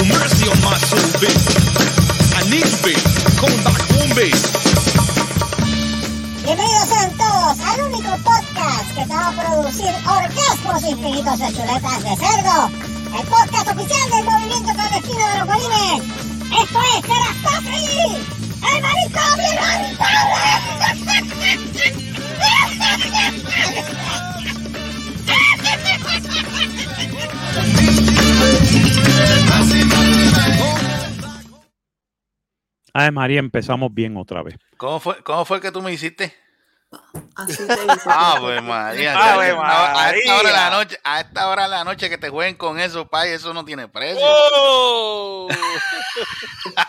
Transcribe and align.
Well, 0.00 0.08
mercy 0.08 0.48
on 0.48 0.56
my 0.64 0.72
soul. 0.88 0.96
Bienvenidos 6.42 6.88
sean 6.88 7.12
todos 7.18 7.60
al 7.60 7.82
único 7.82 8.16
podcast 8.24 8.88
que 8.94 9.04
te 9.04 9.14
va 9.14 9.28
a 9.28 9.32
producir 9.32 9.92
orgasmos 10.06 10.82
infinitos 10.88 11.38
de 11.38 11.52
chuletas 11.52 12.02
de 12.02 12.16
cerdo. 12.16 12.70
El 13.14 13.26
podcast 13.26 13.68
oficial 13.68 14.10
del 14.10 14.24
movimiento 14.24 14.72
clandestino 14.72 15.28
de 15.28 15.38
los 15.38 15.46
bolines. 15.46 16.02
Esto 16.62 16.78
es 16.96 17.02
Terastofri, 17.02 18.24
el 18.72 18.80
manicomio 18.80 19.50
Ay, 32.92 33.10
María, 33.12 33.38
empezamos 33.38 33.92
bien 33.94 34.16
otra 34.16 34.42
vez. 34.42 34.56
¿Cómo 34.76 34.98
fue, 34.98 35.22
¿Cómo 35.22 35.44
fue 35.44 35.60
que 35.60 35.70
tú 35.70 35.80
me 35.80 35.92
hiciste? 35.92 36.34
Así 37.36 37.56
te 37.64 37.72
dice. 37.76 38.00
Ah, 38.06 38.36
pues 38.40 38.60
María. 38.64 39.16
A, 39.16 40.06
a 40.08 40.10
esta 40.10 40.34
hora 40.38 40.48
de 40.48 40.54
la 40.54 40.62
María. 40.64 40.70
noche, 40.78 40.98
a 41.04 41.20
esta 41.20 41.48
hora 41.48 41.62
de 41.64 41.68
la 41.68 41.84
noche 41.84 42.10
que 42.10 42.18
te 42.18 42.30
jueguen 42.30 42.56
con 42.56 42.80
eso, 42.80 43.06
pay, 43.06 43.30
eso 43.30 43.54
no 43.54 43.64
tiene 43.64 43.86
precio. 43.86 44.18
¡Oh! 44.20 45.46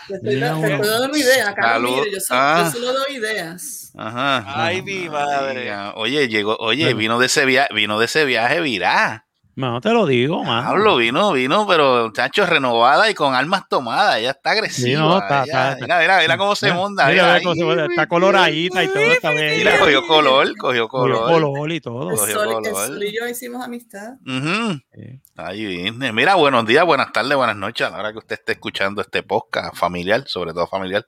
Te 0.08 0.16
estoy, 0.16 0.36
Mira, 0.36 0.48
te 0.50 0.54
uno. 0.56 0.68
estoy 0.68 0.88
dando 0.90 1.18
ideas, 1.18 1.54
Carlos. 1.56 2.08
Yo, 2.12 2.20
so- 2.20 2.34
Ah. 2.34 2.64
yo 2.66 2.72
solo 2.72 2.94
doy 2.94 3.18
ideas. 3.18 3.92
Ajá. 3.96 4.44
Ay, 4.66 4.82
mi 4.82 5.08
madre. 5.08 5.72
Oye, 5.96 6.28
llegó, 6.30 6.56
oye, 6.58 6.96
vino 6.96 7.20
de 7.20 7.28
ese 7.28 7.46
viaje, 7.46 7.72
vino 7.76 8.00
de 8.00 8.06
ese 8.06 8.26
viaje 8.26 8.60
virá. 8.62 9.28
No 9.54 9.82
te 9.82 9.92
lo 9.92 10.06
digo, 10.06 10.44
más. 10.46 10.66
Hablo, 10.66 10.96
vino, 10.96 11.34
vino, 11.34 11.68
pero 11.68 12.12
chacho 12.14 12.46
renovada 12.46 13.10
y 13.10 13.14
con 13.14 13.36
almas 13.36 13.68
tomadas. 13.68 14.18
Ella 14.18 14.32
está 14.32 14.52
agresiva. 14.52 14.88
Sí, 14.88 14.94
no, 14.96 15.18
está- 15.20 15.44
está- 15.44 15.78
mira, 15.82 16.00
mira, 16.00 16.20
mira 16.22 16.38
cómo 16.38 16.56
se 16.56 16.68
Mira, 16.68 16.76
monta. 16.78 17.08
mira, 17.10 17.40
cómo 17.44 17.56
se 17.56 17.64
mueve, 17.66 17.86
está 17.86 18.08
coloradita 18.08 18.84
y 18.84 18.88
todo 18.88 19.00
esta 19.04 19.30
vez. 19.32 19.58
Mira, 19.58 19.78
cogió 19.80 20.08
color, 20.08 20.56
cogió 20.58 20.88
Cogió 20.88 21.20
color. 21.20 21.30
color 21.42 21.72
y 21.72 21.82
todo. 21.82 22.12
El 22.12 22.18
sol, 22.18 22.30
el 22.30 22.54
color. 22.54 22.88
sol 22.88 23.04
y 23.04 23.14
yo 23.14 23.28
hicimos 23.28 23.64
amistad. 23.64 24.14
Ujú. 24.26 24.80
Sí. 24.96 25.20
Ahí 25.36 25.66
viene. 25.66 26.14
Mira, 26.14 26.36
buenos 26.36 26.66
días, 26.66 26.86
buenas 26.86 27.12
tardes, 27.12 27.36
buenas 27.36 27.58
noches. 27.58 27.88
A 27.88 27.90
la 27.90 27.98
hora 28.00 28.12
que 28.14 28.20
usted 28.20 28.36
esté 28.36 28.54
escuchando 28.54 29.02
este 29.02 29.22
podcast 29.22 29.76
familiar, 29.76 30.24
sobre 30.28 30.54
todo 30.54 30.66
familiar. 30.68 31.06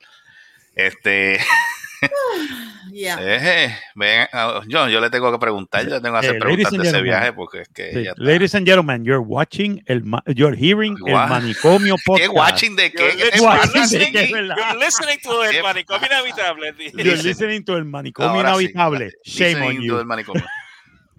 Este, 0.75 1.39
Ya. 2.93 3.17
eh, 3.19 3.75
ven, 3.95 4.27
ah, 4.31 4.61
yo, 4.67 4.87
yo 4.87 5.01
le 5.01 5.09
tengo 5.09 5.31
que 5.31 5.39
preguntar, 5.39 5.83
yo 5.87 6.01
tengo 6.01 6.13
que 6.15 6.19
hacer 6.27 6.35
Eh, 6.35 6.39
preguntas 6.39 6.63
ladies 6.63 6.67
and 6.73 6.81
de 6.83 6.87
ese 6.89 6.97
gentlemen. 6.97 7.03
viaje 7.19 7.33
porque 7.33 7.61
es 7.61 7.69
que 7.69 7.91
Sí. 7.93 8.03
ya. 8.03 8.13
Ladies 8.17 8.55
and 8.55 8.67
gentlemen, 8.67 9.03
you're 9.03 9.23
watching, 9.25 9.81
el 9.87 10.03
you're 10.35 10.55
hearing 10.55 10.95
Guau. 10.99 11.23
el 11.23 11.29
manicomio 11.29 11.95
¿Qué 11.97 12.03
podcast. 12.05 12.33
watching 12.33 12.75
de 12.75 12.91
qué? 12.91 13.03
You're 13.17 13.31
¿Qué 13.31 13.39
de 13.41 13.79
listening, 13.79 14.11
qué, 14.13 14.29
verdad. 14.33 14.55
you're 14.57 14.85
listening 14.85 15.17
to 15.23 15.41
¿Qué 15.49 15.57
el 15.57 15.63
manicomio 15.63 16.07
inevitable. 16.07 16.73
You're 16.93 17.23
listening 17.23 17.63
to 17.65 17.77
el 17.77 17.85
manicomio 17.85 18.29
Ahora 18.31 18.55
sí, 18.57 18.65
inhabitable. 18.71 19.11
Shame 19.25 19.61
on 19.65 19.81
you. 19.81 20.03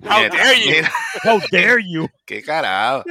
How 0.09 0.19
Mira, 0.19 0.29
dare 0.37 0.61
you. 0.61 0.71
mira, 0.71 0.93
How 1.25 1.41
dare 1.51 1.83
you? 1.89 2.09
qué 2.27 2.43
carajo. 2.43 3.05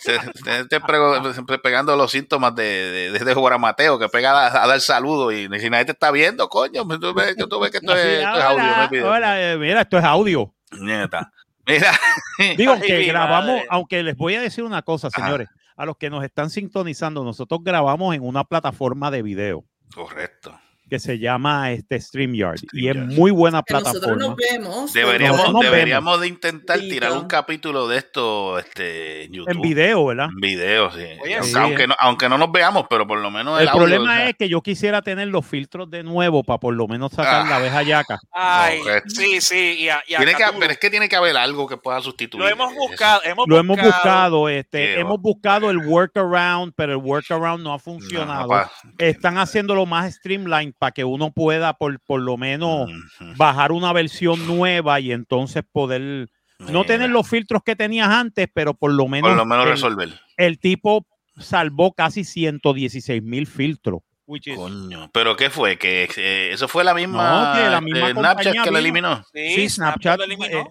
Se, 0.00 0.18
se- 0.18 1.58
pegando 1.62 1.94
los 1.96 2.10
síntomas 2.10 2.54
de, 2.54 3.12
de, 3.12 3.18
de 3.24 3.34
Juan 3.34 3.60
Mateo, 3.60 3.98
que 3.98 4.08
pega 4.08 4.32
a, 4.48 4.64
a 4.64 4.66
dar 4.66 4.80
saludo 4.80 5.30
y 5.30 5.48
si 5.60 5.70
nadie 5.70 5.84
te 5.84 5.92
está 5.92 6.10
viendo, 6.10 6.48
coño, 6.48 6.86
pues 6.86 6.98
tú 7.00 7.14
ves, 7.14 7.36
tú 7.36 7.60
ves 7.60 7.70
que 7.70 7.76
esto 7.78 7.92
es, 7.96 8.02
Sí, 8.02 8.08
esto 8.24 8.38
es 8.38 8.44
audio, 8.44 8.64
no 8.64 8.72
hola, 8.72 8.84
es 8.84 8.90
video. 8.90 9.10
hola, 9.10 9.52
eh, 9.52 9.56
mira, 9.58 9.80
esto 9.82 9.98
es 9.98 10.04
audio. 10.04 10.54
Nieta. 10.72 11.30
Mira, 11.66 11.92
Digo 12.56 12.80
que 12.80 12.98
mi 12.98 13.06
grabamos, 13.06 13.46
madre. 13.56 13.66
aunque 13.70 14.02
les 14.02 14.16
voy 14.16 14.34
a 14.34 14.40
decir 14.40 14.64
una 14.64 14.82
cosa, 14.82 15.08
Ajá. 15.08 15.22
señores, 15.24 15.48
a 15.76 15.86
los 15.86 15.96
que 15.96 16.10
nos 16.10 16.24
están 16.24 16.50
sintonizando, 16.50 17.22
nosotros 17.24 17.60
grabamos 17.62 18.14
en 18.16 18.22
una 18.26 18.42
plataforma 18.44 19.10
de 19.10 19.22
video 19.22 19.64
correcto. 19.94 20.58
Que 20.92 20.98
se 20.98 21.18
llama 21.18 21.70
este 21.72 21.98
StreamYard, 21.98 22.60
y 22.74 22.88
es 22.88 22.96
muy 22.96 23.30
buena 23.30 23.62
Que 23.62 23.72
nosotros 23.72 23.94
plataforma. 24.02 24.26
nos 24.28 24.36
vemos. 24.36 24.90
pero 24.92 25.06
Deberíamos, 25.06 25.38
Nosotros 25.38 25.62
nos 25.62 25.72
deberíamos 25.72 26.20
de 26.20 26.26
intentar 26.28 26.78
tirar 26.80 27.12
un 27.12 27.26
capítulo 27.26 27.88
de 27.88 27.96
esto 27.96 28.58
este, 28.58 29.24
en 29.24 29.32
YouTube. 29.32 29.50
En 29.52 29.60
video, 29.62 30.04
¿verdad? 30.04 30.28
En 30.28 30.36
video, 30.40 30.90
sí. 30.90 31.06
Oye, 31.22 31.34
aunque, 31.36 31.48
sí. 31.50 31.54
aunque 31.58 31.86
no, 31.86 31.94
aunque 31.98 32.28
no 32.28 32.36
nos 32.36 32.52
veamos, 32.52 32.84
pero 32.90 33.06
por 33.06 33.18
lo 33.20 33.30
menos 33.30 33.56
el, 33.56 33.62
El 33.62 33.68
audio, 33.70 33.80
problema 33.80 34.12
o 34.12 34.16
sea, 34.16 34.28
es 34.28 34.36
que 34.36 34.48
yo 34.50 34.60
quisiera 34.60 35.00
tener 35.00 35.28
los 35.28 35.46
filtros 35.46 35.88
de 35.88 36.02
nuevo 36.02 36.44
para 36.44 36.58
por 36.60 36.74
lo 36.74 36.86
menos 36.86 37.12
sacar 37.12 37.46
Ah. 37.46 37.48
la 37.48 37.56
abeja 37.56 37.82
yaca. 37.82 38.20
Ay, 38.30 38.80
Correcto. 38.80 39.08
sí, 39.14 39.40
sí. 39.40 39.76
Y 39.78 39.88
a, 39.88 40.02
y 40.06 40.12
a 40.12 40.18
tiene 40.18 40.34
que, 40.34 40.42
Cthulhu. 40.44 40.58
pero 40.60 40.72
es 40.72 40.78
que 40.78 40.90
tiene 40.90 41.08
que 41.08 41.16
haber 41.16 41.38
algo 41.38 41.66
que 41.66 41.78
pueda 41.78 42.02
sustituir. 42.02 42.42
Lo 42.44 42.50
hemos 42.50 42.74
buscado. 42.74 43.22
Hemos 43.24 43.46
Lo 43.48 43.58
hemos 43.58 43.80
buscado, 43.80 44.48
este, 44.50 45.00
hemos 45.00 45.18
buscado 45.22 45.70
el 45.70 45.78
workaround, 45.78 46.74
pero 46.76 46.92
el 46.92 46.98
workaround 46.98 47.64
no 47.64 47.72
ha 47.72 47.78
funcionado. 47.78 48.48
No, 48.48 48.70
Están 48.98 49.38
haciéndolo 49.38 49.86
más 49.86 50.12
streamline 50.16 50.74
para 50.82 50.90
que 50.90 51.04
uno 51.04 51.30
pueda 51.30 51.74
por, 51.74 52.00
por 52.00 52.20
lo 52.20 52.36
menos 52.36 52.90
bajar 53.36 53.70
una 53.70 53.92
versión 53.92 54.48
nueva 54.48 54.98
y 54.98 55.12
entonces 55.12 55.62
poder 55.70 56.28
no 56.58 56.82
tener 56.82 57.08
los 57.08 57.28
filtros 57.28 57.62
que 57.64 57.76
tenías 57.76 58.08
antes, 58.08 58.48
pero 58.52 58.74
por 58.74 58.92
lo 58.92 59.06
menos, 59.06 59.30
Por 59.30 59.36
lo 59.36 59.44
menos 59.46 59.64
el, 59.66 59.70
resolver. 59.70 60.08
el 60.36 60.58
tipo 60.58 61.06
salvó 61.38 61.92
casi 61.92 62.24
116 62.24 63.22
mil 63.22 63.46
filtros. 63.46 64.00
which 64.26 64.48
is- 64.48 64.56
Coño. 64.56 65.08
¿Pero 65.12 65.36
qué 65.36 65.50
fue? 65.50 65.78
¿Que 65.78 66.08
eh, 66.16 66.50
eso 66.52 66.66
fue 66.66 66.82
la 66.82 66.94
misma, 66.94 67.30
No, 67.30 67.52
que 67.54 67.60
la 67.68 67.78
este, 67.78 67.84
misma 67.84 68.10
Snapchat 68.10 68.34
compañía 68.34 68.62
que 68.64 68.70
lo 68.72 68.78
eliminó? 68.78 69.24
Sí, 69.32 69.54
Sí, 69.54 69.68
Snapchat, 69.68 70.18
lo 70.18 70.24
eliminó. 70.24 70.58
eh, 70.58 70.66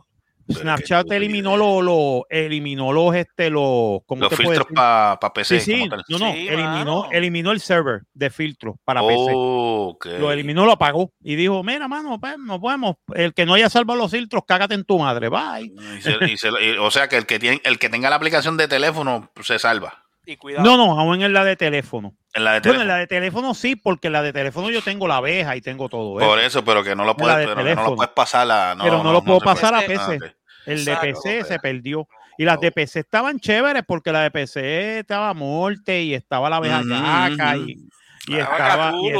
Snapchat 0.50 1.12
eliminó 1.12 1.58
los 1.58 1.84
lo, 1.84 2.26
eliminó 2.30 2.92
los 2.94 3.16
este 3.16 3.50
los 3.50 4.00
¿cómo 4.06 4.22
Los 4.22 4.30
te 4.30 4.36
filtros 4.38 4.68
para 4.74 5.18
PC. 5.34 5.60
Sí, 5.60 5.74
sí, 5.74 5.88
no, 5.88 5.98
no, 6.20 6.32
Sí, 6.34 6.48
eliminó, 6.48 6.70
mano. 7.02 7.10
eliminó 7.12 7.52
el 7.52 7.60
server 7.60 8.02
de 8.14 8.30
filtros 8.30 8.76
para 8.84 9.02
PC. 9.02 9.32
Oh, 9.34 9.90
ok. 9.96 10.06
Lo 10.20 10.32
eliminó, 10.32 10.66
lo 10.66 10.74
apagó 10.74 11.12
y 11.24 11.36
dijo, 11.36 11.64
mira, 11.64 11.88
mano, 11.88 12.20
pues, 12.20 12.38
no 12.38 12.60
podemos, 12.60 12.96
el 13.16 13.34
que 13.34 13.46
no 13.46 13.54
haya 13.54 13.70
salvado 13.70 14.00
los 14.00 14.12
filtros, 14.12 14.44
cágate 14.48 14.74
en 14.76 14.84
tu 14.86 15.00
madre, 15.00 15.30
bye. 15.30 15.72
Y 15.98 16.02
se- 16.02 16.18
y 16.32 16.38
se- 16.38 16.50
y- 16.50 16.78
o 16.78 16.92
sea 16.92 17.08
que 17.08 17.18
el 17.18 17.26
que 17.26 17.40
tiene, 17.40 17.62
el 17.64 17.80
que 17.80 17.90
tenga 17.90 18.10
la 18.10 18.16
aplicación 18.18 18.58
de 18.58 18.68
teléfono 18.68 19.32
pues, 19.34 19.48
se 19.48 19.60
salva. 19.60 20.06
Y 20.26 20.38
cuidado. 20.38 20.64
No, 20.64 20.78
no, 20.78 21.00
aún 21.00 21.22
en 21.24 21.34
la 21.34 21.44
de 21.44 21.56
teléfono. 21.56 22.14
En 22.34 22.44
la 22.44 22.54
de 22.54 22.60
Bueno, 22.60 22.64
teléfono. 22.64 22.82
en 22.84 22.88
la 22.88 22.98
de 22.98 23.08
teléfono 23.08 23.54
sí, 23.54 23.76
porque 23.76 24.08
en 24.08 24.14
la 24.14 24.22
de 24.22 24.32
teléfono 24.34 24.70
yo 24.70 24.82
tengo 24.82 25.08
la 25.08 25.18
abeja 25.18 25.56
y 25.56 25.62
tengo 25.62 25.90
todo 25.90 26.20
eso. 26.20 26.30
Por 26.30 26.40
eso, 26.40 26.64
pero 26.64 26.84
que 26.84 26.96
no 26.96 27.06
lo 27.06 27.16
puedes, 27.16 27.38
de 27.38 27.48
pero 27.48 27.64
que 27.66 27.76
no 27.76 27.84
lo 27.84 27.96
puedes 27.96 28.14
pasar 28.14 28.50
a. 28.52 28.76
No, 28.76 28.84
pero 28.84 29.04
no, 29.04 29.12
lo 29.12 29.24
puedo 29.24 29.40
puede. 29.40 29.56
pasar 29.56 29.74
a 29.74 29.78
puede. 29.80 29.98
PC. 29.98 30.20
Ah, 30.22 30.26
ok. 30.28 30.36
El 30.68 30.86
de 30.86 30.92
Exacto. 30.94 31.20
PC 31.24 31.44
se 31.44 31.60
perdió. 31.60 32.08
Y 32.38 32.46
las 32.46 32.60
de. 32.60 32.72
PC 32.72 33.00
estaban 33.00 33.40
chéveres 33.40 33.84
porque 33.88 34.12
la 34.12 34.22
de 34.22 34.32
PC 34.32 35.00
estaba 35.00 35.34
Morte 35.34 36.02
y 36.04 36.14
estaba 36.14 36.50
la 36.50 36.58
abeja 36.58 36.80
Ujú, 36.82 36.90
yaca 36.90 37.58
ujú. 37.58 37.66
y, 37.66 37.90
y 38.28 38.38
Estaba 38.38 38.92
y. 38.96 39.12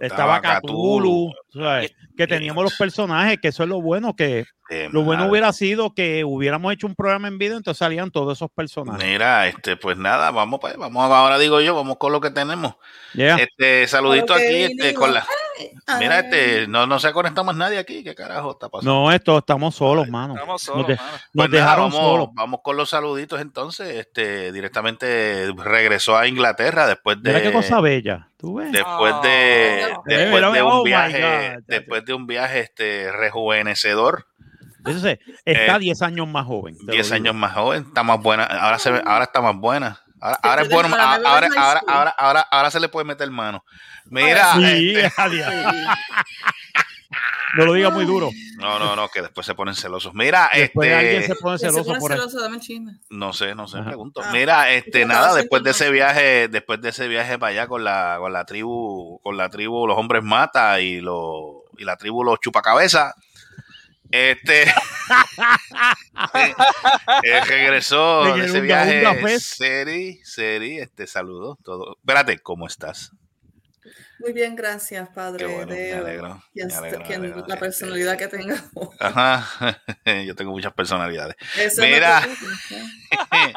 estaba 0.00 0.40
Cthulhu, 0.40 1.32
¿sabes? 1.52 1.94
que 2.16 2.26
teníamos 2.26 2.62
los 2.62 2.76
personajes, 2.76 3.38
que 3.40 3.48
eso 3.48 3.62
es 3.62 3.68
lo 3.68 3.80
bueno, 3.80 4.14
que 4.14 4.44
Qué 4.68 4.88
lo 4.92 5.02
bueno 5.02 5.26
hubiera 5.26 5.52
sido 5.52 5.94
que 5.94 6.24
hubiéramos 6.24 6.72
hecho 6.72 6.86
un 6.86 6.94
programa 6.94 7.28
en 7.28 7.38
video, 7.38 7.56
entonces 7.56 7.78
salían 7.78 8.10
todos 8.10 8.38
esos 8.38 8.50
personajes. 8.50 9.04
Mira, 9.04 9.48
este, 9.48 9.76
pues 9.76 9.96
nada, 9.96 10.30
vamos, 10.30 10.60
pues, 10.60 10.76
vamos 10.76 11.10
ahora 11.10 11.38
digo 11.38 11.60
yo, 11.60 11.74
vamos 11.74 11.96
con 11.96 12.12
lo 12.12 12.20
que 12.20 12.30
tenemos. 12.30 12.74
Yeah. 13.14 13.36
Este, 13.36 13.88
saludito 13.88 14.34
aquí, 14.34 14.62
este, 14.62 14.94
con 14.94 15.14
la. 15.14 15.26
Mira, 15.98 16.18
Ay. 16.18 16.24
este, 16.24 16.66
no, 16.68 16.86
no 16.86 16.98
se 16.98 17.08
ha 17.08 17.12
conectado 17.12 17.44
más 17.44 17.56
nadie 17.56 17.78
aquí, 17.78 18.02
¿qué 18.04 18.14
carajo 18.14 18.52
está 18.52 18.68
pasando? 18.68 18.92
No, 18.92 19.12
esto 19.12 19.38
estamos 19.38 19.74
solos, 19.74 20.08
mano. 20.08 20.34
Estamos 20.34 20.54
Nos, 20.54 20.62
solos, 20.62 20.86
de- 20.88 20.96
mano. 20.96 21.08
nos 21.10 21.20
Pues 21.34 21.50
nada, 21.50 21.62
dejaron 21.64 21.90
vamos, 21.90 22.06
solos. 22.10 22.28
vamos 22.34 22.60
con 22.62 22.76
los 22.76 22.90
saluditos 22.90 23.40
entonces. 23.40 23.96
Este, 23.96 24.52
directamente 24.52 25.52
regresó 25.56 26.16
a 26.16 26.26
Inglaterra 26.26 26.86
después 26.86 27.22
de. 27.22 27.30
Mira 27.30 27.42
qué 27.42 27.52
cosa 27.52 27.80
bella. 27.80 28.28
¿Tú 28.36 28.54
ves? 28.54 28.72
Después 28.72 29.14
Oh. 29.16 29.20
de, 29.22 29.86
No. 29.94 30.02
después 30.06 30.32
Mira, 30.34 30.50
de 30.52 30.62
oh 30.62 30.76
un 30.78 30.82
my 30.82 30.84
viaje, 30.88 31.20
God. 31.56 31.62
después 31.66 32.04
de 32.04 32.14
un 32.14 32.26
viaje 32.26 32.60
este 32.60 33.12
rejuvenecedor, 33.12 34.26
Eso 34.86 35.08
está 35.44 35.76
eh, 35.76 35.78
10 35.78 36.00
años 36.02 36.26
más 36.26 36.46
joven. 36.46 36.76
te 36.78 36.84
lo 36.86 36.92
10 36.92 37.06
digo. 37.06 37.16
años 37.16 37.34
más 37.34 37.52
joven, 37.52 37.84
está 37.88 38.02
más 38.02 38.20
buena, 38.22 38.44
ahora 38.44 38.78
se 38.78 38.90
ve- 38.90 39.02
ahora 39.04 39.24
está 39.24 39.40
más 39.42 39.56
buena. 39.56 40.00
Ahora, 40.20 40.38
ahora 40.42 40.62
es 40.62 40.68
bueno, 40.68 40.94
ahora, 40.94 41.14
ahora, 41.24 41.48
ahora, 41.56 41.82
ahora, 41.86 42.10
ahora, 42.18 42.40
ahora 42.50 42.70
se 42.70 42.80
le 42.80 42.88
puede 42.88 43.06
meter 43.06 43.30
mano. 43.30 43.64
Mira, 44.06 44.54
Sí, 44.54 44.94
este, 44.96 45.12
no 47.56 47.64
lo 47.64 47.72
diga 47.72 47.90
muy 47.90 48.04
duro. 48.04 48.30
no, 48.58 48.78
no, 48.78 48.94
no, 48.94 49.08
que 49.08 49.22
después 49.22 49.46
se 49.46 49.54
ponen 49.54 49.74
celosos. 49.74 50.14
Mira, 50.14 50.50
Después 50.54 50.92
alguien 50.92 51.22
se 51.22 51.32
este, 51.32 51.42
pone 51.42 51.58
Se 51.58 51.66
celoso 51.66 51.88
pone 51.88 52.00
por 52.00 52.12
celoso, 52.12 52.40
dame 52.40 52.58
no 53.10 53.32
sé, 53.32 53.54
no 53.54 53.66
sé, 53.66 53.78
Ajá. 53.78 53.86
pregunto. 53.86 54.20
Ah. 54.24 54.30
Mira, 54.32 54.70
este, 54.70 55.04
nada, 55.06 55.34
después 55.34 55.62
de 55.62 55.70
ese 55.70 55.90
viaje, 55.90 56.48
después 56.48 56.80
de 56.80 56.90
ese 56.90 57.08
viaje 57.08 57.38
para 57.38 57.50
allá 57.50 57.66
con 57.66 57.82
la, 57.82 58.16
con 58.18 58.32
la 58.32 58.44
tribu, 58.44 59.20
con 59.22 59.36
la 59.36 59.48
tribu 59.48 59.86
los 59.86 59.98
hombres 59.98 60.22
mata 60.22 60.80
y 60.80 61.00
los 61.00 61.60
y 61.78 61.84
la 61.84 61.96
tribu 61.96 62.24
los 62.24 62.40
chupacabezas. 62.40 63.14
Este 64.12 64.62
eh, 67.22 67.40
regresó 67.46 68.34
de 68.34 68.44
ese 68.46 68.60
viaje 68.60 69.04
Fest. 69.22 69.56
Seri, 69.58 70.20
Seri, 70.24 70.78
este 70.78 71.06
saludo, 71.06 71.58
todo. 71.64 71.96
Espérate, 72.00 72.38
¿cómo 72.40 72.66
estás? 72.66 73.12
Muy 74.18 74.32
bien, 74.34 74.54
gracias, 74.54 75.08
Padre. 75.14 75.46
Qué 75.46 75.54
bueno, 75.54 75.72
me 75.72 75.92
alegro. 75.92 76.42
Quien- 76.52 76.68
me 76.68 76.74
alegro, 76.74 76.98
me 77.00 77.04
quien- 77.06 77.20
alegro. 77.22 77.44
la 77.46 77.56
personalidad 77.58 78.18
que 78.18 78.28
tenga. 78.28 78.62
Ajá, 78.98 79.80
yo 80.26 80.34
tengo 80.34 80.50
muchas 80.50 80.74
personalidades. 80.74 81.36
Eso 81.56 81.80
Mira. 81.82 82.18
es 82.18 82.26
lo 82.28 82.34
que 82.34 82.40
dice, 82.76 83.54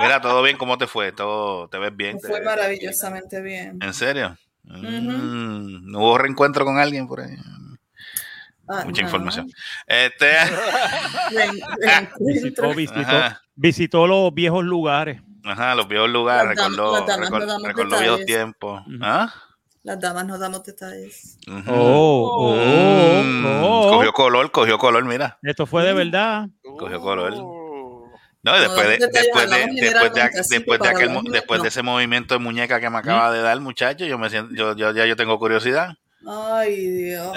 Mira, 0.00 0.20
todo 0.20 0.42
bien, 0.42 0.56
¿cómo 0.58 0.78
te 0.78 0.86
fue? 0.86 1.10
¿Todo 1.10 1.68
te 1.68 1.78
ves 1.78 1.94
bien? 1.96 2.16
¿no? 2.16 2.20
¿Te 2.20 2.28
Fue 2.28 2.38
ves- 2.38 2.46
maravillosamente 2.46 3.40
bien. 3.42 3.78
¿En 3.82 3.92
serio? 3.94 4.36
Mm, 4.62 5.90
¿No 5.90 5.98
hubo 6.00 6.18
reencuentro 6.18 6.64
con 6.64 6.78
alguien 6.78 7.06
por 7.08 7.20
ahí? 7.20 7.34
Ah, 8.68 8.82
Mucha 8.84 9.02
no. 9.02 9.08
información. 9.08 9.50
Este, 9.86 10.30
Ren- 11.80 12.08
Visitó, 12.18 12.74
visitó, 12.74 13.02
visitó 13.54 14.06
los 14.06 14.32
viejos 14.34 14.64
lugares. 14.64 15.20
ajá, 15.44 15.74
los 15.74 15.86
viejos 15.88 16.10
lugares, 16.10 16.56
Las 16.56 16.56
damas- 16.76 17.20
recordó, 17.20 17.58
no 17.58 17.98
viejos 17.98 18.18
detalles. 18.18 18.26
tiempos. 18.26 18.82
¿Ah? 19.00 19.32
Las 19.82 20.00
damas 20.00 20.26
no 20.26 20.36
damos 20.36 20.64
detalles. 20.64 21.38
Oh, 21.68 22.54
oh, 22.58 23.22
Mm, 23.22 23.46
oh. 23.62 23.90
Cogió 23.92 24.12
color, 24.12 24.50
cogió 24.50 24.78
color, 24.78 25.04
mira. 25.04 25.38
Esto 25.42 25.64
fue 25.66 25.84
de 25.84 25.92
verdad. 25.92 26.48
Cogió 26.76 27.00
color. 27.00 27.32
Uh, 27.34 28.10
No, 28.42 28.56
y 28.56 28.60
después 28.60 28.88
de, 28.88 28.98
después 28.98 29.50
de, 29.50 29.66
después 29.80 30.12
de, 30.12 30.30
después 30.48 30.80
aquel, 30.88 31.18
después 31.30 31.62
de 31.62 31.68
ese 31.68 31.82
movimiento 31.82 32.34
de 32.34 32.40
muñeca 32.40 32.80
que 32.80 32.90
me 32.90 32.98
acaba 32.98 33.30
de 33.32 33.42
dar, 33.42 33.60
muchacho, 33.60 34.04
yo 34.04 34.18
me 34.18 34.28
siento, 34.28 34.52
yo, 34.54 34.74
yo 34.76 34.90
ya 34.92 35.06
yo 35.06 35.14
tengo 35.14 35.38
curiosidad. 35.38 35.94
Ay, 36.28 36.76
Dios. 36.90 37.36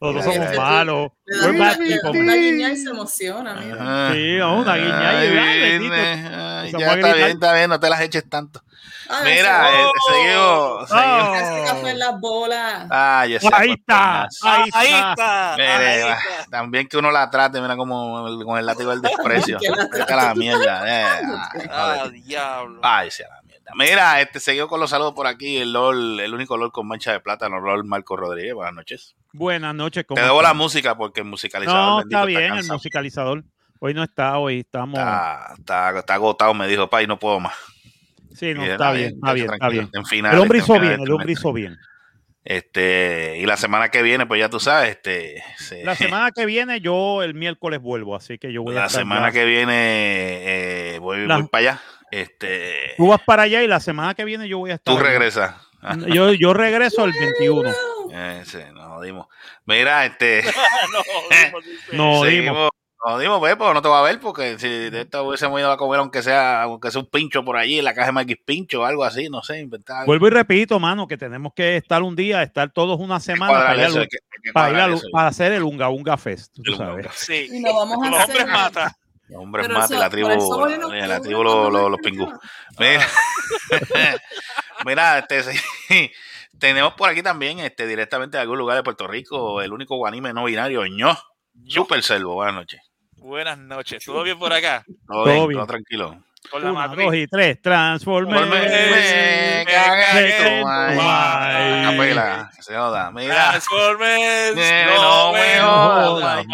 Nosotros 0.00 0.26
Mira, 0.26 0.44
somos 0.46 0.56
malos. 0.56 1.10
Una, 1.48 1.76
una 2.10 2.34
guiña 2.34 2.70
y 2.70 2.76
se 2.76 2.90
emociona, 2.90 3.54
mira. 3.54 4.12
Sí, 4.12 4.38
a 4.38 4.46
una 4.48 4.76
guiña 4.76 5.24
y 5.24 5.28
Ay, 5.28 6.70
Se 6.70 6.78
ya 6.78 6.94
está 6.94 7.14
bien, 7.14 7.28
está 7.30 7.54
bien, 7.54 7.70
no 7.70 7.80
te 7.80 7.90
las 7.90 8.00
eches 8.00 8.28
tanto. 8.28 8.62
Ay, 9.10 9.36
Mira, 9.36 9.68
ese- 9.70 9.78
eh, 9.80 9.90
seguimos, 10.06 10.88
seguimos. 10.88 11.38
Oh. 11.40 11.64
café 11.66 11.90
en 11.90 11.98
las 11.98 12.20
bolas. 12.20 12.86
Ay, 12.90 13.34
ese 13.36 13.48
Ahí 13.52 13.70
está. 13.72 14.28
portonazo. 14.28 14.48
Ahí 14.48 14.70
ahí 14.74 14.94
está. 15.10 15.54
Mire, 15.56 15.72
ahí 15.72 16.00
está. 16.10 16.50
también 16.50 16.86
que 16.88 16.98
uno 16.98 17.10
la 17.10 17.30
trate, 17.30 17.60
mira 17.60 17.74
como 17.76 18.44
con 18.44 18.58
el 18.58 18.66
látigo 18.66 18.90
del 18.90 19.00
desprecio. 19.02 19.58
La 20.08 20.34
mierda. 20.34 20.82
eh, 20.86 21.06
ay, 21.06 21.66
Ah, 21.70 21.96
joder. 22.00 22.12
diablo. 22.22 22.80
Ay, 22.82 23.10
sea 23.10 23.28
la. 23.28 23.37
Mira, 23.74 24.20
este 24.20 24.40
seguido 24.40 24.66
con 24.68 24.80
los 24.80 24.90
saludos 24.90 25.12
por 25.14 25.26
aquí, 25.26 25.58
el 25.58 25.72
LOL, 25.72 26.20
el 26.20 26.34
único 26.34 26.56
LOL 26.56 26.72
con 26.72 26.86
mancha 26.88 27.12
de 27.12 27.20
plata, 27.20 27.46
el 27.46 27.52
LOL 27.52 27.84
Marco 27.84 28.16
Rodríguez. 28.16 28.54
Buenas 28.54 28.74
noches. 28.74 29.16
Buenas 29.32 29.74
noches. 29.74 30.04
¿cómo 30.06 30.16
Te 30.16 30.22
debo 30.22 30.40
la 30.42 30.54
música 30.54 30.96
porque 30.96 31.20
el 31.20 31.26
musicalizador 31.26 31.80
No, 31.90 31.96
bendito 31.98 32.18
está 32.18 32.26
bien, 32.26 32.54
el 32.54 32.66
musicalizador. 32.66 33.44
Hoy 33.80 33.94
no 33.94 34.02
está, 34.02 34.38
hoy 34.38 34.60
estamos. 34.60 34.98
Está, 34.98 35.54
está, 35.58 35.98
está 35.98 36.14
agotado, 36.14 36.54
me 36.54 36.66
dijo, 36.66 36.88
pa, 36.88 37.02
y 37.02 37.06
no 37.06 37.18
puedo 37.18 37.38
más. 37.40 37.54
Sí, 38.34 38.54
no, 38.54 38.64
está 38.64 38.92
bien, 38.92 39.14
está 39.14 39.32
bien, 39.32 39.52
está 39.52 39.68
bien. 39.68 39.90
En 39.92 40.04
finales, 40.04 40.36
El 40.36 40.42
hombre 40.42 40.58
hizo 40.58 40.66
finales 40.74 40.88
bien, 40.96 41.00
el 41.06 41.12
hombre 41.12 41.32
hizo 41.32 41.52
bien. 41.52 41.76
Este, 42.44 43.36
y 43.38 43.44
la 43.46 43.56
semana 43.58 43.90
que 43.90 44.02
viene, 44.02 44.24
pues 44.24 44.40
ya 44.40 44.48
tú 44.48 44.58
sabes, 44.58 44.90
este, 44.90 45.42
se- 45.58 45.84
La 45.84 45.94
semana 45.94 46.30
que 46.32 46.46
viene 46.46 46.80
yo 46.80 47.22
el 47.22 47.34
miércoles 47.34 47.80
vuelvo, 47.80 48.16
así 48.16 48.38
que 48.38 48.52
yo 48.52 48.62
voy 48.62 48.74
a 48.74 48.80
la 48.80 48.88
semana 48.88 49.26
ya. 49.28 49.32
que 49.32 49.44
viene 49.44 50.94
eh, 50.94 50.98
voy, 50.98 51.26
La- 51.26 51.36
voy 51.38 51.48
para 51.48 51.72
allá. 51.72 51.80
Este, 52.10 52.94
Tú 52.96 53.08
vas 53.08 53.20
para 53.26 53.42
allá 53.42 53.62
y 53.62 53.66
la 53.66 53.80
semana 53.80 54.14
que 54.14 54.24
viene 54.24 54.48
yo 54.48 54.58
voy 54.58 54.70
a 54.70 54.74
estar. 54.74 54.94
tú 54.94 55.00
regresas. 55.00 55.54
Yo, 56.08 56.32
yo 56.32 56.54
regreso 56.54 57.04
el 57.04 57.12
21. 57.12 57.70
eh, 58.12 58.42
sí, 58.44 58.58
nos 58.74 58.86
jodimos. 58.88 59.28
Mira, 59.64 60.04
este, 60.06 60.42
no, 60.92 60.98
no, 61.52 61.60
dice. 61.60 61.96
No, 61.96 62.24
dimos. 62.24 62.70
dimos, 63.20 63.38
pues, 63.38 63.54
porque 63.54 63.74
no 63.74 63.82
te 63.82 63.88
va 63.88 64.00
a 64.00 64.02
ver, 64.02 64.18
porque 64.18 64.58
si 64.58 64.68
de 64.68 65.02
esto 65.02 65.22
hubiésemos 65.22 65.60
ido 65.60 65.70
a 65.70 65.76
comer, 65.76 66.00
aunque 66.00 66.20
sea, 66.20 66.62
aunque 66.62 66.90
sea 66.90 67.00
un 67.00 67.06
pincho 67.08 67.44
por 67.44 67.56
allí, 67.56 67.78
en 67.78 67.84
la 67.84 67.94
caja 67.94 68.06
de 68.06 68.12
Maquis 68.12 68.38
Pincho 68.44 68.80
o 68.80 68.84
algo 68.86 69.04
así, 69.04 69.28
no 69.30 69.40
sé, 69.44 69.60
inventar. 69.60 70.04
Vuelvo 70.04 70.26
y 70.26 70.30
repito, 70.30 70.80
mano, 70.80 71.06
que 71.06 71.16
tenemos 71.16 71.52
que 71.54 71.76
estar 71.76 72.02
un 72.02 72.16
día, 72.16 72.42
estar 72.42 72.70
todos 72.72 72.98
una 72.98 73.20
semana 73.20 73.52
para, 73.52 73.76
ir 73.76 73.80
eso, 73.82 74.00
que- 74.00 74.18
que 74.42 74.52
para, 74.52 74.88
ir 74.88 74.98
a 75.14 75.26
hacer 75.28 75.52
el 75.52 75.62
Unga 75.62 75.88
Unga 75.90 76.16
Fest. 76.16 76.54
tú 76.56 76.62
El 76.72 76.76
sabes. 76.76 77.06
Unga. 77.06 77.10
Sí. 77.14 77.48
Y 77.52 77.60
no 77.60 77.72
vamos 77.72 78.04
a 78.04 78.10
Los 78.10 78.18
hacer 78.20 78.30
hombres 78.36 78.46
nada. 78.48 78.62
mata. 78.64 78.96
Los 79.28 79.42
hombres 79.42 79.66
Pero 79.66 79.78
mate, 79.78 79.94
eso- 79.94 80.02
la 80.02 80.10
tribu, 80.10 80.28
hoy 80.28 80.72
en 80.72 81.08
la, 81.08 81.20
tribu, 81.20 81.42
los, 81.44 81.72
los, 81.72 81.90
los 81.90 82.00
pingú. 82.00 82.24
programa. 82.24 82.40
Mira, 82.78 83.06
mira, 84.86 85.18
este, 85.18 85.42
sí, 85.42 86.10
tenemos 86.58 86.94
por 86.94 87.10
aquí 87.10 87.22
también, 87.22 87.58
este, 87.60 87.86
directamente 87.86 88.36
de 88.36 88.42
algún 88.42 88.58
lugar 88.58 88.76
de 88.76 88.82
Puerto 88.82 89.06
Rico, 89.06 89.60
el 89.62 89.72
único 89.72 90.06
anime 90.06 90.32
no 90.32 90.44
binario, 90.44 90.86
ño, 90.86 91.16
Super 91.66 92.02
Selvo, 92.02 92.34
buenas 92.34 92.54
noches. 92.54 92.80
Buenas 93.16 93.58
noches. 93.58 94.02
¿Todo 94.04 94.22
bien 94.22 94.38
por 94.38 94.52
acá? 94.52 94.84
Todo, 95.06 95.24
Todo 95.24 95.34
bien, 95.34 95.48
bien. 95.48 95.58
todo 95.58 95.66
tranquilo. 95.66 96.24
Con 96.50 96.64
la 96.64 96.72
matriz. 96.72 97.04
dos 97.04 97.14
y 97.16 97.26
tres, 97.26 97.60
Transformers. 97.60 98.40
Por 98.40 98.48
me- 98.48 98.60
me 98.60 99.64
cagué 99.66 100.02
cagué 100.06 100.32
tu 100.38 100.42
en 100.48 100.62
madre. 100.64 100.96
tu 100.96 101.02
madre. 101.02 101.82
Capela, 101.82 102.50
se 102.60 102.74
joda. 102.76 103.10
Mira, 103.10 103.50
Transformers. 103.50 104.56
Eh, 104.56 104.84
no 104.86 105.02
no 105.02 105.32
me 105.32 105.60
jodas. 105.60 106.46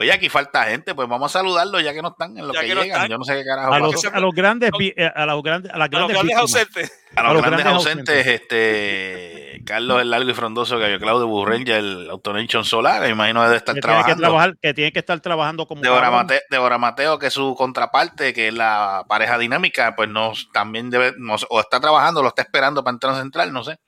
Oye, 0.00 0.12
aquí 0.12 0.28
falta 0.28 0.64
gente, 0.64 0.94
pues 0.94 1.08
vamos 1.08 1.30
a 1.34 1.38
saludarlos 1.38 1.82
ya 1.84 1.92
que 1.92 2.02
no 2.02 2.08
están 2.08 2.36
en 2.36 2.48
lo 2.48 2.52
Ya 2.54 2.60
que, 2.60 2.66
que 2.68 2.74
no 2.74 2.82
llegan. 2.82 2.96
están. 2.96 3.10
Yo 3.10 3.18
no 3.18 3.24
sé 3.24 3.34
qué 3.36 3.44
carajo 3.44 3.72
A 3.72 3.78
los, 3.78 4.04
a 4.04 4.20
los 4.20 4.34
grandes, 4.34 4.70
eh, 4.80 5.10
a 5.14 5.26
los 5.26 5.42
grandes, 5.42 5.72
a 5.72 5.78
las 5.78 5.88
A 5.92 5.98
los 5.98 6.08
grandes, 6.08 6.36
ausentes. 6.36 6.92
A 7.14 7.22
los 7.22 7.30
a 7.30 7.34
los 7.34 7.42
grandes, 7.42 7.64
grandes 7.64 7.86
ausentes, 7.86 8.26
este 8.26 9.62
Carlos 9.66 10.00
el 10.00 10.10
Largo 10.10 10.30
y 10.30 10.34
Frondoso, 10.34 10.78
Gallo 10.78 10.98
Claudio 10.98 11.26
Burrell, 11.26 11.68
el 11.68 12.08
Autonation 12.10 12.64
Solar, 12.64 13.02
me 13.02 13.10
imagino 13.10 13.42
debe 13.44 13.56
estar 13.56 13.74
que 13.74 13.80
tiene 13.80 13.96
que 13.96 14.02
trabajando. 14.02 14.22
trabajar, 14.22 14.56
que 14.60 14.74
tiene 14.74 14.92
que 14.92 14.98
estar 15.00 15.20
trabajando 15.20 15.66
como 15.66 15.82
Débora, 15.82 16.02
cabrón. 16.02 16.20
Mate- 16.26 16.42
Débora 16.50 16.78
Mateo, 16.78 17.18
que 17.18 17.26
es 17.26 17.32
su 17.34 17.54
contraparte, 17.54 18.32
que 18.32 18.48
es 18.48 18.54
la 18.54 19.04
pareja 19.08 19.36
dinámica, 19.38 19.94
pues 19.96 20.08
no, 20.08 20.32
también 20.52 20.88
debe, 20.88 21.12
no 21.18 21.36
sé, 21.36 21.46
o 21.50 21.60
está 21.60 21.78
trabajando, 21.80 22.22
lo 22.22 22.28
está 22.28 22.42
esperando 22.42 22.82
para 22.82 22.94
entrar 22.94 23.14
a 23.14 23.18
central, 23.20 23.52
no 23.52 23.62
sé. 23.64 23.78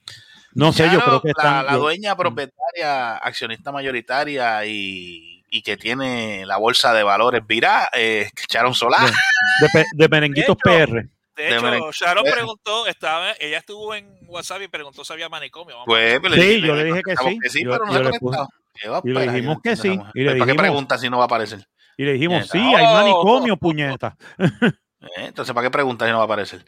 No 0.54 0.70
sé, 0.72 0.90
yo 0.92 1.00
creo 1.00 1.22
que 1.22 1.28
la, 1.28 1.32
están. 1.32 1.66
la 1.66 1.72
yo- 1.72 1.78
dueña 1.78 2.14
propietaria, 2.16 3.16
accionista 3.16 3.72
mayoritaria 3.72 4.64
y, 4.66 5.31
y 5.54 5.62
que 5.62 5.76
tiene 5.76 6.44
la 6.46 6.56
bolsa 6.56 6.94
de 6.94 7.02
valores 7.02 7.46
virá, 7.46 7.90
eh, 7.92 8.30
Sharon 8.50 8.74
Solar. 8.74 9.10
de, 9.94 10.08
merenguitos 10.08 10.56
De 10.64 10.72
hecho, 10.82 10.86
PR. 10.90 11.08
De 11.36 11.56
hecho. 11.56 11.92
Sharon 11.92 12.26
Eh. 12.26 12.30
preguntó, 12.32 12.86
estaba, 12.86 13.32
ella 13.38 13.58
estuvo 13.58 13.94
en 13.94 14.08
WhatsApp 14.28 14.62
y 14.62 14.68
preguntó 14.68 15.04
si 15.04 15.12
había 15.12 15.28
manicomio. 15.28 15.74
Vamos 15.74 15.86
Pues, 15.86 16.20
pues, 16.20 16.32
Sí, 16.34 16.62
yo 16.62 16.74
le 16.74 16.84
dije 16.84 17.02
que 17.02 17.14
sí. 17.50 17.64
Yo- 17.64 17.70
pero 17.70 17.84
no 17.84 17.92
yo 17.92 17.98
se 17.98 17.98
ha 18.00 18.10
le. 18.10 18.48
¿Qué 18.74 18.88
y 19.04 19.12
le 19.12 19.20
dijimos 19.30 19.58
que 19.62 19.70
no 19.70 19.76
sí, 19.76 19.88
y 19.88 19.92
le 19.92 20.00
¿Para 20.00 20.14
qué 20.14 20.32
dijimos- 20.44 20.56
pregunta 20.56 20.98
si 20.98 21.10
no 21.10 21.18
va 21.18 21.24
a 21.24 21.26
aparecer? 21.26 21.66
Y 21.98 22.04
le 22.04 22.12
dijimos, 22.14 22.48
sí, 22.50 22.58
hay 22.58 22.86
Oh. 22.86 22.92
manicomio, 22.94 23.56
puñeta. 23.58 24.16
Eh, 25.02 25.26
Entonces, 25.26 25.52
¿para 25.54 25.66
qué 25.66 25.70
preguntas 25.72 26.06
si 26.06 26.12
no 26.12 26.18
va 26.18 26.22
a 26.22 26.26
aparecer? 26.26 26.64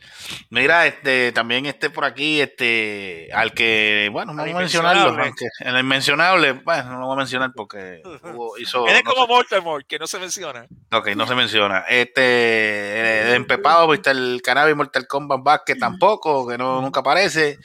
Mira, 0.51 0.87
este, 0.87 1.31
también 1.33 1.67
este 1.67 1.89
por 1.89 2.05
aquí, 2.05 2.41
este, 2.41 3.29
al 3.33 3.53
que, 3.55 4.09
bueno, 4.13 4.33
no 4.33 4.43
voy 4.43 4.51
a 4.53 4.57
mencionarlo, 4.57 5.17
en 5.61 5.77
el 5.77 5.85
mencionable, 5.85 6.53
bueno, 6.53 6.93
no 6.95 6.99
lo 7.01 7.07
voy 7.07 7.15
a 7.15 7.19
mencionar 7.19 7.53
porque 7.55 8.03
hubo- 8.05 8.59
hizo, 8.59 8.89
Él 8.89 8.97
es 8.97 9.05
no 9.05 9.13
como 9.15 9.39
que 9.87 9.99
no 9.99 10.07
se 10.09 10.19
menciona. 10.19 10.67
Ok, 10.93 11.09
no 11.17 11.27
se 11.27 11.35
menciona. 11.37 11.85
Este, 11.89 12.23
eh, 12.23 13.23
el 13.29 13.35
empepado, 13.35 13.87
viste 13.89 14.11
el 14.11 14.41
cannabis 14.43 14.75
Mortal 14.77 15.07
Kombat 15.07 15.43
Basket 15.43 15.77
tampoco, 15.79 16.47
que 16.49 16.59
no, 16.59 16.81
nunca 16.81 17.01
aparece. 17.01 17.59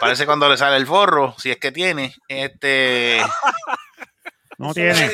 Parece 0.00 0.24
cuando 0.26 0.48
le 0.48 0.56
sale 0.56 0.76
el 0.76 0.86
forro, 0.86 1.34
si 1.38 1.50
es 1.50 1.58
que 1.58 1.70
tiene. 1.72 2.14
Este, 2.28 3.20
No 4.68 4.74
tiene. 4.74 5.08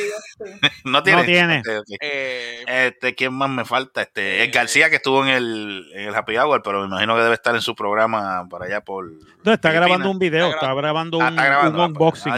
no 0.85 1.03
tiene. 1.03 1.19
No 1.21 1.25
tiene. 1.25 1.63
Eh, 2.01 2.65
Este, 2.67 3.15
¿quién 3.15 3.35
más 3.35 3.51
me 3.51 3.65
falta? 3.67 4.01
Este, 4.03 4.43
es 4.43 4.51
García 4.51 4.89
que 4.89 4.97
estuvo 4.97 5.23
en 5.23 5.29
el, 5.29 5.91
en 5.95 6.09
el 6.09 6.15
Happy 6.15 6.37
Hour, 6.39 6.63
pero 6.63 6.81
me 6.81 6.87
imagino 6.87 7.15
que 7.15 7.23
debe 7.23 7.35
estar 7.35 7.55
en 7.55 7.61
su 7.61 7.75
programa 7.75 8.47
para 8.49 8.65
allá 8.65 8.81
por. 8.81 9.05
No, 9.45 9.53
está 9.53 9.71
grabando 9.71 10.11
un 10.11 10.19
video, 10.19 10.47
Está 10.47 10.57
está 10.61 10.75
grabando 10.75 11.21
Ah, 11.21 11.27
un, 11.29 11.31
está 11.35 11.45
grabando, 11.45 11.79
un 11.79 11.81
ah, 11.85 11.87
unboxing. 11.89 12.33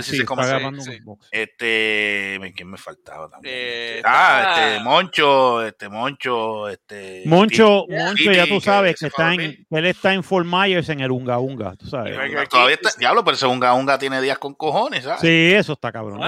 Este, 1.31 2.53
¿quién 2.57 2.71
me 2.71 2.77
faltaba 2.77 3.29
también? 3.29 3.55
Eh, 3.57 4.03
ah, 4.05 4.39
está- 4.49 4.73
este, 4.73 4.85
Moncho, 4.85 5.65
este, 5.67 5.89
Moncho, 5.89 6.69
este. 6.69 7.23
Moncho, 7.27 7.87
Yeah. 7.89 8.05
Moncho, 8.07 8.33
ya 8.33 8.47
tú 8.47 8.61
sabes 8.61 8.97
que 8.99 9.07
está 9.07 9.33
en, 9.35 9.67
él 9.71 9.87
está 9.87 10.13
en 10.13 10.25
Fort 10.25 10.47
Myers 10.47 10.89
en 10.89 11.01
el 11.01 11.11
Unga 11.11 11.39
Unga, 11.39 11.77
tú 11.77 11.87
sabes. 11.87 12.15
Todavía 12.49 12.75
está, 12.75 12.91
diablo, 12.99 13.25
pero 13.25 13.37
ese 13.37 13.47
unga 13.47 13.75
unga 13.75 13.99
tiene 13.99 14.21
días 14.21 14.39
con 14.39 14.55
cojones, 14.55 15.05
¿sabes? 15.05 15.21
Sí, 15.21 15.53
eso 15.55 15.75
está 15.75 15.93
cabrón. 15.93 16.19
no, 16.21 16.27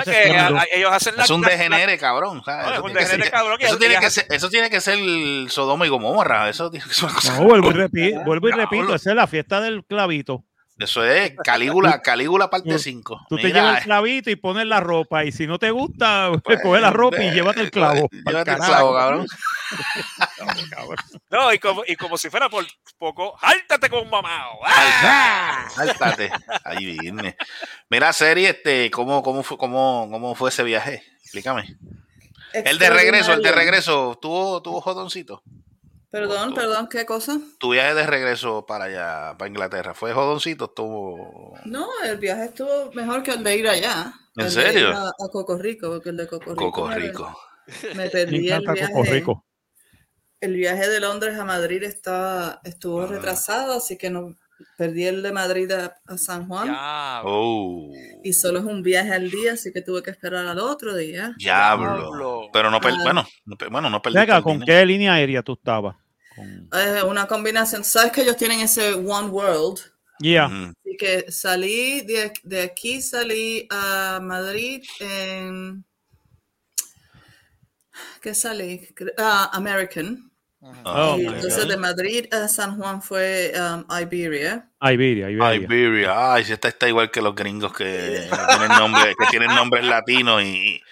ellos 0.73 0.91
hacen 0.93 1.17
la 1.17 1.25
Es 1.25 1.31
un 1.31 1.41
la- 1.43 1.49
degenere, 1.49 1.99
cabrón. 1.99 2.43
es 2.47 2.73
Eso 2.73 2.83
un 2.85 2.93
tiene 2.93 3.01
que 3.01 3.07
ser- 3.07 3.19
degenere, 3.19 3.31
cabrón, 3.31 3.57
Eso 3.61 3.79
tiene 3.79 3.97
que 3.99 4.11
ser, 4.11 4.27
eso 4.31 4.51
tiene 4.51 4.71
que 4.71 4.81
ser 4.81 4.99
el 4.99 5.47
Sodoma 5.51 5.87
y 5.87 5.89
Gomorra. 5.89 6.49
Eso 6.49 6.71
tiene 6.71 6.87
que 6.87 6.95
ser 6.95 7.05
una 7.07 7.15
cosa- 7.15 7.37
No, 7.39 7.45
vuelvo 7.45 7.71
y 7.71 7.73
repito, 7.75 8.21
vuelvo 8.25 8.49
y 8.49 8.53
repito, 8.53 8.95
esa 8.95 9.11
es 9.11 9.17
la 9.17 9.27
fiesta 9.27 9.61
del 9.61 9.85
clavito. 9.85 10.45
Eso 10.79 11.05
es 11.05 11.33
Calígula, 11.43 12.01
Calígula 12.03 12.49
parte 12.49 12.71
Tú- 12.71 12.79
5. 12.79 13.27
Tú 13.29 13.37
te 13.37 13.53
llevas 13.53 13.79
el 13.79 13.85
clavito 13.85 14.31
y 14.31 14.37
pones 14.37 14.67
la 14.67 14.81
ropa 14.81 15.25
y 15.25 15.33
si 15.33 15.47
no 15.47 15.59
te 15.59 15.71
gusta, 15.71 16.31
pues, 16.45 16.61
coge 16.63 16.81
la 16.81 16.91
ropa 16.91 17.23
y 17.23 17.31
llévate 17.33 17.61
el 17.61 17.71
clavo. 17.71 18.09
Pa'l 18.09 18.23
Llévate 18.25 18.51
el 18.53 18.57
clavo, 18.59 18.95
cabrón. 18.95 19.27
No, 21.31 21.53
y 21.53 21.59
como, 21.59 21.83
y 21.87 21.97
como 21.97 22.17
si 22.17 22.31
fuera 22.31 22.49
por 22.49 22.65
poco, 22.97 23.37
¡háltate 23.41 23.91
con 23.91 24.09
mamao! 24.09 24.61
¡Ah! 24.65 25.67
Sáltate. 25.75 26.31
Ahí 26.65 26.97
viene. 26.99 27.37
Mira, 27.91 28.13
serie, 28.13 28.51
este, 28.51 28.91
¿cómo, 28.91 29.23
cómo, 29.23 29.43
fue, 29.43 29.59
cómo, 29.59 30.09
¿cómo 30.11 30.35
fue 30.35 30.51
ese 30.51 30.63
viaje? 30.63 31.03
Explícame. 31.23 31.77
El 32.53 32.79
de 32.79 32.91
regreso, 32.91 33.33
el 33.35 33.43
de 33.43 33.53
regreso, 33.53 34.19
¿tuvo, 34.21 34.63
tuvo 34.63 34.81
jodoncito? 34.81 35.43
Perdón, 36.11 36.55
perdón, 36.55 36.89
¿qué 36.89 37.05
cosa? 37.05 37.39
Tu 37.59 37.73
viaje 37.73 37.95
de 37.95 38.07
regreso 38.07 38.65
para 38.65 38.85
allá, 38.87 39.37
para 39.37 39.49
Inglaterra, 39.51 39.93
¿fue 39.93 40.13
jodoncito? 40.15 40.67
Estuvo... 40.67 41.55
No, 41.67 41.87
el 42.05 42.17
viaje 42.17 42.45
estuvo 42.47 42.91
mejor 42.93 43.23
que 43.23 43.33
el 43.33 43.45
de 43.45 43.57
ir 43.57 43.69
allá. 43.69 44.15
¿En 44.37 44.47
El 44.47 44.55
de 44.55 44.63
serio? 44.63 44.89
ir 44.89 44.95
A, 44.95 45.09
a 45.09 45.29
Coco 45.31 45.59
Rico, 45.59 45.89
porque 45.91 46.09
el 46.09 46.17
de 46.17 46.27
Coco 46.27 46.51
Rico. 46.53 46.65
Coco 46.73 46.89
me- 46.89 46.95
Rico. 46.99 47.39
Me 47.95 47.95
Me 48.05 48.11
perdí 48.11 48.49
el 48.51 48.65
Coco 48.65 48.73
viaje. 48.73 49.03
Rico. 49.13 49.45
El 50.41 50.55
viaje 50.55 50.89
de 50.89 51.01
Londres 51.01 51.39
a 51.39 51.45
Madrid 51.45 51.83
estaba, 51.83 52.61
estuvo 52.65 53.03
Ah. 53.03 53.07
retrasado, 53.07 53.75
así 53.75 53.99
que 53.99 54.09
no 54.09 54.35
perdí 54.77 55.05
el 55.07 55.23
de 55.23 55.33
Madrid 55.33 55.71
a, 55.73 55.97
a 56.07 56.19
San 56.19 56.47
Juan. 56.49 56.69
Ya. 56.69 57.23
Oh, 57.25 57.93
Y 58.25 58.33
solo 58.33 58.59
es 58.61 58.65
un 58.65 58.83
viaje 58.83 59.13
al 59.13 59.31
día, 59.31 59.53
así 59.55 59.73
que 59.73 59.83
tuve 59.83 60.03
que 60.03 60.11
esperar 60.11 60.47
al 60.47 60.59
otro 60.59 60.95
día. 60.97 61.35
diablo. 61.39 62.49
Pero 62.53 62.71
no, 62.71 62.81
per- 62.81 62.93
Ah. 62.95 63.03
bueno, 63.03 63.27
no, 63.45 63.57
bueno, 63.71 63.91
no 63.91 64.03
perdí. 64.03 64.19
Venga, 64.19 64.43
¿con 64.43 64.61
qué 64.61 64.85
línea 64.87 65.15
aérea 65.15 65.43
tú 65.43 65.53
estabas? 65.55 65.97
Con... 66.37 66.69
Es 66.73 67.03
una 67.03 67.27
combinación. 67.27 67.83
¿Sabes 67.85 68.13
que 68.13 68.23
ellos 68.23 68.37
tienen 68.37 68.61
ese 68.61 68.95
One 68.95 69.29
World? 69.29 69.81
Yeah. 70.21 70.47
Así 70.47 70.97
que 70.99 71.31
salí 71.31 72.01
de, 72.03 72.33
de 72.43 72.63
aquí, 72.63 73.01
salí 73.01 73.67
a 73.71 74.19
Madrid 74.23 74.83
en... 75.01 75.85
¿Qué 78.21 78.35
salí? 78.35 78.89
Cre- 78.95 79.15
ah, 79.19 79.51
Oh, 80.61 81.17
y 81.17 81.27
entonces 81.27 81.69
de 81.69 81.77
Madrid 81.77 82.27
a 82.35 82.49
San 82.49 82.77
Juan 82.79 83.01
fue 83.01 83.53
um, 83.57 83.85
Iberia. 83.97 84.69
Iberia, 84.81 85.31
Iberia. 85.31 85.55
Iberia. 85.55 86.33
Ay, 86.35 86.45
si 86.45 86.53
esta 86.53 86.67
está 86.67 86.89
igual 86.89 87.13
que 87.13 87.23
los 87.23 87.37
gringos 87.37 87.73
que 87.73 88.29
tienen 88.49 88.69
nombre, 88.77 89.15
que 89.17 89.27
tienen 89.27 89.55
nombres 89.55 89.85
latinos 89.85 90.43
y. 90.43 90.83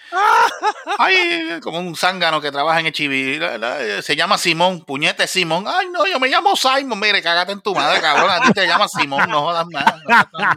Ay, 0.97 1.59
como 1.61 1.79
un 1.79 1.97
zángano 1.97 2.39
que 2.39 2.49
trabaja 2.49 2.79
en 2.79 3.59
la- 3.59 4.01
Se 4.01 4.15
llama 4.15 4.37
Simón, 4.37 4.85
puñete 4.85 5.27
Simón. 5.27 5.65
Ay, 5.67 5.87
no, 5.91 6.07
yo 6.07 6.17
me 6.17 6.29
llamo 6.29 6.55
Simon. 6.55 6.97
Mire, 6.97 7.21
cágate 7.21 7.51
en 7.51 7.59
tu 7.61 7.75
madre, 7.75 7.99
cabrón. 7.99 8.31
A 8.31 8.39
ti 8.41 8.53
te 8.53 8.65
llamas 8.65 8.91
Simón, 8.91 9.29
no 9.29 9.41
jodas 9.41 9.67
más. 9.67 9.85
No. 10.07 10.53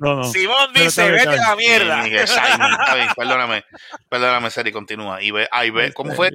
No, 0.00 0.16
no. 0.16 0.24
Simón 0.24 0.70
dice, 0.74 1.10
bien, 1.10 1.14
vete 1.24 1.38
a 1.40 1.48
la 1.48 1.56
mierda. 1.56 2.02
Sí, 2.02 2.10
dije, 2.10 2.26
Simon, 2.26 2.72
está 2.72 2.94
bien, 2.94 3.08
perdóname. 3.16 3.64
Perdóname, 4.08 4.50
Seri, 4.50 4.70
continúa. 4.70 5.22
Ibe, 5.22 5.48
Ibe, 5.64 5.92
¿Cómo 5.94 6.12
fue? 6.12 6.30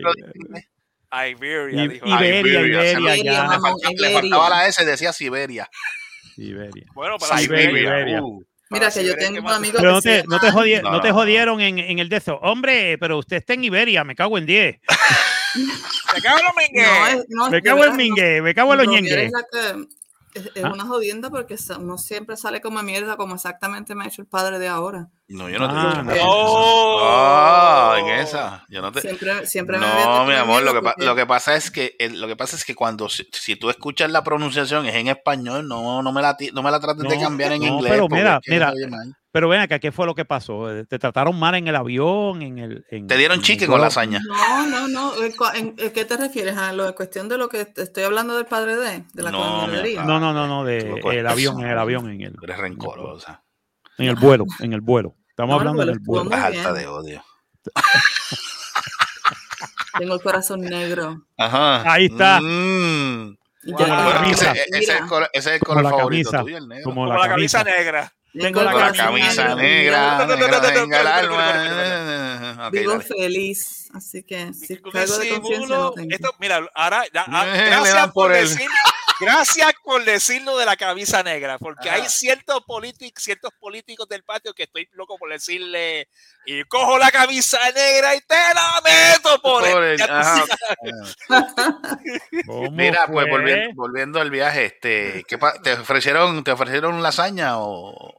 Iberia, 1.27 1.83
I- 1.83 1.87
dijo. 1.87 2.05
Iberia, 2.07 2.39
Iberia, 2.39 2.59
Iberia, 2.61 2.99
Iberia, 2.99 3.23
ya. 3.23 3.41
Le, 3.43 3.47
mamá. 3.47 3.59
falta- 3.69 3.89
le 3.97 4.09
faltaba 4.13 4.49
la 4.49 4.67
S, 4.67 4.85
decía 4.85 5.13
Siberia. 5.13 5.69
Iberia. 6.37 6.85
Bueno, 6.93 7.17
para 7.17 7.37
Siberia, 7.37 7.67
Siberia. 7.67 7.89
Iberia. 7.89 8.23
Uh, 8.23 8.43
Mira 8.69 8.89
que 8.89 8.95
yo 8.95 9.11
Siberia, 9.11 9.17
tengo 9.27 9.33
¿qué 9.35 9.39
un 9.47 9.53
amigo 9.53 9.77
Pero 9.79 9.91
no 9.91 10.01
que 10.01 10.09
se 10.09 10.21
te, 10.23 10.27
no 10.27 10.39
te, 10.39 10.47
llama- 10.47 10.61
jodi- 10.61 10.81
No, 10.81 10.91
no 10.91 11.01
te 11.01 11.07
no. 11.09 11.13
jodieron 11.13 11.61
en, 11.61 11.79
en 11.79 11.99
el 11.99 12.09
de 12.09 12.17
eso. 12.17 12.35
Hombre, 12.41 12.97
pero 12.97 13.17
usted 13.19 13.37
está 13.37 13.53
en 13.53 13.63
Iberia, 13.63 14.03
me 14.03 14.15
cago 14.15 14.37
en 14.37 14.45
10. 14.45 14.79
Se 16.15 16.21
cago 16.21 16.39
en 16.39 16.45
los 16.45 16.55
mengues. 16.55 16.87
No, 16.87 17.07
es- 17.07 17.25
no, 17.29 17.49
Me 17.49 17.61
cago 17.61 17.85
en 17.85 17.95
mingue, 17.95 18.41
me 18.41 18.53
cago 18.55 18.73
en 18.73 18.77
los 18.79 18.87
Bromear 18.87 19.03
ñengue. 19.03 19.25
es 19.25 19.33
es, 20.33 20.51
es 20.53 20.63
Ah. 20.65 20.71
una 20.73 20.83
jodienda 20.85 21.29
porque 21.29 21.55
no 21.79 21.97
siempre 21.97 22.35
sale 22.35 22.59
como 22.59 22.81
mierda, 22.83 23.15
como 23.15 23.35
exactamente 23.35 23.95
me 23.95 24.03
ha 24.03 24.07
hecho 24.07 24.21
el 24.21 24.27
padre 24.27 24.59
de 24.59 24.67
ahora. 24.67 25.07
No, 25.27 25.49
yo 25.49 25.57
no 25.57 25.67
te 25.67 25.73
Ah, 25.75 25.81
he 25.81 25.87
dicho 25.89 26.03
no. 26.03 26.03
nada. 26.03 26.21
Oh. 26.23 26.99
Ah, 27.03 27.95
en 27.99 28.07
esa. 28.19 28.63
Yo 28.69 28.81
no 28.81 28.91
te. 28.91 29.01
Siempre, 29.01 29.47
siempre 29.47 29.77
me 29.79 29.85
No, 29.85 30.25
mi 30.25 30.33
amor, 30.33 30.61
lo 30.63 30.73
que, 30.73 30.81
pa- 30.81 30.93
lo 30.97 31.15
que 31.15 31.25
pasa 31.25 31.55
es 31.55 31.71
que 31.71 31.95
el- 31.97 32.21
lo 32.21 32.27
que 32.27 32.35
pasa 32.35 32.55
es 32.55 32.63
que 32.63 32.75
cuando 32.75 33.09
si, 33.09 33.27
si 33.31 33.55
tú 33.55 33.69
escuchas 33.71 34.11
la 34.11 34.23
pronunciación 34.23 34.85
es 34.85 34.93
en 34.95 35.07
español, 35.07 35.67
no, 35.67 36.03
no 36.03 36.11
me 36.11 36.21
la 36.21 36.37
no 36.53 36.61
me 36.61 36.69
la 36.71 36.79
trates 36.79 37.07
de 37.09 37.19
cambiar 37.19 37.53
en 37.53 37.61
no, 37.61 37.67
inglés. 37.67 37.91
pero 37.91 38.07
mira, 38.07 38.39
mira. 38.47 38.71
Pero 39.31 39.49
ven 39.49 39.59
acá, 39.59 39.79
¿qué 39.79 39.91
fue 39.91 40.05
lo 40.05 40.15
que 40.15 40.23
pasó? 40.23 40.71
Eh, 40.73 40.85
¿Te 40.85 40.97
trataron 40.97 41.37
mal 41.37 41.55
en 41.55 41.67
el 41.67 41.75
avión? 41.75 42.41
En 42.41 42.57
el, 42.57 42.85
en- 42.89 43.05
Te 43.07 43.17
dieron 43.17 43.35
en 43.35 43.39
el 43.41 43.45
chique 43.45 43.65
con 43.65 43.73
vuelo? 43.73 43.83
lasaña. 43.85 44.21
No, 44.25 44.65
no, 44.67 44.87
no. 44.87 45.21
¿En 45.23 45.33
cua- 45.33 45.55
¿En, 45.55 45.75
en 45.77 45.91
qué 45.91 46.05
te 46.05 46.15
refieres? 46.15 46.55
¿A 46.55 46.71
lo 46.71 46.85
de 46.85 46.93
cuestión 46.93 47.27
de 47.27 47.37
lo 47.37 47.49
que 47.49 47.65
te 47.65 47.81
estoy 47.81 48.03
hablando 48.03 48.37
del 48.37 48.45
padre 48.45 48.77
de? 48.77 49.03
De 49.13 49.23
la 49.23 49.31
No, 49.31 49.67
mi. 49.67 49.93
No, 49.95 50.19
no, 50.21 50.31
no, 50.31 50.47
no, 50.47 50.63
de 50.63 51.01
el 51.11 51.27
avión, 51.27 51.59
en 51.61 51.67
el 51.69 51.77
avión, 51.77 52.09
en 52.11 52.21
el, 52.21 52.35
eres 52.43 52.57
rencorosa. 52.57 53.41
En 53.97 54.05
el 54.07 54.15
vuelo, 54.15 54.45
en 54.59 54.73
el 54.73 54.81
vuelo. 54.81 55.15
Estamos 55.29 55.53
No, 55.53 55.59
hablando 55.59 55.85
del 55.85 55.99
vuelo. 55.99 56.33
alta 56.33 56.73
de 56.73 56.87
odio. 56.87 57.23
Tengo 59.97 60.15
el 60.15 60.21
corazón 60.21 60.61
negro. 60.61 61.21
Ajá. 61.37 61.89
Ahí 61.91 62.05
está. 62.05 62.39
Mm. 62.41 63.37
Wow. 63.67 63.77
Bueno, 63.77 64.11
camisa. 64.13 64.51
ese, 64.51 64.63
ese 64.69 64.79
es 64.79 64.89
el 65.01 65.07
color, 65.07 65.29
ese 65.33 65.49
es 65.49 65.55
el 65.55 65.59
Como 65.61 65.77
color 65.79 65.83
la 65.83 65.89
favorito 65.97 66.31
camisa. 66.31 66.43
tuyo, 66.43 66.57
el 66.57 66.67
negro. 66.67 66.83
Como 66.83 67.01
Como 67.01 67.13
la 67.13 67.19
la 67.19 67.27
camisa 67.29 67.57
camisa. 67.63 67.77
negra. 67.79 68.13
tengo 68.33 68.61
la 68.63 68.71
Con 68.71 68.81
la 68.81 68.87
corazón 68.89 69.05
camisa 69.15 69.55
negra, 69.55 70.25
Vivo- 70.25 70.35
negra 70.37 70.99
el 71.01 71.07
alma. 71.07 72.69
Vivo 72.69 72.91
dale. 72.91 73.03
feliz. 73.05 73.89
Así 73.93 74.23
que 74.23 74.53
si 74.53 74.75
de 74.75 74.81
no 75.67 75.91
tengo. 75.93 76.09
esto, 76.13 76.33
mira, 76.39 76.59
ahora, 76.75 77.03
ya, 77.13 77.23
ah, 77.27 77.45
gracias, 77.55 78.03
por 78.07 78.13
por 78.13 78.31
decir, 78.33 78.67
gracias 79.19 79.73
por 79.83 80.03
decirlo 80.03 80.57
de 80.57 80.65
la 80.65 80.75
camisa 80.75 81.23
negra, 81.23 81.57
porque 81.57 81.89
Ajá. 81.89 82.03
hay 82.03 82.09
ciertos, 82.09 82.61
políticos 82.65 83.23
ciertos 83.23 83.51
políticos 83.59 84.07
del 84.07 84.23
patio 84.23 84.53
que 84.53 84.63
estoy 84.63 84.87
loco 84.93 85.17
por 85.17 85.29
decirle, 85.31 86.07
y 86.45 86.63
cojo 86.65 86.97
la 86.97 87.11
camisa 87.11 87.59
negra 87.71 88.15
y 88.15 88.21
te 88.21 88.35
la 88.53 88.81
meto 88.83 89.41
por, 89.41 89.63
Por 89.69 89.83
él. 89.83 89.91
el- 89.93 89.97
Ya 89.97 90.07
tú 90.07 90.13
ajá. 90.13 90.45
sabes. 90.47 91.15
¿Cómo 92.45 92.71
Mira, 92.71 93.07
pues 93.07 93.27
volviendo, 93.29 93.75
volviendo 93.75 94.21
al 94.21 94.29
viaje, 94.29 94.65
este, 94.65 95.23
¿qué 95.27 95.37
te 95.63 95.73
ofrecieron, 95.73 96.43
te 96.43 96.51
ofrecieron 96.51 97.01
lasaña 97.01 97.57
o, 97.59 98.13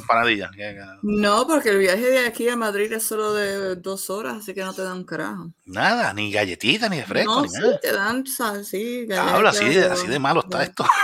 o. 0.00 0.98
No, 1.02 1.46
porque 1.46 1.68
el 1.70 1.78
viaje 1.78 2.08
de 2.10 2.26
aquí 2.26 2.48
a 2.48 2.56
Madrid 2.56 2.92
es 2.92 3.02
solo 3.04 3.34
de 3.34 3.76
dos 3.76 4.08
horas, 4.10 4.38
así 4.38 4.54
que 4.54 4.62
no 4.62 4.72
te 4.72 4.82
dan 4.82 4.98
un 4.98 5.04
carajo. 5.04 5.52
Nada, 5.66 6.12
ni 6.14 6.32
galletita, 6.32 6.88
ni 6.88 6.98
de 6.98 7.04
fresco, 7.04 7.34
no, 7.36 7.42
ni 7.42 7.48
sí, 7.48 7.60
nada. 7.60 7.80
te 7.80 7.92
dan, 7.92 8.26
sal, 8.26 8.64
sí, 8.64 9.06
Diablo, 9.06 9.48
así 9.48 9.66
de, 9.66 9.84
así 9.84 10.06
de 10.06 10.18
malo 10.18 10.40
está 10.40 10.58
ya. 10.58 10.64
esto. 10.64 10.84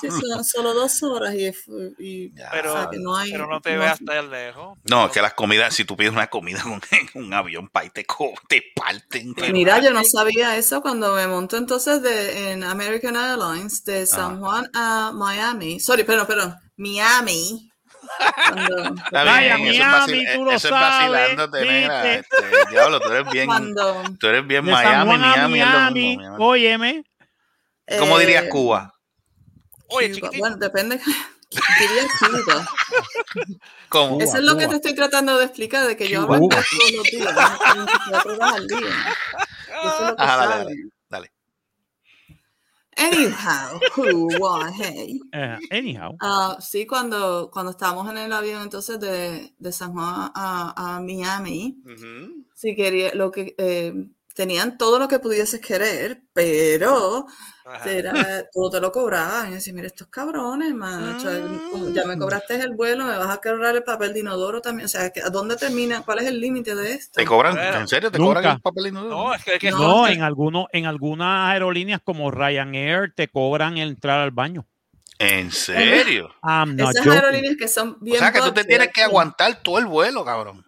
Sí, 0.00 0.08
son 0.08 0.44
solo 0.44 0.72
dos 0.74 1.02
horas 1.02 1.34
y, 1.34 1.50
y 1.98 2.32
Ya. 2.36 2.50
Pero, 2.52 2.72
o 2.72 2.76
sea, 2.76 2.88
que 2.88 2.98
no 3.00 3.16
hay- 3.16 3.32
pero 3.32 3.48
no 3.48 3.60
te 3.60 3.74
no- 3.74 3.80
veas 3.80 3.98
tan 3.98 4.30
lejos. 4.30 4.78
No, 4.88 5.06
es 5.06 5.12
que 5.12 5.20
las 5.20 5.34
comidas, 5.34 5.74
si 5.74 5.84
tú 5.84 5.96
pides 5.96 6.12
una 6.12 6.28
comida 6.28 6.62
con 6.62 6.80
en 6.92 7.24
un 7.24 7.34
avión, 7.34 7.68
pa, 7.68 7.84
y 7.84 7.90
te, 7.90 8.06
te 8.48 8.62
parten. 8.76 9.34
te 9.34 9.52
Mira, 9.52 9.80
yo 9.82 9.92
no 9.92 10.04
sabía 10.04 10.56
eso 10.56 10.80
cuando 10.82 11.16
me 11.16 11.26
monto 11.26 11.56
entonces 11.56 12.00
de, 12.00 12.52
en 12.52 12.62
American 12.62 13.16
Airlines 13.16 13.84
de 13.84 14.06
San 14.06 14.34
Ajá. 14.34 14.38
Juan 14.38 14.70
a 14.72 15.10
Miami. 15.12 15.80
Sorry, 15.80 16.04
perdón, 16.04 16.28
perdón. 16.28 16.54
Miami. 16.76 17.68
Cuando, 18.48 18.94
Está 19.04 19.24
Vaya, 19.24 19.56
bien, 19.56 19.68
eso 19.68 19.82
es 19.82 19.86
Miami, 19.88 20.24
tú 20.34 20.44
lo 20.44 20.50
eso 20.52 20.68
es 20.68 20.74
sabes, 20.74 21.10
vacilándote, 21.10 21.64
negra. 21.64 22.02
¿viste? 22.02 22.18
Este, 22.18 22.70
diablo, 22.70 23.00
tú 23.00 23.12
eres 23.12 23.32
bien, 23.32 23.46
cuando 23.46 24.02
tú 24.18 24.26
eres 24.26 24.46
bien 24.46 24.64
De 24.64 24.72
Miami, 24.72 25.18
Miami, 25.18 25.58
lo 25.60 25.66
Miami, 25.66 26.18
óyeme. 26.38 27.04
¿Cómo 27.98 28.18
dirías 28.18 28.44
eh, 28.44 28.48
Cuba? 28.48 28.92
Oye, 29.88 30.06
Cuba. 30.08 30.14
chiquitito, 30.14 30.38
Bueno, 30.38 30.56
depende. 30.56 31.00
Diría 31.78 32.02
Cuba. 32.18 32.66
¿Cómo? 33.88 34.20
Eso 34.20 34.36
es 34.38 34.42
lo 34.42 34.56
que 34.56 34.66
te 34.66 34.76
estoy 34.76 34.94
tratando 34.94 35.38
de 35.38 35.44
explicar, 35.44 35.86
de 35.86 35.96
que 35.96 36.08
yo 36.08 36.22
aguanté 36.22 36.56
todos 36.56 36.92
los 36.92 37.04
días, 37.04 37.34
¿no? 37.76 37.86
24 37.86 38.34
horas 38.34 38.54
al 38.54 38.66
día. 38.66 38.78
Eso 38.78 39.94
es 40.00 40.08
lo 40.08 40.16
que 40.16 40.22
Ajá, 40.22 40.36
dale, 40.36 40.52
saben. 40.52 40.66
dale, 40.66 40.74
dale. 40.74 40.95
Anyhow, 42.98 43.78
who, 43.94 44.38
what, 44.40 44.72
hey. 44.74 45.20
Eh, 45.32 45.58
anyhow. 45.70 46.16
Ah, 46.20 46.56
sí, 46.60 46.86
cuando, 46.86 47.50
cuando 47.52 47.72
estábamos 47.72 48.08
en 48.10 48.16
el 48.18 48.32
avión 48.32 48.62
entonces 48.62 48.98
de, 48.98 49.52
de 49.58 49.72
San 49.72 49.92
Juan 49.92 50.30
a, 50.34 50.96
a 50.96 51.00
Miami, 51.00 51.78
Ujú. 51.84 52.44
sí 52.54 52.74
quería 52.74 53.14
lo 53.14 53.30
que 53.30 53.54
eh, 53.58 53.92
tenían 54.34 54.78
todo 54.78 54.98
lo 54.98 55.08
que 55.08 55.18
pudieses 55.18 55.60
querer, 55.60 56.22
pero. 56.32 57.26
Era, 57.84 58.44
todo 58.52 58.70
te 58.70 58.80
lo 58.80 58.92
cobraban. 58.92 59.46
Y 59.46 59.50
yo 59.50 59.54
decía, 59.56 59.72
mira, 59.72 59.86
estos 59.86 60.08
cabrones, 60.08 60.74
man, 60.74 61.16
o 61.16 61.20
sea, 61.20 61.40
como 61.70 61.90
ya 61.90 62.04
me 62.04 62.16
cobraste 62.18 62.54
el 62.56 62.74
vuelo, 62.74 63.04
me 63.04 63.16
vas 63.18 63.28
a 63.28 63.40
cobrar 63.40 63.74
el 63.74 63.82
papel 63.82 64.12
de 64.14 64.20
inodoro 64.20 64.60
también. 64.60 64.86
O 64.86 64.88
sea, 64.88 65.10
que- 65.10 65.22
¿a 65.22 65.30
dónde 65.30 65.56
termina? 65.56 66.02
¿Cuál 66.02 66.20
es 66.20 66.26
el 66.26 66.40
límite 66.40 66.74
de 66.74 66.92
esto? 66.92 67.12
¿Te 67.20 67.24
cobran? 67.24 67.56
¿En 67.58 67.88
serio? 67.88 68.10
¿Te 68.10 68.18
nunca. 68.18 68.34
cobran 68.40 68.54
el 68.56 68.60
papel 68.62 68.86
inodoro? 68.88 69.10
No, 69.16 69.34
es 69.34 69.44
que, 69.44 69.54
es 69.54 69.58
que 69.58 69.70
No, 69.70 69.78
No, 70.00 70.04
que- 70.06 70.12
en 70.12 70.22
algunos, 70.22 70.66
en 70.72 70.86
algunas 70.86 71.50
aerolíneas 71.52 72.00
como 72.04 72.30
Ryanair 72.30 73.12
te 73.14 73.28
cobran 73.28 73.78
entrar 73.78 74.20
al 74.20 74.30
baño. 74.32 74.66
¿En 75.18 75.50
serio? 75.50 76.28
Not 76.42 76.78
Esas 76.78 76.96
joking. 76.98 77.12
aerolíneas 77.12 77.56
que 77.58 77.68
son 77.68 77.96
O 78.00 78.04
bien 78.04 78.18
sea 78.18 78.32
que 78.32 78.40
tú 78.40 78.52
te 78.52 78.64
tienes 78.64 78.88
que 78.92 79.02
aguantar 79.02 79.62
todo 79.62 79.78
el 79.78 79.86
vuelo, 79.86 80.24
cabrón. 80.26 80.65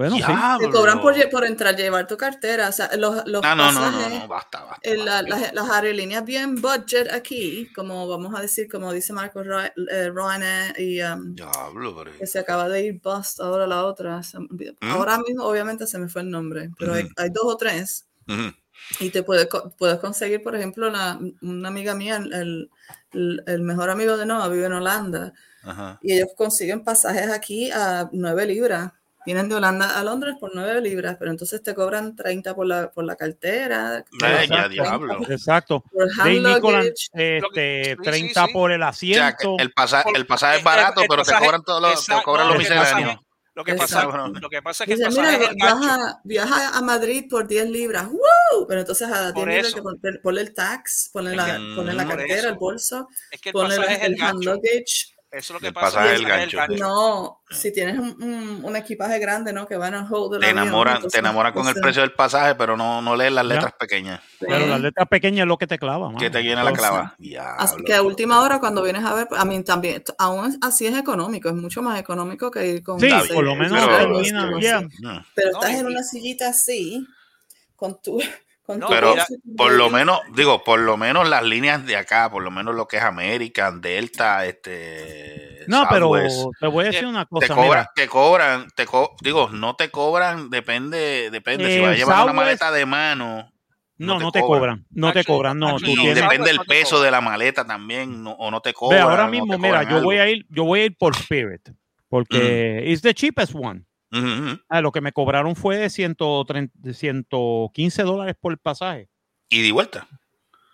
Bueno, 0.00 0.16
sí. 0.16 0.22
Diablo. 0.22 0.66
Te 0.66 0.72
cobran 0.72 1.00
por, 1.02 1.30
por 1.30 1.44
entrar, 1.44 1.76
llevar 1.76 2.06
tu 2.06 2.16
cartera. 2.16 2.70
O 2.70 2.72
sea, 2.72 2.88
los, 2.96 3.16
los 3.26 3.42
No, 3.42 3.54
no, 3.54 3.70
no, 3.70 3.72
no, 3.72 3.80
pasajes, 3.80 4.18
no, 4.20 4.28
basta, 4.28 4.64
basta. 4.64 4.94
la- 4.94 5.04
basta. 5.04 5.28
las, 5.28 5.52
las 5.52 5.70
aerolíneas 5.70 6.24
bien 6.24 6.54
budget 6.54 7.12
aquí, 7.12 7.70
como 7.74 8.08
vamos 8.08 8.34
a 8.34 8.40
decir, 8.40 8.66
como 8.70 8.94
dice 8.94 9.12
Marcos 9.12 9.46
Ry- 9.46 9.72
eh, 9.90 10.10
Ryanair 10.10 10.80
y 10.80 11.02
um, 11.02 11.34
Diablo, 11.34 11.94
pero... 11.98 12.16
que 12.16 12.26
se 12.26 12.38
acaba 12.38 12.66
de 12.70 12.82
ir 12.82 13.00
bust 13.02 13.40
ahora 13.40 13.66
la 13.66 13.84
otra. 13.84 14.22
se- 14.22 14.38
Ahora 14.80 15.18
mismo, 15.18 15.44
obviamente, 15.44 15.86
se 15.86 15.98
me 15.98 16.08
fue 16.08 16.22
el 16.22 16.30
nombre, 16.30 16.70
pero 16.78 16.94
hay, 16.94 17.04
Ujú. 17.04 17.12
hay 17.18 17.28
dos 17.28 17.44
o 17.44 17.56
tres. 17.58 18.06
Ujú. 18.26 18.54
Y 19.00 19.10
te 19.10 19.22
puedes, 19.22 19.48
puedes 19.76 19.98
conseguir, 19.98 20.42
por 20.42 20.56
ejemplo, 20.56 20.88
la- 20.88 21.20
una 21.42 21.68
amiga 21.68 21.94
mía, 21.94 22.16
el, 22.16 22.70
el- 23.12 23.42
el 23.46 23.60
mejor 23.60 23.90
amigo 23.90 24.16
de 24.16 24.24
Noah 24.24 24.48
vive 24.48 24.64
en 24.64 24.72
Holanda, 24.72 25.34
Ajá. 25.62 25.98
y 26.00 26.14
ellos 26.14 26.28
consiguen 26.38 26.84
pasajes 26.84 27.28
aquí 27.30 27.70
a 27.70 28.08
9 28.12 28.46
libras 28.46 28.92
vienen 29.26 29.48
de 29.48 29.54
Holanda 29.56 29.98
a 29.98 30.04
Londres 30.04 30.36
por 30.40 30.50
9 30.54 30.80
libras, 30.80 31.16
pero 31.18 31.30
entonces 31.30 31.62
te 31.62 31.74
cobran 31.74 32.16
30 32.16 32.54
por 32.54 32.66
la, 32.66 32.90
por 32.90 33.04
la 33.04 33.16
cartera, 33.16 34.04
Eh, 34.24 34.46
ya, 34.48 34.68
diablo. 34.68 35.18
Exacto. 35.28 35.82
por 35.92 36.06
Nicolan, 36.26 36.84
luggage. 36.84 37.08
este, 37.12 37.40
Sí, 37.84 37.90
sí, 37.90 38.02
30 38.02 38.46
sí. 38.46 38.52
por 38.52 38.72
el 38.72 38.82
O 38.82 38.92
sea, 38.92 38.92
que 38.92 39.14
asiento. 39.16 39.56
el, 39.58 39.72
pasa- 39.72 40.04
el 40.14 40.26
pasaje 40.26 40.54
es 40.54 40.58
El- 40.60 40.64
barato, 40.64 41.00
el 41.02 41.08
pero 41.08 41.22
te 41.22 41.30
pasaje- 41.30 41.44
cobran 41.44 41.62
todos 41.64 41.82
los, 41.82 42.06
te 42.06 42.22
cobran 42.24 42.46
no, 42.48 42.54
los 42.54 42.62
lo 42.62 42.68
que 42.68 42.74
pasa 42.74 42.94
misceláneos. 42.96 43.24
Lo 43.52 43.64
que, 43.64 43.74
pasa, 43.74 44.02
Exacto. 44.04 44.28
lo 44.40 44.48
que 44.48 44.62
pasa 44.62 44.84
es 44.84 44.88
que 44.88 44.92
el 44.94 44.98
Dice, 45.00 45.10
pasaje 45.10 45.38
mira, 45.38 45.50
el 45.50 45.56
baja, 45.80 46.20
viaja 46.24 46.78
a 46.78 46.80
Madrid 46.82 47.26
por 47.28 47.46
10 47.48 47.68
libras. 47.68 48.06
¡Woo! 48.06 48.66
Pero 48.68 48.80
entonces 48.80 49.08
a 49.10 49.32
10 49.32 49.34
Por 49.34 49.48
libras 49.48 49.74
que 49.74 49.82
poner- 49.82 50.20
ponle 50.22 50.40
el 50.40 50.54
tax, 50.54 51.10
ponle 51.12 51.34
la, 51.36 51.58
ponle 51.76 51.92
la 51.92 52.06
cartera, 52.06 52.48
el 52.50 52.54
bolso, 52.54 53.08
Es 53.30 53.40
que 53.40 53.50
el 53.50 53.52
ponle 53.52 53.76
pasaje 53.76 54.06
el 54.06 54.14
el 54.14 54.22
hand 54.22 54.44
luggage. 54.44 55.14
Eso 55.32 55.54
es 55.54 55.60
lo 55.62 55.66
que 55.68 55.72
pasa. 55.72 55.98
pasaje 55.98 56.16
el 56.16 56.24
gancho. 56.24 56.58
No, 56.78 57.42
si 57.48 57.72
tienes 57.72 57.98
un, 58.00 58.20
un- 58.20 58.64
un 58.64 58.76
equipaje 58.76 59.18
grande, 59.20 59.52
¿no? 59.52 59.64
Que 59.66 59.76
van 59.76 59.94
a 59.94 60.08
hold 60.10 60.40
Te 60.40 60.50
enamoran, 60.50 60.96
entonces, 60.96 61.12
te 61.12 61.18
enamoran 61.20 61.52
con 61.52 61.68
el 61.68 61.74
precio 61.74 62.02
del 62.02 62.12
pasaje, 62.12 62.56
pero 62.56 62.76
no, 62.76 63.00
no 63.00 63.14
lees 63.14 63.30
las 63.32 63.46
Ya. 63.46 63.54
letras 63.54 63.72
pequeñas. 63.78 64.20
Pero 64.40 64.66
las 64.66 64.80
letras 64.80 65.06
pequeñas 65.08 65.42
es 65.42 65.46
lo 65.46 65.56
que 65.56 65.68
te 65.68 65.78
clava. 65.78 66.12
Que 66.18 66.30
te 66.30 66.42
llena 66.42 66.64
la 66.64 66.72
clava. 66.72 67.14
Así 67.16 67.28
Diablo. 67.28 67.84
que 67.86 67.94
a 67.94 68.02
última 68.02 68.40
hora, 68.40 68.58
cuando 68.58 68.82
vienes 68.82 69.04
a 69.04 69.14
ver, 69.14 69.28
a 69.30 69.44
mí 69.44 69.62
también, 69.62 70.02
aún 70.18 70.58
así 70.62 70.86
es 70.88 70.98
económico, 70.98 71.48
es 71.48 71.54
mucho 71.54 71.80
más 71.80 72.00
económico 72.00 72.50
que 72.50 72.66
ir 72.66 72.82
con 72.82 72.98
Sí, 72.98 73.08
por 73.32 73.44
lo 73.44 73.54
menos 73.54 73.78
pero- 73.84 73.96
termina 73.98 74.46
Pero 74.46 74.56
bien. 74.58 74.90
Mm. 75.00 75.18
estás 75.36 75.72
No, 75.72 75.78
en 75.78 75.86
una 75.86 76.02
sillita 76.02 76.48
así, 76.48 77.06
con 77.76 78.02
tu. 78.02 78.20
No, 78.78 78.88
Pero 78.88 79.14
por 79.56 79.72
lo 79.72 79.90
menos, 79.90 80.20
digo, 80.34 80.62
por 80.64 80.80
lo 80.80 80.96
menos 80.96 81.28
las 81.28 81.42
líneas 81.42 81.84
de 81.86 81.96
acá, 81.96 82.30
por 82.30 82.42
lo 82.42 82.50
menos 82.50 82.74
lo 82.74 82.86
que 82.86 82.96
es 82.98 83.02
American, 83.02 83.80
Delta, 83.80 84.46
este. 84.46 85.64
No, 85.66 85.86
pero 85.88 86.10
te 86.58 86.66
voy 86.66 86.84
a 86.84 86.88
decir 86.88 87.06
una 87.06 87.24
te 87.24 87.28
cosa. 87.30 87.54
cobran, 87.54 87.68
mira, 87.68 87.90
te 87.94 88.08
cobran, 88.08 88.68
te 88.74 88.86
co- 88.86 89.14
digo, 89.20 89.48
no 89.50 89.76
te 89.76 89.90
cobran, 89.90 90.50
depende, 90.50 91.30
depende. 91.30 91.70
si 91.70 91.78
Eh, 91.78 91.82
vas 91.82 91.90
a 91.92 91.96
llevar 91.96 92.22
una 92.24 92.32
maleta 92.32 92.72
de 92.72 92.86
mano, 92.86 93.52
no, 93.98 94.18
te 94.18 94.24
no 94.24 94.32
te 94.32 94.40
cobran. 94.40 94.58
cobran. 94.60 94.86
No 94.90 95.12
te 95.12 95.24
cobran. 95.24 95.58
No, 95.58 95.76
tú 95.78 95.94
tienes. 95.94 96.14
depende 96.14 96.48
del 96.48 96.58
te 96.60 96.64
peso 96.66 97.00
de 97.02 97.10
la 97.10 97.20
maleta 97.20 97.64
también, 97.66 98.22
no- 98.22 98.32
o 98.32 98.50
no 98.50 98.60
te 98.60 98.70
Ve, 98.70 98.74
cobran. 98.74 99.00
ahora 99.02 99.24
o 99.24 99.26
te 99.26 99.30
mismo, 99.32 99.58
mira, 99.58 99.80
cobran 99.80 99.88
yo 99.98 100.02
voy 100.02 100.16
a 100.16 100.28
ir, 100.28 100.46
yo 100.48 100.64
voy 100.64 100.80
a 100.80 100.84
ir 100.86 100.96
por 100.96 101.14
Spirit, 101.16 101.68
porque 102.08 102.82
it's 102.86 103.02
the 103.02 103.14
cheapest 103.14 103.54
one. 103.54 103.84
Ujú, 104.12 104.26
ujú. 104.26 104.60
Ah, 104.68 104.80
lo 104.80 104.90
que 104.92 105.00
me 105.00 105.12
cobraron 105.12 105.54
fue 105.56 105.88
130, 105.90 106.92
115 106.92 108.02
dólares 108.02 108.34
por 108.40 108.52
el 108.52 108.58
pasaje. 108.58 109.08
Y 109.48 109.62
de 109.62 109.72
vuelta. 109.72 110.06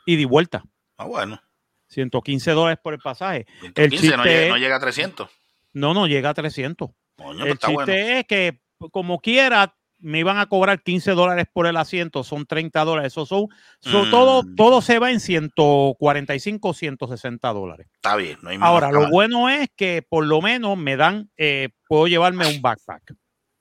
Y 0.06 0.16
de 0.16 0.24
vuelta. 0.26 0.62
Ah, 0.96 1.04
bueno. 1.06 1.40
115 1.88 2.50
dólares 2.52 2.78
por 2.82 2.94
el 2.94 3.00
pasaje. 3.00 3.46
115 3.60 3.82
no, 3.82 3.90
chiste 3.90 4.28
llega, 4.28 4.42
es- 4.44 4.48
no 4.50 4.56
llega 4.58 4.76
a 4.76 4.80
300. 4.80 5.28
No, 5.72 5.94
no 5.94 6.06
llega 6.06 6.30
a 6.30 6.34
300. 6.34 6.90
Coño, 7.16 7.38
pues 7.38 7.46
el 7.46 7.52
está 7.52 7.66
chiste 7.68 7.74
bueno. 7.84 7.92
es 8.18 8.24
que, 8.26 8.60
como 8.90 9.20
quiera, 9.20 9.74
me 9.98 10.18
iban 10.18 10.38
a 10.38 10.46
cobrar 10.46 10.82
15 10.82 11.12
dólares 11.12 11.46
por 11.52 11.66
el 11.66 11.76
asiento, 11.76 12.22
son 12.24 12.44
30 12.46 12.84
dólares. 12.84 13.12
Eso 13.14 13.24
son, 13.26 13.44
Mm. 13.84 14.10
todo, 14.10 14.42
todo 14.56 14.82
se 14.82 14.98
va 14.98 15.10
en 15.10 15.20
145, 15.20 16.74
160 16.74 17.52
dólares. 17.52 17.86
Está 17.94 18.16
bien. 18.16 18.38
No 18.42 18.50
hay 18.50 18.58
Ahora, 18.60 18.90
lo 18.92 19.08
bueno 19.10 19.48
es 19.48 19.68
que 19.76 20.02
por 20.06 20.26
lo 20.26 20.40
menos 20.42 20.76
me 20.76 20.96
dan, 20.96 21.30
eh, 21.36 21.70
puedo 21.88 22.06
llevarme 22.06 22.46
un 22.46 22.60
backpack. 22.60 23.14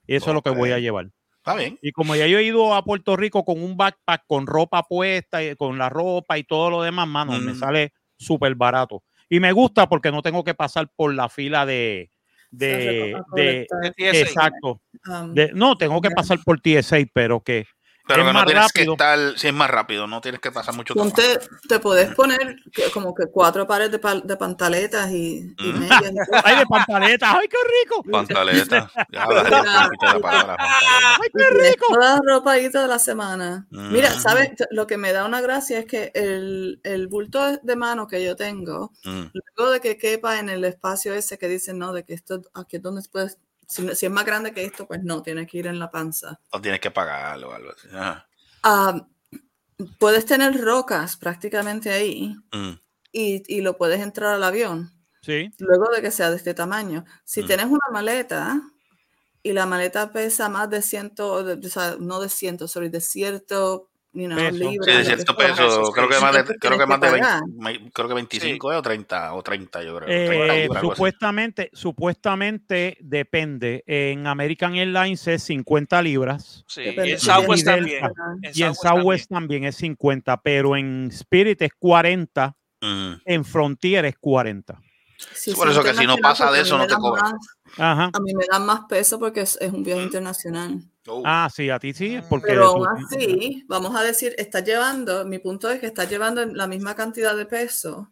Y 0.08 0.16
eso 0.16 0.30
es 0.30 0.34
lo 0.34 0.42
que 0.42 0.50
voy 0.52 0.72
a 0.72 0.80
llevar. 0.80 1.10
Está 1.38 1.56
bien. 1.56 1.78
Y 1.82 1.92
como 1.92 2.16
ya 2.16 2.26
yo 2.28 2.40
he 2.40 2.44
ido 2.44 2.74
a 2.74 2.84
Puerto 2.84 3.16
Rico 3.16 3.46
con 3.46 3.62
un 3.62 3.78
backpack, 3.78 4.24
con 4.28 4.48
ropa 4.48 4.84
puesta, 4.84 5.44
y 5.44 5.56
con 5.56 5.78
la 5.78 5.90
ropa 5.90 6.38
y 6.38 6.44
todo 6.44 6.70
lo 6.70 6.82
demás, 6.82 7.08
mano, 7.08 7.34
me 7.40 7.54
sale 7.54 7.94
súper 8.18 8.56
barato. 8.56 9.04
Y 9.30 9.40
me 9.40 9.52
gusta 9.52 9.88
porque 9.88 10.12
no 10.12 10.22
tengo 10.22 10.44
que 10.44 10.54
pasar 10.54 10.90
por 10.96 11.14
la 11.14 11.30
fila 11.30 11.66
de... 11.66 12.10
de, 12.52 13.16
de 13.36 13.68
exacto. 14.22 14.82
um, 15.08 15.34
De- 15.34 15.52
no, 15.54 15.78
tengo 15.78 16.00
que 16.02 16.10
pasar 16.12 16.40
por 16.44 16.60
TSA, 16.62 16.98
pero 17.14 17.42
que 17.42 17.66
Pero 18.08 18.22
es 18.22 18.28
que 18.28 18.34
no 18.34 18.40
más 18.40 18.46
tienes 18.46 18.64
rápido. 18.66 18.86
que 18.98 19.04
estar, 19.04 19.40
si 19.40 19.48
es 19.48 19.54
más 19.54 19.70
rápido, 19.70 20.08
no 20.08 20.22
tienes 20.22 20.40
que 20.42 20.52
pasar 20.52 20.76
mucho 20.76 20.94
tiempo. 20.94 21.16
Ponte, 21.16 21.40
te 21.68 21.80
puedes 21.80 22.14
poner 22.16 22.58
que- 22.72 22.92
como 22.92 23.14
que 23.16 23.26
cuatro 23.32 23.66
pares 23.68 23.92
de, 23.92 24.00
pal- 24.00 24.24
de 24.24 24.38
pantaletas 24.38 25.10
y, 25.12 25.54
y 25.58 25.64
Mm. 25.74 25.80
medias. 25.80 25.90
¡Ay, 26.46 26.58
de 26.58 26.66
pantaletas! 26.68 27.36
¡Ay, 27.36 27.48
qué 27.48 27.58
rico! 27.84 28.04
Pantaleta. 28.12 28.92
Ya 29.12 29.24
hablas 29.24 29.44
de 29.44 29.50
Mira, 29.50 29.82
escucha 29.84 30.14
la 30.14 30.20
palabra 30.20 30.58
pantaleta. 30.58 31.18
¡Ay, 31.22 31.30
qué 31.34 31.50
rico! 31.70 31.86
Toda 31.94 32.16
la 32.16 32.22
ropa 32.34 32.52
ahí 32.52 32.72
toda 32.72 32.88
la 32.88 33.00
semana. 33.00 33.68
Mira, 33.72 34.10
Mm. 34.16 34.20
¿sabes? 34.20 34.50
Lo 34.72 34.86
que 34.88 34.98
me 34.98 35.12
da 35.12 35.26
una 35.26 35.42
gracia 35.42 35.80
es 35.80 35.86
que 35.86 36.12
el, 36.14 36.80
el 36.84 37.08
bulto 37.08 37.58
de 37.62 37.76
mano 37.76 38.08
que 38.08 38.24
yo 38.24 38.36
tengo, 38.36 38.92
Mm. 39.04 39.24
luego 39.56 39.72
de 39.72 39.80
que 39.82 39.98
quepa 39.98 40.40
en 40.40 40.50
el 40.50 40.64
espacio 40.66 41.14
ese 41.14 41.38
que 41.38 41.48
dicen, 41.48 41.80
no, 41.80 41.92
de 41.94 42.04
que 42.04 42.14
esto 42.14 42.42
aquí 42.54 42.76
es 42.78 42.82
donde 42.84 43.02
puedes, 43.12 43.38
si, 43.68 43.96
si 43.96 44.06
es 44.06 44.12
más 44.12 44.26
grande 44.26 44.54
que 44.54 44.64
esto, 44.64 44.88
pues 44.88 45.04
no, 45.04 45.22
tiene 45.22 45.46
que 45.48 45.58
ir 45.60 45.68
en 45.68 45.80
la 45.80 45.90
panza. 45.92 46.40
O 46.52 46.62
tienes 46.62 46.80
que 46.80 46.92
pagarlo 46.92 47.50
o 47.50 47.54
algo 47.54 47.72
así. 47.72 47.88
Ah, 48.64 49.06
puedes 50.00 50.26
tener 50.26 50.60
rocas 50.64 51.18
prácticamente 51.18 51.92
ahí 51.92 52.36
Mm. 52.52 52.72
y, 53.12 53.44
y 53.58 53.62
lo 53.62 53.78
puedes 53.78 54.00
entrar 54.02 54.34
al 54.34 54.44
avión. 54.44 54.92
Sí. 55.22 55.50
luego 55.58 55.90
de 55.90 56.04
que 56.04 56.12
sea 56.12 56.30
de 56.30 56.36
este 56.38 56.54
tamaño. 56.54 57.04
Si 57.24 57.42
Mm. 57.42 57.46
tienes 57.48 57.66
una 57.66 57.80
maleta 57.92 58.62
y 59.42 59.54
la 59.54 59.66
maleta 59.66 60.12
pesa 60.12 60.50
más 60.50 60.70
de 60.70 60.84
ciento, 60.84 61.44
de- 61.44 61.66
o 61.66 61.70
sea, 61.72 61.96
no 62.00 62.20
de 62.20 62.30
ciento, 62.30 62.68
sorry, 62.68 62.90
de 62.90 63.02
cierto 63.02 63.90
you 64.16 64.26
know, 64.28 64.38
Peso. 64.38 64.58
libras, 64.70 64.86
Sí, 64.90 64.98
de 64.98 65.06
cierto 65.06 65.36
peso, 65.38 65.92
creo 65.94 66.08
que 66.10 66.16
sí. 66.16 66.22
más 66.24 66.34
de, 66.36 66.44
creo 66.56 66.78
que 66.80 66.86
más 66.88 67.00
de 67.02 67.08
que 67.08 67.14
20, 67.14 67.28
pagar. 67.28 67.42
me- 67.58 67.92
creo 67.92 68.08
que 68.08 68.14
25 68.16 68.74
eh, 68.74 68.76
o 68.78 68.82
30, 68.82 69.34
o 69.34 69.44
30 69.44 69.84
yo 69.84 69.98
creo. 69.98 70.08
30 70.08 70.14
Eh, 70.56 70.62
libras, 70.64 70.78
algo 70.80 70.92
así. 70.92 70.96
supuestamente, 70.98 71.70
supuestamente 71.74 72.98
depende. 73.02 73.84
En 73.88 74.26
American 74.28 74.76
Airlines 74.76 75.28
es 75.28 75.44
50 75.44 76.02
libras 76.02 76.64
Sí, 76.68 76.82
Depende 76.84 77.10
y 77.10 77.12
en 77.14 77.20
Southwest 77.20 77.66
también. 77.66 78.06
y 78.54 78.64
en 78.64 78.74
Southwest 78.76 79.30
también 79.30 79.64
es 79.66 79.76
50, 79.76 80.42
pero 80.42 80.76
en 80.76 81.10
Spirit 81.12 81.62
es 81.62 81.72
40, 81.78 82.56
Mm. 82.82 83.14
en 83.26 83.46
Frontier 83.46 84.06
es 84.06 84.16
40. 84.20 84.80
Si 85.34 85.54
Por 85.54 85.68
es 85.70 85.74
eso 85.74 85.84
que 85.84 85.94
si 85.94 86.06
no 86.06 86.18
pasa 86.18 86.52
de 86.52 86.62
eso, 86.62 86.78
no 86.78 86.86
te 86.88 86.94
cobran. 86.96 87.32
más- 87.32 87.55
Ajá. 87.78 88.10
A 88.14 88.20
mí 88.20 88.34
me 88.34 88.46
dan 88.50 88.66
más 88.66 88.82
peso 88.88 89.20
porque 89.20 89.42
es, 89.42 89.58
es 89.62 89.72
un 89.74 89.84
viaje 89.84 90.04
internacional. 90.04 90.80
Oh. 91.08 91.22
Ah, 91.26 91.50
sí, 91.54 91.70
a 91.70 91.78
ti 91.80 91.94
sí, 91.94 92.18
porque 92.30 92.48
Pero 92.48 92.66
aún 92.68 92.88
así, 92.88 93.64
vamos 93.68 93.96
a 93.96 94.02
decir, 94.04 94.34
estás 94.38 94.64
llevando, 94.64 95.26
mi 95.26 95.40
punto 95.40 95.70
es 95.70 95.80
que 95.80 95.86
estás 95.88 96.10
llevando 96.10 96.46
la 96.46 96.68
misma 96.68 96.96
cantidad 96.96 97.36
de 97.36 97.46
peso 97.46 98.12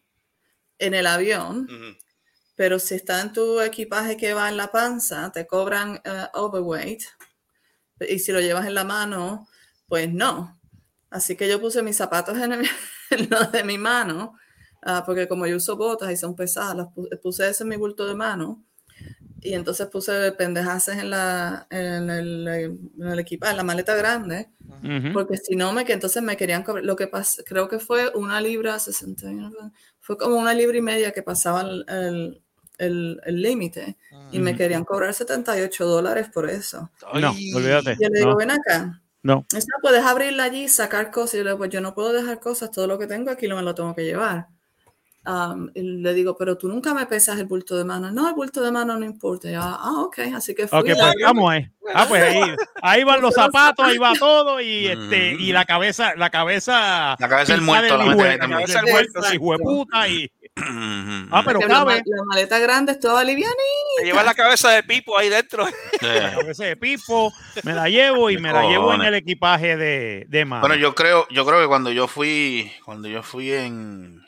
en 0.78 0.94
el 0.94 1.08
avión, 1.08 1.68
pero 2.56 2.78
si 2.80 2.96
está 2.96 3.22
en 3.22 3.34
tu 3.34 3.62
equipaje 3.62 4.16
que 4.18 4.34
va 4.34 4.50
en 4.50 4.58
la 4.58 4.72
panza, 4.72 5.32
te 5.32 5.48
cobran 5.48 6.00
eh, 6.04 6.28
overweight. 6.34 7.02
Y 8.08 8.20
si 8.20 8.32
lo 8.32 8.40
llevas 8.42 8.66
en 8.68 8.76
la 8.76 8.84
mano, 8.84 9.48
pues 9.88 10.12
no. 10.12 10.60
Así 11.10 11.36
que 11.36 11.48
yo 11.48 11.60
puse 11.62 11.82
mis 11.84 11.96
zapatos 11.98 12.38
en, 12.38 12.52
el- 12.54 12.68
en 13.12 13.30
lo 13.30 13.40
de 13.46 13.64
mi 13.64 13.78
mano, 13.78 14.38
ah, 14.84 15.04
porque 15.06 15.28
como 15.28 15.48
yo 15.48 15.56
uso 15.58 15.78
botas 15.78 16.12
y 16.12 16.18
son 16.18 16.36
pesadas, 16.36 16.76
las 16.76 16.88
pu- 16.88 17.08
puse 17.22 17.48
eso 17.50 17.64
en 17.64 17.70
mi 17.70 17.76
bulto 17.78 18.06
de 18.06 18.16
mano. 18.16 18.64
Y 19.44 19.54
entonces 19.54 19.88
puse 19.88 20.32
pendejaces 20.34 20.98
en, 20.98 21.10
la, 21.10 21.68
en, 21.70 22.10
el, 22.10 22.48
en 22.48 23.08
el 23.08 23.20
en 23.30 23.58
la 23.58 23.64
maleta 23.64 23.96
grande, 23.96 24.50
porque 25.14 25.38
si 25.38 25.56
no, 25.56 25.74
me, 25.74 25.84
que 25.86 25.94
entonces 25.94 26.24
me 26.24 26.38
querían 26.38 26.64
cobrar. 26.64 26.86
Lo 26.86 26.96
que 26.96 27.08
pasó, 27.08 27.44
creo 27.46 27.68
que 27.68 27.80
fue 27.80 28.10
una 28.16 28.40
libra, 28.42 28.80
61, 28.80 29.52
fue 30.00 30.18
como 30.18 30.36
una 30.38 30.54
libra 30.54 30.78
y 30.78 30.82
media 30.82 31.12
que 31.12 31.24
pasaba 31.24 31.62
el- 31.62 31.86
el- 31.88 32.42
límite 33.42 33.98
y 34.32 34.40
me 34.40 34.56
querían 34.56 34.84
cobrar 34.84 35.14
78 35.14 35.86
dólares 35.86 36.30
por 36.34 36.50
eso. 36.50 36.90
No, 37.02 37.30
Ay. 37.30 37.54
olvídate. 37.54 37.96
Yo 38.00 38.10
le 38.10 38.20
digo, 38.20 38.32
No, 38.32 38.38
ven 38.38 38.52
acá. 38.52 39.02
no. 39.24 39.46
"No, 39.52 39.60
puedes 39.82 40.04
abrirla 40.04 40.46
allí 40.46 40.64
y 40.64 40.70
sacar 40.70 41.12
cosas. 41.12 41.36
Y 41.36 41.38
yo 41.38 41.44
le 41.44 41.50
digo, 41.52 41.58
pues 41.60 41.70
yo 41.70 41.82
no 41.82 41.94
puedo 41.94 42.14
dejar 42.14 42.40
cosas, 42.40 42.72
todo 42.72 42.88
lo 42.88 42.98
que 42.98 43.08
tengo 43.08 43.30
aquí 43.32 43.48
lo 43.48 43.56
me 43.56 43.62
lo 43.64 43.76
tengo 43.76 43.94
que 43.96 44.04
llevar. 44.06 44.48
Um, 45.26 45.70
y 45.74 45.82
le 45.82 46.14
digo, 46.14 46.36
pero 46.38 46.58
tú 46.58 46.68
nunca 46.68 46.94
me 46.94 47.06
pesas 47.06 47.40
el 47.40 47.46
bulto 47.46 47.78
de 47.78 47.86
mano. 47.86 48.12
No, 48.12 48.28
el 48.28 48.34
bulto 48.36 48.62
de 48.62 48.72
mano 48.72 48.98
no 48.98 49.06
importa. 49.06 49.50
Yo, 49.50 49.62
ah, 49.62 50.02
ok, 50.02 50.20
así 50.36 50.54
que 50.54 50.68
fui. 50.68 50.82
Pues 50.82 50.98
vamos 51.24 51.50
ahí. 51.52 51.66
Ah, 51.94 52.06
pues 52.08 52.22
ahí, 52.24 52.42
ahí 52.82 53.04
van 53.06 53.22
los 53.22 53.34
zapatos, 53.36 53.86
ahí 53.86 53.98
va 53.98 54.14
todo 54.20 54.60
y 54.60 54.88
este 54.88 55.36
Mm. 55.36 55.40
y 55.40 55.52
la 55.54 55.64
cabeza, 55.66 56.14
la 56.18 56.30
cabeza. 56.30 57.16
La 57.20 57.30
cabeza 57.30 57.54
del 57.54 57.62
muerto, 57.62 57.98
la 57.98 58.38
cabeza 58.38 58.82
del 58.82 58.92
muerto, 58.92 59.22
de 59.22 59.40
puta 59.60 60.08
y. 60.10 60.30
Ah, 60.56 61.42
pero 61.46 61.60
la, 61.62 61.68
cabe. 61.68 61.96
ma- 61.96 62.02
la 62.06 62.24
maleta 62.26 62.60
grande 62.60 62.92
estaba 62.92 63.24
liviana. 63.24 63.54
Te 63.98 64.06
llevas 64.06 64.26
la 64.26 64.34
cabeza 64.34 64.70
de 64.72 64.84
Pipo 64.84 65.18
ahí 65.18 65.30
dentro. 65.30 65.66
Sí. 65.66 65.74
la 66.02 66.32
cabeza 66.36 66.66
de 66.66 66.76
pipo, 66.78 67.32
me 67.64 67.74
la 67.74 67.88
llevo 67.90 68.30
y 68.30 68.38
me 68.38 68.52
la 68.52 68.64
llevo 68.64 68.94
en 68.94 69.02
el 69.02 69.16
equipaje 69.16 69.78
de, 69.78 70.26
de 70.28 70.46
mano. 70.46 70.62
Bueno, 70.62 70.76
yo 70.76 70.94
creo, 70.94 71.26
yo 71.32 71.46
creo 71.46 71.62
que 71.62 71.68
cuando 71.68 71.92
yo 71.92 72.08
fui, 72.08 72.72
cuando 72.86 73.08
yo 73.08 73.24
fui 73.24 73.52
en 73.52 74.23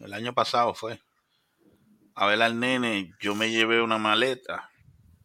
el 0.00 0.12
año 0.12 0.32
pasado 0.34 0.74
fue 0.74 1.00
a 2.14 2.26
ver 2.26 2.40
al 2.42 2.58
nene, 2.58 3.12
yo 3.20 3.34
me 3.34 3.50
llevé 3.50 3.82
una 3.82 3.98
maleta 3.98 4.70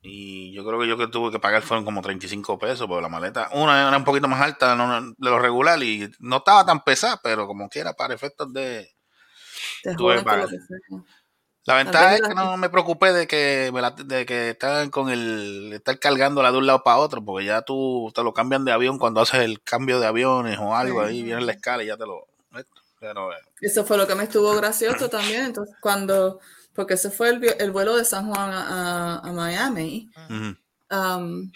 y 0.01 0.51
yo 0.53 0.65
creo 0.65 0.79
que 0.79 0.87
yo 0.87 0.97
que 0.97 1.07
tuve 1.07 1.31
que 1.31 1.39
pagar 1.39 1.61
fueron 1.61 1.85
como 1.85 2.01
35 2.01 2.57
pesos 2.59 2.87
porque 2.87 3.01
la 3.01 3.07
maleta, 3.09 3.49
una 3.53 3.87
era 3.87 3.95
un 3.95 4.03
poquito 4.03 4.27
más 4.27 4.41
alta 4.41 4.75
de 4.75 5.13
lo 5.29 5.39
regular 5.39 5.81
y 5.83 6.09
no 6.19 6.37
estaba 6.37 6.65
tan 6.65 6.83
pesada, 6.83 7.19
pero 7.23 7.47
como 7.47 7.69
quiera 7.69 7.93
para 7.93 8.13
efectos 8.13 8.51
de 8.51 8.89
Te 9.83 9.95
Tuve 9.95 10.15
que. 10.17 10.47
La 11.65 11.75
ventaja 11.75 12.15
es 12.15 12.21
que 12.21 12.33
no 12.35 12.57
me 12.57 12.69
preocupé 12.69 13.13
de 13.13 13.27
que 13.27 13.69
me 13.71 13.81
la- 13.81 13.91
de 13.91 14.25
que 14.25 14.49
están 14.49 14.89
con 14.89 15.09
el 15.11 15.71
estar 15.73 15.97
cargándola 15.99 16.51
de 16.51 16.57
un 16.57 16.65
lado 16.65 16.81
para 16.83 16.97
otro, 16.97 17.23
porque 17.23 17.45
ya 17.45 17.61
tú 17.61 18.11
te 18.15 18.23
lo 18.23 18.33
cambian 18.33 18.65
de 18.65 18.71
avión 18.71 18.97
cuando 18.97 19.21
haces 19.21 19.41
el 19.41 19.61
cambio 19.61 19.99
de 19.99 20.07
aviones 20.07 20.57
o 20.59 20.75
algo 20.75 21.01
ahí 21.01 21.21
viene 21.23 21.41
la 21.41 21.51
escala 21.51 21.83
y 21.83 21.87
ya 21.87 21.97
te 21.97 22.07
lo 22.07 22.25
Eso 23.59 23.83
fue 23.85 23.97
lo 23.97 24.07
que 24.07 24.15
me 24.15 24.23
estuvo 24.23 24.55
gracioso 24.55 25.09
también. 25.09 25.45
Entonces, 25.45 25.75
cuando, 25.81 26.39
porque 26.73 26.93
ese 26.95 27.09
fue 27.11 27.29
el, 27.29 27.55
el 27.59 27.71
vuelo 27.71 27.95
de 27.95 28.05
San 28.05 28.27
Juan 28.31 28.49
a, 28.51 29.19
a- 29.19 29.31
Miami. 29.33 30.09
Um, 30.93 31.49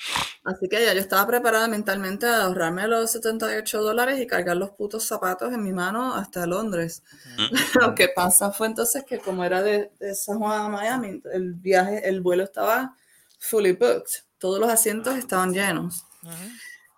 así 0.45 0.69
que 0.69 0.81
ya 0.85 0.93
yo 0.93 1.01
estaba 1.01 1.27
preparada 1.27 1.67
mentalmente 1.67 2.25
a 2.25 2.43
ahorrarme 2.43 2.87
los 2.87 3.11
78 3.11 3.81
dólares 3.81 4.21
y 4.21 4.27
cargar 4.27 4.55
los 4.55 4.69
putos 4.71 5.03
zapatos 5.05 5.53
en 5.53 5.61
mi 5.61 5.73
mano 5.73 6.15
hasta 6.15 6.45
Londres. 6.45 7.03
Lo 7.81 7.93
que 7.95 8.07
pasa 8.07 8.51
fue 8.51 8.67
entonces 8.67 9.03
que 9.03 9.19
como 9.19 9.43
era 9.43 9.61
de, 9.61 9.91
de 9.99 10.15
San 10.15 10.39
Juan 10.39 10.61
a 10.61 10.69
Miami, 10.69 11.21
el 11.33 11.53
viaje, 11.53 12.07
el 12.07 12.21
vuelo 12.21 12.43
estaba 12.45 12.95
fully 13.39 13.73
booked. 13.73 14.23
Todos 14.37 14.57
los 14.61 14.69
asientos 14.69 15.17
estaban 15.17 15.51
llenos. 15.53 16.05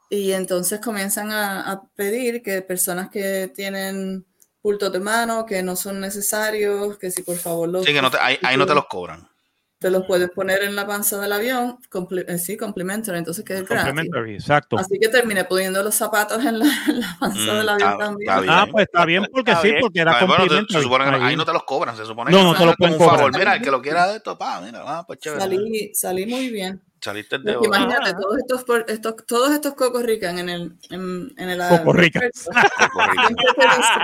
Y 0.10 0.32
entonces 0.34 0.80
comienzan 0.80 1.32
a, 1.32 1.72
a 1.72 1.84
pedir 1.96 2.44
que 2.44 2.62
personas 2.62 3.10
que 3.10 3.52
tienen 3.54 4.27
bultos 4.68 4.92
de 4.92 5.00
mano, 5.00 5.46
que 5.46 5.64
no 5.64 5.78
son 5.78 6.02
necesarios, 6.02 6.98
que 6.98 7.10
si 7.10 7.24
por 7.24 7.38
favor 7.38 7.70
los, 7.70 7.86
Sí, 7.86 7.94
que 7.94 8.02
no 8.02 8.12
te- 8.12 8.18
ahí, 8.20 8.38
ahí 8.44 8.58
no 8.58 8.66
te 8.66 8.76
los 8.76 8.86
cobran. 8.88 9.26
te 9.80 9.90
los 9.90 10.06
puedes 10.06 10.30
poner 10.32 10.62
en 10.64 10.76
la 10.76 10.86
panza 10.86 11.20
del 11.22 11.32
avión, 11.32 11.78
comple- 11.90 12.26
eh, 12.28 12.38
sí, 12.38 12.58
complimentary, 12.58 13.18
entonces 13.20 13.46
que 13.46 13.54
es 13.54 13.60
gratis. 13.68 13.86
Complementary, 13.86 14.34
exacto. 14.34 14.78
Así 14.78 14.98
que 15.00 15.08
terminé 15.08 15.46
poniendo 15.46 15.82
los 15.84 15.96
zapatos 15.96 16.44
en 16.44 16.60
la, 16.60 16.66
en 16.90 17.00
la 17.00 17.18
panza 17.20 17.40
Mm, 17.54 17.58
del 17.60 17.70
avión 17.70 17.92
está- 17.92 17.98
también. 18.06 18.30
está 18.30 18.42
bien. 18.42 18.54
Ah, 18.54 18.68
pues 18.72 18.86
está 18.86 19.06
bien 19.06 19.26
porque 19.32 19.52
Está 19.52 19.62
sí, 19.62 19.68
bien. 19.70 19.82
porque 19.82 20.00
era 20.02 20.12
Ah, 20.12 20.20
bueno, 20.26 20.34
se- 20.34 20.40
complementary. 20.42 20.74
se 20.74 20.82
supone 20.84 21.06
que 21.06 21.12
no- 21.12 21.18
Ahí. 21.18 21.24
ahí 21.24 21.36
no 21.38 21.46
te 21.46 21.54
los 21.54 21.64
cobran, 21.64 21.96
se 21.96 22.06
supone 22.06 22.32
No, 22.32 22.38
que 22.40 22.44
no 22.44 22.52
te 22.54 22.58
te 22.58 22.66
lo 22.66 22.68
dan 22.72 22.76
como 22.76 22.78
pueden 22.78 22.94
un 22.94 23.00
favor. 23.00 23.20
cobrar. 23.32 23.40
Mira, 23.40 23.56
el 23.56 23.62
que 23.62 23.72
lo 23.72 23.82
quiera 23.82 24.08
de 24.08 24.18
esto, 24.18 24.38
pa, 24.38 24.60
mira, 24.62 24.84
ah, 24.86 25.04
pues 25.08 25.20
chévere. 25.20 25.42
Salí, 25.42 25.92
salí 25.94 26.26
muy 26.26 26.50
bien. 26.50 26.82
Saliste 27.00 27.38
de 27.40 27.56
oro. 27.56 27.66
imagínate, 27.66 28.10
Ah. 28.10 28.18
todos 28.20 28.38
estos, 28.40 28.66
estos, 28.88 29.16
todos 29.26 29.52
estos 29.52 29.74
cocos 29.76 30.04
rican 30.04 30.40
en 30.40 30.50
el, 30.50 30.78
en, 30.90 31.32
en 31.38 31.50
el 31.50 31.60
Coco 31.70 31.94
Rican. 31.94 32.24
aeropuerto, 32.24 33.22
siempre 33.28 33.46
te 33.56 33.64
dicen, 33.68 34.02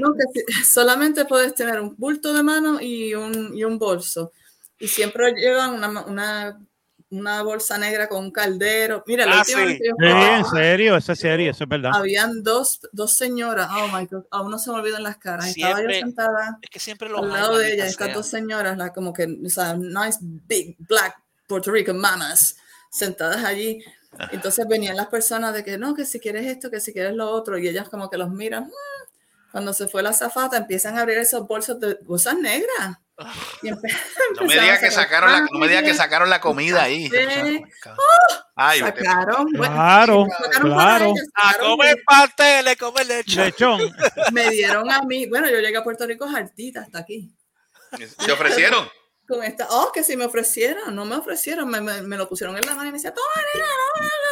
No, 0.00 0.14
que 0.14 0.64
solamente 0.64 1.24
puedes 1.26 1.54
tener 1.54 1.80
un 1.80 1.94
bulto 1.96 2.32
de 2.34 2.42
mano 2.42 2.80
y 2.80 3.14
un, 3.14 3.54
y 3.54 3.64
un 3.64 3.78
bolso. 3.78 4.32
Y 4.78 4.88
siempre 4.88 5.32
llevan 5.34 5.74
una, 5.74 5.88
una, 6.06 6.60
una 7.10 7.42
bolsa 7.42 7.78
negra 7.78 8.08
con 8.08 8.24
un 8.24 8.30
caldero. 8.32 9.04
Mira, 9.06 9.26
la 9.26 9.36
Ah, 9.36 9.38
última 9.40 9.60
sí. 9.60 9.66
vez 9.66 9.78
que 9.78 9.88
yo 9.88 9.94
Sí, 10.00 10.06
en 10.38 10.44
serio, 10.46 10.96
eso 10.96 11.12
es 11.12 11.18
serio, 11.20 11.50
eso 11.52 11.64
es 11.64 11.70
verdad. 11.70 11.92
habían 11.94 12.42
dos, 12.42 12.80
dos 12.90 13.16
señoras. 13.16 13.68
Oh 13.70 13.86
my 13.96 14.06
God, 14.06 14.24
aún 14.32 14.50
no 14.50 14.58
se 14.58 14.70
me 14.72 14.78
olvidan 14.78 15.04
las 15.04 15.18
caras. 15.18 15.46
Estaba 15.48 15.72
yo 15.74 15.76
Siempre 15.88 16.00
sentada 16.00 16.58
Es 16.62 16.70
que 16.70 16.80
siempre 16.80 17.08
los 17.10 17.20
al 17.22 17.28
lado 17.28 17.58
de 17.58 17.74
ellas, 17.74 17.88
estas 17.90 18.12
dos 18.12 18.26
señoras, 18.26 18.76
la, 18.76 18.92
como 18.92 19.12
que, 19.12 19.24
o 19.44 19.48
sea, 19.48 19.74
nice, 19.74 20.18
big, 20.20 20.74
black 20.80 21.21
Puerto 21.46 21.70
Rican 21.70 21.98
mamas, 21.98 22.56
sentadas 22.90 23.44
allí. 23.44 23.82
Entonces 24.30 24.66
venían 24.68 24.96
las 24.96 25.06
personas 25.06 25.54
de 25.54 25.64
que 25.64 25.78
no, 25.78 25.94
que 25.94 26.04
si 26.04 26.20
quieres 26.20 26.46
esto, 26.46 26.70
que 26.70 26.80
si 26.80 26.92
quieres 26.92 27.14
lo 27.14 27.30
otro, 27.30 27.58
y 27.58 27.66
ellas 27.68 27.88
como 27.88 28.10
que 28.10 28.18
los 28.18 28.30
miran. 28.30 28.70
Cuando 29.50 29.72
se 29.74 29.86
fue 29.86 30.02
la 30.02 30.12
zafata, 30.14 30.56
empiezan 30.56 30.96
a 30.96 31.02
abrir 31.02 31.18
esos 31.18 31.46
bolsos 31.46 31.78
de 31.80 31.98
bolsas 32.02 32.36
negras. 32.36 32.96
No 33.62 34.46
me 34.46 34.54
digas 34.54 34.78
a 34.78 34.80
que 34.80 34.90
sacar 34.90 35.20
sacaron 35.20 35.32
la, 35.32 35.40
no 35.52 35.58
me 35.58 35.68
digas 35.68 35.84
que 35.84 35.94
sacaron 35.94 36.30
la 36.30 36.40
comida 36.40 36.82
ahí. 36.82 37.10
Ay, 38.56 38.82
vete. 38.82 39.04
Sacaron, 39.04 39.46
bueno, 39.54 39.74
Claro, 39.74 40.26
sacaron 40.40 40.72
claro. 40.72 41.04
ellas, 41.04 41.28
A 41.34 41.46
sacaron 41.52 41.70
comer 41.76 42.02
pasteles, 42.04 42.76
comer 42.78 43.06
leche. 43.06 43.44
Lechón. 43.44 43.80
me 44.32 44.50
dieron 44.50 44.90
a 44.90 45.02
mí, 45.02 45.26
bueno, 45.26 45.48
yo 45.50 45.60
llegué 45.60 45.76
a 45.76 45.84
Puerto 45.84 46.06
Rico 46.06 46.24
hartita 46.24 46.80
hasta 46.80 46.98
aquí. 47.00 47.30
¿Se 48.18 48.32
ofrecieron? 48.32 48.88
Con 49.28 49.42
esta, 49.44 49.66
oh, 49.70 49.92
que 49.94 50.02
si 50.02 50.16
me 50.16 50.24
ofrecieron, 50.24 50.94
no 50.94 51.04
me 51.04 51.16
ofrecieron, 51.16 51.68
me, 51.70 51.80
me, 51.80 52.02
me 52.02 52.16
lo 52.16 52.28
pusieron 52.28 52.56
en 52.56 52.66
la 52.66 52.74
mano 52.74 52.88
y 52.88 52.92
me 52.92 52.98
decía, 52.98 53.14
toma, 53.14 53.26
nena, 53.54 53.66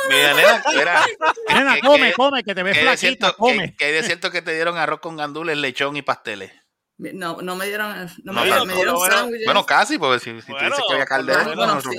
Mira, 0.09 0.35
nena, 0.35 0.63
mira. 0.75 1.07
Nena, 1.49 1.75
que- 1.77 1.81
come, 1.81 2.09
que- 2.09 2.15
come, 2.15 2.45
que 2.45 2.55
te 2.55 2.63
ves 2.65 2.75
de 2.77 2.97
cierto 2.97 3.27
flaquita, 3.27 3.33
come. 3.39 3.71
que, 3.71 3.77
que 3.77 3.93
de 3.93 4.03
cierto 4.03 4.31
que 4.31 4.43
te 4.43 4.53
dieron 4.53 4.77
arroz 4.79 5.01
con 5.01 5.17
gandules, 5.17 5.57
lechón 5.57 5.97
y 5.97 6.03
pasteles. 6.03 6.53
No, 6.99 7.39
no 7.41 7.57
me 7.57 7.67
dieron, 7.67 7.89
no 8.25 8.33
No, 8.33 8.41
me, 8.41 8.43
dieron- 8.47 8.59
no, 8.59 8.65
me 8.67 8.75
dieron 8.75 8.95
bueno, 8.97 9.17
sándwiches. 9.17 9.47
Bueno, 9.47 9.65
casi, 9.65 9.97
porque 9.99 10.19
si, 10.19 10.43
si 10.43 10.51
Bueno, 10.53 10.69
dices 10.69 10.85
que 10.87 10.93
había 10.93 11.07
caldero, 11.07 11.45
bueno, 11.45 11.67
no 11.77 11.81
sí. 11.81 11.97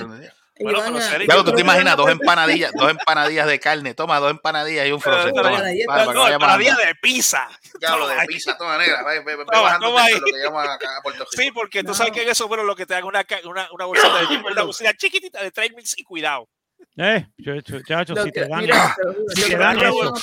Bueno, 0.60 0.80
pero 0.84 1.00
serio, 1.00 1.26
Claro, 1.26 1.44
tú 1.44 1.52
te 1.52 1.62
imaginas 1.62 1.96
dos 1.96 2.10
empanadillas, 2.10 2.72
dos 2.74 2.90
empanadillas 2.90 3.46
de 3.46 3.58
carne, 3.58 3.94
toma 3.94 4.18
dos 4.20 4.30
empanadillas 4.30 4.86
y 4.86 4.92
un 4.92 5.00
frozen. 5.00 5.32
Pero- 5.34 5.48
Toma, 5.48 5.58
no, 6.12 6.20
bajando. 6.38 6.58
de 6.76 6.94
pizza. 7.00 7.48
Diablo 7.80 8.06
de 8.06 8.14
Toma. 8.14 8.26
pizza, 8.26 8.56
toma 8.58 8.78
negra, 8.78 9.02
ve, 9.02 9.20
ve, 9.20 9.36
ve 9.36 9.44
Toma, 9.46 9.60
bajando 9.62 9.86
toma 9.88 10.06
esto, 10.08 10.14
ahí. 10.16 10.20
lo 10.20 10.26
que 10.38 10.44
llamamos 10.44 10.68
acá 10.74 10.96
a 10.98 11.02
Puerto 11.02 11.24
Rico. 11.24 11.42
Sí, 11.42 11.50
porque 11.52 11.82
tú 11.82 11.94
sabes 11.94 12.12
que 12.12 12.22
en 12.22 12.28
eso, 12.28 12.46
bueno, 12.48 12.64
lo 12.64 12.76
que 12.76 12.84
te 12.86 12.94
dan 12.94 13.04
una, 13.04 13.24
una, 13.44 13.68
una 13.72 13.84
bolsita 13.86 14.18
de 14.20 14.36
una 14.52 14.62
bolsita 14.62 14.92
chiquitita 14.94 15.42
de 15.42 15.50
trail 15.50 15.74
mix 15.74 15.94
y 15.98 16.04
cuidado. 16.04 16.48
Eh, 16.96 17.26
chacho, 17.86 18.14
Lo 18.14 18.22
si 18.24 18.30
que- 18.32 18.40
te 18.42 18.48
dan. 18.48 18.66
lo 18.66 18.74
si 19.34 19.42
te 19.50 19.56
dan 19.56 19.78
eso. 19.80 20.14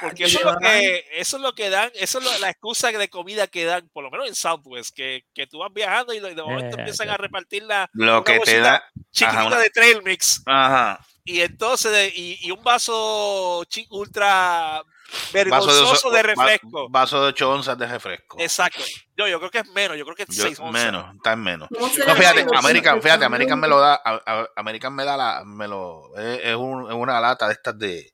Porque 0.00 0.24
eso 0.24 0.38
es 0.38 0.44
lo 0.44 0.56
que, 0.58 1.04
eso 1.12 1.36
es 1.36 1.42
lo 1.42 1.54
que 1.54 1.68
dan, 1.70 1.90
eso 1.94 2.18
es 2.18 2.24
lo- 2.24 2.38
la 2.38 2.50
excusa 2.50 2.90
de 2.90 3.08
comida 3.10 3.46
que 3.46 3.64
dan, 3.64 3.88
por 3.92 4.02
lo 4.02 4.10
menos 4.10 4.26
en 4.28 4.34
Southwest, 4.34 4.94
que, 4.96 5.24
que 5.34 5.46
tú 5.46 5.58
vas 5.58 5.72
viajando 5.72 6.12
y 6.14 6.20
de 6.20 6.34
de 6.34 6.42
momento 6.42 6.76
Eh, 6.76 6.80
empiezan 6.80 7.10
a 7.10 7.16
repartir 7.16 7.62
la 7.64 7.88
Lo 7.92 8.24
que 8.24 8.40
te 8.40 8.60
da. 8.60 8.82
chiquitita 9.10 9.40
Ajá, 9.40 9.46
una- 9.46 9.58
de 9.58 9.70
trail 9.70 10.02
mix 10.02 10.42
Ajá. 10.46 10.98
y 11.24 11.40
entonces 11.42 11.92
de- 11.92 12.08
y, 12.14 12.38
y 12.40 12.50
un 12.50 12.62
vaso 12.64 13.64
ultra 13.90 14.82
Vaso 14.82 15.28
de, 15.32 15.44
vergonzoso 15.44 15.92
oso- 15.92 16.10
de 16.10 16.16
va- 16.22 16.22
refresco. 16.22 16.88
Vaso 16.88 17.20
de 17.20 17.26
8 17.28 17.50
onzas 17.52 17.76
de 17.76 17.86
refresco. 17.86 18.38
Exacto. 18.40 18.82
Yo, 19.14 19.28
yo 19.28 19.38
creo 19.40 19.50
que 19.50 19.58
es 19.58 19.68
menos, 19.72 19.98
yo 19.98 20.04
creo 20.04 20.16
que 20.16 20.22
es 20.22 20.28
Yo- 20.34 20.44
6 20.44 20.58
onzas. 20.58 20.84
menos, 20.86 21.14
está 21.16 21.32
en 21.34 21.42
menos. 21.42 21.68
¿Cómo 21.70 21.86
se 21.90 22.02
No, 22.06 22.14
fíjate? 22.16 22.46
American, 22.56 23.02
fíjate, 23.02 23.24
American 23.26 23.60
me 23.60 23.68
lo 23.68 23.78
da, 23.78 24.00
a- 24.02 24.22
a- 24.26 24.48
American 24.56 24.94
me 24.94 25.04
da 25.04 25.18
la, 25.18 25.42
me 25.44 25.68
lo, 25.68 26.16
es, 26.16 26.40
es 26.44 26.56
un- 26.56 26.86
es 26.88 26.94
una 26.94 27.20
lata 27.20 27.46
de 27.46 27.52
estas 27.52 27.78
de, 27.78 28.10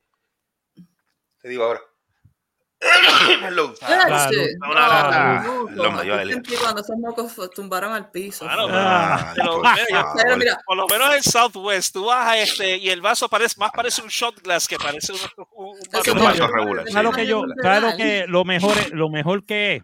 le- 6.24 6.32
sentí 6.34 6.54
cuando 6.56 6.80
esos 6.80 6.96
mocos 6.96 7.32
tumbaron 7.54 7.92
al 7.92 8.10
piso. 8.10 8.44
Claro, 8.44 8.66
Ah, 8.70 9.32
pero- 9.34 9.62
por 10.64 10.76
lo 10.76 10.86
menos 10.86 11.14
en 11.16 11.22
Southwest, 11.22 11.92
tú 11.92 12.04
vas 12.06 12.28
a 12.28 12.38
este 12.38 12.76
y 12.76 12.88
el 12.90 13.00
vaso 13.00 13.28
parece 13.28 13.56
más 13.58 13.70
parece 13.72 14.02
un 14.02 14.08
shot 14.08 14.40
glass 14.42 14.68
que 14.68 14.76
parece 14.76 15.12
un, 15.12 15.18
un- 15.56 15.76
un 15.76 16.22
vaso 16.22 16.46
regular. 16.46 16.86
¿Sabes 16.88 17.04
lo 17.04 17.10
sí. 17.10 17.16
que 17.16 17.26
yo, 17.26 17.44
lo 17.46 17.96
que 17.96 18.24
lo 18.28 18.44
mejor 18.44 18.78
es, 18.78 18.90
lo 18.92 19.08
mejor 19.08 19.44
que 19.44 19.76
es? 19.76 19.82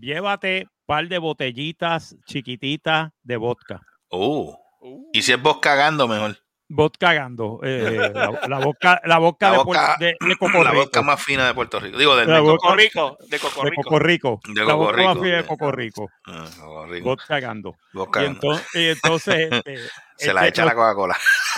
Llévate 0.00 0.66
un 0.68 0.86
par 0.86 1.08
de 1.08 1.18
botellitas 1.18 2.16
chiquititas 2.26 3.10
de 3.22 3.36
vodka. 3.36 3.80
Uh, 4.10 4.54
Uh. 4.84 5.10
y 5.12 5.22
si 5.22 5.30
es 5.32 5.40
vos 5.40 5.58
cagando, 5.60 6.08
mejor. 6.08 6.36
Vodka 6.74 7.08
cagando. 7.08 7.60
eh, 7.62 8.10
la, 8.14 8.30
la 8.48 8.58
vodka, 8.58 9.00
la 9.04 9.18
La 9.18 9.20
de, 9.20 9.58
Puer- 9.58 9.98
de, 9.98 10.16
de 10.20 10.36
Coco 10.36 10.64
La 10.64 10.72
vodka 10.72 11.02
más 11.02 11.22
fina 11.22 11.46
de 11.46 11.54
Puerto 11.54 11.78
Rico. 11.80 11.98
Digo, 11.98 12.16
del 12.16 12.26
de 12.26 12.40
vodka- 12.40 12.50
Coco- 12.50 12.60
Coco 12.62 12.76
Rico, 12.76 13.18
de 13.28 13.38
Coco 13.38 13.62
de 13.64 13.70
Rico. 13.70 13.82
Coco 13.82 13.98
Rico. 13.98 14.40
De 14.48 14.60
la 14.60 14.72
Coco 14.72 14.76
vodka 14.84 15.02
más 15.02 15.14
Rico. 15.14 15.24
fina 15.24 15.36
de 15.36 15.44
Coco 15.46 15.72
Rico. 15.72 16.10
Ah, 16.26 16.44
Coco 16.58 16.86
Rico. 16.86 17.04
Vodka 17.08 17.26
cagando. 17.28 17.76
Y 17.92 17.98
cagando. 18.10 18.30
entonces, 18.32 18.68
y 18.74 18.88
entonces 18.88 19.48
este, 19.52 19.76
Se 20.16 20.32
la 20.32 20.40
este, 20.46 20.48
echa 20.50 20.64
la 20.64 20.74
Coca-Cola. 20.74 21.16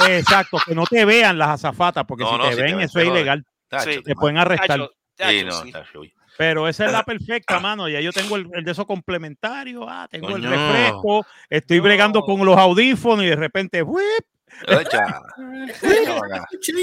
Exacto, 0.09 0.59
que 0.66 0.74
no 0.74 0.85
te 0.87 1.05
vean 1.05 1.38
las 1.38 1.50
azafatas, 1.50 2.05
porque 2.07 2.24
No, 2.24 2.31
si 2.31 2.37
no, 2.38 2.44
te 2.44 2.50
si 2.50 2.57
te 2.57 2.62
ven, 2.62 2.77
ven, 2.77 2.85
eso 2.87 2.98
es 3.00 3.07
ilegal. 3.07 3.44
Tacho, 3.68 3.92
Sí. 3.92 4.03
Te 4.03 4.14
pueden 4.14 4.38
arrestar. 4.38 4.90
Sí, 5.18 5.44
no, 5.44 5.53
sí. 5.53 5.72
Pero 6.37 6.66
esa 6.66 6.87
es 6.87 6.92
la 6.92 7.03
perfecta, 7.05 7.61
mano. 7.61 7.88
Ya 7.88 8.00
yo 8.00 8.11
tengo 8.12 8.35
el, 8.37 8.48
el 8.55 8.64
de 8.64 8.72
esos 8.72 8.87
complementarios. 8.87 9.85
Ah, 9.88 10.09
tengo 10.11 10.29
Coño. 10.33 10.48
el 10.48 10.50
refresco. 10.50 11.24
Estoy 11.48 11.77
No. 11.77 11.83
bregando 11.85 12.22
con 12.22 12.44
los 12.44 12.57
audífonos 12.57 13.24
y 13.24 13.29
de 13.29 13.37
repente, 13.37 13.83
¡whip! 13.83 14.03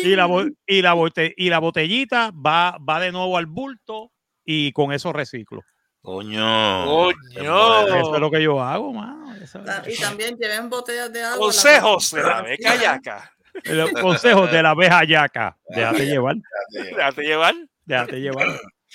Y 0.03 0.15
la, 0.15 0.27
y, 0.67 0.81
la 0.81 0.93
bote- 0.93 1.33
y 1.37 1.49
la 1.49 1.59
botellita 1.59 2.31
va, 2.31 2.77
va 2.77 2.99
de 2.99 3.11
nuevo 3.11 3.37
al 3.37 3.45
bulto 3.45 4.11
y 4.45 4.71
con 4.73 4.91
eso 4.91 5.13
reciclo. 5.13 5.61
Coño. 6.01 6.85
Coño. 6.85 7.87
Eso 7.87 8.15
es 8.15 8.21
lo 8.21 8.31
que 8.31 8.41
yo 8.41 8.61
hago, 8.61 8.91
mano. 8.93 9.33
Y 9.87 9.95
también 9.99 10.35
lleven 10.37 10.69
botellas 10.69 11.11
de 11.13 11.23
agua. 11.23 11.37
Consejos 11.37 12.11
de 12.11 12.23
la- 12.23 12.41
beca 12.41 12.75
yaca. 12.75 13.31
El 13.63 13.91
consejo 13.93 14.47
de 14.47 14.63
la 14.63 14.71
abeja 14.71 15.03
yaca. 15.03 15.57
Déjate 15.69 16.05
llevar, 16.05 16.35
Déjate 16.71 17.21
llevar. 17.23 17.53
déjate 17.85 18.19
llevar. 18.21 18.47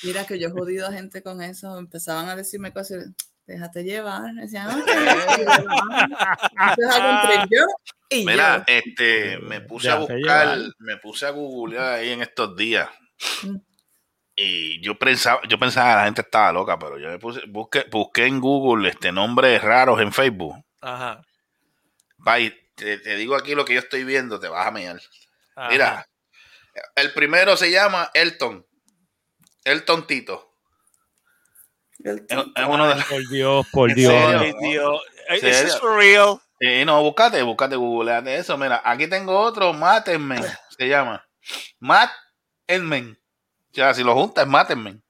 Mira 0.03 0.27
que 0.27 0.39
yo 0.39 0.49
he 0.49 0.51
jodido 0.51 0.87
a 0.89 0.93
gente 0.93 1.23
con 1.23 1.43
eso. 1.43 1.79
Empezaban 1.79 2.29
a 2.29 2.37
decirme 2.37 2.73
cosas. 2.73 3.07
Déjate 3.47 3.85
llevar. 3.85 4.33
Decían, 4.35 4.69
ok. 4.69 4.89
Entonces 4.89 5.47
hago 6.91 7.11
un 7.11 7.21
trip 7.29 7.49
yo 7.51 7.65
y 8.11 8.25
Mira, 8.25 8.65
este, 8.67 9.39
me 9.39 9.61
puse 9.61 9.91
a 9.91 9.97
buscar, 9.97 10.59
me 10.79 10.97
puse 10.99 11.27
a 11.27 11.31
googlear 11.31 11.95
ahí 11.95 12.11
en 12.11 12.23
estos 12.23 12.57
días. 12.57 12.89
Mm. 13.43 13.57
Y 14.37 14.81
yo 14.83 14.99
pensaba, 14.99 15.41
yo 15.49 15.59
pensaba 15.59 15.91
que 15.91 15.97
la 15.97 16.05
gente 16.05 16.21
estaba 16.21 16.53
loca, 16.53 16.79
pero 16.79 16.99
yo 16.99 17.09
me 17.09 17.19
puse, 17.19 17.41
busqué, 17.49 17.87
busqué 17.91 18.27
en 18.27 18.41
Google 18.41 18.89
este 18.89 19.11
nombres 19.11 19.63
raros 19.63 20.01
en 20.01 20.13
Facebook. 20.13 20.55
Ajá. 20.83 21.23
Bye, 22.19 22.55
te, 22.75 22.99
te 22.99 23.17
digo 23.17 23.35
aquí 23.35 23.55
lo 23.55 23.65
que 23.65 23.75
yo 23.75 23.81
estoy 23.81 24.05
viendo, 24.05 24.39
te 24.39 24.49
vas 24.49 24.67
a 24.67 24.71
mear. 24.71 25.01
ajá. 25.55 25.71
Mira, 25.71 26.07
el 26.95 27.13
primero 27.15 27.57
se 27.57 27.71
llama 27.71 28.11
Elton. 28.15 28.67
Elton 29.65 30.07
Tito. 30.07 30.53
El 32.05 32.27
Es, 32.29 32.39
es 32.39 32.65
uno 32.69 32.89
de 32.89 32.95
los. 32.97 33.05
Por 33.05 33.29
Dios, 33.31 33.67
por 33.73 33.91
¿En 33.91 33.97
Dios. 33.97 34.13
Ay, 34.15 34.53
Dios. 34.61 35.01
Is 35.31 35.41
¿Serio? 35.41 35.65
this 35.65 35.79
for 35.79 35.97
real? 35.97 36.41
Eh, 36.61 36.85
no, 36.85 37.03
búscate, 37.03 37.43
búscate, 37.43 37.77
googleate 37.77 38.37
eso. 38.37 38.57
Mira, 38.57 38.81
aquí 38.85 39.07
tengo 39.09 39.39
otro, 39.39 39.73
Matterman, 39.73 40.43
se 40.79 40.89
llama. 40.89 41.25
O 42.71 43.75
sea, 43.75 43.95
si 43.95 44.03
lo 44.03 44.15
juntas, 44.15 44.45
es 44.45 44.51
Matterman. 44.51 45.03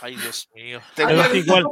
Ay, 0.00 0.16
Dios 0.16 0.48
mío. 0.54 0.80
Eso 0.96 1.08
está 1.22 1.36
igual, 1.36 1.64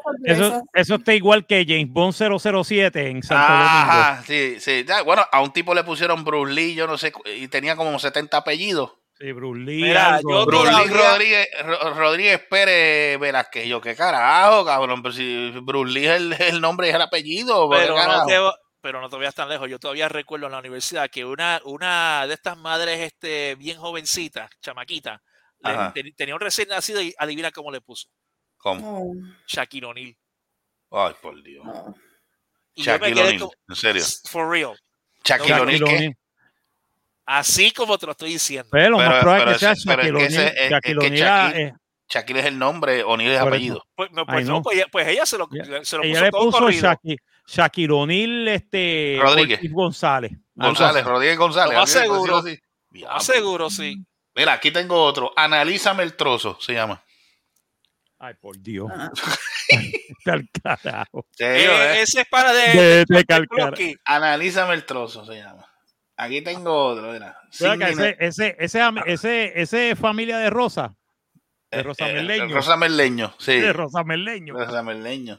eso, 0.75 0.95
está 0.97 1.15
igual 1.15 1.47
que 1.47 1.65
James 1.67 1.89
Bond 1.91 2.13
007 2.13 3.09
en 3.11 3.23
Santo 3.23 3.43
Domingo. 3.53 3.67
Ajá, 3.67 4.23
sí, 4.27 4.61
sí. 4.61 4.85
Ya, 4.87 5.03
Bueno, 5.03 5.25
a 5.33 5.41
un 5.41 5.53
tipo 5.53 5.75
le 5.75 5.83
pusieron 5.85 6.25
Bruce 6.25 6.53
Lee, 6.53 6.75
yo 6.75 6.87
no 6.87 6.97
sé, 6.99 7.13
y 7.37 7.49
tenía 7.49 7.75
como 7.77 7.99
70 7.99 8.37
apellidos. 8.37 8.93
Sí, 9.19 9.33
Bruce 9.33 9.61
Lee, 9.61 9.83
Mira, 9.83 10.21
yo 10.23 10.47
Bruce 10.47 10.71
Lee 10.73 10.89
Rodríguez, 10.93 11.49
Ro- 11.65 11.95
Rodríguez 11.95 12.41
Pérez 12.49 13.19
Velázquez. 13.19 13.67
Yo, 13.67 13.81
qué 13.81 13.95
carajo, 13.95 14.65
cabrón. 14.65 15.03
Pero 15.03 15.13
si 15.13 15.51
Bruce 15.63 15.93
Lee 15.93 16.07
es 16.07 16.17
el, 16.17 16.33
el 16.41 16.61
nombre 16.61 16.87
y 16.87 16.91
es 16.91 16.97
el 16.97 17.03
apellido, 17.03 17.69
¿por 17.69 17.79
qué 17.79 17.83
Pero 17.85 17.97
no, 17.97 18.27
te, 18.27 18.39
pero 18.81 19.01
no 19.01 19.09
te 19.09 19.17
vayas 19.17 19.35
tan 19.35 19.49
lejos. 19.49 19.69
Yo 19.69 19.79
todavía 19.79 20.09
recuerdo 20.09 20.47
en 20.47 20.53
la 20.53 20.59
universidad 20.59 21.09
que 21.11 21.25
una, 21.25 21.61
una 21.65 22.27
de 22.27 22.35
estas 22.35 22.57
madres 22.57 23.01
este, 23.01 23.55
bien 23.57 23.79
jovencitas, 23.79 24.51
chamaquita, 24.61 25.23
le- 25.95 26.13
tenía 26.13 26.35
un 26.35 26.41
recién 26.41 26.69
nacido 26.69 27.01
y 27.03 27.15
adivina 27.19 27.51
cómo 27.51 27.71
le 27.71 27.81
puso. 27.81 28.09
¿Cómo? 28.57 29.03
Oh, 29.11 29.15
Shaquille 29.47 29.87
O'Neal. 29.87 30.17
Ay, 30.91 31.15
por 31.23 31.43
Dios. 31.43 31.65
me 31.67 32.83
Shaquille 32.83 33.21
O'Neal, 33.21 33.49
en 33.69 33.75
serio. 33.77 34.03
for 34.31 34.49
real. 34.51 34.79
Shaquille. 35.25 36.17
Así 37.27 37.71
como 37.73 37.97
te 37.99 38.07
lo 38.07 38.13
estoy 38.13 38.31
diciendo. 38.33 38.69
Pero 38.73 38.91
lo 38.91 38.97
Pero- 38.99 39.11
más 39.11 39.21
probable 39.21 39.45
pero 39.45 39.51
es 39.57 39.59
que 39.61 39.67
sea 39.77 39.95
Shaquille 39.95 40.11
O'Neal. 40.11 40.27
es- 40.33 40.39
es 40.57 40.71
Shaquille 40.71 40.99
que 40.99 41.07
O'Neal, 41.07 41.53
Shaquille- 41.53 41.61
eh, 41.69 41.75
Shaquille 42.09 42.41
es 42.41 42.47
el 42.47 42.59
nombre, 42.59 43.05
O'Neal 43.05 43.33
es 43.33 43.41
apellido. 43.41 43.85
Pues, 43.95 44.11
no, 44.11 44.27
pues, 44.27 44.47
no, 44.47 44.63
pues, 44.63 44.77
ella, 44.79 44.87
pues 44.91 45.07
ella 45.09 45.27
se 45.27 45.39
lo, 45.39 45.49
Ella- 45.53 45.85
se 45.85 45.97
lo 45.97 46.03
ella 46.03 46.13
puso 46.15 46.25
le 46.25 46.31
todo 46.33 46.45
puso 46.47 46.59
corrido. 46.59 46.83
Shaquille, 46.83 47.17
Shaquille 47.51 47.93
O'Neal 47.93 48.47
este, 48.49 49.19
Rodríguez. 49.21 49.61
González. 49.73 50.33
González. 50.55 51.05
Rodríguez 51.05 51.37
González. 51.37 51.75
Lo 51.75 51.81
más 51.81 51.91
seguro. 51.91 52.43
Lo 52.93 53.09
más 53.09 53.25
seguro, 53.27 53.71
sí. 53.71 53.97
Mira, 54.37 54.53
aquí 54.53 54.71
tengo 54.71 55.03
otro. 55.03 55.33
Analízame 55.35 56.05
el 56.05 56.15
trozo, 56.15 56.57
se 56.61 56.75
llama. 56.75 57.03
Ay, 58.21 58.35
por 58.41 58.57
Dios. 58.61 58.89
Ah. 58.95 59.11
Está 59.69 60.33
al 60.35 60.49
carajo. 60.63 61.27
¿Serio, 61.33 61.71
Eh, 61.73 61.93
eh? 61.99 62.03
ese 62.03 62.21
es 62.21 62.29
para 62.29 62.53
de, 62.53 63.05
De- 63.05 63.05
de. 63.07 63.97
Analízame 64.05 64.75
el 64.75 64.85
trozo, 64.85 65.25
se 65.25 65.35
llama. 65.37 65.67
Aquí 66.17 66.43
tengo 66.43 66.73
otro, 66.73 67.13
mira. 67.13 67.37
Ese, 67.51 68.17
ese, 68.21 68.57
ese, 68.59 68.83
ese, 69.07 69.53
ese 69.61 69.97
familia 69.97 70.39
de 70.39 70.51
Rosa. 70.51 70.95
De 71.71 71.83
Rosa 71.83 72.09
eh, 72.11 72.15
Merleño. 72.15 72.55
Rosa 72.55 72.77
Merleño, 72.77 73.35
sí. 73.39 73.59
De 73.59 73.73
Rosa 73.73 74.05
Merleño. 74.05 74.55
Rosa 74.55 74.83
Merleño. 74.83 75.39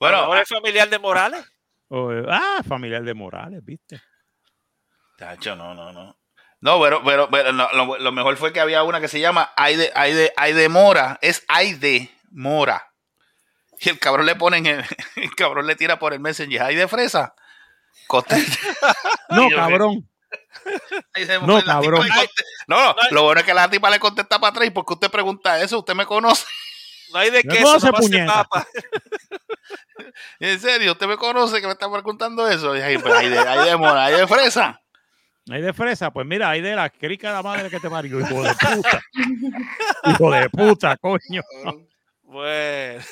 Bueno, 0.00 0.16
Ahora 0.16 0.42
es 0.42 0.48
familiar 0.48 0.88
de 0.88 0.98
Morales. 0.98 1.44
Oh, 1.88 2.10
ah, 2.28 2.62
familiar 2.66 3.02
de 3.02 3.14
Morales, 3.14 3.64
¿viste? 3.64 4.00
Tacho, 5.18 5.54
no, 5.54 5.74
no, 5.74 5.92
no. 5.92 6.16
No, 6.60 6.80
pero, 6.80 7.02
pero, 7.04 7.28
pero 7.30 7.52
no, 7.52 7.68
lo, 7.72 7.98
lo 7.98 8.12
mejor 8.12 8.36
fue 8.36 8.52
que 8.52 8.60
había 8.60 8.82
una 8.82 9.00
que 9.00 9.08
se 9.08 9.20
llama 9.20 9.50
Aide, 9.56 9.92
Aide, 9.94 10.32
Aide 10.36 10.68
Mora. 10.68 11.18
Es 11.22 11.44
Aide 11.48 12.10
Mora. 12.30 12.92
Y 13.80 13.88
el 13.88 13.98
cabrón 13.98 14.26
le 14.26 14.36
ponen, 14.36 14.66
el, 14.66 14.84
el 15.16 15.34
cabrón 15.34 15.66
le 15.66 15.76
tira 15.76 15.98
por 15.98 16.12
el 16.12 16.20
messenger. 16.20 16.62
Aide 16.62 16.88
Fresa. 16.88 17.34
Contesta. 18.06 18.58
No, 19.30 19.48
cabrón. 19.50 20.08
Se- 21.14 21.38
No, 21.40 21.62
cabrón. 21.62 22.06
No, 22.66 22.84
no, 22.84 22.96
lo 23.10 23.22
bueno 23.22 23.40
es 23.40 23.46
que 23.46 23.54
la 23.54 23.70
tipa 23.70 23.88
le 23.90 24.00
contesta 24.00 24.38
para 24.40 24.50
atrás. 24.50 24.66
¿Y 24.66 24.70
por 24.70 24.84
qué 24.84 24.94
usted 24.94 25.10
pregunta 25.10 25.60
eso? 25.62 25.78
¿Usted 25.78 25.94
me 25.94 26.04
conoce? 26.06 26.44
No 27.12 27.18
hay 27.20 27.30
de 27.30 27.42
queso, 27.42 27.62
nomás 27.78 27.82
de 27.82 27.92
puñeta. 27.92 28.44
papa. 28.44 28.66
En 30.40 30.58
serio, 30.60 30.92
¿usted 30.92 31.06
me 31.06 31.16
conoce 31.16 31.60
que 31.60 31.66
me 31.66 31.72
está 31.72 31.90
preguntando 31.90 32.48
eso? 32.48 32.76
Y 32.76 32.80
ahí, 32.80 32.98
pues, 32.98 33.14
Aide, 33.14 33.38
Aide 33.38 33.76
Mora, 33.76 34.06
Aide 34.06 34.26
Fresa. 34.26 34.80
Hay 35.50 35.62
de 35.62 35.72
fresa, 35.72 36.12
pues 36.12 36.26
mira, 36.26 36.50
hay 36.50 36.60
de 36.60 36.76
la 36.76 36.90
crica 36.90 37.28
de 37.28 37.34
la 37.34 37.42
madre 37.42 37.70
que 37.70 37.80
te 37.80 37.90
parió, 37.90 38.20
hijo 38.20 38.42
de 38.42 38.54
puta. 38.54 39.02
hijo 40.04 40.30
de 40.30 40.50
puta, 40.50 40.96
coño. 40.96 41.42
Bueno. 42.22 43.02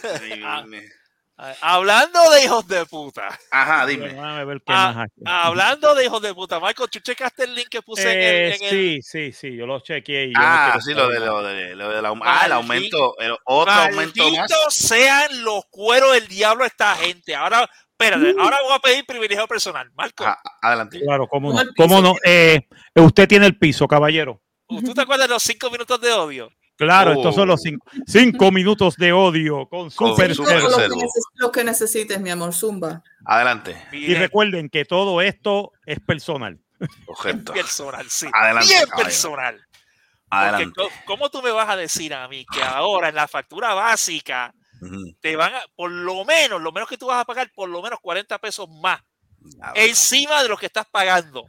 Hablando 1.61 2.31
de 2.31 2.45
hijos 2.45 2.67
de 2.67 2.85
puta. 2.87 3.29
Ajá, 3.51 3.87
dime. 3.87 4.09
Déjame 4.09 4.45
ver 4.45 4.59
qué 4.59 4.73
Ah, 4.73 4.93
más 4.95 5.05
aquí. 5.07 5.23
Hablando 5.25 5.95
de 5.95 6.05
hijos 6.05 6.21
de 6.23 6.35
puta, 6.35 6.59
Michael, 6.61 6.91
¿tú 6.91 6.99
checaste 7.01 7.45
el 7.45 7.55
link 7.55 7.69
que 7.69 7.83
puse 7.83 8.03
en 8.03 8.19
el, 8.19 8.25
Eh, 8.25 8.49
el- 8.61 8.71
sí, 8.71 8.99
sí, 9.03 9.33
sí, 9.33 9.57
yo 9.57 9.67
lo 9.67 9.81
chequeé. 9.81 10.27
Y 10.27 10.35
yo 10.35 10.41
no 10.41 10.47
Ah, 10.47 10.63
quiero 10.65 10.81
sí, 10.81 10.95
lo 10.95 11.09
de, 11.09 11.21
lo 11.21 11.43
de, 11.43 11.75
lo 11.77 11.89
de 11.91 12.03
la, 12.03 12.15
ah, 12.25 12.43
el 12.47 12.53
aumento, 12.53 13.17
el 13.19 13.37
otro 13.45 13.73
aumento 13.73 14.31
más. 14.33 14.51
Sean 14.71 15.45
los 15.45 15.65
cueros 15.71 16.13
del 16.15 16.27
diablo 16.29 16.65
esta 16.65 16.95
gente. 16.97 17.35
Ahora, 17.35 17.69
espérate, 17.93 18.35
ahora 18.39 18.59
voy 18.65 18.73
a 18.75 18.79
pedir 18.81 19.05
privilegio 19.07 19.47
personal. 19.47 19.91
Marco, 19.95 20.25
Ah, 20.27 20.39
adelante. 20.63 21.01
Claro, 21.01 21.27
cómo 21.29 21.51
Como 21.51 21.63
no. 21.65 21.71
¿Cómo 21.77 22.01
no? 22.03 22.15
Eh, 22.25 22.61
usted 22.95 23.29
tiene 23.29 23.47
el 23.47 23.57
piso, 23.59 23.87
caballero. 23.87 24.43
¿tú 24.69 24.93
te 24.93 25.01
acuerdas 25.01 25.29
de 25.29 25.35
los 25.35 25.43
cinco 25.43 25.71
minutos 25.71 25.99
de 26.01 26.13
odio? 26.13 26.51
Claro, 26.79 27.11
Oh. 27.11 27.15
estos 27.15 27.35
son 27.35 27.49
los 27.49 27.61
cinco, 27.61 27.85
cinco 28.07 28.51
minutos 28.53 28.97
de 28.97 29.13
odio 29.13 29.67
con 29.69 29.91
Con 29.91 30.11
Super 30.11 30.35
Super 30.35 30.63
Lo 30.63 30.71
Cero. 30.71 30.95
que, 31.53 31.61
lo 31.61 31.65
necesites, 31.65 32.21
mi 32.21 32.31
amor, 32.31 32.55
zumba. 32.55 33.03
Adelante. 33.25 33.77
Y 33.93 34.15
recuerden 34.15 34.71
que 34.71 34.85
todo 34.85 35.21
esto 35.21 35.73
es 35.85 35.99
personal. 36.01 36.59
Objeto. 37.07 37.53
personal, 37.53 38.07
sí. 38.09 38.29
Adelante, 38.33 38.69
Bien 38.69 38.85
caballero. 38.87 39.05
personal. 39.05 39.67
Adelante. 40.31 40.81
¿Cómo 41.05 41.29
tú 41.31 41.43
me 41.43 41.51
vas 41.51 41.69
a 41.69 41.77
decir 41.77 42.15
a 42.15 42.29
mí 42.29 42.47
que 42.47 42.63
ahora 42.63 43.09
en 43.09 43.17
la 43.17 43.27
factura 43.27 43.75
básica 43.75 44.55
te 45.21 45.35
van 45.35 45.55
a, 45.57 45.61
por 45.75 45.91
lo 45.91 46.25
menos, 46.25 46.61
lo 46.63 46.71
menos 46.71 46.89
que 46.89 46.97
tú 46.97 47.07
vas 47.07 47.21
a 47.21 47.25
pagar, 47.25 47.51
por 47.53 47.69
lo 47.69 47.83
menos 47.83 47.99
40 48.01 48.39
pesos 48.39 48.69
más, 48.81 49.01
encima 49.75 50.43
de 50.45 50.49
lo 50.49 50.57
que 50.57 50.67
estás 50.67 50.87
pagando? 50.89 51.45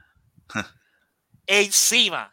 encima. 1.45 2.31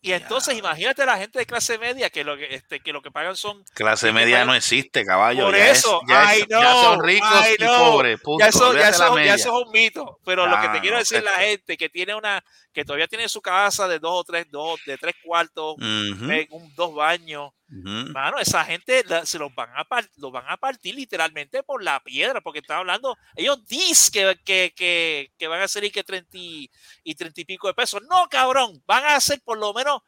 Y 0.00 0.12
entonces 0.12 0.54
Diablo. 0.54 0.68
imagínate 0.70 1.04
la 1.04 1.16
gente 1.18 1.40
de 1.40 1.46
clase 1.46 1.76
media 1.76 2.08
que 2.08 2.22
lo 2.22 2.36
que, 2.36 2.54
este, 2.54 2.78
que, 2.80 2.92
lo 2.92 3.02
que 3.02 3.10
pagan 3.10 3.34
son 3.36 3.64
Clase 3.74 4.12
media 4.12 4.44
no 4.44 4.54
existe, 4.54 5.04
caballo. 5.04 5.46
Por 5.46 5.56
ya 5.56 5.70
eso, 5.70 6.00
es, 6.02 6.08
ya, 6.08 6.34
es- 6.34 6.38
I 6.42 6.46
ya 6.48 6.72
son 6.74 6.94
know, 6.98 7.06
ricos 7.06 7.46
y 7.52 7.56
know. 7.56 7.92
pobres. 7.92 8.20
Punto. 8.20 8.44
Ya 8.44 8.48
eso, 8.48 8.74
ya, 8.74 8.88
eso, 8.90 9.18
ya 9.18 9.34
eso 9.34 9.48
es 9.60 9.66
un 9.66 9.72
mito. 9.72 10.20
Pero 10.24 10.46
lo 10.46 10.60
que 10.60 10.68
te 10.68 10.80
quiero 10.80 10.98
decir 10.98 11.22
la 11.24 11.32
gente 11.32 11.76
que 11.76 11.88
tiene 11.88 12.14
una, 12.14 12.44
que 12.78 12.84
todavía 12.84 13.08
tiene 13.08 13.28
su 13.28 13.40
casa 13.42 13.88
de 13.88 13.98
dos 13.98 14.12
o 14.20 14.24
tres, 14.24 14.46
dos, 14.50 14.80
de 14.86 14.96
tres 14.98 15.14
cuartos, 15.24 15.76
eh, 15.80 16.46
un- 16.50 16.72
dos 16.74 16.94
baños. 16.94 17.50
Mano, 17.70 18.38
esa 18.38 18.64
gente 18.64 19.04
la- 19.06 19.26
se 19.26 19.38
los 19.38 19.54
van 19.54 19.68
a 19.76 19.84
par- 19.84 20.08
los 20.16 20.32
van 20.32 20.44
a 20.48 20.56
partir 20.56 20.94
literalmente 20.94 21.62
por 21.62 21.82
la 21.82 22.00
piedra, 22.00 22.40
porque 22.40 22.60
están 22.60 22.78
hablando, 22.78 23.16
ellos 23.36 23.66
dicen 23.66 24.12
que, 24.12 24.38
que, 24.44 24.72
que, 24.74 25.32
que 25.36 25.48
van 25.48 25.60
a 25.60 25.68
ser 25.68 25.84
y 25.84 25.90
que 25.90 26.02
30 26.04 26.36
y, 26.38 26.70
y 27.04 27.14
30 27.14 27.40
y 27.40 27.44
pico 27.44 27.66
de 27.68 27.74
pesos. 27.74 28.00
No, 28.08 28.26
cabrón, 28.30 28.82
van 28.86 29.04
a 29.04 29.20
ser 29.20 29.40
por 29.42 29.58
lo 29.58 29.72
menos 29.74 30.00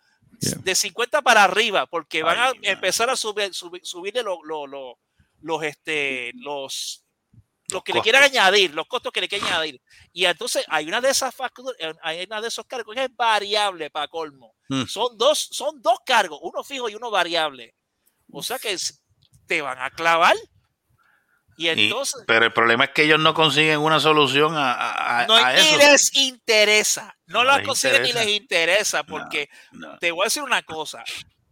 Yeah. 0.43 0.57
de 0.63 0.75
50 0.75 1.21
para 1.21 1.45
arriba, 1.45 1.87
porque 1.87 2.23
van 2.23 2.39
Ay, 2.39 2.43
a 2.51 2.55
man. 2.55 2.61
empezar 2.63 3.11
a 3.11 3.17
subir, 3.17 3.53
subir- 3.53 3.85
subirle 3.85 4.23
lo- 4.23 4.43
lo- 4.45 4.67
lo- 4.67 4.99
los, 5.43 5.63
este, 5.65 6.31
los, 6.37 7.05
Los 7.71 7.79
los 7.79 7.83
que 7.85 7.93
le 7.93 8.01
quieran 8.03 8.23
añadir, 8.23 8.75
los 8.75 8.87
costos 8.87 9.13
que 9.13 9.21
le 9.21 9.29
quieran 9.29 9.49
añadir. 9.49 9.81
Y 10.13 10.25
entonces 10.25 10.65
hay 10.69 10.87
una 10.87 11.01
de 11.01 11.11
esas 11.11 11.35
facturas, 11.35 11.75
eh, 11.79 11.93
hay 12.03 12.25
una 12.25 12.41
de 12.41 12.49
esos 12.49 12.65
cargos 12.67 12.95
que 12.95 13.05
es 13.05 13.15
variable 13.17 13.91
para 13.91 14.09
colmo. 14.09 14.55
Mm. 14.69 14.85
Son 14.87 15.17
dos, 15.17 15.49
son 15.51 15.81
dos 15.83 15.99
cargos, 16.05 16.39
uno 16.43 16.63
fijo 16.65 16.89
y 16.89 16.95
uno 16.95 17.11
variable. 17.11 17.75
O 18.33 18.43
sea 18.43 18.59
que 18.59 18.73
es- 18.73 19.03
te 19.47 19.61
van 19.63 19.79
a 19.81 19.91
clavar. 19.91 20.37
Y 21.57 21.67
Y- 21.67 21.69
entonces 21.69 22.23
pero 22.27 22.47
el 22.47 22.53
problema 22.53 22.85
es 22.85 22.91
que 22.91 23.03
ellos 23.03 23.19
no 23.19 23.35
consiguen 23.35 23.81
una 23.81 24.01
solución 24.01 24.57
a, 24.57 25.21
a- 25.23 25.27
no 25.27 25.35
a 25.37 25.53
ni 25.53 25.61
eso. 25.61 25.77
les 25.79 26.15
interesa. 26.17 27.15
No, 27.27 27.45
No 27.45 27.63
consiguen 27.65 28.03
ni 28.03 28.09
interesa. 28.11 28.25
les 28.25 28.37
interesa 28.41 28.99
No, 28.99 29.07
porque 29.07 29.49
no. 29.73 29.99
te 29.99 30.11
voy 30.11 30.23
a 30.23 30.25
decir 30.27 30.43
una 30.43 30.63
cosa. 30.63 31.05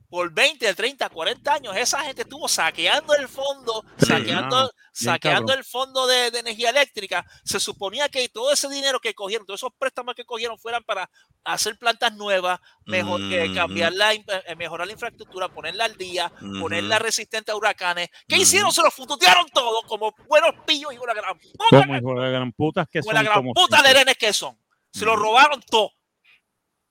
Por 0.09 0.33
20, 0.33 0.75
30, 0.75 1.09
40 1.11 1.53
años, 1.55 1.77
esa 1.77 2.01
gente 2.01 2.23
estuvo 2.23 2.49
saqueando 2.49 3.15
el 3.15 3.29
fondo, 3.29 3.85
saqueando, 3.99 4.73
saqueando 4.93 5.53
el 5.53 5.65
fondo 5.65 6.07
de, 6.07 6.31
de 6.31 6.39
energía 6.39 6.71
eléctrica. 6.71 7.27
Se 7.45 7.61
suponía 7.61 8.09
que 8.09 8.29
todo 8.31 8.51
ese 8.51 8.69
dinero 8.71 9.01
que 9.01 9.13
cogieron, 9.15 9.47
todos 9.47 9.61
esos 9.61 9.73
préstamos 9.79 10.15
que 10.15 10.25
cogieron 10.25 10.59
fueran 10.59 10.83
para 10.85 11.11
hacer 11.45 11.77
plantas 11.79 12.15
nuevas, 12.15 12.59
mejor, 12.87 13.21
Ujú. 13.21 13.55
cambiar 13.55 13.93
la, 13.93 14.15
eh, 14.15 14.25
mejorar 14.57 14.87
la 14.87 14.95
infraestructura, 14.95 15.49
ponerla 15.49 15.85
al 15.85 15.97
día, 15.97 16.33
ponerla 16.59 16.97
Ujú. 16.97 17.05
resistente 17.05 17.53
a 17.53 17.57
huracanes. 17.57 18.09
¿Qué 18.27 18.37
hicieron? 18.37 18.73
Se 18.73 18.83
lo 18.83 18.91
fututearon 18.91 19.47
todo 19.51 19.83
como 19.83 20.15
buenos 20.27 20.53
pillos 20.67 20.93
y 20.95 20.99
una 20.99 21.13
gran 21.13 21.39
puta, 21.39 22.01
Como 22.01 22.15
gran 22.15 22.53
putas 22.53 22.89
que 22.91 23.01
como 23.01 23.11
son 23.11 23.15
la 23.15 23.23
gran 23.23 23.35
como 23.35 23.53
puta 23.53 23.83
que 24.19 24.33
son. 24.33 24.59
Se 24.91 25.05
lo 25.05 25.17
robaron 25.17 25.61
todo. 25.63 25.93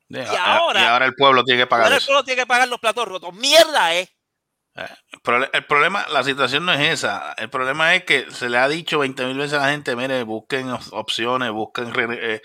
Y, 0.10 0.17
ahora- 0.39 0.82
y 0.82 0.84
ahora 0.86 1.06
el 1.06 1.13
pueblo 1.15 1.43
tiene 1.43 1.62
que 1.62 1.67
pagar 1.67 1.86
Ahora 1.86 1.96
el 1.96 2.02
eso. 2.02 2.08
pueblo 2.08 2.24
tiene 2.24 2.41
que 2.41 2.48
pagar 2.48 2.67
los 2.67 2.80
platos 2.80 3.08
rotos. 3.08 3.34
Mierda, 3.34 3.93
eh. 3.96 4.10
El 4.76 5.20
prole- 5.24 5.50
el 5.54 5.65
problema, 5.65 6.06
la 6.12 6.24
situación 6.24 6.65
no 6.65 6.72
es 6.74 6.80
esa. 6.82 7.34
El 7.38 7.50
problema 7.50 7.96
es 7.96 8.04
que 8.04 8.30
se 8.30 8.48
le 8.48 8.60
ha 8.60 8.67
dicho 8.67 9.00
20 9.00 9.26
mil 9.26 9.38
veces 9.38 9.54
a 9.58 9.63
la 9.65 9.72
gente, 9.72 9.96
mire, 9.96 10.22
busquen 10.24 10.70
op- 10.70 10.93
opciones, 10.93 11.52
busquen... 11.52 11.91
eh, 12.13 12.41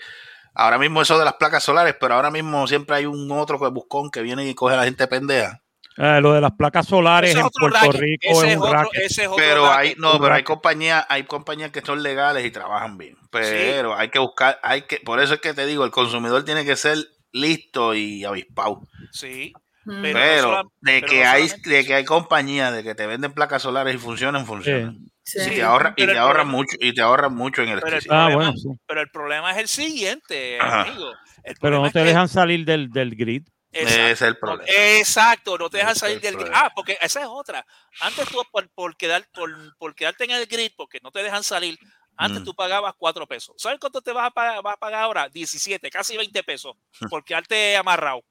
ahora 0.55 0.79
mismo 0.79 1.01
eso 1.03 1.17
de 1.19 1.25
las 1.25 1.35
placas 1.35 1.63
solares, 1.63 1.95
pero 1.99 2.15
ahora 2.15 2.31
mismo 2.31 2.65
siempre 2.67 2.95
hay 2.95 3.05
un 3.05 3.31
otro 3.31 3.59
que 3.59 3.67
buscón 3.67 4.09
que 4.09 4.21
viene 4.23 4.47
y 4.47 4.55
coge 4.55 4.73
a 4.73 4.77
la 4.77 4.85
gente 4.85 5.07
pendeja. 5.07 5.59
Eh, 5.95 6.19
lo 6.21 6.33
de 6.33 6.41
las 6.41 6.53
placas 6.53 6.87
solares 6.87 7.29
Ese 7.29 7.37
es 7.39 7.41
en 7.41 7.47
otro 7.47 7.69
Puerto 7.69 7.85
racket, 7.85 8.01
Rico 8.01 8.27
ese 8.31 8.45
es 8.47 8.51
es 8.53 8.57
un 8.57 8.63
otro- 8.63 8.73
racket. 8.73 9.01
ese 9.03 9.21
es 9.21 9.27
otro 9.27 9.37
Pero 9.37 9.65
racket. 9.67 9.79
hay, 9.79 9.95
no, 9.99 10.19
pero 10.19 10.33
hay 10.33 10.43
compañías, 10.43 11.05
hay 11.09 11.23
compañías 11.25 11.69
que 11.69 11.81
son 11.81 12.01
legales 12.01 12.43
y 12.43 12.49
trabajan 12.49 12.97
bien. 12.97 13.15
Pero 13.29 13.95
hay 13.95 14.09
que 14.09 14.17
buscar, 14.17 14.59
hay 14.63 14.81
que, 14.87 14.97
por 15.05 15.19
eso 15.19 15.35
es 15.35 15.39
que 15.39 15.53
te 15.53 15.67
digo, 15.67 15.85
el 15.85 15.91
consumidor 15.91 16.43
tiene 16.45 16.65
que 16.65 16.75
ser 16.75 16.97
listo 17.33 17.93
y 17.93 18.23
avispado. 18.23 18.81
Sí. 19.11 19.51
Pero 19.85 20.01
Pero, 20.01 20.41
no 20.51 20.57
solam- 20.63 20.69
de 20.79 20.99
pero 21.01 21.07
que 21.07 21.23
no 21.25 21.29
hay, 21.29 21.47
de 21.65 21.85
que 21.85 21.93
hay 21.93 22.05
compañías 22.05 22.73
de 22.73 22.83
que 22.83 22.95
te 22.95 23.05
venden 23.05 23.33
placas 23.33 23.61
solares 23.63 23.93
y 23.95 23.97
funcionan, 23.97 24.45
funcionan. 24.45 24.97
Sí. 25.25 25.39
Y 25.39 25.43
Sí, 25.43 25.49
te 25.55 25.63
ahorran, 25.63 25.93
y 25.97 26.05
te 26.05 26.11
el 26.11 26.17
ahorran 26.17 26.47
problema- 26.47 26.51
mucho, 26.57 26.77
y 26.79 26.93
te 26.93 27.01
ahorran 27.01 27.35
mucho 27.35 27.61
en 27.63 27.79
Pero 27.81 27.97
el. 27.97 28.03
Ah, 28.09 28.27
problema- 28.29 28.35
bueno, 28.35 28.53
sí. 28.55 28.69
pero 28.87 29.01
el 29.01 29.09
problema 29.09 29.51
es 29.51 29.57
el 29.57 29.67
siguiente, 29.67 30.57
Ajá. 30.59 30.81
amigo. 30.83 31.11
El 31.43 31.55
Pero 31.59 31.79
no 31.79 31.85
es 31.87 31.91
te 31.93 31.99
que- 31.99 32.05
dejan 32.05 32.29
salir 32.29 32.63
del, 32.65 32.89
del 32.91 33.15
grid. 33.15 33.43
Exacto. 33.73 33.93
Ese 34.03 34.11
es 34.11 34.21
el 34.21 34.37
problema. 34.37 34.63
Exacto, 34.99 35.57
no 35.57 35.69
te 35.69 35.77
dejan 35.77 35.95
salir 35.95 36.15
el 36.17 36.21
del 36.21 36.35
grid. 36.37 36.51
Ah, 36.53 36.71
porque 36.75 36.97
esa 37.01 37.19
es 37.21 37.27
otra. 37.27 37.65
Antes 38.01 38.27
tú, 38.29 38.41
por, 38.51 38.69
por, 38.69 38.95
quedar, 38.95 39.25
por, 39.33 39.49
por 39.77 39.95
quedarte 39.95 40.23
en 40.25 40.31
el 40.31 40.45
grid, 40.45 40.71
porque 40.77 40.99
no 41.03 41.11
te 41.11 41.23
dejan 41.23 41.43
salir, 41.43 41.77
antes 42.17 42.41
Mm. 42.41 42.45
tú 42.45 42.53
pagabas 42.53 42.93
4 42.97 43.27
pesos. 43.27 43.55
¿Sabes 43.57 43.79
cuánto 43.79 44.01
te 44.01 44.11
vas 44.11 44.27
a 44.27 44.31
pagar, 44.31 44.61
vas 44.63 44.73
a 44.75 44.77
pagar 44.77 45.03
ahora? 45.03 45.29
17, 45.29 45.89
casi 45.89 46.15
20 46.17 46.43
pesos, 46.43 46.75
por 47.09 47.23
quedarte 47.23 47.75
amarrado. 47.77 48.21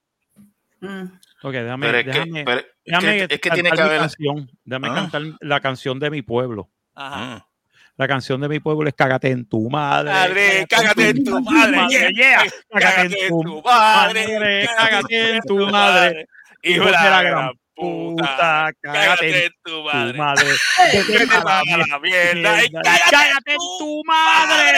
Mm. 0.79 1.03
Ok, 1.43 1.51
déjame, 1.53 1.85
Pero 1.87 1.97
es 1.97 2.03
que, 2.03 2.11
déjame, 2.11 2.43
pero 2.45 2.59
es 2.59 2.65
déjame 2.85 3.27
que, 3.27 3.33
es 3.35 3.41
que 3.41 3.49
tiene 3.51 3.69
cantar 3.69 3.85
que 3.85 3.89
haber. 3.95 3.99
canción. 4.01 4.51
Déjame 4.65 4.87
Ah. 4.89 4.95
cantar 4.95 5.21
la 5.41 5.59
canción 5.61 5.99
de 5.99 6.09
mi 6.09 6.21
pueblo. 6.21 6.69
Ajá. 6.95 7.35
Ah, 7.35 7.47
La 7.95 8.07
canción 8.07 8.41
de 8.41 8.49
mi 8.49 8.59
pueblo 8.59 8.87
es 8.89 8.95
Cágate 8.95 9.29
en 9.29 9.45
tu 9.47 9.69
madre. 9.69 10.11
Madre, 10.11 10.65
cágate 10.67 11.09
en 11.09 11.23
tu 11.23 11.39
madre. 11.41 11.77
Cágate 12.71 13.27
en 13.27 13.29
tu 13.29 13.61
madre. 13.61 14.67
Cágate 14.75 15.29
en 15.35 15.41
tu 15.43 15.57
madre. 15.67 16.27
Hijo 16.63 16.85
de 16.85 16.91
la 16.91 17.21
gran 17.23 17.51
puta. 17.75 18.71
Cágate 18.81 19.45
en 19.45 19.51
tu 19.63 19.71
Tu 19.71 19.83
madre. 19.83 20.17
madre. 20.17 20.45
Vete 21.07 21.27
para 21.27 21.61
la 21.87 21.99
mierda. 21.99 22.57
Cágate 23.09 23.51
en 23.51 23.57
tu 23.79 24.03
madre. 24.05 24.73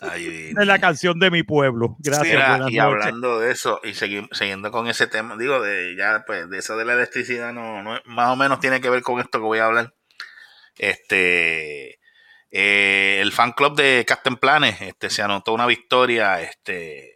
ahí 0.00 0.52
Es 0.58 0.66
la 0.66 0.78
canción 0.78 1.18
de 1.18 1.30
mi 1.30 1.42
pueblo. 1.42 1.96
Gracias. 2.00 2.26
Mira, 2.28 2.56
y 2.56 2.60
noches. 2.60 2.80
hablando 2.80 3.40
de 3.40 3.50
eso, 3.52 3.80
y 3.84 3.90
segui- 3.90 4.28
siguiendo 4.32 4.70
con 4.70 4.88
ese 4.88 5.06
tema, 5.06 5.36
digo, 5.36 5.60
de 5.60 5.94
ya, 5.96 6.24
pues, 6.26 6.48
de 6.50 6.58
eso 6.58 6.76
de 6.76 6.84
la 6.84 6.94
electricidad, 6.94 7.52
no, 7.52 7.82
no, 7.82 7.98
más 8.06 8.28
o 8.30 8.36
menos 8.36 8.60
tiene 8.60 8.80
que 8.80 8.90
ver 8.90 9.02
con 9.02 9.20
esto 9.20 9.38
que 9.38 9.44
voy 9.44 9.58
a 9.58 9.66
hablar. 9.66 9.94
Este, 10.78 11.98
eh, 12.50 13.18
el 13.20 13.32
fan 13.32 13.52
club 13.52 13.76
de 13.76 14.04
Captain 14.06 14.36
Planes, 14.36 14.80
este, 14.82 15.10
se 15.10 15.22
anotó 15.22 15.52
una 15.52 15.66
victoria, 15.66 16.40
este, 16.40 17.12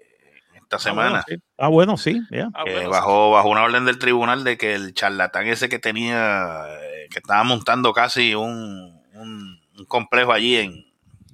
esta 0.69 0.77
Ah, 0.91 0.93
bueno, 0.93 1.09
semana. 1.11 1.25
sí. 1.29 1.37
Ah, 1.59 1.69
bueno, 1.69 1.97
sí. 1.97 2.21
Ah, 2.55 2.65
bajo, 2.89 3.31
bajo 3.31 3.49
una 3.49 3.63
orden 3.63 3.85
del 3.85 3.99
tribunal 3.99 4.43
de 4.45 4.59
que 4.59 4.75
el 4.75 4.95
charlatán 4.95 5.47
ese 5.47 5.69
que 5.69 5.79
tenía, 5.79 6.65
eh, 6.69 7.07
que 7.11 7.19
estaba 7.21 7.45
montando 7.45 7.93
casi 7.93 8.35
un, 8.35 9.01
un, 9.15 9.61
un 9.79 9.85
complejo 9.87 10.33
allí 10.33 10.57
en, 10.57 10.85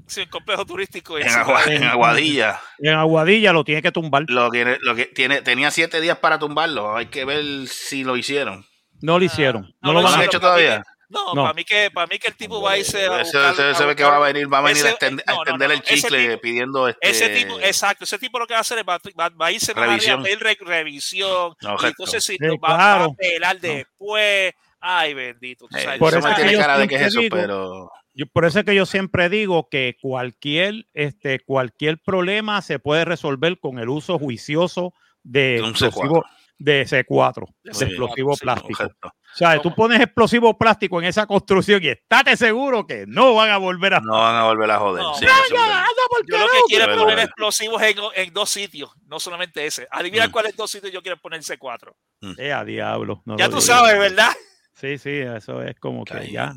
sí, 0.06 0.20
un 0.22 0.28
complejo 0.28 0.64
turístico. 0.66 1.18
en, 1.18 1.28
sí, 1.28 1.34
Agua- 1.34 1.64
en 1.66 1.84
Aguadilla, 1.84 2.60
En 2.78 2.94
Aguadilla 2.94 3.52
lo 3.52 3.64
tiene 3.64 3.80
que 3.82 3.90
tumbar. 3.92 4.24
lo 4.28 4.50
tiene, 4.50 4.76
lo 4.82 4.94
que 4.94 5.06
tiene, 5.06 5.40
tenía 5.42 5.70
siete 5.70 6.00
días 6.00 6.18
para 6.18 6.38
tumbarlo. 6.38 6.94
Hay 6.96 7.06
que 7.06 7.24
ver 7.24 7.42
si 7.68 8.04
lo 8.04 8.16
hicieron. 8.16 8.66
No 9.00 9.18
lo 9.18 9.24
hicieron. 9.24 9.64
Ah, 9.66 9.76
No, 9.82 9.88
no 9.88 9.92
lo 9.94 10.02
¿No 10.02 10.08
lo 10.10 10.14
han 10.14 10.22
hecho 10.22 10.38
todavía? 10.40 10.84
No, 11.12 11.35
No. 11.35 11.42
para 11.42 11.55
mí 11.55 11.64
que 11.64 11.90
para 11.92 12.07
mí 12.07 12.18
que 12.18 12.29
el 12.29 12.35
tipo 12.35 12.61
va 12.62 12.72
a 12.72 12.79
irse 12.79 13.07
a 13.07 13.20
Ese, 13.20 13.37
buscar- 13.38 13.53
ese- 13.53 13.70
ese 13.70 13.83
a 13.83 13.87
ve 13.87 13.94
que 13.96 14.05
va 14.05 14.16
a 14.16 14.20
venir, 14.20 14.53
va 14.53 14.59
a 14.59 14.62
venir 14.62 14.87
a 14.87 14.90
extender, 14.90 15.25
no, 15.27 15.33
a 15.33 15.37
no, 15.37 15.42
extender 15.42 15.68
no, 15.68 15.75
el 15.75 15.83
chicle 15.83 16.29
tipo- 16.29 16.40
pidiendo 16.40 16.88
este, 16.88 17.11
Ese 17.11 17.29
tipo, 17.29 17.61
exacto, 17.61 18.05
ese 18.05 18.18
tipo 18.18 18.38
lo 18.38 18.46
que 18.46 18.55
va 18.55 18.59
a 18.59 18.61
hacer 18.62 18.79
es 18.79 18.85
va, 18.88 18.98
va- 19.20 19.29
va 19.29 19.46
a 19.46 19.53
irse 19.53 19.75
Revisión. 19.75 20.20
a 20.20 20.22
pedir 20.22 20.38
re- 20.40 20.59
revisión. 20.61 21.55
No, 21.61 21.77
y 21.83 21.87
entonces 21.87 22.25
si 22.25 22.33
Sí, 22.37 22.46
va, 22.62 22.75
a 23.03 23.05
apelar 23.05 23.61
después. 23.61 24.55
Ay, 24.81 25.14
bendito. 25.14 25.68
tú 25.68 25.77
eh, 25.77 25.96
Por 25.98 26.09
eso 26.14 26.22
me 26.22 26.31
es 26.31 26.37
que 26.37 26.42
tiene 26.42 26.53
yo 26.55 26.59
cara 26.59 26.79
de 26.79 26.88
que 26.88 26.94
es 26.96 27.03
eso, 27.03 27.20
siempre 27.20 27.40
digo- 27.42 27.48
pero 27.48 27.90
Yo- 28.14 28.27
por 28.27 28.44
eso 28.44 28.59
es 28.59 28.64
que 28.64 28.75
yo 28.75 28.85
siempre 28.85 29.29
digo 29.29 29.68
que 29.70 29.96
cualquier, 30.01 30.87
este, 30.92 31.40
cualquier 31.40 31.98
problema 31.98 32.61
se 32.62 32.79
puede 32.79 33.05
resolver 33.05 33.59
con 33.59 33.79
el 33.79 33.88
uso 33.88 34.18
juicioso 34.18 34.92
de, 35.22 35.55
De 35.57 35.62
un 35.62 35.70
explosivo 35.70 36.25
de 36.64 36.87
C4, 36.87 37.46
De 37.62 37.70
de 37.72 37.79
C4, 37.79 37.88
explosivo 37.88 38.35
sí, 38.35 38.40
plástico. 38.42 38.83
objeto. 38.85 39.09
O 39.09 39.35
sea, 39.37 39.61
tú 39.62 39.75
pones 39.75 40.01
explosivo 40.01 40.57
plástico 40.59 41.01
en 41.01 41.07
esa 41.09 41.27
construcción 41.27 41.83
y 41.83 41.88
estate 41.88 42.37
seguro 42.37 42.87
que 42.87 43.05
no 43.07 43.35
van 43.35 43.51
a 43.51 43.57
volver 43.57 43.94
a... 43.94 44.01
no 44.01 44.12
van 44.12 44.37
a 44.37 44.44
volver 44.44 44.70
a 44.70 44.79
joder. 44.79 45.03
No. 45.03 45.14
sí, 45.14 45.25
¡Ya, 45.25 45.33
eso 45.33 45.42
es 45.44 45.51
ya, 45.51 45.61
verdad. 45.61 45.79
anda 45.79 46.03
por 46.11 46.27
Yo 46.27 46.38
lo 46.38 46.46
que 46.46 46.59
quiero 46.68 46.85
es 46.85 46.98
poner 46.98 47.07
verdad. 47.16 47.25
explosivos 47.25 47.83
en, 47.83 47.96
en 48.14 48.33
dos 48.35 48.51
sitios, 48.51 48.90
no 49.07 49.18
solamente 49.18 49.64
ese. 49.66 49.88
Adivina 49.90 50.29
Mm. 50.29 50.31
cuáles 50.31 50.57
dos 50.57 50.70
sitios 50.70 50.92
yo 50.92 51.03
quiero 51.03 51.18
poner 51.18 51.40
C4. 51.40 51.92
Eh, 52.38 52.53
a 52.53 52.64
diablo. 52.64 53.22
no 53.25 53.37
Ya 53.38 53.48
tú 53.48 53.61
sabes, 53.61 53.98
¿verdad? 53.98 54.31
Sí, 54.75 54.98
sí, 54.98 55.11
eso 55.18 55.62
es 55.62 55.79
como 55.81 56.05
que 56.05 56.31
ya... 56.31 56.53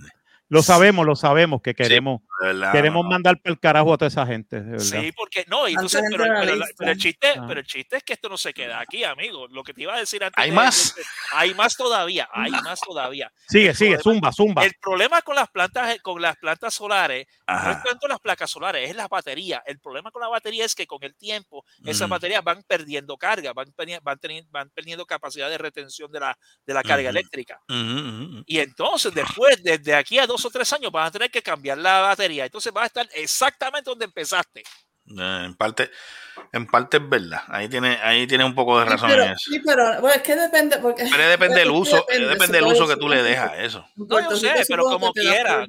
Lo 0.47 0.61
sabemos, 0.61 1.05
lo 1.07 1.15
sabemos 1.15 1.61
que 1.63 1.73
queremos, 1.73 2.21
verdad, 2.41 2.71
queremos 2.71 3.03
no, 3.03 3.09
mandar 3.09 3.39
para 3.41 3.53
el 3.53 3.59
carajo 3.59 3.93
a 3.93 3.97
toda 3.97 4.07
esa 4.07 4.25
gente, 4.25 4.61
de 4.61 4.71
verdad. 4.71 4.83
Sí, 5.01 5.11
porque 5.13 5.45
no, 5.47 5.67
entonces, 5.67 6.01
pero, 6.09 6.91
el 6.91 6.97
chiste, 6.97 7.27
Ah. 7.37 7.45
pero 7.47 7.59
el 7.59 7.65
chiste 7.65 7.97
es 7.97 8.03
que 8.03 8.13
esto 8.13 8.29
no 8.29 8.37
se 8.37 8.53
queda 8.53 8.79
aquí, 8.79 9.03
amigo. 9.03 9.47
Lo 9.47 9.63
que 9.63 9.73
te 9.73 9.83
iba 9.83 9.93
a 9.95 9.99
decir 9.99 10.23
antes. 10.23 10.41
¿Hay 10.43 10.49
de- 10.49 10.55
más? 10.55 10.95
de- 10.95 11.03
hay 11.33 11.53
más 11.53 11.75
todavía, 11.75 12.27
hay 12.33 12.51
más 12.51 12.79
todavía. 12.81 13.31
Sigue, 13.47 13.69
el 13.69 13.75
sigue, 13.75 13.97
problema- 13.97 14.31
zumba, 14.31 14.31
zumba. 14.33 14.65
El 14.65 14.73
problema 14.81 15.21
con 15.21 15.35
las 15.35 15.49
plantas, 15.49 15.97
con 16.01 16.21
las 16.21 16.35
plantas 16.37 16.73
solares, 16.73 17.25
no 17.47 17.71
es 17.71 17.83
tanto 17.83 18.07
las 18.07 18.19
placas 18.19 18.49
solares, 18.49 18.89
es 18.89 18.95
la 18.95 19.07
batería. 19.07 19.63
El 19.65 19.79
problema 19.79 20.11
con 20.11 20.21
la 20.21 20.27
batería 20.27 20.65
es 20.65 20.75
que 20.75 20.87
con 20.87 21.03
el 21.03 21.15
tiempo 21.15 21.63
esas 21.85 22.07
Mm. 22.07 22.11
baterías 22.11 22.43
van 22.43 22.63
perdiendo 22.63 23.17
carga, 23.17 23.53
van, 23.53 23.67
van, 23.75 24.19
teni- 24.19 24.47
van 24.51 24.69
perdiendo 24.71 25.05
capacidad 25.05 25.49
de 25.49 25.57
retención 25.57 26.11
de 26.11 26.19
la, 26.19 26.37
de 26.65 26.73
la 26.73 26.83
carga 26.83 27.09
Ujú. 27.09 27.17
eléctrica. 27.17 27.59
Ujú. 27.69 28.43
Y 28.45 28.59
entonces, 28.59 29.13
después, 29.13 29.61
desde 29.63 29.95
aquí 29.95 30.19
a 30.19 30.27
dos 30.27 30.43
o 30.45 30.49
tres 30.49 30.71
años, 30.73 30.91
vas 30.91 31.07
a 31.07 31.11
tener 31.11 31.31
que 31.31 31.41
cambiar 31.41 31.77
la 31.77 32.01
batería. 32.01 32.24
Entonces 32.45 32.73
vas 32.73 32.83
a 32.83 32.87
estar 32.87 33.07
exactamente 33.13 33.89
donde 33.89 34.05
empezaste. 34.05 34.61
Eh, 34.61 35.43
En 35.45 35.55
parte, 35.55 35.91
en 36.51 36.65
parte 36.67 36.97
es 36.97 37.07
verdad. 37.09 37.43
Ahí 37.47 37.69
tiene, 37.69 37.97
ahí 38.01 38.25
tiene 38.27 38.43
un 38.43 38.55
poco 38.55 38.79
de 38.79 38.85
Sí, 38.85 38.91
razón 38.91 39.09
pero, 39.09 39.23
en 39.23 39.31
eso. 39.33 39.51
sí, 39.51 39.59
pero 39.63 40.01
bueno, 40.01 40.15
es 40.15 40.21
que 40.23 40.35
depende. 40.35 40.77
Porque, 40.79 41.07
Pero 41.11 41.29
depende 41.29 41.59
del 41.59 41.71
uso, 41.71 41.97
depende, 41.97 42.27
depende 42.27 42.57
del 42.57 42.67
uso 42.67 42.87
que 42.87 42.97
tú 42.97 43.07
le 43.07 43.21
dejas 43.23 43.51
a 43.51 43.63
eso. 43.63 43.85
No, 43.95 44.29
yo 44.29 44.35
sé, 44.35 44.53
pero 44.67 44.83
como 44.85 45.11
quiera, 45.13 45.65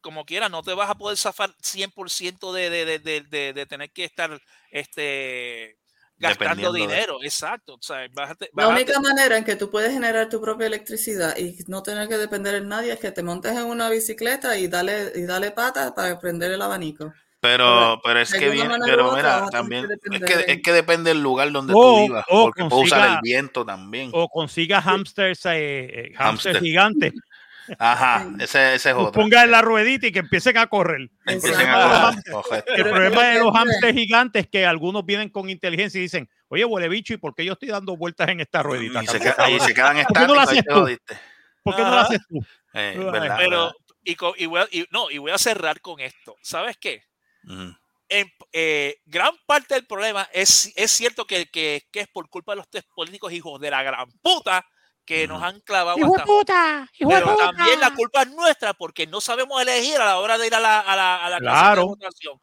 como 0.00 0.24
quiera, 0.24 0.48
no 0.48 0.62
te 0.62 0.74
vas 0.74 0.90
a 0.90 0.96
poder 0.96 1.16
zafar 1.18 1.54
100% 1.62 2.52
de, 2.52 2.70
de, 2.70 2.84
de, 2.84 2.98
de, 2.98 3.20
de, 3.22 3.52
de 3.52 3.66
tener 3.66 3.90
que 3.92 4.04
estar 4.04 4.40
este, 4.70 5.76
gastando 6.20 6.72
de- 6.72 6.80
dinero. 6.80 7.18
Exacto. 7.22 7.74
O 7.74 7.82
sea, 7.82 8.06
La 8.54 8.68
única 8.68 9.00
manera 9.00 9.36
en 9.36 9.44
que 9.44 9.56
tú 9.56 9.70
puedes 9.70 9.92
generar 9.92 10.28
tu 10.28 10.40
propia 10.40 10.66
electricidad 10.66 11.36
y 11.36 11.56
no 11.66 11.82
tener 11.82 12.08
que 12.08 12.18
depender 12.18 12.54
en 12.56 12.68
nadie 12.68 12.92
es 12.92 13.00
que 13.00 13.10
te 13.10 13.22
montes 13.22 13.52
en 13.52 13.64
una 13.64 13.88
bicicleta 13.90 14.56
y 14.56 14.68
dale, 14.68 15.12
y 15.14 15.22
dale 15.22 15.50
patas 15.50 15.92
para 15.92 16.18
prender 16.18 16.52
el 16.52 16.62
abanico. 16.62 17.12
Pero, 17.42 17.98
pero 18.04 18.20
es 18.20 18.30
de 18.32 18.38
que 18.38 18.50
u 18.50 18.52
pero 18.84 19.08
otra 19.12 19.36
mira, 19.38 19.46
también, 19.50 19.86
que 19.88 20.16
es 20.16 20.22
que, 20.44 20.52
es 20.52 20.62
que 20.62 20.72
depende 20.74 21.08
del 21.08 21.22
lugar 21.22 21.50
donde 21.50 21.72
O- 21.74 21.80
tú 21.96 22.02
vivas, 22.02 22.24
o 22.28 22.42
porque 22.42 22.64
puedes 22.66 22.84
usar 22.86 22.98
consiga- 23.00 23.14
el 23.14 23.20
viento 23.22 23.64
también. 23.64 24.10
O 24.12 24.28
consiga 24.28 24.82
hamsters, 24.82 25.46
eh, 25.46 25.50
eh, 25.54 26.12
hamsters 26.18 26.56
Hámster. 26.56 26.60
gigantes. 26.60 27.12
Ajá, 27.78 28.26
ese, 28.38 28.74
ese 28.74 28.90
es 28.90 28.94
otro. 28.96 29.12
ponga 29.12 29.44
en 29.44 29.50
la 29.50 29.62
ruedita 29.62 30.06
y 30.06 30.12
que 30.12 30.18
empiecen 30.20 30.58
a 30.58 30.66
correr. 30.66 31.10
Empiecen 31.26 31.68
a 31.68 32.12
coger. 32.30 32.64
El 32.66 32.84
problema 32.90 33.24
de 33.28 33.38
los 33.38 33.52
hamsters 33.54 33.94
gigantes 33.94 34.44
es 34.44 34.50
que 34.50 34.66
algunos 34.66 35.04
vienen 35.04 35.28
con 35.28 35.48
inteligencia 35.50 35.98
y 35.98 36.02
dicen, 36.02 36.28
oye, 36.48 36.64
huele 36.64 36.88
bicho, 36.88 37.14
¿y 37.14 37.16
por 37.18 37.34
qué 37.34 37.44
yo 37.44 37.52
estoy 37.54 37.68
dando 37.68 37.96
vueltas 37.96 38.28
en 38.28 38.40
esta 38.40 38.62
ruedita? 38.62 39.02
Y 39.02 39.06
se, 39.06 39.18
y 39.18 39.60
se 39.60 39.74
quedan 39.74 39.96
¿Por 40.06 40.16
qué 40.16 40.26
no 40.26 40.34
lo 40.34 40.40
estáticos 40.42 40.90
y 40.90 40.94
haces 40.94 41.00
tú? 41.06 41.14
¿Por 41.62 41.76
qué 41.76 41.82
no 41.82 41.98
haces 41.98 42.20
tú? 42.28 42.38
Eh, 42.74 42.96
verdad, 42.98 43.36
pero, 43.38 43.72
y, 44.04 44.16
y 44.36 44.46
voy 44.46 44.60
a, 44.60 44.68
y- 44.70 44.86
no, 44.90 45.10
y 45.10 45.18
voy 45.18 45.30
a 45.32 45.38
cerrar 45.38 45.80
con 45.80 46.00
esto. 46.00 46.36
¿Sabes 46.42 46.76
qué? 46.78 47.02
Ujú. 47.44 47.74
en, 48.08 48.30
eh, 48.52 48.96
gran 49.06 49.32
parte 49.46 49.74
del 49.74 49.86
problema 49.86 50.28
es, 50.32 50.72
es 50.76 50.90
cierto 50.90 51.24
que, 51.26 51.46
que, 51.46 51.84
que 51.90 52.00
es 52.00 52.08
por 52.08 52.28
culpa 52.28 52.52
de 52.52 52.56
los 52.56 52.68
tres 52.68 52.84
políticos 52.94 53.32
hijos 53.32 53.60
de 53.60 53.70
la 53.70 53.82
gran 53.82 54.10
puta 54.20 54.66
que 55.04 55.26
nos 55.26 55.42
han 55.42 55.60
clavado 55.60 55.98
¡Hijo 55.98 56.14
hasta 56.14 56.24
puta! 56.24 56.88
¡Hijo 56.98 57.10
de 57.10 57.16
pero 57.16 57.32
puta! 57.32 57.52
también 57.52 57.80
la 57.80 57.94
culpa 57.94 58.22
es 58.22 58.30
nuestra 58.32 58.74
porque 58.74 59.06
no 59.06 59.20
sabemos 59.20 59.60
elegir 59.60 59.96
a 60.00 60.04
la 60.06 60.18
hora 60.18 60.38
de 60.38 60.46
ir 60.46 60.54
a 60.54 60.60
la, 60.60 60.80
a 60.80 60.96
la, 60.96 61.24
a 61.26 61.30
la 61.30 61.38
Claro. 61.38 61.80
de 61.80 61.86
votación. 61.86 62.40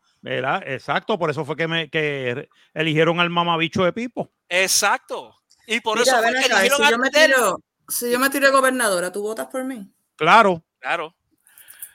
Exacto, 0.66 1.18
por 1.18 1.30
eso 1.30 1.46
fue 1.46 1.56
que, 1.56 1.68
me, 1.68 1.90
que 1.90 2.50
eligieron 2.74 3.20
al 3.20 3.30
mamabicho 3.30 3.84
de 3.84 3.94
Pipo. 3.94 4.30
Exacto. 4.50 5.36
Y 5.66 5.80
por 5.80 5.98
Mira, 6.00 6.12
eso 6.12 6.22
fue 6.22 6.32
que 6.34 6.46
eligieron 6.46 6.84
si 6.84 6.92
yo 6.92 6.98
me 6.98 7.10
tiro, 7.10 7.60
si 7.88 8.12
yo 8.12 8.20
me 8.20 8.30
tiro 8.30 8.48
de 8.48 8.52
gobernadora, 8.52 9.12
¿tú 9.12 9.22
votas 9.22 9.48
por 9.48 9.64
mí? 9.64 9.90
Claro. 10.16 10.64
Claro. 10.80 11.16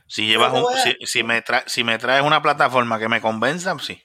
Si 0.07 0.27
llevas 0.27 0.53
un, 0.53 0.65
si, 0.83 0.97
si 1.07 1.23
me 1.23 1.43
tra- 1.45 1.65
si 1.67 1.85
me 1.85 1.99
traes 1.99 2.23
una 2.23 2.43
plataforma 2.43 2.99
que 2.99 3.09
me 3.09 3.21
convenza, 3.21 3.77
sí. 3.79 4.03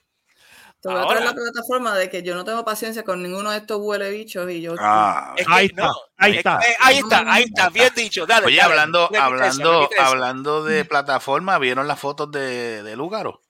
Te 0.81 0.89
voy 0.89 0.97
a 0.97 1.01
Ahora. 1.01 1.19
traer 1.21 1.35
la 1.35 1.41
plataforma 1.41 1.95
de 1.95 2.09
que 2.09 2.21
yo 2.23 2.35
no 2.35 2.45
tengo 2.45 2.63
paciencia 2.63 3.03
con 3.03 3.23
ninguno 3.23 3.49
de 3.51 3.57
estos 3.57 3.79
huele 3.81 4.11
bichos 4.11 4.49
y 4.51 4.61
yo. 4.61 4.75
Ah, 4.79 5.33
Es 5.35 5.45
Ahí 5.49 5.67
que 5.69 5.73
está, 5.73 5.87
no, 5.87 5.93
ahí 6.17 6.31
es- 6.31 6.37
está. 6.37 6.59
eh, 6.59 6.75
ahí 6.79 6.97
está, 6.99 7.23
ahí 7.33 7.43
está, 7.43 7.69
bien 7.69 7.89
dicho. 7.95 8.25
Dale, 8.27 8.45
Oye, 8.45 8.57
dale, 8.57 8.71
hablando, 8.71 9.09
hablando, 9.19 9.89
hablando 9.99 10.63
de 10.63 10.85
plataforma, 10.85 11.57
¿vieron 11.57 11.87
las 11.87 11.99
fotos 11.99 12.31
de, 12.31 12.83
de 12.83 12.95
Lúgaro? 12.95 13.41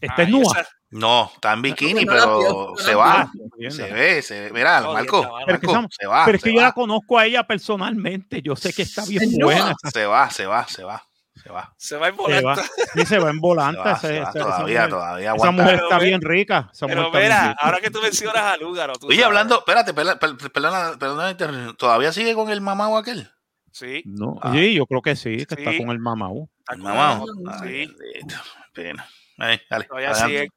Este 0.00 0.22
es 0.22 0.28
Ay, 0.28 0.32
Nua. 0.32 0.66
No, 0.92 1.30
está 1.32 1.52
en 1.52 1.62
bikini, 1.62 2.04
no 2.04 2.12
pero 2.12 2.74
se 2.76 2.94
va. 2.96 3.30
vio. 3.56 3.70
Se 3.70 3.92
ve, 3.92 4.22
se 4.22 4.40
ve. 4.40 4.50
Mira, 4.52 4.80
No, 4.80 4.92
Marco. 4.94 5.20
Pero 5.46 5.58
Marco, 5.58 5.72
son- 5.72 5.88
se 5.90 6.06
va. 6.08 6.24
Pero 6.24 6.36
es 6.38 6.42
que 6.42 6.50
yo 6.52 6.56
va, 6.60 6.62
la 6.66 6.72
conozco 6.72 7.16
a 7.16 7.26
ella 7.26 7.44
personalmente. 7.46 8.42
Yo 8.42 8.56
sé 8.56 8.72
que 8.72 8.82
está 8.82 9.04
bien 9.04 9.30
buena. 9.40 9.72
se 9.92 10.06
va, 10.06 10.28
se 10.30 10.46
va, 10.46 10.66
se 10.66 10.82
va, 10.82 11.00
se 11.50 11.54
va. 11.54 11.74
Se 11.76 11.96
va 11.96 12.08
en 12.08 12.14
Se 12.16 12.20
va, 12.22 12.26
volanta. 12.54 12.62
sí, 12.94 13.06
se 13.06 13.18
va 13.18 13.30
en 13.30 13.34
Se 13.36 13.40
volanta. 13.40 13.82
va, 13.82 13.90
esa- 13.92 14.00
se 14.00 14.08
va. 14.20 14.28
esa- 14.30 14.30
esa 14.30 14.38
Todavía, 14.40 14.78
mujer- 14.80 14.90
todavía 14.90 15.34
Esa 15.34 15.50
mujer 15.50 15.66
Pero 15.74 15.82
está 15.84 15.98
ve- 15.98 16.04
bien 16.06 16.20
rica. 16.22 16.70
Esa 16.72 16.86
Pero 16.86 17.10
mira, 17.10 17.48
rica. 17.48 17.56
ahora 17.60 17.80
que 17.80 17.90
tú 17.90 18.00
mencionas 18.02 18.42
a 18.42 18.56
Lúgaro. 18.56 18.92
tú 18.94 19.06
Oye, 19.08 19.16
sabes. 19.16 19.26
hablando, 19.26 19.58
espérate, 19.58 19.94
per- 19.94 20.18
per- 20.18 20.52
perdona, 20.52 20.98
perdona, 20.98 21.36
¿todavía 21.76 22.12
sigue 22.12 22.34
con 22.34 22.50
el 22.50 22.60
mamado 22.60 22.96
aquel? 22.96 23.28
Sí. 23.72 24.02
No, 24.04 24.38
Ah. 24.42 24.52
sí, 24.52 24.74
yo 24.74 24.86
creo 24.86 25.00
que 25.02 25.14
sí, 25.16 25.36
que 25.46 25.54
está 25.54 25.76
con 25.78 25.90
el 25.90 25.98
mamau. 26.00 26.48
está 26.60 26.74
El 26.74 26.80
con- 26.82 26.90
mamado. 26.90 27.26
Sí. 27.62 27.66
Ay, 27.66 27.96
pena. 28.72 29.06
Ahí, 29.38 29.60
dale, 29.70 29.84
Todavía 29.84 30.10
adelante. 30.10 30.38
sigue. 30.38 30.48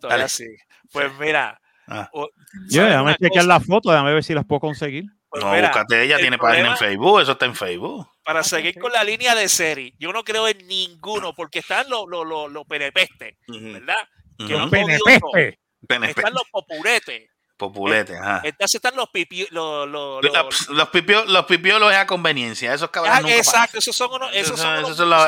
Todavía 0.00 0.16
Dale. 0.24 0.28
sigue. 0.28 0.56
Pues 0.92 1.12
mira. 1.18 1.60
Ah. 1.88 2.08
o- 2.12 2.28
Yo, 2.68 2.82
¿sabes 2.82 2.90
déjame 2.90 3.16
chequear 3.16 3.44
la 3.46 3.60
foto, 3.60 3.90
déjame 3.90 4.12
ver 4.14 4.22
si 4.24 4.34
las 4.34 4.44
puedo 4.44 4.60
conseguir. 4.60 5.04
Pues 5.30 5.44
No, 5.44 5.52
mira, 5.52 5.68
búscate 5.68 6.02
ella, 6.02 6.16
el 6.16 6.22
tiene 6.22 6.38
página 6.38 6.58
en 6.58 6.64
problema- 6.74 6.76
Facebook, 6.76 7.20
eso 7.20 7.32
está 7.32 7.46
en 7.46 7.54
Facebook. 7.54 8.08
Para 8.24 8.42
seguir 8.42 8.76
con 8.80 8.92
la 8.92 9.04
línea 9.04 9.34
de 9.36 9.48
serie, 9.48 9.94
yo 9.98 10.12
no 10.12 10.24
creo 10.24 10.48
en 10.48 10.58
ninguno, 10.66 11.32
porque 11.34 11.60
están 11.60 11.88
los 11.88 12.04
los 12.08 12.26
los 12.26 12.50
los 12.50 12.64
penepestes, 12.66 13.36
¿verdad? 13.46 13.94
Que 14.38 14.54
ujú. 14.54 14.58
han 14.58 14.70
Penepeste. 14.70 15.20
jodido 15.20 15.52
Penepe- 15.86 16.10
Están 16.10 16.34
los 16.34 16.42
popuretes. 16.50 17.30
Populete, 17.60 18.16
ajá. 18.18 18.40
Entonces 18.42 18.74
están 18.76 18.96
los 18.96 19.08
pipi, 19.10 19.46
los, 19.50 19.86
los, 19.88 20.22
Los, 20.24 20.32
los- 20.32 20.68
los, 20.70 20.88
pipio- 20.88 21.24
los 21.26 21.44
pipiolos 21.44 21.92
es 21.92 21.98
a 21.98 22.06
conveniencia, 22.06 22.72
esos 22.74 22.90
cabrones 22.90 23.18
Ah, 23.18 23.22
nunca 23.22 23.36
exacto, 23.36 23.78
esos 23.78 23.94
son 23.94 24.10
unos, 24.12 24.30
esos 24.34 24.58
son 24.58 24.70
unos, 24.78 24.84
Esos 24.84 24.96
son 24.96 25.10
los- 25.10 25.20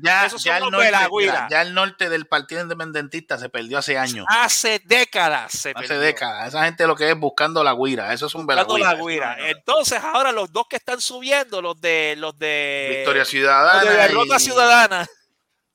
Ya, 0.00 0.26
esos 0.26 0.42
ya 0.42 0.58
son 0.58 0.64
el 0.66 0.70
norte, 0.72 0.86
belagüiras. 0.86 1.34
mira, 1.36 1.48
ya 1.50 1.62
el 1.62 1.74
norte 1.74 2.08
del 2.08 2.26
Partido 2.26 2.62
Independentista 2.62 3.38
se 3.38 3.48
perdió 3.50 3.78
hace 3.78 3.98
años. 3.98 4.24
Hace 4.28 4.80
décadas 4.84 5.52
se 5.52 5.70
hace 5.70 5.86
perdió. 5.88 6.00
décadas. 6.00 6.48
Esa 6.48 6.64
gente 6.64 6.86
lo 6.86 6.96
que 6.96 7.10
es 7.10 7.18
buscando 7.18 7.62
la 7.62 7.74
guira. 7.74 8.12
Eso 8.14 8.26
es 8.26 8.34
un 8.34 8.46
Buscando 8.46 8.78
la 8.78 8.94
guira. 8.94 9.36
Entonces 9.48 10.00
ahora 10.02 10.32
los 10.32 10.50
dos 10.52 10.66
que 10.68 10.76
están 10.76 11.00
subiendo, 11.00 11.60
los 11.60 11.78
de 11.80 12.14
los 12.16 12.38
de 12.38 12.94
Victoria 12.96 13.20
los 13.20 13.28
Ciudadana. 13.28 13.84
de 13.90 13.96
derrota 13.96 14.36
y- 14.36 14.40
ciudadana, 14.40 15.06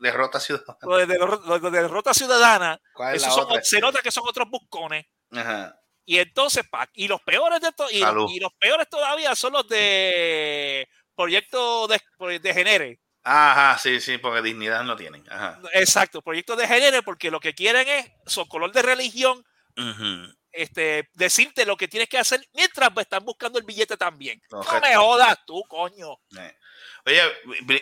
Derrota 0.04 0.39
Ciudadana. 0.39 0.78
los 1.47 1.62
de, 1.62 1.72
derrota 1.72 2.14
ciudadana, 2.14 2.82
¿Cuál 2.93 3.16
es 3.16 3.24
esos 3.24 3.36
son, 3.36 3.64
se 3.64 3.80
nota 3.80 4.01
que 4.01 4.12
son 4.12 4.24
otros 4.28 4.49
buscones. 4.49 5.06
Ajá. 5.32 5.80
Y 6.06 6.20
entonces, 6.20 6.68
pa- 6.70 6.89
y 6.93 7.08
los 7.08 7.22
peores 7.22 7.62
de 7.62 7.72
to- 7.72 7.89
y, 7.89 8.01
los 8.39 8.54
peores 8.60 8.89
todavía 8.89 9.34
son 9.36 9.54
los 9.54 9.68
de 9.70 10.88
Proyecto 11.16 11.88
de, 11.88 12.39
de 12.39 12.54
Genere. 12.54 12.99
Ajá, 13.24 13.78
sí, 13.80 14.01
sí, 14.01 14.18
porque 14.18 14.41
dignidad 14.41 14.84
no 14.84 14.97
tienen. 14.97 15.24
Ajá. 15.32 15.62
Exacto, 15.74 16.22
Proyecto 16.22 16.58
de 16.58 16.68
Genere, 16.68 17.01
porque 17.04 17.32
lo 17.32 17.39
que 17.39 17.54
quieren 17.54 17.88
es, 17.88 18.12
son 18.26 18.47
color 18.49 18.74
de 18.74 18.82
religión, 18.82 19.41
este, 20.51 21.10
decirte 21.14 21.66
lo 21.66 21.78
que 21.78 21.88
tienes 21.88 22.10
que 22.10 22.18
hacer 22.18 22.45
mientras 22.54 22.89
pues, 22.91 23.06
están 23.06 23.24
buscando 23.24 23.58
el 23.58 23.66
billete 23.66 23.95
también. 23.95 24.41
No 24.51 24.62
me 24.82 24.95
jodas 24.95 25.38
tú, 25.45 25.64
coño. 25.70 26.18
Eh. 26.38 26.54
Oye, 27.05 27.21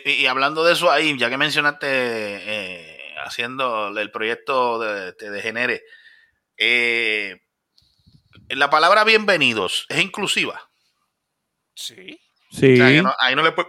y 0.04 0.26
hablando 0.26 0.64
de 0.64 0.72
eso 0.72 0.90
ahí, 0.90 1.16
ya 1.18 1.30
que 1.30 1.36
mencionaste 1.36 1.86
eh, 1.90 2.98
haciendo 3.24 3.88
el 3.98 4.10
proyecto 4.10 4.78
de, 4.78 5.12
de, 5.12 5.30
de 5.30 5.42
Genere, 5.42 5.82
eh, 6.56 7.40
la 8.48 8.68
palabra 8.70 9.04
bienvenidos 9.04 9.86
es 9.88 10.00
inclusiva. 10.00 10.70
Sí. 11.74 12.20
Sí. 12.50 12.74
O 12.74 12.76
sea, 12.76 12.88
que 12.88 13.02
no- 13.02 13.14
ahí 13.18 13.34
no 13.34 13.42
le 13.42 13.52
puede- 13.52 13.68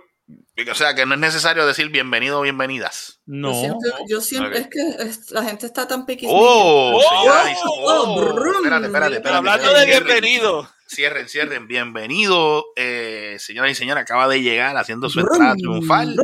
o 0.71 0.75
sea, 0.75 0.93
que 0.93 1.05
no 1.05 1.15
es 1.15 1.19
necesario 1.19 1.65
decir 1.65 1.89
bienvenido 1.89 2.39
o 2.39 2.43
bienvenidas. 2.43 3.19
No. 3.25 3.51
Yo 3.51 3.59
siempre, 3.59 3.91
yo 4.07 4.21
siempre 4.21 4.59
Ok. 4.59 4.65
es 4.65 4.67
que 4.67 5.03
es- 5.03 5.31
la 5.31 5.43
gente 5.43 5.65
está 5.65 5.87
tan 5.87 6.05
piquis. 6.05 6.29
¡Oh! 6.31 6.93
Oh, 6.95 7.01
señora 7.21 7.45
dice- 7.45 7.61
oh, 7.65 7.85
oh, 7.85 8.33
brum. 8.33 8.55
espérate, 8.57 8.85
espérate, 8.85 9.15
espérate, 9.15 9.37
Hablando 9.37 9.73
de 9.73 9.85
bienvenido. 9.85 10.69
Cierren, 10.87 11.27
cierren. 11.27 11.67
Bienvenido, 11.67 12.65
eh, 12.75 13.37
señoras 13.39 13.71
y 13.71 13.75
señores. 13.75 14.03
Acaba 14.03 14.27
de 14.27 14.41
llegar 14.43 14.77
haciendo 14.77 15.09
su 15.09 15.21
entrada 15.21 15.55
triunfal. 15.55 16.15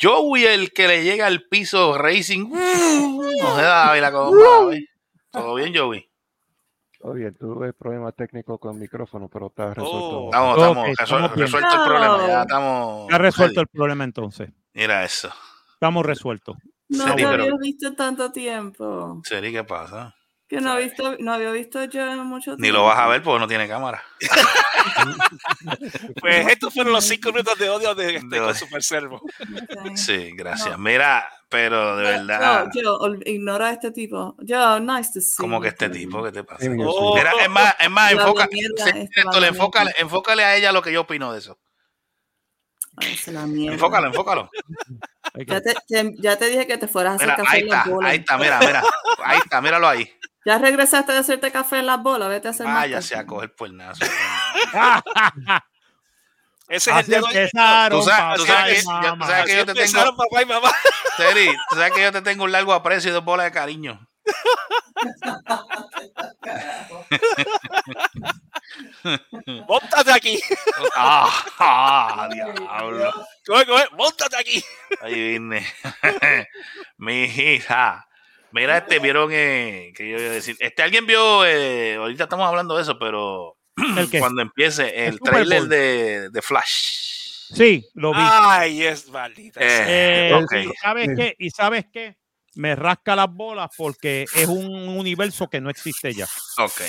Joey, 0.00 0.44
el 0.44 0.72
que 0.72 0.86
le 0.86 1.02
llega 1.02 1.26
al 1.26 1.42
piso 1.48 1.98
Racing. 1.98 2.50
No 2.50 3.56
se 3.56 3.62
da, 3.62 3.90
Ávila, 3.90 4.12
como 4.12 4.30
va, 4.36 4.76
¿eh? 4.76 4.84
¿Todo 5.32 5.54
bien, 5.56 5.74
Joey? 5.74 6.08
Oye, 7.10 7.32
tuve 7.32 7.72
problemas 7.72 8.14
técnicos 8.14 8.58
con 8.60 8.74
el 8.74 8.80
micrófono, 8.80 9.28
pero 9.28 9.46
está 9.48 9.74
resuelto. 9.74 10.18
Oh. 10.18 10.24
Estamos, 10.26 10.56
estamos, 10.58 10.88
estamos 10.88 11.10
resuel- 11.10 11.34
bien. 11.34 11.46
resuelto 11.46 11.74
el 11.76 11.84
problema. 11.88 12.26
Ya 12.26 12.42
estamos. 12.42 13.06
Ya 13.10 13.18
resuelto 13.18 13.60
el 13.60 13.66
problema 13.68 14.04
entonces. 14.04 14.50
Mira 14.74 15.04
eso. 15.04 15.30
Estamos 15.74 16.04
resueltos. 16.06 16.56
No 16.88 17.04
Seri, 17.04 17.16
te 17.16 17.28
pero- 17.28 17.42
había 17.44 17.54
visto 17.60 17.94
tanto 17.94 18.32
tiempo. 18.32 19.20
Seri, 19.24 19.52
¿qué 19.52 19.64
pasa? 19.64 20.14
Que 20.48 20.62
no, 20.62 20.78
he 20.78 20.84
visto, 20.84 21.16
no 21.18 21.34
había 21.34 21.50
visto 21.52 21.84
yo 21.84 22.10
en 22.10 22.20
mucho 22.20 22.52
tiempo. 22.52 22.62
Ni 22.62 22.70
lo 22.70 22.84
vas 22.84 22.98
a 22.98 23.06
ver 23.06 23.22
porque 23.22 23.40
no 23.40 23.48
tiene 23.48 23.68
cámara. 23.68 24.02
Pues 26.20 26.46
estos 26.48 26.72
fueron 26.72 26.92
los 26.92 27.04
cinco 27.04 27.30
minutos 27.30 27.58
de 27.58 27.68
odio 27.68 27.94
de, 27.94 28.16
este, 28.16 28.40
De. 28.40 28.54
Super 28.54 28.82
Servo. 28.82 29.20
Sí, 29.94 30.30
gracias. 30.34 30.72
No. 30.72 30.78
Mira, 30.78 31.28
pero 31.48 31.96
de 31.96 32.02
verdad, 32.02 32.68
Yo, 32.74 32.98
yo, 32.98 33.14
ignora 33.26 33.68
a 33.68 33.72
este 33.72 33.90
tipo. 33.90 34.36
Yo, 34.40 34.80
nice 34.80 35.10
to 35.12 35.20
see 35.20 35.42
como 35.42 35.60
que 35.60 35.68
you. 35.68 35.72
este 35.72 35.90
tipo, 35.90 36.22
¿qué 36.22 36.32
te 36.32 36.44
pasa? 36.44 36.66
Oh. 36.86 37.14
Mira, 37.16 37.32
es 37.40 37.50
más, 37.50 37.74
es 37.78 37.90
más, 37.90 38.12
enfoca, 38.12 39.84
la 39.84 39.92
enfócale, 39.98 40.44
a 40.44 40.56
ella 40.56 40.72
lo 40.72 40.82
que 40.82 40.92
yo 40.92 41.02
opino 41.02 41.32
de 41.32 41.38
eso. 41.38 41.58
Ay, 42.96 43.16
se 43.16 43.32
la 43.32 43.46
mierda. 43.46 43.74
Enfócalo, 43.74 44.06
enfócalo. 44.08 44.50
Ya 45.46 45.60
te, 45.60 45.74
te- 45.86 46.14
ya 46.18 46.36
te 46.36 46.46
dije 46.46 46.66
que 46.66 46.78
te 46.78 46.88
fueras 46.88 47.12
a 47.12 47.14
hacer 47.16 47.26
Mira, 47.28 47.36
café 47.36 47.56
ahí 47.56 47.62
está, 47.62 47.84
ahí 48.02 48.16
está, 48.18 48.38
mira, 48.38 48.58
mira, 48.58 48.82
ahí 49.24 49.38
está, 49.38 49.60
míralo 49.60 49.88
ahí. 49.88 50.10
Ya 50.44 50.58
regresaste 50.58 51.12
de 51.12 51.18
hacerte 51.18 51.50
café 51.52 51.78
en 51.80 51.86
las 51.86 52.02
bolas, 52.02 52.28
vete 52.28 52.48
a 52.48 52.50
hacer 52.52 52.66
más 52.66 52.74
Váyase 52.76 53.14
café. 53.14 53.22
a 53.22 53.26
coger 53.26 53.54
puernazo. 53.54 54.04
Ese 56.68 56.90
es 56.90 56.96
el 56.98 57.06
dedo. 57.06 57.26
empezaron, 57.26 58.00
Tú 58.00 58.06
sabes- 58.06 58.44
que- 58.44 58.76
yo- 58.76 58.82
tú 58.82 58.90
mamá. 58.90 59.26
sabes 59.26 59.44
que 59.46 59.56
yo 59.56 59.62
Así 59.62 59.72
te 59.72 59.84
tengo- 59.86 60.16
papá 60.16 60.42
y 60.42 60.46
mamá. 60.46 60.70
Seri, 61.16 61.46
tú 61.70 61.76
sabes 61.76 61.92
que 61.92 62.02
yo 62.02 62.12
te 62.12 62.22
tengo 62.22 62.44
un 62.44 62.52
largo 62.52 62.72
aprecio 62.72 63.10
y 63.10 63.14
dos 63.14 63.24
bolas 63.24 63.46
de 63.46 63.52
cariño. 63.52 64.06
Móntate 69.66 70.12
aquí. 70.12 70.40
¡Ah! 70.94 71.44
ah, 71.58 72.28
diablo! 72.32 73.12
Coge, 73.46 73.66
coge, 73.66 73.84
Móntate 73.96 74.36
aquí. 74.36 74.64
Ahí 75.00 75.14
vine. 75.38 75.66
Mi 76.98 77.24
hija. 77.24 78.06
Mira, 78.52 78.78
este, 78.78 78.98
vieron 78.98 79.30
eh, 79.32 79.92
que 79.94 80.08
yo 80.08 80.18
iba 80.18 80.30
a 80.30 80.32
decir. 80.34 80.56
Este, 80.58 80.82
alguien 80.82 81.06
vio, 81.06 81.44
eh, 81.46 81.96
ahorita 81.96 82.24
estamos 82.24 82.46
hablando 82.48 82.76
de 82.76 82.82
eso, 82.82 82.98
pero 82.98 83.56
¿El 83.96 84.08
qué? 84.10 84.18
cuando 84.20 84.42
empiece 84.42 85.06
el, 85.06 85.14
Super 85.18 85.32
trailer 85.32 85.62
de, 85.64 86.30
de 86.30 86.42
Flash. 86.42 87.06
Sí, 87.54 87.84
lo 87.94 88.10
vi. 88.12 88.18
Ay, 88.20 88.82
es 88.84 89.08
maldita. 89.08 89.60
Eh, 89.62 90.30
Eh. 90.30 90.64
¿y 90.64 90.76
¿Sabes 90.82 91.08
qué? 91.16 91.34
¿Y 91.38 91.50
sabes 91.50 91.84
qué? 91.92 92.16
Me 92.54 92.74
rasca 92.74 93.14
las 93.14 93.30
bolas 93.32 93.70
porque 93.76 94.24
es 94.34 94.48
un 94.48 94.88
universo 94.88 95.48
que 95.48 95.60
no 95.60 95.70
existe 95.70 96.12
ya. 96.12 96.26
Ok, 96.58 96.80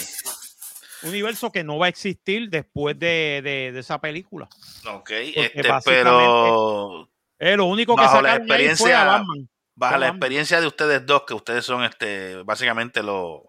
Un 1.03 1.09
universo 1.09 1.51
que 1.51 1.63
no 1.63 1.77
va 1.77 1.85
a 1.85 1.89
existir 1.89 2.49
después 2.49 2.97
de, 2.97 3.41
de- 3.43 3.71
de 3.71 3.79
esa 3.79 3.99
película. 4.01 4.49
ok. 4.85 5.09
Este, 5.11 5.63
pero 5.85 7.07
lo 7.39 7.65
único 7.65 7.95
que 7.95 8.01
Bajo 8.01 8.21
la 8.21 8.31
sacaron 8.33 8.41
ahí 8.41 8.47
fue 8.47 8.55
a 8.55 8.59
experiencia- 8.71 9.05
Batman. 9.05 9.49
Bajo 9.79 9.97
la 9.97 10.09
experiencia 10.09 10.59
de 10.59 10.67
ustedes 10.67 11.05
dos, 11.05 11.23
que 11.25 11.33
ustedes 11.33 11.65
son 11.65 11.83
este, 11.85 12.43
básicamente 12.43 13.01
los, 13.01 13.41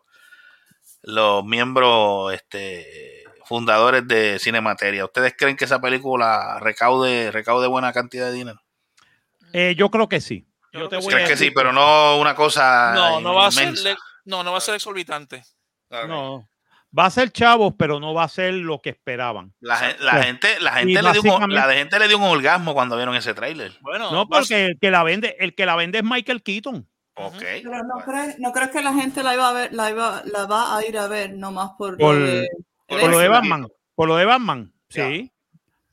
los 1.03 1.45
miembros 1.45 2.33
este, 2.33 3.25
fundadores 3.45 4.07
de 4.07 4.39
Cinemateria, 4.39 5.05
¿ustedes 5.05 5.35
creen 5.37 5.57
que 5.57 5.65
esa 5.65 5.81
película 5.81 6.59
recaude, 6.61 7.33
recaude 7.33 7.67
buena 7.67 7.93
cantidad 7.93 8.27
de 8.27 8.33
dinero? 8.33 8.63
Eh, 9.53 9.75
yo 9.77 9.91
creo 9.91 10.09
que 10.09 10.21
sí. 10.21 10.47
Yo 10.73 10.81
Yo 10.81 10.89
te 10.89 10.97
creo 10.97 11.01
que 11.01 11.05
voy 11.07 11.15
a 11.15 11.17
¿Crees 11.17 11.29
que 11.29 11.35
decir 11.35 11.49
sí? 11.49 11.55
Pero 11.55 11.73
no 11.73 12.19
una 12.21 12.37
cosa 12.37 12.93
No, 12.95 13.21
no 13.21 13.35
va 13.35 13.49
a 13.49 13.51
ser. 13.51 13.75
No, 14.25 14.45
no 14.45 14.53
va 14.53 14.59
a 14.59 14.61
ser 14.61 14.77
exorbitante. 14.77 15.43
No. 15.91 16.49
Va 16.97 17.07
a 17.07 17.11
ser 17.11 17.31
chavos, 17.31 17.75
pero 17.79 18.01
no 18.01 18.15
va 18.15 18.25
a 18.25 18.29
ser 18.29 18.53
lo 18.55 18.81
que 18.81 18.91
esperaban. 18.91 19.55
La, 19.61 19.77
Sí. 19.79 19.85
gente, 20.23 20.59
la 20.61 20.73
gente 20.73 20.95
le 20.95 21.13
dio 21.13 21.21
un, 21.23 21.29
básicamente- 21.29 21.55
la 21.55 21.73
gente 21.73 21.99
le 22.01 22.09
dio 22.09 22.19
un 22.19 22.25
orgasmo 22.25 22.75
cuando 22.75 22.97
vieron 22.97 23.15
ese 23.15 23.33
tráiler. 23.33 23.73
Bueno, 23.81 24.11
No, 24.11 24.21
a 24.23 24.27
porque 24.27 24.67
el 24.67 24.79
que 24.81 24.91
la 24.91 25.03
vende, 25.05 25.37
el 25.39 25.55
que 25.55 25.67
la 25.67 25.77
vende 25.77 25.99
es 25.99 26.05
Michael 26.05 26.43
Keaton. 26.43 26.89
Ok. 27.15 27.35
Pero 27.39 27.83
no 27.85 28.05
crees, 28.05 28.39
no 28.39 28.51
crees 28.53 28.71
que 28.71 28.83
la 28.83 28.93
gente 28.95 29.23
la 29.23 29.35
iba 29.35 29.49
a 29.49 29.53
ver, 29.53 29.73
la 29.73 29.91
iba, 29.91 30.23
la 30.25 30.47
va 30.47 30.77
a 30.77 30.85
ir 30.87 30.99
a 30.99 31.07
ver 31.07 31.33
nomás 31.35 31.71
por, 31.79 31.97
Por- 31.97 32.15
lo 32.17 32.27
de 32.27 32.49
por 32.89 33.01
Por 33.01 33.11
lo 33.11 33.19
de 33.19 33.29
Michael 33.29 33.31
Batman. 33.51 33.69
Por 33.95 34.09
lo 34.09 34.17
de 34.17 34.25
Batman. 34.25 34.73
Sí. 34.89 35.33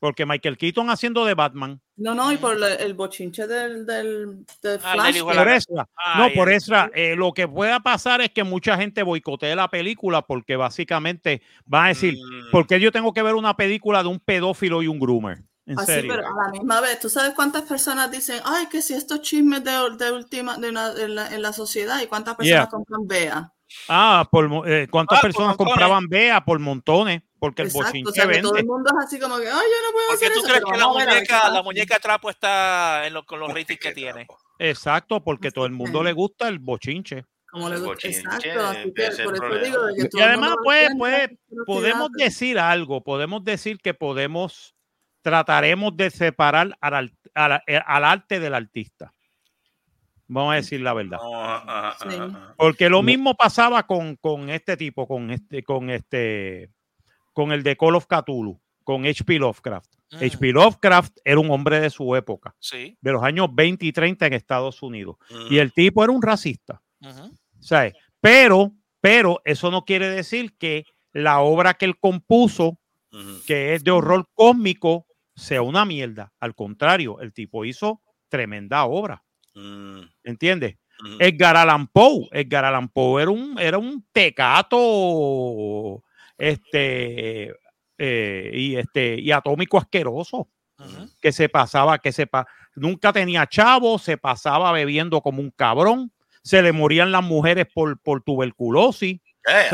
Porque 0.00 0.24
Michael 0.26 0.56
Keaton 0.56 0.90
haciendo 0.90 1.24
de 1.24 1.34
Batman. 1.34 1.80
No, 1.96 2.14
no, 2.14 2.30
y 2.30 2.36
por 2.36 2.56
el 2.62 2.94
bochinche 2.94 3.46
del, 3.48 3.84
del, 3.84 4.44
del 4.62 4.80
Ah, 4.84 4.92
Flash. 4.94 5.20
Por 5.22 5.48
eso. 5.48 5.72
No, 6.16 6.28
por 6.34 6.50
eso. 6.52 6.74
eh, 6.94 7.16
lo 7.16 7.32
que 7.32 7.48
pueda 7.48 7.80
pasar 7.80 8.20
es 8.20 8.30
que 8.30 8.44
mucha 8.44 8.76
gente 8.76 9.02
boicotee 9.02 9.56
la 9.56 9.68
película 9.68 10.22
porque 10.22 10.54
básicamente 10.56 11.42
van 11.64 11.86
a 11.86 11.88
decir, 11.88 12.14
Mm, 12.14 12.50
¿por 12.52 12.66
qué 12.68 12.78
yo 12.78 12.92
tengo 12.92 13.12
que 13.12 13.22
ver 13.22 13.34
una 13.34 13.56
película 13.56 14.02
de 14.02 14.08
un 14.08 14.20
pedófilo 14.20 14.82
y 14.82 14.86
un 14.88 15.00
groomer? 15.00 15.42
En 15.66 15.78
Así, 15.78 15.86
serio. 15.92 16.14
pero 16.14 16.26
a 16.28 16.44
la 16.46 16.50
misma 16.52 16.80
vez, 16.80 16.98
¿tú 17.00 17.10
sabes 17.10 17.34
cuántas 17.34 17.62
personas 17.62 18.10
dicen, 18.10 18.40
ay, 18.44 18.66
que 18.68 18.80
si 18.80 18.94
estos 18.94 19.20
chismes 19.20 19.62
de, 19.64 19.72
de 19.98 20.12
última, 20.12 20.56
de 20.56 20.70
una- 20.70 20.92
en, 20.92 21.14
la, 21.14 21.34
en 21.34 21.42
la 21.42 21.52
sociedad 21.52 22.00
y 22.00 22.06
cuántas 22.06 22.36
personas 22.36 22.60
Yeah. 22.62 22.70
compran 22.70 23.06
Bea? 23.06 23.52
Ah, 23.88 24.26
por, 24.30 24.68
eh, 24.68 24.86
¿cuántas 24.90 25.18
Ah, 25.18 25.22
personas 25.22 25.56
compraban 25.56 26.06
Bea 26.08 26.44
por 26.44 26.58
montones? 26.58 27.22
Porque 27.38 27.62
el 27.62 27.68
Exacto, 27.68 27.86
bochinche 27.86 28.10
o 28.10 28.12
sea, 28.12 28.26
que 28.26 28.40
todo 28.40 28.52
vende. 28.52 28.60
el 28.60 28.66
mundo 28.66 28.90
es 28.98 29.06
así 29.06 29.20
como 29.20 29.36
que, 29.38 29.46
ay, 29.46 29.52
yo 29.52 29.86
no 29.86 29.92
puedo 29.92 30.06
Porque 30.08 30.26
hacer 30.26 30.32
tú 30.32 30.38
eso. 30.40 30.48
crees 30.48 30.64
que 30.64 30.76
la 30.78 30.88
muñeca, 30.88 31.34
la 31.36 31.40
pasa". 31.50 31.62
muñeca 31.62 31.98
trapo 32.00 32.30
está 32.30 33.06
en 33.06 33.14
lo- 33.14 33.24
con 33.24 33.38
los 33.40 33.48
ratings 33.54 33.78
que 33.80 33.92
tiene. 33.92 34.26
Exacto, 34.58 35.22
porque 35.22 35.50
todo 35.52 35.66
el 35.66 35.72
mundo 35.72 36.02
le 36.02 36.12
gusta 36.12 36.48
el 36.48 36.58
bochinche. 36.58 37.24
Como 37.50 37.68
le 37.68 37.76
El 37.76 37.80
gusta. 37.82 37.94
bochinche, 37.94 38.18
Exacto, 38.18 38.66
así 38.66 38.92
que 38.94 39.02
ese 39.02 39.12
es 39.12 39.18
el 39.20 39.24
por 39.24 39.34
eso 39.34 39.40
problema. 39.42 39.64
digo 39.66 39.86
de 39.86 39.94
que 39.94 40.02
Y 40.02 40.08
todo 40.08 40.22
el 40.22 40.28
además, 40.28 40.56
pues, 40.64 40.88
pues, 40.98 41.30
la. 41.50 41.64
Podemos 41.64 42.12
decir 42.12 42.58
algo, 42.58 43.04
podemos 43.04 43.44
decir 43.44 43.78
que 43.78 43.94
podemos, 43.94 44.74
trataremos 45.22 45.96
de 45.96 46.10
separar 46.10 46.76
al, 46.80 47.14
al- 47.34 47.62
al- 47.66 47.82
al 47.86 48.04
arte 48.04 48.40
del 48.40 48.54
artista. 48.54 49.14
Vamos 50.28 50.52
a 50.52 50.56
decir 50.56 50.80
la 50.80 50.92
verdad. 50.94 51.18
Ajá, 51.22 51.96
Sí. 52.02 52.16
ajá. 52.16 52.54
Porque 52.56 52.88
lo 52.88 53.02
mismo 53.02 53.34
pasaba 53.34 53.86
con, 53.86 54.16
con 54.16 54.50
este 54.50 54.76
tipo, 54.76 55.06
con 55.06 55.30
este, 55.30 55.62
con 55.62 55.90
este, 55.90 56.70
con 57.32 57.52
el 57.52 57.62
de 57.62 57.76
Call 57.76 57.94
of 57.94 58.06
Cthulhu, 58.06 58.60
con 58.84 59.06
H.P. 59.06 59.38
Lovecraft. 59.38 59.90
Mm, 60.12 60.16
H.P. 60.16 60.52
Lovecraft 60.52 61.18
era 61.24 61.38
un 61.40 61.50
hombre 61.50 61.80
de 61.80 61.90
su 61.90 62.14
época, 62.16 62.54
Sí. 62.58 62.96
de 63.00 63.12
los 63.12 63.22
años 63.22 63.48
20 63.52 63.84
y 63.86 63.92
30 63.92 64.26
en 64.26 64.32
Estados 64.34 64.82
Unidos. 64.82 65.16
Mm. 65.30 65.52
Y 65.52 65.58
el 65.58 65.72
tipo 65.72 66.02
era 66.04 66.12
un 66.12 66.22
racista. 66.22 66.80
¿sabes? 67.60 67.94
Pero, 68.20 68.72
pero 69.00 69.40
eso 69.44 69.70
no 69.70 69.84
quiere 69.84 70.08
decir 70.08 70.56
que 70.58 70.84
la 71.12 71.40
obra 71.40 71.74
que 71.74 71.84
él 71.86 71.98
compuso, 71.98 72.78
que 73.46 73.74
es 73.74 73.82
de 73.84 73.90
horror 73.90 74.28
cósmico, 74.34 75.06
sea 75.34 75.62
una 75.62 75.84
mierda. 75.84 76.32
Al 76.40 76.54
contrario, 76.54 77.20
el 77.20 77.32
tipo 77.32 77.64
hizo 77.64 78.00
tremenda 78.28 78.84
obra. 78.84 79.22
Mm, 79.58 80.00
¿Entiendes? 80.24 80.76
Edgar 81.20 81.56
Allan 81.56 81.86
Poe. 81.88 82.28
Edgar 82.32 82.64
Allan 82.64 82.88
Poe 82.88 83.22
era 83.22 83.30
un, 83.30 83.58
era 83.58 83.78
un 83.78 84.04
tecato 84.12 86.02
este, 86.36 87.54
eh, 87.98 88.50
y, 88.54 88.76
este, 88.76 89.18
y 89.20 89.30
atómico 89.32 89.78
asqueroso 89.78 90.48
que 91.20 91.32
se 91.32 91.48
pasaba, 91.48 91.98
que 91.98 92.12
se 92.12 92.28
pa- 92.28 92.46
nunca 92.76 93.12
tenía 93.12 93.46
chavo, 93.48 93.98
se 93.98 94.16
pasaba 94.16 94.70
bebiendo 94.70 95.20
como 95.20 95.40
un 95.42 95.50
cabrón, 95.50 96.12
se 96.44 96.62
le 96.62 96.70
morían 96.72 97.10
las 97.10 97.24
mujeres 97.24 97.66
por, 97.74 98.00
por 98.00 98.22
tuberculosis. 98.22 99.20
Eh. 99.48 99.66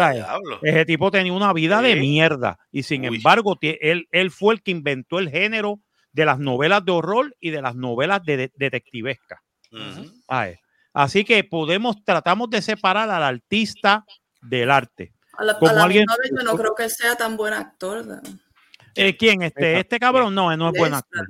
Ese 0.63 0.85
tipo 0.87 1.11
tenía 1.11 1.33
una 1.35 1.53
vida 1.53 1.83
de 1.83 1.97
mierda 1.97 2.59
y 2.73 2.85
sin 2.85 3.03
Uy. 3.09 3.17
embargo 3.17 3.59
él, 3.61 4.09
él 4.13 4.31
fue 4.31 4.55
el 4.55 4.63
que 4.63 4.71
inventó 4.71 5.19
el 5.19 5.29
género 5.31 5.81
de 6.13 6.25
las 6.25 6.39
novelas 6.39 6.85
de 6.85 6.93
horror 6.93 7.37
y 7.41 7.51
de 7.51 7.61
las 7.61 7.75
novelas 7.75 8.23
de, 8.25 8.37
de- 8.39 8.53
detectivescas. 8.57 9.41
Ujú. 9.75 10.13
¿sabes? 10.29 10.59
Así 10.93 11.25
que 11.25 11.43
podemos, 11.45 11.97
tratamos 12.05 12.51
de 12.51 12.63
separar 12.63 13.11
al 13.11 13.23
artista 13.23 14.05
del 14.41 14.71
arte. 14.71 15.13
A 15.37 15.45
la, 15.45 15.53
a 15.53 15.59
como 15.59 15.73
la 15.73 15.83
alguien- 15.85 16.07
vez, 16.23 16.31
yo 16.37 16.45
no 16.45 16.57
creo 16.57 16.75
que 16.75 16.89
sea 16.89 17.17
tan 17.17 17.37
buen 17.37 17.53
actor. 17.53 18.07
¿no? 18.07 18.21
Eh, 18.95 19.17
¿Quién? 19.17 19.43
Este, 19.43 19.81
este 19.81 19.99
cabrón 19.99 20.35
no, 20.35 20.57
no 20.57 20.69
es 20.71 20.79
buen 20.79 20.95
actor. 20.95 21.27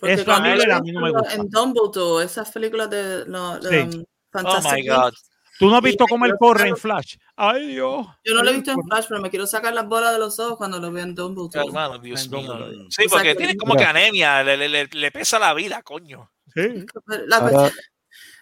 Porque 0.00 0.14
Eso 0.14 0.32
a 0.32 0.40
mí, 0.40 0.48
a 0.48 0.56
no 0.80 0.82
me 1.00 1.08
en- 1.08 1.14
gusta. 1.14 1.34
En 1.34 1.48
Dumbledore, 1.50 2.24
esas 2.24 2.50
películas 2.50 2.88
de, 2.90 3.26
lo- 3.26 3.58
de, 3.58 3.90
Sí. 3.90 3.98
um, 3.98 4.04
Oh 4.46 4.60
my 4.74 4.86
God. 4.88 5.12
¿Tú 5.58 5.70
no 5.70 5.76
has 5.76 5.82
visto 5.82 6.04
cómo 6.08 6.26
él 6.26 6.34
corre 6.36 6.68
en 6.68 6.76
Flash? 6.76 7.14
Ay, 7.36 7.68
Dios. 7.68 8.04
Yo 8.24 8.34
no 8.34 8.42
lo 8.42 8.50
he 8.50 8.54
visto 8.54 8.72
en 8.72 8.82
Flash, 8.82 9.04
pero 9.08 9.20
me 9.20 9.30
quiero 9.30 9.46
sacar 9.46 9.72
las 9.72 9.86
bolas 9.86 10.12
de 10.12 10.18
los 10.18 10.36
ojos 10.40 10.56
cuando 10.56 10.80
lo 10.80 10.90
veo 10.90 11.04
en 11.04 11.14
Dumbledore. 11.14 11.64
Hermano, 11.68 11.98
Dios 11.98 12.28
mío. 12.28 12.86
Sí, 12.90 13.04
porque 13.08 13.28
que- 13.28 13.34
tiene 13.36 13.56
como 13.56 13.76
que 13.76 13.84
anemia, 13.84 14.42
le, 14.42 14.56
le- 14.56 14.68
le- 14.68 14.88
le 14.90 15.10
pesa 15.12 15.38
la 15.38 15.54
vida, 15.54 15.82
coño. 15.82 16.28
Sí. 16.54 16.86
La 17.26 17.36
Ahora- 17.38 17.50
cuestión- 17.50 17.84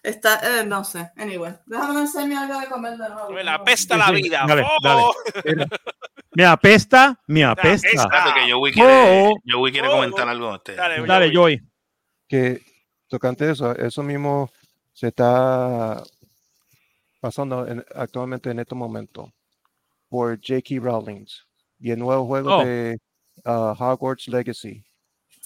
está, 0.03 0.61
eh, 0.61 0.65
no 0.67 0.85
sé. 0.85 1.11
Anyway, 1.17 1.55
déjame 1.67 2.03
hacerme 2.03 2.37
algo 2.37 2.61
de 2.61 2.67
comer 2.67 2.97
de 2.99 3.09
nuevo. 3.09 3.31
Me 3.31 3.43
la 3.45 3.63
pesta 3.65 3.95
Sí, 3.95 3.99
la 4.01 4.07
sí. 4.09 4.23
vida. 4.23 4.45
Dale, 4.47 4.63
¡Oh! 4.63 4.79
dale. 4.83 5.67
Me 6.35 6.45
apesta, 6.47 7.21
me 7.27 7.45
apesta. 7.45 7.89
apesta. 8.03 8.35
Que 8.35 8.53
Joey 8.53 8.73
quiere, 8.73 9.29
Oh. 9.29 9.35
Joey 9.51 9.73
quiere 9.73 9.89
Oh. 9.89 9.93
comentar 9.93 10.29
algo. 10.29 10.55
Este. 10.57 10.75
Dale, 10.75 11.07
Dale, 11.07 11.31
Joy. 11.33 11.61
que 12.29 12.63
tocante 13.09 13.51
eso, 13.51 13.75
eso 13.77 14.03
mismo 14.03 14.51
se 14.95 15.09
está 15.09 16.03
pasando 17.21 17.67
en- 17.67 17.85
actualmente 17.95 18.51
en 18.51 18.59
este 18.61 18.75
momento 18.75 19.33
por 20.09 20.37
J.K. 20.37 20.81
Rowling 20.81 21.27
y 21.79 21.91
el 21.91 21.99
nuevo 21.99 22.27
juego 22.27 22.57
Oh. 22.59 22.65
de 22.65 22.99
uh, 23.45 23.75
Hogwarts 23.79 24.29
Legacy. 24.29 24.83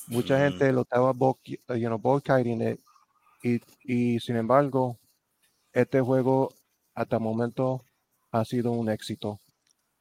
Mucha 0.08 0.36
Mm. 0.36 0.42
gente 0.42 0.72
lo 0.72 0.82
estaba 0.82 1.12
bo- 1.12 1.38
uh, 1.68 1.74
you 1.74 1.86
know, 1.88 1.98
boycotting 1.98 2.62
it, 2.62 2.80
y, 3.42 3.60
y 3.82 4.20
sin 4.20 4.36
embargo, 4.36 4.98
este 5.72 6.00
juego 6.00 6.52
hasta 6.94 7.16
el 7.16 7.22
momento 7.22 7.84
ha 8.30 8.44
sido 8.44 8.72
un 8.72 8.88
éxito. 8.90 9.40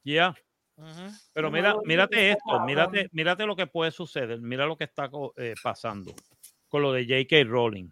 Ya. 0.03 0.36
Ujú. 0.78 1.12
Pero 1.34 1.49
mira, 1.51 1.76
mírate 1.86 2.32
esto, 2.32 2.60
mírate, 2.66 3.08
mírate 3.14 3.45
lo 3.45 3.56
que 3.56 3.66
puede 3.68 3.91
suceder, 3.91 4.39
mira 4.41 4.66
lo 4.66 4.78
que 4.78 4.84
está 4.84 5.10
co- 5.10 5.34
eh, 5.38 5.53
pasando 5.64 6.14
con 6.70 6.82
lo 6.82 6.91
de 6.91 7.06
J.K. 7.06 7.43
Rowling. 7.49 7.89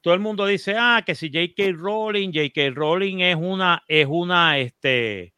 Todo 0.00 0.12
el 0.14 0.20
mundo 0.20 0.44
dice, 0.46 0.74
ah, 0.78 1.02
que 1.04 1.14
si 1.14 1.30
J.K. 1.32 1.72
Rowling, 1.74 2.30
J.K. 2.32 2.70
Rowling 2.74 3.20
es 3.20 3.36
una, 3.36 3.82
es 3.88 4.06
una, 4.08 4.58
este, 4.58 5.33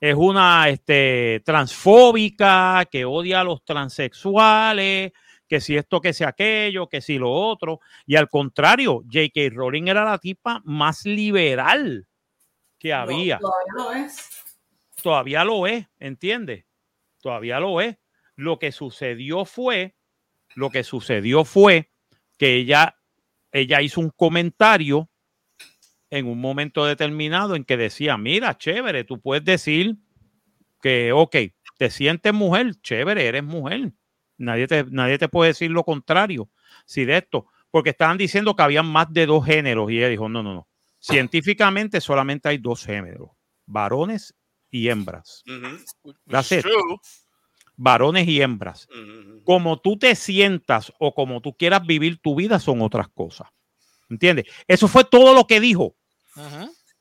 es 0.00 0.14
una, 0.14 0.68
este, 0.70 1.42
transfóbica, 1.44 2.86
que 2.90 3.04
odia 3.04 3.40
a 3.40 3.44
los 3.44 3.62
transexuales, 3.64 5.12
que 5.46 5.60
si 5.60 5.76
esto, 5.76 6.00
que 6.00 6.12
si 6.12 6.24
aquello, 6.24 6.88
que 6.88 7.00
si 7.00 7.18
lo 7.18 7.30
otro. 7.30 7.80
Y 8.06 8.16
al 8.16 8.28
contrario, 8.28 9.02
J.K. 9.12 9.50
Rowling 9.52 9.88
era 9.88 10.04
la 10.04 10.18
tipa 10.18 10.62
más 10.64 11.04
liberal 11.04 12.06
que 12.78 12.90
No, 12.90 12.96
había 12.96 13.38
todavía 13.38 13.72
no 13.76 13.92
es. 13.92 14.30
todavía 15.02 15.44
lo 15.44 15.66
es, 15.66 15.86
¿entiendes? 15.98 16.64
Todavía 17.20 17.60
lo 17.60 17.80
es. 17.80 17.98
Lo 18.36 18.58
que 18.58 18.72
sucedió 18.72 19.44
fue, 19.44 19.96
lo 20.54 20.70
que 20.70 20.82
sucedió 20.82 21.44
fue 21.44 21.90
que 22.38 22.54
ella, 22.54 22.96
ella 23.52 23.82
hizo 23.82 24.00
un 24.00 24.10
comentario 24.10 25.10
en 26.10 26.26
un 26.26 26.40
momento 26.40 26.84
determinado 26.84 27.54
en 27.54 27.64
que 27.64 27.76
decía, 27.76 28.16
mira, 28.18 28.58
chévere, 28.58 29.04
tú 29.04 29.20
puedes 29.20 29.44
decir 29.44 29.96
que, 30.82 31.12
ok, 31.12 31.36
te 31.78 31.90
sientes 31.90 32.34
mujer, 32.34 32.74
chévere, 32.82 33.26
eres 33.26 33.44
mujer. 33.44 33.92
Nadie 34.36 34.66
te, 34.66 34.84
nadie 34.84 35.18
te 35.18 35.28
puede 35.28 35.50
decir 35.50 35.70
lo 35.70 35.84
contrario. 35.84 36.50
Si 36.84 37.04
de 37.04 37.18
esto, 37.18 37.46
porque 37.70 37.90
estaban 37.90 38.18
diciendo 38.18 38.56
que 38.56 38.62
había 38.62 38.82
más 38.82 39.12
de 39.12 39.26
dos 39.26 39.44
géneros 39.44 39.90
y 39.90 39.98
ella 39.98 40.08
dijo, 40.08 40.28
no, 40.28 40.42
no, 40.42 40.54
no. 40.54 40.68
Científicamente 40.98 42.00
solamente 42.00 42.48
hay 42.48 42.58
dos 42.58 42.84
géneros, 42.84 43.30
varones 43.64 44.34
y 44.70 44.88
hembras. 44.88 45.42
It. 45.46 46.60
true. 46.60 46.98
Varones 47.76 48.28
y 48.28 48.42
hembras. 48.42 48.88
Como 49.44 49.80
tú 49.80 49.98
te 49.98 50.14
sientas 50.14 50.92
o 50.98 51.14
como 51.14 51.40
tú 51.40 51.54
quieras 51.56 51.86
vivir 51.86 52.18
tu 52.18 52.34
vida 52.34 52.58
son 52.58 52.82
otras 52.82 53.08
cosas. 53.08 53.48
¿Entiendes? 54.10 54.46
Eso 54.66 54.88
fue 54.88 55.04
todo 55.04 55.32
lo 55.34 55.46
que 55.46 55.60
dijo. 55.60 55.96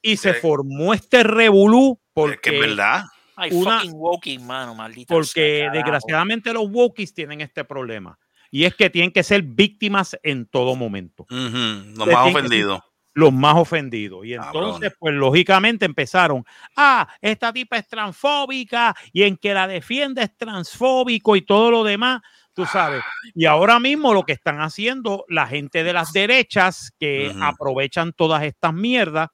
Y 0.02 0.18
se 0.18 0.34
formó 0.34 0.94
este 0.94 1.24
revolú 1.24 2.00
Es 2.00 2.00
que 2.00 2.00
es 2.00 2.12
porque, 2.14 2.60
verdad. 2.60 3.04
Ay, 3.36 3.52
Una- 3.54 3.80
fucking 3.80 3.94
woking, 3.96 4.46
mano, 4.46 4.76
maldita. 4.76 5.14
porque 5.14 5.60
sea, 5.64 5.72
desgraciadamente 5.72 6.52
los 6.54 6.70
wokies 6.70 7.14
tienen 7.14 7.42
este 7.42 7.64
problema. 7.64 8.18
Y 8.52 8.64
es 8.66 8.76
que 8.76 8.90
tienen 8.90 9.12
que 9.12 9.24
ser 9.24 9.44
víctimas 9.44 10.18
en 10.24 10.46
todo 10.48 10.76
momento. 10.76 11.24
Ujú, 11.30 11.38
Los 11.38 12.00
Ustedes 12.00 12.14
más 12.16 12.26
que 12.26 12.38
ofendidos. 12.38 12.80
los 13.14 13.34
más 13.34 13.56
ofendidos. 13.58 14.26
Y 14.26 14.34
entonces, 14.34 14.94
pues 15.00 15.14
lógicamente 15.14 15.86
empezaron, 15.86 16.44
ah, 16.76 17.08
esta 17.22 17.52
tipa 17.54 17.78
es 17.78 17.88
transfóbica 17.88 18.96
y 19.14 19.24
en 19.24 19.36
que 19.38 19.54
la 19.54 19.68
defiende 19.68 20.24
es 20.24 20.36
transfóbico 20.38 21.36
y 21.36 21.42
todo 21.42 21.70
lo 21.72 21.84
demás, 21.84 22.22
tú 22.60 22.66
sabes. 22.66 23.01
Y 23.34 23.45
ahora 23.45 23.80
mismo 23.80 24.14
lo 24.14 24.24
que 24.24 24.34
están 24.34 24.60
haciendo 24.60 25.24
la 25.30 25.47
gente 25.47 25.82
de 25.82 25.93
las 25.93 26.12
derechas 26.12 26.91
que 26.99 27.34
aprovechan 27.41 28.12
todas 28.12 28.43
estas 28.43 28.74
mierdas 28.74 29.30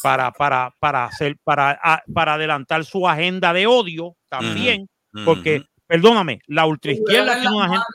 para, 0.00 0.30
para, 0.30 0.72
para 0.78 1.06
hacer, 1.06 1.38
para, 1.42 2.04
para 2.14 2.34
adelantar 2.34 2.84
su 2.84 3.08
agenda 3.08 3.52
de 3.52 3.66
odio 3.66 4.16
también, 4.28 4.88
porque, 5.24 5.64
perdóname, 5.88 6.38
la 6.46 6.66
ultraizquierda 6.66 7.40
tiene 7.40 7.56
una 7.56 7.64
agenda, 7.64 7.86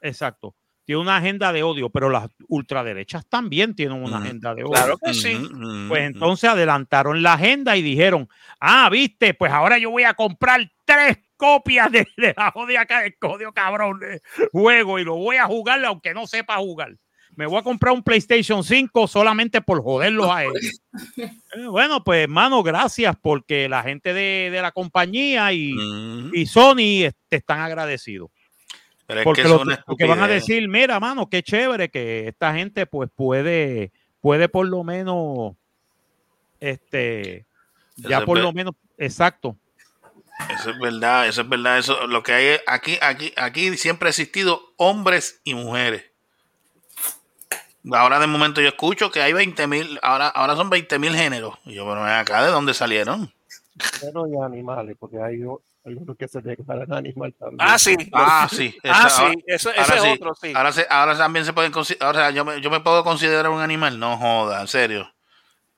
exacto, 0.00 0.54
tiene 0.88 1.02
una 1.02 1.18
agenda 1.18 1.52
de 1.52 1.62
odio, 1.62 1.90
pero 1.90 2.08
las 2.08 2.30
ultraderechas 2.48 3.26
también 3.26 3.74
tienen 3.74 4.02
una 4.02 4.16
Ujú. 4.16 4.24
agenda 4.24 4.54
de 4.54 4.64
odio. 4.64 4.72
Claro 4.72 4.96
que 4.96 5.12
sí. 5.12 5.38
Pues 5.86 6.00
entonces 6.00 6.48
adelantaron 6.48 7.22
la 7.22 7.34
agenda 7.34 7.76
y 7.76 7.82
dijeron, 7.82 8.26
ah, 8.58 8.88
viste, 8.90 9.34
pues 9.34 9.52
ahora 9.52 9.76
yo 9.76 9.90
voy 9.90 10.04
a 10.04 10.14
comprar 10.14 10.66
tres 10.86 11.18
copias 11.36 11.92
de, 11.92 12.06
de 12.16 12.32
la 12.34 12.50
jodida, 12.52 12.86
jodido 13.20 13.52
cabrón 13.52 14.00
de 14.00 14.22
juego 14.50 14.98
y 14.98 15.04
lo 15.04 15.16
voy 15.16 15.36
a 15.36 15.44
jugar 15.44 15.84
aunque 15.84 16.14
no 16.14 16.26
sepa 16.26 16.56
jugar. 16.56 16.96
Me 17.36 17.44
voy 17.44 17.58
a 17.58 17.62
comprar 17.62 17.92
un 17.92 18.02
PlayStation 18.02 18.64
5 18.64 19.06
solamente 19.08 19.60
por 19.60 19.82
joderlos 19.82 20.30
a 20.30 20.44
ellos. 20.44 20.80
Eh, 21.54 21.66
bueno, 21.66 22.02
pues 22.02 22.24
hermano, 22.24 22.62
gracias 22.62 23.14
porque 23.22 23.68
la 23.68 23.82
gente 23.82 24.12
de, 24.12 24.48
de 24.50 24.62
la 24.62 24.72
compañía 24.72 25.52
y, 25.52 25.74
y 26.32 26.46
Sony 26.46 27.04
eh, 27.04 27.12
te 27.28 27.36
están 27.36 27.60
agradecidos. 27.60 28.30
Pero 29.08 29.20
es 29.20 29.24
Porque, 29.24 29.42
que 29.42 29.48
lo- 29.48 29.64
porque 29.86 30.04
van 30.04 30.20
a 30.22 30.28
decir, 30.28 30.68
mira, 30.68 31.00
mano, 31.00 31.28
qué 31.30 31.42
chévere 31.42 31.88
que 31.88 32.28
esta 32.28 32.54
gente 32.54 32.84
pues 32.84 33.08
puede, 33.16 33.90
puede 34.20 34.50
por 34.50 34.66
lo 34.68 34.84
menos, 34.84 35.54
este, 36.60 37.38
Eso 37.98 38.08
ya 38.08 38.18
es 38.18 38.24
por 38.24 38.38
lo 38.38 38.52
menos, 38.52 38.74
exacto. 38.98 39.56
Eso 40.54 40.70
es 40.70 40.78
verdad, 40.78 41.26
eso 41.26 41.40
es 41.40 41.48
verdad. 41.48 41.78
Eso, 41.78 42.06
lo 42.06 42.22
que 42.22 42.32
hay 42.32 42.58
aquí, 42.66 42.98
aquí, 43.00 43.32
aquí 43.36 43.76
siempre 43.78 44.08
ha 44.08 44.10
existido 44.10 44.74
hombres 44.76 45.40
y 45.42 45.54
mujeres. 45.54 46.04
Ahora 47.90 48.20
de 48.20 48.26
momento 48.26 48.60
yo 48.60 48.68
escucho 48.68 49.10
que 49.10 49.22
hay 49.22 49.32
20 49.32 49.66
mil, 49.66 49.98
ahora, 50.02 50.28
ahora 50.28 50.54
son 50.54 50.68
20 50.68 50.98
mil 50.98 51.14
géneros. 51.14 51.54
Y 51.64 51.74
yo, 51.74 51.86
bueno, 51.86 52.04
acá, 52.04 52.44
¿de 52.44 52.50
dónde 52.50 52.74
salieron? 52.74 53.32
Pero 54.02 54.26
y 54.26 54.36
animales, 54.36 54.96
porque 55.00 55.18
hay 55.18 55.42
algunos 55.88 56.16
que 56.16 56.28
se 56.28 56.40
declaran 56.40 56.92
animal 56.92 57.34
también. 57.38 57.58
Ah, 57.60 57.78
sí. 57.78 57.96
Ah, 58.12 58.48
sí. 58.50 58.78
Ah, 58.84 59.08
sí. 59.10 59.44
Eso, 59.46 59.70
ese 59.72 59.94
es 59.96 60.02
sí. 60.02 60.08
otro, 60.08 60.34
sí. 60.40 60.52
Ahora, 60.54 60.72
se- 60.72 60.86
ahora 60.88 61.16
también 61.16 61.44
se 61.44 61.52
pueden 61.52 61.72
considerar, 61.72 62.06
ahora 62.16 62.30
yo 62.30 62.44
me, 62.44 62.60
yo 62.60 62.70
me 62.70 62.80
puedo 62.80 63.02
considerar 63.04 63.48
un 63.50 63.60
animal, 63.60 63.98
no 63.98 64.16
joda, 64.16 64.60
en 64.60 64.68
serio. 64.68 65.12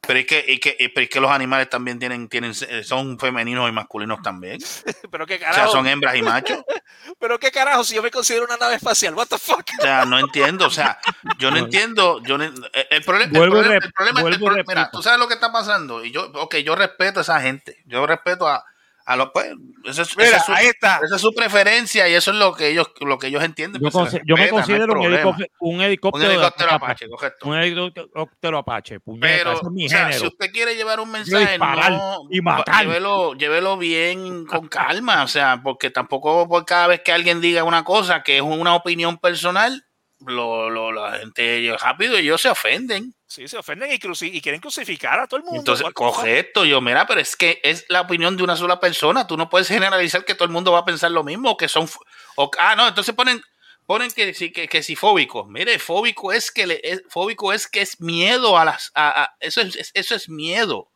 Pero 0.07 0.19
es 0.19 0.27
que, 0.27 0.43
y 0.49 0.59
que, 0.59 0.75
y- 0.81 0.89
pero 0.89 1.05
es 1.05 1.11
que 1.11 1.21
los 1.21 1.31
animales 1.31 1.69
también 1.69 1.99
tienen, 1.99 2.27
tienen, 2.31 2.55
son 2.55 3.19
femeninos 3.19 3.69
y 3.69 3.73
masculinos 3.73 4.23
también. 4.23 4.59
Pero 5.13 5.27
qué 5.27 5.35
O 5.35 5.39
sea, 5.39 5.51
carajo. 5.51 5.73
son 5.73 5.87
hembras 5.87 6.17
y 6.17 6.23
machos. 6.23 6.59
Pero 7.21 7.39
qué 7.39 7.51
carajo 7.51 7.85
si 7.85 7.97
yo 7.97 8.03
me 8.03 8.11
considero 8.11 8.47
una 8.47 8.57
nave 8.57 8.77
espacial. 8.77 9.15
What 9.15 9.27
the 9.27 9.37
fuck? 9.39 9.63
O 9.79 9.83
sea, 9.83 10.07
no 10.07 10.19
entiendo, 10.19 10.67
o 10.67 10.71
sea, 10.71 10.99
yo 11.39 11.51
no 11.51 11.59
entiendo, 11.59 12.23
yo 12.23 12.39
no- 12.39 12.45
el, 12.45 12.57
el 12.89 13.03
problema, 13.05 13.25
el 13.27 13.51
problema, 13.51 13.75
el 13.75 13.93
problema- 13.93 14.21
el 14.31 14.39
problema- 14.41 14.65
mira, 14.67 14.91
tú 14.91 15.03
sabes 15.03 15.19
lo 15.19 15.29
que 15.29 15.35
está 15.35 15.53
pasando, 15.53 16.03
y 16.03 16.11
yo, 16.11 16.31
ok, 16.35 16.57
yo 16.57 16.75
respeto 16.75 17.19
a 17.21 17.23
esa 17.23 17.39
gente, 17.43 17.77
yo 17.85 18.07
respeto 18.07 18.49
a, 18.49 18.65
a 19.11 19.17
los, 19.17 19.31
pues, 19.33 19.49
esa 19.87 20.03
es, 20.03 20.09
esa 20.11 20.23
Mira, 20.23 20.37
es 20.37 20.45
su, 20.45 20.53
ahí 20.53 20.67
está. 20.67 21.01
esa 21.03 21.17
es 21.17 21.21
su 21.21 21.33
preferencia 21.35 22.09
y 22.09 22.15
eso 22.15 22.31
es 22.31 22.37
lo 22.37 22.55
que 22.55 22.69
ellos, 22.69 22.93
lo 23.01 23.19
que 23.19 23.27
ellos 23.27 23.43
entienden. 23.43 23.83
Yo, 23.83 23.91
pues, 23.91 24.13
me 24.25 24.47
no 24.47 24.51
considero 24.51 24.93
un 24.93 25.03
helicóptero, 25.03 25.51
un 25.59 25.75
Un 25.75 25.83
helicóptero, 25.83 26.31
helicóptero 26.31 26.71
Apache. 26.71 27.07
Apache, 27.07 27.09
correcto. 27.09 27.49
Un 27.49 27.57
helicóptero 27.57 28.59
Apache, 28.59 29.01
puñeta, 29.01 29.27
Pero, 29.27 29.53
ese 29.53 29.63
es 29.65 29.71
mi 29.73 29.87
o 29.87 29.89
sea, 29.89 30.13
si 30.13 30.27
usted 30.29 30.53
quiere 30.53 30.77
llevar 30.77 31.01
un 31.01 31.11
mensaje, 31.11 31.49
disparar 31.49 31.91
no, 31.91 32.19
y 32.31 32.41
matar. 32.41 32.87
Llévelo, 32.87 33.35
llévelo 33.35 33.77
bien 33.79 34.47
con 34.47 34.69
calma, 34.69 35.25
o 35.25 35.29
sea, 35.29 35.61
porque 35.61 35.91
tampoco 35.91 36.47
por 36.47 36.65
cada 36.65 36.87
vez 36.87 37.01
que 37.01 37.11
alguien 37.11 37.41
diga 37.41 37.65
una 37.65 37.83
cosa 37.83 38.23
que 38.23 38.37
es 38.37 38.43
una 38.43 38.77
opinión 38.77 39.19
personal, 39.19 39.85
lo, 40.27 40.69
lo- 40.71 40.93
la 40.93 41.19
gente 41.19 41.75
rápido 41.81 42.17
ellos 42.17 42.41
se 42.41 42.49
ofenden. 42.51 43.15
Sí, 43.27 43.47
se 43.49 43.57
ofenden 43.59 43.93
y, 43.93 43.99
cruci- 43.99 44.31
y 44.33 44.41
quieren 44.41 44.61
crucificar 44.61 45.21
a 45.21 45.27
todo 45.29 45.39
el 45.39 45.45
mundo. 45.45 45.61
Entonces, 45.61 45.87
correcto, 45.95 46.65
yo, 46.65 46.81
mira, 46.81 47.07
pero 47.07 47.21
es 47.21 47.37
que 47.37 47.61
es 47.63 47.85
la 47.89 48.01
opinión 48.03 48.37
de 48.37 48.43
una 48.43 48.57
sola 48.57 48.81
persona. 48.81 49.27
Tú 49.27 49.37
no 49.37 49.49
puedes 49.49 49.69
generalizar 49.69 50.25
que 50.25 50.35
todo 50.35 50.45
el 50.47 50.51
mundo 50.51 50.73
va 50.73 50.81
a 50.81 50.85
pensar 50.85 51.11
lo 51.13 51.23
mismo, 51.25 51.57
que 51.57 51.69
son. 51.69 51.89
o- 52.37 52.51
ah, 52.59 52.75
no, 52.77 52.89
entonces 52.89 53.15
ponen 53.15 53.41
ponen 53.87 54.11
que, 54.13 54.33
que, 54.33 54.69
que 54.69 54.83
si 54.85 54.95
fóbico. 54.97 55.47
Mire, 55.47 55.79
fóbico 55.81 56.33
es 56.33 56.51
que 56.53 56.67
le, 56.67 56.81
es, 56.83 57.03
fóbico 57.09 57.53
es 57.53 57.67
que 57.67 57.81
es 57.83 58.01
miedo 58.01 58.57
a 58.59 58.65
las. 58.65 58.91
a- 58.95 59.23
a- 59.25 59.37
eso, 59.41 59.61
es, 59.61 59.75
es- 59.77 59.91
eso 59.95 60.15
es 60.15 60.29
miedo. 60.29 60.89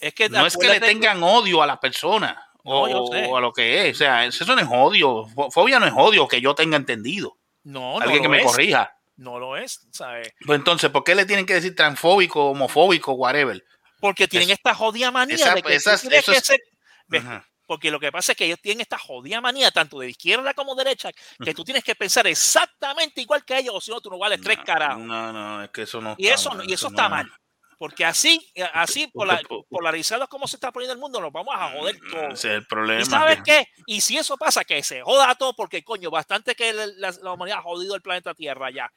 Es 0.00 0.14
que 0.14 0.28
No 0.28 0.46
es 0.46 0.56
que 0.56 0.66
le 0.66 0.80
tengan 0.88 1.22
odio 1.22 1.62
a 1.62 1.66
la 1.66 1.78
persona 1.78 2.44
o, 2.64 2.86
No, 3.28 3.36
a 3.36 3.40
lo 3.40 3.52
que 3.52 3.88
es. 3.88 3.96
O 3.96 3.98
sea, 3.98 4.24
eso 4.26 4.44
no 4.46 4.60
es 4.60 4.68
odio. 4.70 5.26
Fo- 5.26 5.50
Fobia 5.52 5.78
no 5.78 5.86
es 5.86 5.92
odio 5.96 6.26
que 6.28 6.40
yo 6.40 6.54
tenga 6.54 6.76
entendido. 6.76 7.36
No, 7.64 7.98
no 7.98 8.04
Alguien 8.04 8.22
que 8.22 8.28
me 8.28 8.38
es. 8.40 8.44
corrija. 8.44 8.92
No 9.16 9.38
lo 9.38 9.56
es, 9.56 9.86
¿sabes? 9.92 10.32
Pues 10.46 10.58
entonces, 10.58 10.90
¿por 10.90 11.04
qué 11.04 11.14
le 11.14 11.26
tienen 11.26 11.46
que 11.46 11.54
decir 11.54 11.76
transfóbico, 11.76 12.46
homofóbico, 12.50 13.12
whatever? 13.12 13.62
Porque 14.00 14.26
tienen 14.26 14.50
Es- 14.50 14.56
esta 14.58 14.74
jodida 14.74 15.10
manía 15.10 15.36
esa- 15.36 15.54
de 15.54 15.62
que 15.62 15.74
esas- 15.74 16.02
eso 16.04 16.32
que 16.32 16.40
ser-. 16.40 16.60
Porque 17.66 17.90
lo 17.90 18.00
que 18.00 18.10
pasa 18.10 18.32
es 18.32 18.38
que 18.38 18.44
ellos 18.46 18.58
tienen 18.60 18.80
esta 18.80 18.98
jodida 18.98 19.40
manía, 19.40 19.70
tanto 19.70 19.98
de 20.00 20.10
izquierda 20.10 20.52
como 20.54 20.74
derecha, 20.74 21.10
que 21.42 21.54
tú 21.54 21.62
tienes 21.64 21.84
que 21.84 21.94
pensar 21.94 22.26
exactamente 22.26 23.20
igual 23.20 23.44
que 23.44 23.56
ellos, 23.58 23.74
o 23.76 23.80
si 23.80 23.90
no, 23.90 24.00
tú 24.00 24.10
no 24.10 24.18
vales 24.18 24.40
tres 24.42 24.58
carajos. 24.64 24.98
No, 25.02 25.32
no, 25.32 25.62
es 25.62 25.70
que 25.70 25.82
eso 25.82 26.00
no 26.00 26.14
Y 26.18 26.26
está 26.26 26.34
eso, 26.34 26.62
y 26.64 26.72
eso 26.72 26.88
está 26.88 27.04
es- 27.04 27.10
mal. 27.10 27.32
Porque 27.82 28.04
así, 28.04 28.40
así 28.74 29.08
pola- 29.08 29.40
Porque- 29.48 29.66
polarizados 29.68 30.28
como 30.28 30.46
se 30.46 30.54
está 30.54 30.70
poniendo 30.70 30.92
el 30.94 31.00
mundo, 31.00 31.20
nos 31.20 31.32
vamos 31.32 31.52
a 31.58 31.72
joder 31.72 31.98
todo. 32.12 32.28
Ese 32.28 32.50
es 32.50 32.54
el 32.58 32.66
problema. 32.68 33.00
¿Y 33.02 33.04
sabes 33.06 33.38
que- 33.38 33.42
qué? 33.42 33.68
Y 33.86 34.00
si 34.02 34.16
eso 34.16 34.36
pasa, 34.36 34.62
que 34.62 34.84
se 34.84 35.02
joda 35.02 35.34
todo, 35.34 35.52
porque 35.56 35.82
coño, 35.82 36.08
bastante 36.08 36.54
que 36.54 36.72
la, 36.72 37.32
humanidad 37.32 37.58
ha 37.58 37.62
jodido 37.62 37.96
el 37.96 38.00
planeta 38.00 38.34
Tierra 38.34 38.70
ya. 38.70 38.88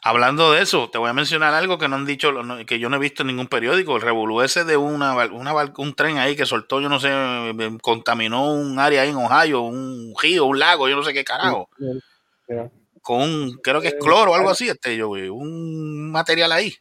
Hablando 0.00 0.52
de 0.52 0.62
eso, 0.62 0.88
te 0.90 0.98
voy 0.98 1.10
a 1.10 1.12
mencionar 1.12 1.54
algo 1.54 1.76
que 1.76 1.88
no 1.88 1.96
han 1.96 2.06
dicho, 2.06 2.30
no- 2.30 2.64
que 2.64 2.78
yo 2.78 2.88
no 2.88 2.98
he 2.98 3.00
visto 3.00 3.24
en 3.24 3.26
ningún 3.26 3.48
periódico. 3.48 3.96
El 3.96 4.02
revolú 4.02 4.42
ese 4.42 4.62
de 4.62 4.76
una, 4.76 5.16
una 5.26 5.52
un 5.78 5.94
tren 5.96 6.18
ahí 6.18 6.36
que 6.36 6.46
soltó, 6.46 6.80
yo 6.80 6.88
no 6.88 7.00
sé, 7.00 7.08
eh, 7.10 7.78
contaminó 7.82 8.48
un 8.52 8.78
área 8.78 9.02
ahí 9.02 9.08
en 9.08 9.16
Ohio, 9.16 9.62
un 9.62 10.14
río, 10.22 10.44
un 10.44 10.60
lago, 10.60 10.88
yo 10.88 10.94
no 10.94 11.02
sé 11.02 11.12
qué 11.12 11.24
carajo. 11.24 11.68
Con 13.02 13.22
un, 13.22 13.58
creo 13.60 13.80
que 13.80 13.88
es 13.88 13.94
cloro 14.00 14.30
o 14.30 14.34
algo 14.36 14.50
así, 14.50 14.68
este, 14.68 14.96
yo, 14.96 15.08
un 15.10 16.12
material 16.12 16.52
ahí. 16.52 16.72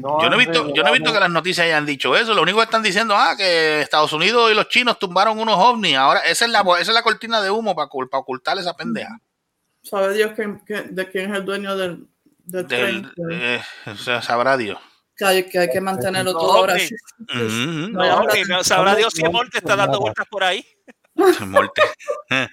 No 0.00 0.20
Yo 0.22 0.28
no 0.30 0.34
he 0.34 0.38
visto, 0.38 0.72
yo 0.74 0.82
no 0.82 0.88
he 0.88 0.92
visto 0.92 1.12
que 1.12 1.20
las 1.20 1.30
noticias 1.30 1.64
hayan 1.66 1.84
dicho 1.86 2.16
eso. 2.16 2.34
Lo 2.34 2.42
único 2.42 2.58
que 2.58 2.64
están 2.64 2.82
diciendo, 2.82 3.14
ah, 3.16 3.34
que 3.36 3.80
Estados 3.80 4.12
Unidos 4.12 4.50
y 4.50 4.54
los 4.54 4.68
chinos 4.68 4.98
tumbaron 4.98 5.38
unos 5.38 5.56
ovnis. 5.58 5.96
Ahora, 5.96 6.20
esa 6.20 6.44
es 6.44 6.50
la, 6.50 6.60
esa 6.60 6.90
es 6.90 6.94
la 6.94 7.02
cortina 7.02 7.40
de 7.40 7.50
humo 7.50 7.74
para, 7.74 7.88
ocultar 7.90 8.58
esa 8.58 8.74
pendeja. 8.74 9.18
¿Sabe 9.82 10.14
Dios 10.14 10.32
quién- 10.34 10.58
quién- 10.66 10.94
de 10.94 11.08
quién 11.10 11.30
es 11.32 11.38
el 11.38 11.44
dueño 11.44 11.76
del, 11.76 12.06
del 12.44 12.66
Del, 12.66 13.12
tren? 13.12 13.12
eh, 13.30 13.62
o 13.86 13.94
sea, 13.96 14.22
sabrá 14.22 14.56
Dios. 14.56 14.78
Que 15.16 15.24
hay, 15.24 15.48
que 15.48 15.58
hay 15.58 15.68
que 15.70 15.80
mantenerlo 15.80 16.32
todo 16.32 16.52
ahora. 16.52 16.78
sí. 16.78 16.94
No, 17.28 18.22
No, 18.48 18.64
sabrá 18.64 18.94
Dios 18.94 19.12
si 19.14 19.22
no, 19.22 19.32
Morte 19.32 19.58
está 19.58 19.74
dando 19.74 19.98
vueltas 20.00 20.26
por 20.30 20.44
ahí. 20.44 20.64
Muerte. 21.46 21.82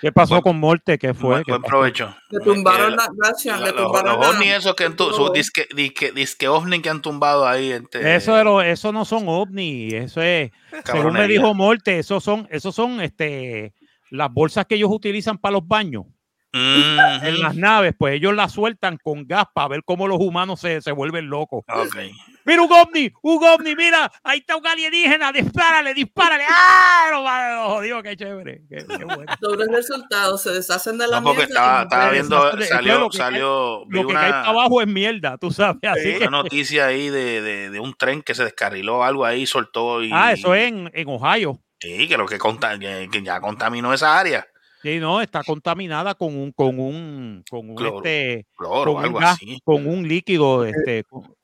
¿Qué 0.00 0.12
pasó 0.12 0.42
con 0.42 0.58
Morte? 0.60 0.98
¿Qué 0.98 1.14
fue? 1.14 1.28
Buen, 1.30 1.44
¿Qué 1.44 1.52
buen 1.52 1.62
pasó? 1.62 1.70
provecho. 1.70 2.16
Le 2.30 2.40
tumbaron 2.40 2.92
Eh, 2.92 2.96
la 2.96 3.08
gracia, 3.16 3.56
la- 3.56 3.66
le 3.66 3.72
los, 3.72 3.82
tumbaron 3.84 4.12
los 4.18 4.20
la- 4.20 4.30
ovnis 4.38 4.52
esos 4.54 4.74
que 4.74 4.84
han 4.84 4.96
tu- 4.96 5.12
su 5.12 5.30
disque, 5.32 5.66
disque, 5.74 6.12
disque 6.12 6.48
ovni 6.48 6.80
que 6.82 6.90
han 6.90 7.00
tumbado 7.02 7.46
ahí. 7.46 7.70
Este, 7.72 8.14
Eso, 8.16 8.34
de 8.36 8.44
lo- 8.44 8.60
eso 8.62 8.92
no 8.92 9.04
son 9.04 9.24
ovnis, 9.28 9.92
eso 9.94 10.20
es, 10.22 10.50
según 10.84 11.12
me 11.14 11.26
dijo 11.28 11.52
Morte, 11.54 11.98
esos 11.98 12.22
son, 12.22 12.46
esos 12.50 12.74
son 12.74 13.00
este, 13.00 13.72
las 14.10 14.32
bolsas 14.32 14.66
que 14.66 14.74
ellos 14.76 14.90
utilizan 14.92 15.38
para 15.38 15.52
los 15.54 15.66
baños. 15.66 16.04
En 16.52 17.40
las 17.40 17.54
naves, 17.54 17.94
pues 17.98 18.14
ellos 18.14 18.34
las 18.34 18.52
sueltan 18.52 18.98
con 19.02 19.26
gas 19.26 19.44
para 19.54 19.68
ver 19.68 19.82
cómo 19.84 20.08
los 20.08 20.18
humanos 20.18 20.60
se, 20.60 20.80
se 20.80 20.92
vuelven 20.92 21.28
locos. 21.28 21.62
Ok. 21.68 21.96
Mira 22.44 22.62
un 22.62 22.72
ovni, 22.72 23.12
un 23.22 23.44
ovni, 23.44 23.76
mira, 23.76 24.10
ahí 24.24 24.38
está 24.38 24.56
un 24.56 24.66
alienígena, 24.66 25.30
dispárale, 25.32 25.92
dispárale. 25.92 26.44
¡Ah! 26.48 27.08
Lo, 27.10 27.22
lo 27.22 27.74
jodió, 27.74 28.02
qué 28.02 28.16
chévere. 28.16 28.62
Qué, 28.70 28.86
qué 28.86 29.04
bueno. 29.04 29.24
Dobles 29.40 29.68
resultados, 29.70 30.42
se 30.42 30.50
deshacen 30.52 30.96
de 30.96 31.06
la 31.08 31.20
No, 31.20 31.26
porque 31.26 31.44
mierda 31.46 31.82
estaba, 31.82 32.10
viendo, 32.10 32.50
que 32.56 32.64
salió, 32.64 32.98
lo 33.00 33.10
que 33.10 33.18
salió, 33.18 33.86
vi 33.86 34.00
Lo 34.00 34.06
que 34.08 34.14
cae 34.14 34.30
una, 34.30 34.42
abajo 34.44 34.80
es 34.80 34.88
mierda, 34.88 35.36
tú 35.36 35.50
sabes. 35.50 35.82
Así 35.82 36.08
una 36.16 36.18
que, 36.18 36.30
noticia 36.30 36.86
ahí 36.86 37.10
de, 37.10 37.42
de, 37.42 37.70
de 37.70 37.80
un 37.80 37.92
tren 37.94 38.22
que 38.22 38.34
se 38.34 38.44
descarriló, 38.44 39.04
algo 39.04 39.26
ahí, 39.26 39.44
soltó 39.44 40.02
y... 40.02 40.10
ah, 40.14 40.32
eso 40.32 40.54
es 40.54 40.68
en, 40.68 40.90
en 40.94 41.08
Ohio. 41.08 41.60
Sí, 41.80 42.08
que 42.08 42.16
lo 42.16 42.24
que, 42.26 42.38
conta- 42.38 42.78
que, 42.78 43.08
que 43.12 43.22
ya 43.22 43.40
contaminó 43.42 43.92
esa 43.92 44.18
área. 44.18 44.46
Sí, 44.82 44.98
no, 45.00 45.20
está 45.20 45.42
contaminada 45.44 46.14
con 46.14 46.36
un, 46.36 46.52
con 46.52 46.78
un, 46.78 47.42
con 47.50 47.68
un, 47.70 47.74
Cloro. 47.76 47.96
este, 47.98 48.46
Cloro, 48.56 48.92
con 48.92 48.96
un 49.00 49.04
algo 49.06 49.18
gas, 49.18 49.32
así. 49.34 49.60
con 49.64 49.86
un 49.86 50.06
líquido, 50.06 50.64
este, 50.64 51.04
con- 51.04 51.34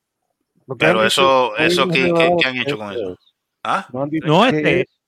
Pero 0.78 1.04
eso- 1.04 1.56
eso, 1.56 1.88
¿qué- 1.88 2.04
han 2.04 2.36
qué- 2.36 2.46
han 2.48 2.56
hecho 2.56 2.78
con 2.78 2.92
eso? 2.92 3.18
¿Ah? 3.62 3.86
No 3.92 4.02
han 4.02 4.10
dicho 4.10 4.26
No, 4.26 4.42
que 4.50 4.56
este- 4.56 4.80
es- 4.82 5.00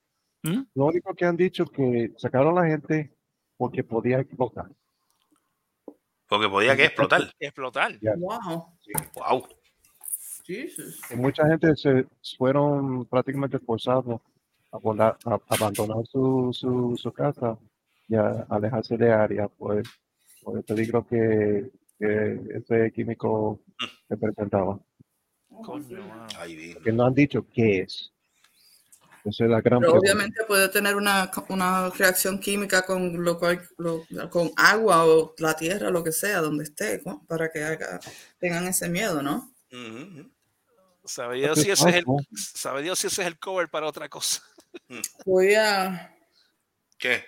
¿Mm? 0.42 0.62
Lo 0.74 0.84
único 0.86 1.14
que 1.14 1.24
han 1.24 1.36
dicho 1.36 1.64
que 1.66 2.12
sacaron 2.18 2.56
a 2.58 2.62
la 2.62 2.68
gente 2.68 3.12
porque 3.56 3.82
podía 3.82 4.20
explotar. 4.20 4.66
Porque 6.28 6.48
podía 6.48 6.76
que 6.76 6.84
explotar. 6.86 7.32
Explotar. 7.38 7.98
Wow. 8.18 8.66
Wow. 9.14 9.46
Jesus. 10.44 11.00
Y 11.10 11.16
mucha 11.16 11.46
gente 11.48 11.74
se 11.76 12.06
fueron 12.36 13.04
prácticamente 13.06 13.58
forzados 13.58 14.20
a, 14.72 14.78
volar- 14.78 15.16
a- 15.24 15.34
a 15.34 15.40
abandonar 15.54 16.04
su, 16.06 16.50
su, 16.52 16.96
su 16.96 17.12
casa 17.12 17.56
y 18.09 18.14
a 18.14 18.46
alejarse 18.48 18.96
de 18.96 19.12
área 19.12 19.48
por, 19.48 19.82
por 20.42 20.59
el 20.59 20.64
peligro 20.64 21.07
que, 21.07 21.70
que 21.98 22.40
ese 22.54 22.92
químico 22.92 23.61
representaba. 24.09 24.78
Coño, 25.48 26.07
mano. 26.07 26.26
Ay, 26.38 26.54
Dios. 26.54 26.82
Que 26.84 26.92
no 26.92 27.07
han 27.07 27.14
dicho 27.14 27.46
qué 27.52 27.80
es. 27.80 28.12
Esa 29.24 29.44
es 29.44 29.50
la 29.50 29.61
gran 29.61 29.80
Pero 29.80 29.94
obviamente 29.94 30.44
puede 30.44 30.68
tener 30.68 30.94
una, 30.94 31.28
una 31.48 31.88
reacción 31.90 32.38
química 32.38 32.82
con 32.82 33.24
lo 33.24 33.36
cual, 33.38 33.61
lo- 33.78 34.07
con 34.30 34.50
agua 34.57 35.04
o 35.04 35.34
la 35.38 35.54
tierra, 35.54 35.90
lo 35.90 36.04
que 36.04 36.12
sea, 36.12 36.38
donde 36.40 36.62
esté, 36.62 37.02
¿no? 37.04 37.24
para 37.26 37.50
que 37.50 37.64
haga- 37.64 37.98
tengan 38.38 38.68
ese 38.68 38.88
miedo, 38.88 39.22
¿no? 39.22 39.52
Sabe 41.04 41.38
Dios 41.38 41.61
si 41.61 41.70
ese 41.70 41.88
es 41.88 41.94
el, 41.96 42.04
sabe 42.36 42.82
Dios 42.82 42.98
si 43.00 43.09
ese 43.09 43.22
es 43.22 43.28
el 43.28 43.38
cover 43.38 43.68
para 43.68 43.86
otra 43.88 44.09
cosa. 44.09 44.42
Voy 45.24 45.54
a, 45.54 46.14
¿Qué? 46.98 47.24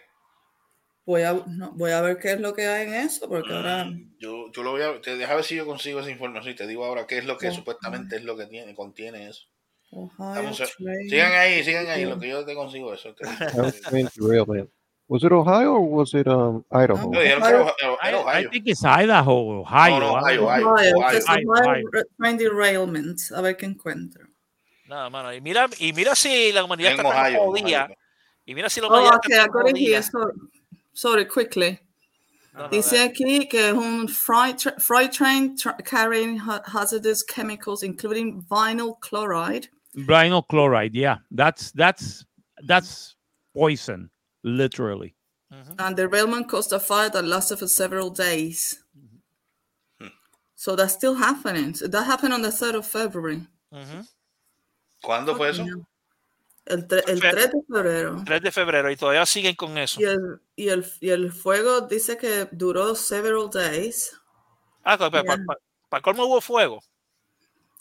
Voy 1.09 1.23
a, 1.23 1.33
no, 1.33 1.73
voy 1.73 1.91
a 1.93 2.03
ver 2.03 2.19
qué 2.19 2.33
es 2.33 2.41
lo 2.41 2.53
que 2.53 2.67
hay 2.67 2.87
en 2.87 2.93
eso, 2.93 3.29
porque 3.31 3.51
ahora 3.53 3.87
Mm, 3.87 4.17
Yo, 4.21 4.53
yo 4.53 4.63
lo 4.63 4.73
voy 4.73 4.83
a... 4.83 5.01
Te, 5.01 5.17
deja 5.17 5.35
ver 5.35 5.43
si 5.45 5.55
yo 5.57 5.65
consigo 5.65 6.01
esa 6.01 6.11
información 6.11 6.53
y 6.53 6.57
te 6.57 6.67
digo 6.67 6.85
ahora 6.85 7.07
qué 7.07 7.17
es 7.19 7.25
lo 7.25 7.39
que 7.39 7.51
supuestamente 7.51 8.17
es 8.17 8.25
lo 8.25 8.37
que 8.37 8.45
tiene, 8.47 8.75
contiene 8.75 9.29
eso. 9.29 9.45
Ohio 9.91 10.13
Vamos 10.19 10.61
a- 10.61 10.67
Sigan 10.67 11.33
ahí, 11.33 11.65
sigan 11.65 11.87
ahí, 11.87 12.05
lo 12.05 12.19
que 12.19 12.29
yo 12.29 12.45
te 12.45 12.55
consigo 12.55 12.93
eso. 12.93 13.15
te- 13.15 13.25
was 15.09 15.23
it 15.25 15.33
Ohio 15.33 15.73
or 15.73 15.81
was 15.81 16.13
it 16.13 16.27
um, 16.27 16.63
Idaho? 16.71 17.11
No, 17.11 17.21
dijeron 17.21 17.43
que 17.43 17.49
era 17.49 17.63
Ohio- 17.63 17.99
I, 18.03 18.09
I 18.11 18.15
Ohio. 18.15 18.51
think 18.51 18.67
it's 18.67 18.85
Idaho, 18.85 19.61
Ohio. 19.63 19.99
No, 19.99 20.01
no, 20.01 20.13
Ohio. 20.19 20.45
Ohio. 20.45 20.69
Ohio, 20.69 20.95
Ohio, 20.97 20.97
Ohio, 20.99 21.51
Ohio 21.51 21.91
Ohio. 22.21 22.37
Derailment. 22.37 23.19
A 23.35 23.41
ver 23.41 23.57
qué 23.57 23.65
encuentro. 23.65 24.27
No, 24.87 25.09
mano, 25.09 25.33
y 25.33 25.41
mira, 25.41 25.67
y 25.79 25.95
mira 25.95 26.15
si 26.15 26.53
la 26.53 26.65
humanidad 26.65 26.93
En 26.93 26.99
está 26.99 27.09
tan 27.09 27.19
Ohio, 27.19 27.39
en 27.39 27.47
jodida. 27.47 27.85
Ohio. 27.85 27.97
Y 28.45 28.55
mira 28.55 28.69
si 28.69 28.81
la 28.83 28.87
Oh, 28.89 28.91
humanidad 28.91 29.15
ok, 29.17 29.25
está 29.31 29.43
tan 29.45 29.53
jodida. 29.63 30.03
Eso. 30.99 31.09
Sorry, 31.09 31.25
quickly. 31.25 31.81
No, 32.55 32.63
no, 32.65 32.69
Dice 32.71 32.91
dale. 32.91 33.09
aquí 33.11 33.49
que 33.51 33.73
un 33.73 34.09
freight, 34.09 34.59
tra- 34.59 34.81
freight 34.81 35.13
train 35.13 35.57
tra- 35.57 35.77
carrying 35.85 36.39
ha- 36.39 36.63
hazardous 36.67 37.23
chemicals, 37.23 37.83
including 37.83 38.43
vinyl 38.51 38.99
chloride. 39.01 39.69
Vinyl 39.97 40.43
chloride, 40.49 40.95
yeah. 40.95 41.19
That's 41.31 41.71
that's 41.73 42.25
that's 42.67 43.15
poison, 43.55 44.11
literally. 44.43 45.15
Ujú. 45.53 45.75
And 45.79 45.97
the 45.97 46.03
derailment 46.09 46.49
caused 46.49 46.73
a 46.73 46.81
fire 46.81 47.09
that 47.11 47.25
lasted 47.25 47.59
for 47.59 47.69
several 47.69 48.11
days. 48.11 48.83
Mm-hmm. 48.97 50.09
So 50.57 50.77
that's 50.77 50.93
still 50.95 51.15
happening. 51.15 51.75
That 51.81 52.05
happened 52.05 52.35
on 52.35 52.43
the 52.43 52.49
3rd 52.51 52.75
of 52.75 52.87
February. 52.87 53.47
Ujú. 53.73 54.07
¿Cuándo 55.05 55.37
fue 55.37 55.49
eso? 55.51 55.65
El, 56.69 56.81
el 57.07 57.21
Fe- 57.21 57.31
3 57.31 57.51
de 57.53 57.63
febrero. 57.67 58.23
3 58.27 58.43
de 58.43 58.53
febrero 58.53 58.91
y 58.91 58.97
todavía 58.97 59.25
siguen 59.25 59.55
con 59.55 59.79
eso. 59.79 60.01
Y 60.01 60.05
el, 60.05 60.41
y, 60.55 60.69
el, 60.69 60.87
y 61.01 61.09
el 61.11 61.33
fuego 61.33 61.81
dice 61.83 62.17
que 62.19 62.47
duró 62.53 62.95
several 62.95 63.49
days. 63.51 64.13
Ah, 64.85 64.99
para 64.99 65.23
Yeah. 65.23 66.03
colmo 66.03 66.27
hubo 66.27 66.41
fuego. 66.43 66.83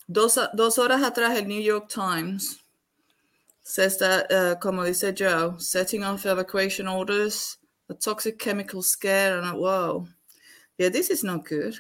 Dos, 0.08 0.40
dos 0.54 0.78
horas 0.80 1.04
atrás, 1.04 1.38
el 1.38 1.48
New 1.50 1.62
York 1.62 1.90
Times 1.90 2.62
says 3.62 3.98
that, 3.98 4.32
uh, 4.32 4.58
como 4.62 4.86
dice 4.86 5.14
Joe, 5.14 5.60
setting 5.60 6.04
off 6.04 6.26
evacuation 6.26 6.88
orders, 6.88 7.60
a 7.90 7.94
toxic 7.94 8.38
chemical 8.40 8.82
scare, 8.82 9.38
and 9.40 9.46
uh, 9.52 9.54
whoa. 9.54 10.08
Yeah, 10.78 10.90
this 10.90 11.10
is 11.10 11.24
not 11.26 11.44
good. 11.44 11.76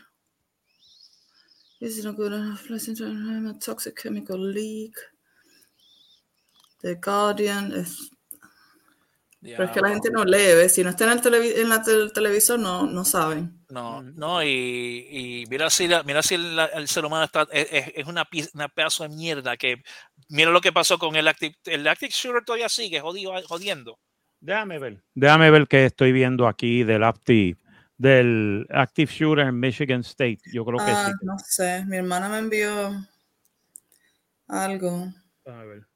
This 1.80 1.97
is 1.97 2.03
not 2.03 2.18
good. 2.18 2.34
A 2.34 3.53
toxic 3.62 3.95
chemical 3.95 4.38
leak. 4.38 4.93
The 6.88 6.99
Guardian. 7.03 7.73
es- 7.73 8.09
Pero 9.41 9.63
es 9.65 9.71
que 9.71 9.81
la 9.81 9.89
gente 9.89 10.09
no 10.11 10.25
lee, 10.25 10.55
¿ves? 10.55 10.73
Si 10.73 10.83
no 10.83 10.89
está 10.89 11.05
en 11.05 11.11
el, 11.11 11.21
televi- 11.21 11.57
en 11.57 11.69
la 11.69 11.81
tel- 11.83 12.11
televisor, 12.11 12.59
no, 12.59 12.85
no 12.88 13.05
saben. 13.05 13.63
No, 13.69 14.01
no, 14.01 14.41
y, 14.43 14.47
y 15.09 15.43
mira 15.49 15.69
si, 15.69 15.88
la- 15.88 16.03
mira 16.03 16.21
si 16.23 16.38
la- 16.38 16.65
el 16.65 16.88
ser 16.88 17.05
humano 17.05 17.25
está, 17.25 17.47
es, 17.51 17.67
es- 17.71 17.91
es 17.95 18.07
una, 18.07 18.27
una 18.53 18.67
pedazo 18.69 19.03
de 19.03 19.09
mierda 19.09 19.55
que 19.55 19.83
mira 20.29 20.49
lo 20.51 20.59
que 20.59 20.71
pasó 20.73 20.97
con 20.97 21.15
el 21.15 21.27
Active, 21.27 21.55
el 21.65 21.88
Active 21.88 22.11
Shooter 22.13 22.43
todavía 22.43 22.67
sigue 22.69 22.99
jodido, 22.99 23.31
jodiendo. 23.47 23.99
Déjame 24.39 24.79
ver. 24.79 25.03
Déjame 25.13 25.49
ver 25.51 25.67
qué 25.67 25.85
estoy 25.85 26.11
viendo 26.11 26.47
aquí 26.47 26.83
del 26.83 27.03
Active, 27.03 27.57
del 27.97 28.65
Active 28.69 29.11
Shooter 29.11 29.47
en 29.47 29.59
Michigan 29.59 30.01
State. 30.01 30.39
Yo 30.53 30.65
creo 30.65 30.77
que 30.77 30.91
Ah, 30.91 31.05
sí. 31.07 31.25
no 31.25 31.35
sé, 31.39 31.85
mi 31.85 31.97
hermana 31.97 32.27
me 32.29 32.39
envió 32.39 32.91
algo. 34.47 35.07
Déjame 35.45 35.65
ver. 35.65 35.88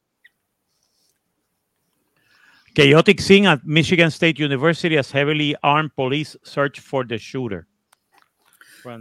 Chaotic 2.74 3.20
scene 3.20 3.48
at 3.48 3.60
Michigan 3.64 4.08
State 4.12 4.42
University 4.44 4.98
as 4.98 5.12
heavily 5.14 5.56
armed 5.62 5.92
police 5.96 6.38
search 6.44 6.80
for 6.80 7.06
the 7.06 7.18
shooter. 7.18 7.68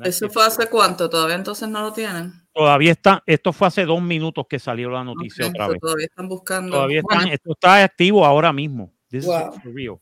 ¿Eso 0.04 0.28
fue 0.28 0.44
hace 0.44 0.68
cuánto? 0.68 1.08
¿Todavía 1.08 1.36
entonces 1.36 1.68
no 1.68 1.80
lo 1.80 1.92
tienen? 1.92 2.32
Todavía 2.52 2.92
está, 2.92 3.22
esto 3.26 3.52
fue 3.52 3.68
hace 3.68 3.86
dos 3.86 4.02
minutos 4.02 4.44
que 4.48 4.58
salió 4.58 4.90
la 4.90 5.02
noticia 5.04 5.46
otra 5.46 5.68
vez. 5.68 5.78
Todavía 5.80 6.06
están 6.06 6.28
buscando. 6.28 6.72
Todavía 6.72 7.00
están, 7.00 7.18
Bueno, 7.20 7.32
esto 7.32 7.52
está 7.52 7.84
activo 7.84 8.26
ahora 8.26 8.52
mismo. 8.52 8.92
This 9.08 9.24
is 9.24 9.26
Wow. 9.30 9.52
for 9.62 9.72
real. 9.74 9.96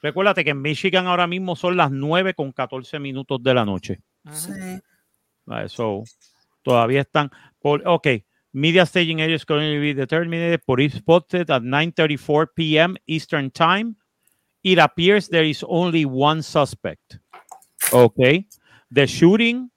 Recuérdate 0.00 0.44
que 0.44 0.50
en 0.50 0.62
Michigan 0.62 1.06
ahora 1.06 1.26
mismo 1.26 1.56
son 1.56 1.76
las 1.76 1.90
9 1.90 2.32
con 2.34 2.52
14 2.52 2.98
minutos 2.98 3.42
de 3.42 3.54
la 3.54 3.64
noche. 3.64 4.00
sí. 4.30 4.52
Ah, 5.46 5.68
So, 5.68 6.04
todavía 6.62 7.02
están. 7.02 7.30
Por, 7.58 7.82
ok. 7.86 8.06
Media 8.56 8.86
staging 8.86 9.20
area 9.20 9.34
is 9.34 9.44
currently 9.44 9.80
be 9.80 9.92
determined. 9.92 10.64
Police 10.64 10.94
spotted 10.94 11.50
at 11.50 11.62
9:34 11.62 12.46
p.m. 12.54 12.96
Eastern 13.08 13.50
Time. 13.50 13.96
It 14.62 14.78
appears 14.78 15.26
there 15.28 15.44
is 15.44 15.64
only 15.66 16.04
one 16.04 16.40
suspect. 16.40 17.18
Okay. 17.92 18.46
The 18.92 19.08
shooting 19.08 19.70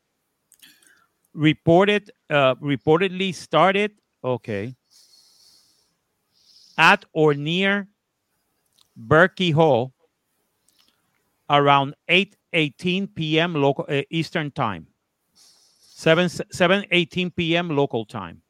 reported 1.33 2.11
uh, 2.29 2.53
reportedly 2.55 3.33
started. 3.33 3.93
Okay. 4.23 4.75
At 6.77 7.03
or 7.13 7.33
near 7.33 7.87
Berkey 8.95 9.53
Hall 9.53 9.91
around 11.49 11.95
8:18 12.07 13.15
p.m. 13.15 13.55
local 13.55 13.87
uh, 13.89 14.03
Eastern 14.11 14.51
Time. 14.51 14.85
7 15.97 16.27
7:18 16.27 17.35
p.m. 17.35 17.69
local 17.75 18.05
time. 18.05 18.43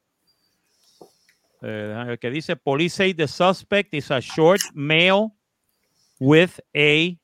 Eh, 1.61 1.67
déjame 1.87 2.05
ver 2.07 2.19
qué 2.19 2.29
dice 2.29 2.55
police 2.55 2.93
say 2.93 3.13
the 3.13 3.27
suspect 3.27 3.93
is 3.93 4.11
a 4.11 4.21
short 4.21 4.61
male 4.75 5.31
with 6.19 6.59
a 6.75 7.17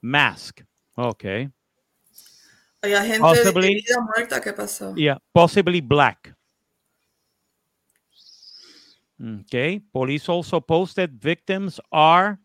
mask. 0.00 0.62
Okay. 0.96 1.50
Hay 2.82 2.90
gente 2.92 3.18
Possibly- 3.20 3.72
herida, 3.72 4.00
muerta, 4.00 4.40
¿qué 4.40 4.52
pasó? 4.52 4.94
Yeah, 4.96 5.18
possibly 5.34 5.80
black. 5.80 6.34
Okay. 9.40 9.80
Police 9.92 10.28
also 10.28 10.60
posted 10.60 11.20
victims 11.20 11.80
are 11.90 12.38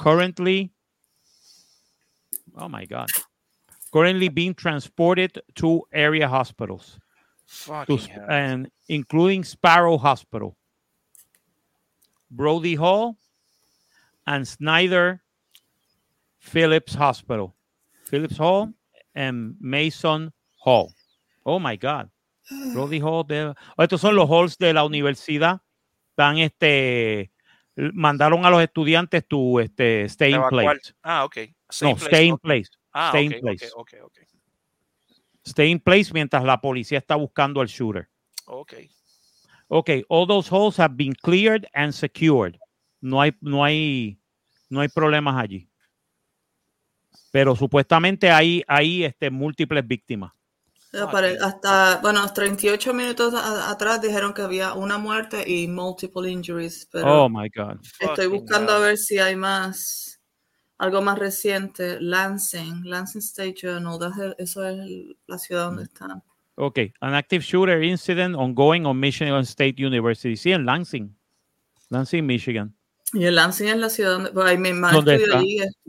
currently, 0.00 0.72
oh 2.56 2.68
my 2.68 2.84
God, 2.84 3.08
currently 3.92 4.28
being 4.28 4.54
transported 4.54 5.40
to 5.54 5.82
area 5.92 6.28
hospitals, 6.28 6.98
to, 7.46 7.46
Fucking 7.46 7.98
Sp- 8.02 8.10
hell. 8.10 8.26
and 8.28 8.70
including 8.92 9.42
Sparrow 9.42 9.96
Hospital, 9.96 10.54
Brody 12.30 12.74
Hall, 12.74 13.16
and 14.26 14.46
Snyder 14.46 15.22
Phillips 16.38 16.94
Hospital. 16.94 17.54
Phillips 18.04 18.36
Hall 18.36 18.74
and 19.14 19.56
Mason 19.60 20.30
Hall. 20.58 20.92
Oh 21.46 21.58
my 21.58 21.76
God. 21.76 22.10
Brody 22.74 22.98
Hall. 22.98 23.24
de- 23.24 23.54
oh, 23.78 23.82
estos 23.82 24.00
son 24.02 24.14
los 24.14 24.28
halls 24.28 24.58
de 24.58 24.74
la 24.74 24.84
universidad. 24.84 25.62
Están 26.10 26.38
este. 26.38 27.32
Mandaron 27.74 28.44
a 28.44 28.50
los 28.50 28.62
estudiantes 28.62 29.26
tu 29.26 29.58
este, 29.58 30.04
stay 30.04 30.34
in 30.34 30.42
place. 30.50 30.92
Ah, 31.02 31.24
ok. 31.24 31.36
No, 31.80 31.94
place, 31.94 32.04
stay 32.04 32.26
in 32.28 32.36
place. 32.36 32.68
Ah, 32.92 33.08
stay 33.08 33.28
ok, 33.28 33.32
in 33.32 33.40
place. 33.40 33.70
ok, 33.74 33.94
ok, 34.02 34.02
ok. 34.04 34.28
Stay 35.46 35.70
in 35.70 35.80
place 35.80 36.12
mientras 36.12 36.44
la 36.44 36.60
policía 36.60 36.98
está 36.98 37.16
buscando 37.16 37.62
al 37.62 37.68
shooter. 37.68 38.11
Ok. 38.54 38.74
Okay, 39.68 40.04
all 40.10 40.26
those 40.26 40.48
holes 40.50 40.76
have 40.76 40.94
been 40.96 41.14
cleared 41.22 41.66
and 41.74 41.92
secured. 41.94 42.58
No 43.00 43.20
hay, 43.22 43.32
no 43.40 43.64
hay, 43.64 44.18
no 44.68 44.80
hay 44.80 44.88
problemas 44.88 45.34
allí. 45.42 45.68
Pero 47.30 47.56
supuestamente 47.56 48.30
hay, 48.30 48.62
hay 48.68 49.04
este, 49.04 49.30
múltiples 49.30 49.86
víctimas. 49.86 50.32
Ya 50.92 51.10
pare- 51.10 51.38
Hasta, 51.40 52.00
bueno, 52.02 52.30
38 52.30 52.92
minutos 52.92 53.32
a- 53.32 53.70
atrás 53.70 54.02
dijeron 54.02 54.34
que 54.34 54.42
había 54.42 54.74
una 54.74 54.98
muerte 54.98 55.42
y 55.50 55.66
multiple 55.66 56.30
injuries, 56.30 56.86
pero 56.92 57.24
Oh 57.24 57.28
my 57.30 57.48
God. 57.48 57.78
estoy 57.98 58.26
buscando 58.26 58.72
a 58.72 58.76
hell. 58.76 58.82
ver 58.82 58.98
si 58.98 59.18
hay 59.18 59.34
más, 59.34 60.20
algo 60.76 61.00
más 61.00 61.18
reciente. 61.18 61.98
Lansing, 61.98 62.82
Lansing 62.84 63.20
State 63.22 63.54
Journal, 63.62 64.34
eso 64.36 64.62
es 64.68 64.78
el- 64.78 65.18
la 65.26 65.38
ciudad 65.38 65.64
donde 65.64 65.84
están. 65.84 66.22
Okay, 66.56 66.92
an 67.00 67.14
active 67.14 67.42
shooter 67.42 67.80
incident 67.82 68.36
ongoing 68.36 68.84
on 68.86 69.00
Michigan 69.00 69.44
State 69.44 69.78
University. 69.78 70.36
Sí, 70.36 70.52
en 70.52 70.64
Lansing. 70.66 71.14
Lansing, 71.88 72.26
Michigan. 72.26 72.74
Y 73.14 73.24
el 73.24 73.34
Lansing 73.34 73.68
es 73.68 73.76
la 73.76 73.88
ciudad 73.88 74.18
donde, 74.18 74.30
pues, 74.32 74.58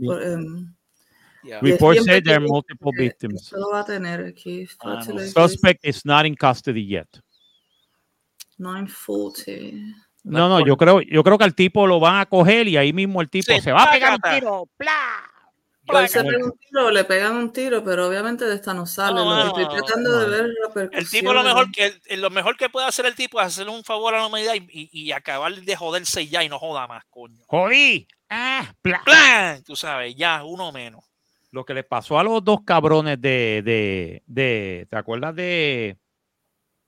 por, 0.06 0.24
em, 0.24 0.74
Yeah. 1.44 1.60
Report 1.62 1.98
said 2.00 2.24
there 2.24 2.38
are 2.38 2.48
multiple 2.48 2.92
que 2.96 3.04
victims. 3.04 3.44
Esto 3.44 3.58
lo 3.58 3.72
va 3.72 3.82
a 3.82 3.86
tener 3.86 4.26
aquí. 4.26 4.66
Ah, 4.82 5.04
no. 5.06 5.20
Suspect 5.20 5.84
is 5.84 6.06
not 6.06 6.26
in 6.26 6.36
custody 6.36 6.82
yet. 6.82 7.08
940. 8.58 9.94
No, 10.24 10.48
no, 10.48 10.66
yo 10.66 10.78
creo, 10.78 11.02
yo 11.02 11.22
creo 11.22 11.38
que 11.38 11.44
al 11.44 11.54
tipo 11.54 11.86
lo 11.86 12.00
van 12.00 12.22
a 12.22 12.26
coger 12.26 12.70
y 12.70 12.78
ahí 12.78 12.94
mismo 12.94 13.20
el 13.22 13.30
tipo 13.30 13.52
Sí, 13.54 13.60
se 13.60 13.74
va 13.74 13.84
a 13.84 13.92
pegar 13.92 14.14
un 14.14 14.22
tiro. 14.22 14.70
Puede 15.86 16.08
ser 16.08 16.24
Bueno. 16.24 16.46
un 16.46 16.58
tiro, 16.58 16.92
le 16.92 17.04
pegan 17.04 17.36
un 17.36 17.52
tiro, 17.52 17.84
pero 17.84 18.08
obviamente 18.08 18.46
de 18.46 18.56
esta 18.56 18.74
no 18.74 18.86
sale. 18.86 19.16
No, 19.16 19.26
Lo- 19.26 19.36
no, 19.36 19.48
estoy 19.48 19.64
no, 19.66 19.70
tratando 19.84 20.18
de 20.20 20.28
ver 20.30 20.48
la 20.48 20.90
El 20.98 21.10
tipo 21.10 21.34
lo 21.34 21.44
mejor 21.44 21.72
que 21.72 21.94
el- 22.06 22.22
lo 22.22 22.30
mejor 22.30 22.56
que 22.56 22.70
puede 22.70 22.88
hacer 22.88 23.06
el 23.06 23.16
tipo 23.16 23.40
es 23.42 23.48
hacerle 23.48 23.74
un 23.74 23.84
favor 23.84 24.14
a 24.16 24.20
la 24.20 24.28
humanidad 24.28 24.54
y, 24.56 24.60
y- 24.72 24.90
y 24.92 25.12
acabar 25.12 25.54
de 25.54 25.76
joderse 25.76 26.26
ya 26.28 26.42
y 26.44 26.48
no 26.50 26.58
joda 26.58 26.88
más, 26.88 27.04
coño. 27.10 27.44
Jodí. 27.48 28.08
Ah, 28.30 28.74
pla. 28.82 29.02
¡Plan! 29.04 29.62
Tú 29.64 29.76
sabes, 29.76 30.16
ya, 30.16 30.44
uno 30.46 30.72
menos. 30.72 31.04
Lo 31.52 31.66
que 31.66 31.74
le 31.74 31.84
pasó 31.84 32.18
a 32.18 32.24
los 32.24 32.44
dos 32.44 32.62
cabrones 32.66 33.20
de, 33.22 33.62
de, 33.64 34.24
de 34.26 34.88
¿te 34.90 34.96
acuerdas 34.98 35.36
de, 35.36 35.98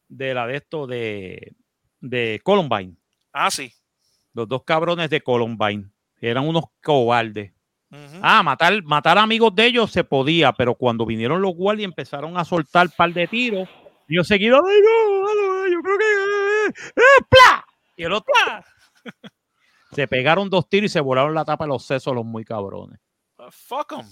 de 0.07 0.33
la 0.33 0.47
de 0.47 0.55
esto 0.57 0.87
de, 0.87 1.53
de 1.99 2.39
Columbine? 2.43 2.95
Ah, 3.33 3.51
sí. 3.51 3.71
Los 4.33 4.47
dos 4.47 4.63
cabrones 4.63 5.09
de 5.09 5.21
Columbine. 5.21 5.89
Eran 6.19 6.47
unos 6.47 6.63
cobardes. 6.81 7.51
Ah, 8.21 8.41
matar, 8.43 8.81
matar 8.83 9.17
amigos 9.17 9.53
de 9.55 9.65
ellos 9.67 9.91
se 9.91 10.03
podía, 10.03 10.51
pero 10.53 10.75
cuando 10.75 11.05
vinieron 11.05 11.41
los 11.41 11.53
guardias 11.55 11.81
y 11.81 11.85
empezaron 11.85 12.37
a 12.37 12.45
soltar 12.45 12.89
par 12.95 13.13
de 13.13 13.27
tiros, 13.27 13.67
ellos 14.07 14.27
seguidos, 14.27 14.61
"Ay, 14.67 14.81
no, 14.81 15.67
yo 15.71 15.81
creo 15.81 15.97
que 15.97 16.05
eh, 16.05 16.73
eh, 16.95 17.23
¡pla! 17.29 17.65
Y 17.97 18.03
el 18.03 18.11
otro 18.13 18.33
se 19.91 20.07
pegaron 20.07 20.49
dos 20.49 20.67
tiros 20.67 20.89
y 20.89 20.93
se 20.93 20.99
volaron 20.99 21.33
la 21.33 21.45
tapa 21.45 21.63
de 21.65 21.69
los 21.69 21.85
sesos 21.85 22.13
los 22.13 22.25
muy 22.25 22.43
cabrones. 22.43 22.99
Uh, 23.37 23.49
Fuck 23.51 23.93
'em. 23.93 24.05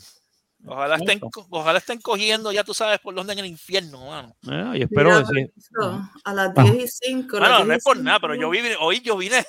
Ojalá 0.65 0.95
estén, 0.95 1.19
co- 1.19 1.45
ojalá 1.49 1.77
estén 1.79 1.99
cogiendo, 1.99 2.49
ya 2.53 2.63
tú 2.63 2.73
sabes 2.73 2.97
por 2.99 3.13
dónde 3.13 3.33
en 3.33 3.39
el 3.39 3.47
infierno, 3.47 4.05
mano. 4.07 4.33
Eh, 4.49 4.77
y 4.77 4.81
espero 4.83 5.09
Mira, 5.09 5.19
decir, 5.19 5.51
eso, 5.57 6.01
a 6.23 6.33
las 6.33 6.53
Ah. 6.55 6.63
10 6.63 6.75
y 6.85 6.87
5. 6.87 7.37
Bueno, 7.37 7.65
no 7.65 7.73
es 7.73 7.83
por 7.83 7.97
nada, 7.97 8.19
pero 8.21 8.35
yo 8.35 8.49
vi, 8.49 8.59
hoy 8.79 9.01
yo 9.01 9.17
vine. 9.17 9.43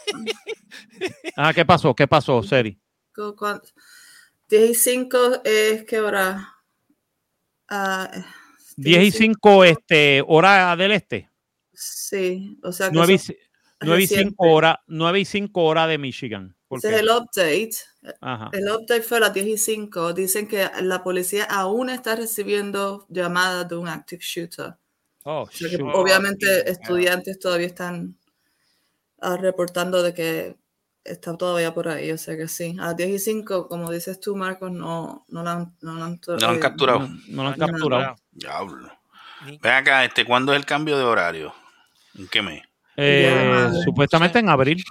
ah, 1.37 1.53
¿qué 1.55 1.65
pasó? 1.65 1.95
¿Qué 1.95 2.09
pasó, 2.09 2.43
Seri? 2.43 2.77
10 4.49 4.71
y 4.71 4.75
5 4.75 5.41
es 5.45 5.85
qué 5.85 6.01
hora? 6.01 6.55
Ah, 7.69 8.11
10 8.77 9.03
y 9.05 9.11
5, 9.11 9.65
este, 9.65 10.23
hora 10.27 10.77
del 10.77 10.93
este. 10.93 11.31
Sí, 11.73 12.59
o 12.63 12.73
sea 12.73 12.89
que 12.89 12.95
9 12.95 13.13
y, 13.13 13.17
eso- 13.17 13.33
ci- 13.33 13.39
9 13.81 14.03
y 14.03 14.07
5 14.07 14.19
reciente. 14.21 14.37
hora, 14.39 14.83
9 14.87 15.21
y 15.21 15.25
5 15.25 15.65
hora 15.65 15.87
de 15.87 15.99
Michigan. 15.99 16.57
¿Por 16.69 16.79
ese 16.79 16.95
es 16.95 17.01
el 17.01 17.09
update. 17.11 17.71
Ajá. 18.21 18.51
El 18.53 18.69
update 18.71 19.03
fue 19.03 19.19
a 19.19 19.21
las 19.21 19.35
10 19.35 19.47
y 19.47 19.59
5. 19.59 20.13
Dicen 20.13 20.49
que 20.49 20.69
la 20.83 21.03
policía 21.03 21.45
aún 21.45 21.89
está 21.91 22.17
recibiendo 22.17 23.07
llamadas 23.09 23.69
de 23.69 23.77
un 23.77 23.89
active 23.89 24.23
shooter. 24.23 24.75
Oh, 25.25 25.49
shoot. 25.51 25.81
obviamente 25.95 26.69
estudiantes 26.71 27.39
todavía 27.39 27.67
están 27.69 28.19
ah, 29.21 29.37
reportando 29.37 30.03
de 30.03 30.13
que 30.15 30.57
está 31.05 31.37
todavía 31.37 31.73
por 31.75 31.89
ahí. 31.89 32.11
O 32.13 32.19
sea 32.19 32.37
que 32.37 32.49
sí, 32.49 32.77
a 32.81 32.87
las 32.87 32.97
10 32.97 33.11
y 33.11 33.19
5, 33.19 33.69
como 33.69 33.91
dices 33.91 34.21
tú, 34.21 34.37
Marcos, 34.37 34.71
no, 34.73 35.25
no 35.29 35.43
la 35.43 35.53
han, 35.53 35.77
no 35.81 35.95
la 35.95 36.05
han, 36.07 36.21
No 36.27 36.37
lo 36.37 36.49
han 36.49 36.57
eh, 36.57 36.61
capturado. 36.61 37.01
No, 37.01 37.09
no 37.29 37.43
lo 37.45 37.49
han 37.51 37.59
capturado. 37.59 38.17
Diablo. 38.33 38.91
Ven 39.61 39.73
acá, 39.73 40.05
este, 40.05 40.25
¿cuándo 40.25 40.53
es 40.53 40.59
el 40.59 40.65
cambio 40.65 40.97
de 40.97 41.05
horario? 41.05 41.55
¿En 42.19 42.29
qué 42.29 42.41
mes? 42.43 42.63
Eh, 42.97 43.31
Ya. 43.73 43.73
supuestamente 43.85 44.39
en 44.39 44.49
abril. 44.49 44.83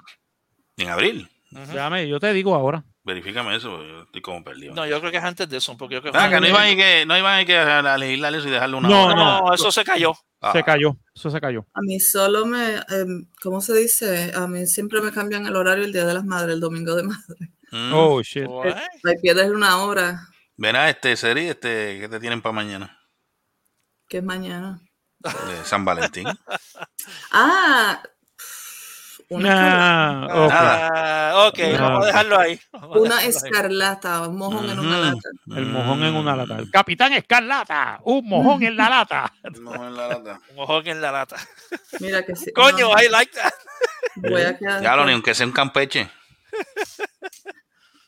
¿En 0.77 0.89
abril? 0.89 1.29
Déjame, 1.49 2.07
yo 2.07 2.19
te 2.19 2.33
digo 2.33 2.53
ahora. 2.55 2.83
Verifícame 3.03 3.55
eso, 3.55 3.83
yo 3.83 4.03
estoy 4.03 4.21
como 4.21 4.43
perdido. 4.43 4.73
No, 4.73 4.85
yo 4.85 4.99
creo 4.99 5.11
que 5.11 5.17
es 5.17 5.23
antes 5.23 5.49
de 5.49 5.57
eso, 5.57 5.75
porque 5.77 5.95
yo 5.95 6.01
creo 6.01 6.13
que 6.13 6.39
no 6.39 6.47
iban 6.47 6.61
a 6.61 6.69
ir 6.69 6.77
que, 6.77 7.05
no 7.05 7.17
iban 7.17 7.33
a 7.33 7.41
ir 7.41 7.47
que 7.47 7.57
a 7.57 7.97
legislar 7.97 8.33
eso 8.33 8.47
y 8.47 8.51
dejarlo 8.51 8.77
una 8.77 8.87
No, 8.89 9.05
hora. 9.05 9.15
no, 9.15 9.53
eso 9.53 9.71
se 9.71 9.83
cayó. 9.83 10.13
Ah, 10.45 10.51
Se 10.51 10.61
cayó, 10.61 10.97
eso 11.15 11.29
se 11.29 11.39
cayó. 11.39 11.65
A 11.73 11.79
mí 11.81 11.99
solo 12.01 12.45
me, 12.45 12.75
em, 12.89 13.25
¿cómo 13.41 13.61
se 13.61 13.73
dice? 13.73 14.33
A 14.35 14.45
mí 14.45 14.67
siempre 14.67 14.99
me 14.99 15.11
cambian 15.11 15.45
el 15.45 15.55
horario 15.55 15.85
el 15.85 15.93
Día 15.93 16.05
de 16.05 16.13
las 16.13 16.25
Madres, 16.25 16.53
el 16.55 16.59
Domingo 16.59 16.95
de 16.95 17.03
Madre. 17.03 17.51
mm. 17.71 17.93
Oh, 17.93 18.21
shit. 18.21 18.45
What? 18.45 18.75
Ahí 19.05 19.15
pierdes 19.21 19.49
una 19.49 19.77
hora, 19.83 20.27
Ven 20.57 20.75
a 20.75 20.89
este, 20.89 21.15
Seri, 21.15 21.47
este, 21.47 21.99
¿qué 21.99 22.07
te 22.09 22.19
tienen 22.19 22.41
para 22.41 22.53
mañana? 22.53 22.99
que 24.07 24.17
es 24.19 24.23
mañana. 24.23 24.79
De 25.19 25.65
San 25.65 25.83
Valentín. 25.85 26.27
Ah, 27.31 28.03
una, 29.35 30.25
Nah, 30.27 30.45
ok. 30.45 30.51
Ah, 30.53 31.45
ok, 31.47 31.59
vamos 31.79 32.03
a 32.03 32.07
dejarlo 32.07 32.39
ahí. 32.39 32.59
A 32.73 32.77
una 32.87 32.93
dejarlo 32.99 33.15
ahí. 33.15 33.27
escarlata, 33.29 34.27
un 34.27 34.37
mojón 34.37 34.69
en 34.69 34.79
una 34.79 34.99
lata. 34.99 35.29
El 35.55 35.65
mojón 35.65 36.03
en 36.03 36.15
una 36.15 36.33
Mm. 36.33 36.37
lata. 36.37 36.57
El 36.57 36.71
Capitán 36.71 37.13
Escarlata, 37.13 37.99
un 38.03 38.27
mojón 38.27 38.63
en 38.63 38.75
la 38.77 38.89
lata. 38.89 39.33
Mojón 39.61 39.87
en 39.87 39.95
la 39.97 40.07
lata. 40.07 40.39
Un 40.49 40.55
mojón 40.55 40.87
en 40.87 41.01
la 41.01 41.11
lata. 41.11 41.35
Mira 41.99 42.23
que 42.23 42.35
sí. 42.35 42.51
Coño, 42.53 42.89
no, 42.93 43.01
I 43.01 43.09
like 43.09 43.31
that. 43.33 43.51
voy 44.15 44.41
a 44.43 44.57
quedar 44.57 44.81
Ya 44.81 44.95
lo 44.95 45.05
ni 45.05 45.13
aunque 45.13 45.33
sea 45.33 45.45
un 45.45 45.51
campeche. 45.53 46.09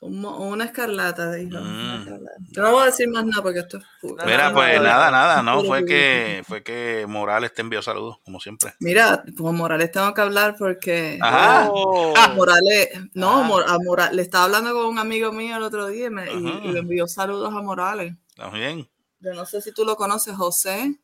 un 0.06 0.26
una 0.26 0.66
escarlata, 0.66 1.32
dijo. 1.34 1.60
Mm. 1.60 2.00
escarlata. 2.02 2.36
Yo 2.52 2.62
no 2.62 2.72
voy 2.72 2.84
a 2.84 2.86
decir 2.86 3.08
más 3.10 3.26
nada 3.26 3.42
porque 3.42 3.60
esto 3.60 3.78
es 3.78 3.84
pu- 4.02 4.18
Mira, 4.26 4.54
pues 4.54 4.82
nada, 4.82 5.12
nada, 5.12 5.42
no, 5.44 5.56
puro 5.58 5.68
fue 5.68 5.86
que, 5.86 6.44
fue 6.48 6.64
que 6.64 7.06
Morales 7.08 7.54
te 7.54 7.62
envió 7.62 7.82
saludos, 7.82 8.18
como 8.24 8.40
siempre. 8.40 8.74
Mira, 8.80 9.24
con 9.38 9.56
Morales 9.56 9.92
tengo 9.92 10.14
que 10.14 10.22
hablar 10.22 10.56
porque 10.58 11.18
Ajá. 11.22 11.70
Oh. 11.72 12.14
Morales, 12.36 12.90
no, 13.14 13.40
Ah. 13.40 13.44
Mor- 13.44 13.66
a 13.68 13.78
Mora- 13.80 14.12
le 14.12 14.22
estaba 14.22 14.46
hablando 14.46 14.74
con 14.74 14.86
un 14.86 15.00
amigo 15.00 15.32
mío 15.32 15.58
el 15.58 15.64
otro 15.64 15.88
día 15.88 16.08
y, 16.08 16.10
me- 16.10 16.32
y- 16.32 16.72
le 16.72 16.80
envió 16.80 17.08
saludos 17.08 17.54
a 17.54 17.62
Morales. 17.62 18.14
¿Estás 18.30 18.52
bien? 18.54 18.90
Yo 19.20 19.34
no 19.34 19.46
sé 19.46 19.62
si 19.62 19.72
tú 19.72 19.86
lo 19.86 19.96
conoces, 19.96 20.36
José, 20.36 21.00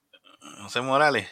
José 0.61 0.81
Morales, 0.81 1.27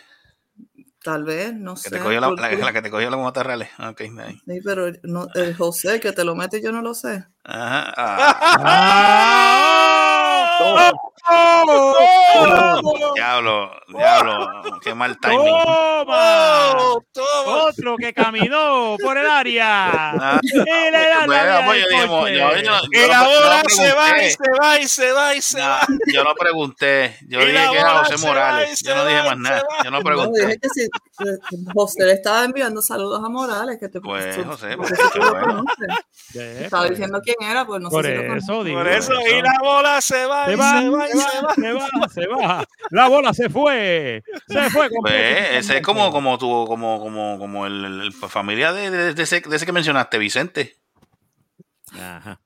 tal 1.03 1.23
vez, 1.23 1.53
no 1.53 1.75
que 1.75 1.81
sé. 1.81 1.89
te 1.91 1.99
cogió 1.99 2.19
la, 2.19 2.29
la- 2.31 2.51
la 2.51 2.73
que 2.73 2.81
te 2.81 2.89
cogió 2.91 3.09
la 3.09 3.17
motorrales. 3.17 3.69
Ok, 3.79 4.01
ahí. 4.01 4.41
Sí, 4.45 4.59
pero 4.63 4.91
no, 5.03 5.27
el 5.35 5.55
José 5.55 5.99
que 5.99 6.11
te 6.11 6.23
lo 6.23 6.35
mete 6.35 6.61
yo 6.61 6.71
no 6.71 6.81
lo 6.81 6.93
sé. 6.93 7.25
Ajá. 7.43 7.93
ah. 7.97 8.39
¡Ah! 10.61 10.91
¡Oh! 11.27 13.13
Diablo, 13.15 13.71
diablo, 13.87 14.79
qué 14.81 14.93
mal 14.93 15.17
timing. 15.19 15.39
¡Toma! 15.39 16.71
Oh, 16.77 17.03
toma. 17.11 17.63
Otro 17.65 17.95
que 17.97 18.13
caminó 18.13 18.95
por 19.01 19.17
el 19.17 19.27
área. 19.27 20.39
Y 20.41 20.51
pues 20.51 20.65
bola 23.07 23.63
se 23.67 23.93
va 23.93 24.09
y 24.09 24.11
pregunté. 24.13 24.31
se 24.31 24.51
va 24.61 24.79
y 24.79 24.87
se 24.87 25.11
va 25.11 25.35
y 25.35 25.41
se 25.41 25.59
va. 25.61 25.79
yo 26.13 26.23
no 26.23 26.33
pregunté, 26.35 27.17
yo 27.27 27.39
dije 27.39 27.51
que 27.71 27.77
era 27.77 27.99
José 28.03 28.17
Morales. 28.25 28.81
Yo 28.83 28.95
no 28.95 29.05
dije 29.05 29.23
más 29.23 29.37
nada, 29.37 29.63
yo 29.83 29.91
no 29.91 30.01
pregunté. 30.01 30.45
dije 30.45 30.59
que 30.59 30.69
si 30.69 30.87
José 31.73 32.05
le 32.05 32.13
estaba 32.13 32.43
enviando 32.45 32.81
saludos 32.81 33.21
a 33.23 33.29
Morales, 33.29 33.77
que 33.79 33.89
te 33.89 33.99
Pues, 34.01 34.37
José, 34.45 34.77
pues, 34.77 34.91
Estaba 36.33 36.83
por 36.83 36.89
diciendo 36.91 37.19
quién 37.23 37.35
era, 37.41 37.65
pues 37.65 37.81
no 37.81 37.89
Por 37.89 38.05
sé 38.05 38.11
si 38.11 38.17
lo 38.17 38.27
conoces. 38.27 38.43
eso 38.43 38.63
digo. 38.63 38.77
Por 38.79 38.87
eso, 38.87 39.13
eso. 39.13 39.27
y 39.37 39.41
la 39.41 39.55
bola 39.61 40.01
se 40.01 40.25
va 40.25 40.45
Se 40.45 40.53
y 40.53 40.55
va, 40.55 40.79
se 40.81 40.89
va 40.89 41.07
y 41.07 41.11
se 41.11 41.17
va. 41.19 41.53
se 41.55 41.71
va, 41.73 42.09
se 42.09 42.27
va. 42.27 42.65
La 42.91 43.07
bola 43.07 43.33
se 43.33 43.49
fue. 43.49 44.23
Se 44.47 44.69
fue. 44.69 44.89
Pues, 45.01 45.51
ese 45.51 45.77
es 45.77 45.81
como, 45.83 46.11
como 46.11 46.37
tu, 46.37 46.65
como, 46.67 46.99
como, 46.99 47.37
como 47.39 47.65
el, 47.65 47.85
el- 47.85 48.01
el 48.01 48.13
familia 48.13 48.71
de, 48.73 48.89
de- 48.91 49.13
de 49.13 49.23
ese, 49.23 49.41
de 49.41 49.55
ese 49.55 49.65
que 49.65 49.71
mencionaste, 49.71 50.17
Vicente. 50.17 50.75
Ajá. 51.99 52.39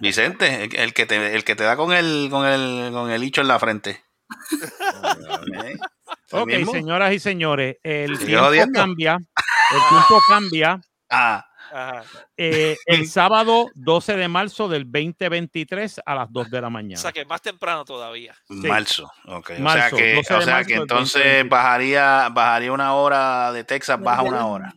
Vicente, 0.00 0.64
el, 0.64 0.76
el 0.76 0.94
que 0.94 1.04
te, 1.06 1.34
el 1.34 1.42
que 1.44 1.56
te 1.56 1.64
da 1.64 1.76
con 1.76 1.92
el, 1.92 2.28
con 2.30 2.46
el, 2.46 2.90
con 2.92 3.10
el 3.10 3.24
hicho 3.24 3.40
en 3.40 3.48
la 3.48 3.58
frente. 3.58 4.02
¿Eh? 5.64 5.76
¿El 6.30 6.38
Ok, 6.40 6.46
mismo? 6.48 6.72
señoras 6.72 7.12
y 7.14 7.18
señores, 7.18 7.76
el 7.82 8.18
tiempo 8.18 8.50
cambia. 8.72 9.14
El 9.16 9.80
tiempo 9.88 10.20
cambia. 10.28 10.80
Ah, 11.10 11.44
Ajá. 11.72 12.02
eh, 12.36 12.76
el 12.86 13.08
sábado 13.08 13.70
12 13.74 14.16
de 14.16 14.28
marzo 14.28 14.68
del 14.68 14.84
2023 14.84 16.00
a 16.04 16.14
las 16.14 16.32
2 16.32 16.50
de 16.50 16.60
la 16.60 16.66
O 16.68 16.70
mañana. 16.70 16.96
sea 17.00 17.12
que 17.12 17.24
más 17.24 17.42
temprano 17.42 17.84
todavía. 17.84 18.34
marzo. 18.48 19.10
O 19.26 19.42
Marzo, 19.58 19.96
sea 19.96 19.98
que, 19.98 20.14
12 20.14 20.34
o 20.34 20.38
de 20.38 20.44
sea 20.44 20.64
que 20.64 20.74
entonces 20.74 21.14
2023. 21.22 21.48
bajaría, 21.50 22.28
bajaría 22.30 22.72
una 22.72 22.94
hora 22.94 23.52
de 23.52 23.64
Texas, 23.64 24.00
baja 24.00 24.22
una 24.22 24.46
hora. 24.46 24.74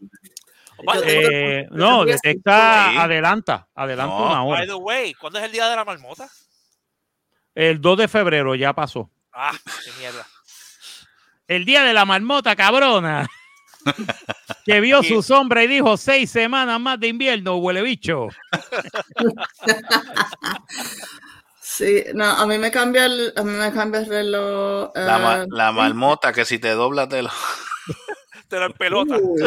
Eh, 1.05 1.67
no, 1.71 2.05
detecta, 2.05 2.89
Sí. 2.91 2.97
adelanta, 2.97 3.67
adelanta 3.75 4.15
No. 4.15 4.25
una 4.31 4.43
hora. 4.43 4.59
by 4.61 4.67
the 4.67 4.73
way, 4.73 5.13
¿cuándo 5.13 5.37
es 5.39 5.45
el 5.45 5.51
día 5.51 5.67
de 5.69 5.75
la 5.75 5.85
marmota? 5.85 6.27
El 7.53 7.79
2 7.81 7.97
de 7.99 8.07
febrero 8.07 8.55
ya 8.55 8.73
pasó. 8.73 9.09
Ah, 9.33 9.51
qué 9.85 9.91
mierda. 9.99 10.25
El 11.47 11.65
día 11.65 11.83
de 11.83 11.93
la 11.93 12.05
marmota, 12.05 12.55
cabrona. 12.55 13.27
Que 14.65 14.79
vio 14.81 15.01
su 15.03 15.21
sombra 15.23 15.63
y 15.63 15.67
dijo 15.67 15.97
seis 15.97 16.29
semanas 16.31 16.79
más 16.79 16.99
de 16.99 17.07
invierno, 17.07 17.55
huele 17.57 17.81
bicho. 17.81 18.27
Sí, 21.61 22.03
no, 22.13 22.25
a 22.25 22.45
mí 22.45 22.57
me 22.57 22.69
cambia 22.71 23.05
el, 23.05 23.33
a 23.35 23.43
mí 23.43 23.51
me 23.51 23.71
cambia 23.71 24.01
el 24.01 24.07
reloj. 24.07 24.91
La, 24.95 25.19
ma- 25.19 25.41
eh, 25.43 25.47
la 25.49 25.71
marmota 25.71 26.33
que 26.33 26.43
si 26.45 26.59
te 26.59 26.69
dobla 26.71 27.07
te 27.07 27.21
lo... 27.23 27.29
Te 28.47 28.59
la 28.59 28.69
pelota. 28.69 29.15
uh, 29.17 29.39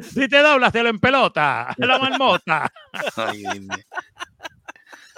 Si 0.00 0.26
te 0.26 0.38
doblas, 0.38 0.72
te 0.72 0.82
lo 0.82 0.88
en 0.88 0.98
pelota. 0.98 1.74
La 1.78 1.98
marmota. 1.98 2.72
Ay, 3.16 3.42
dime. 3.52 3.84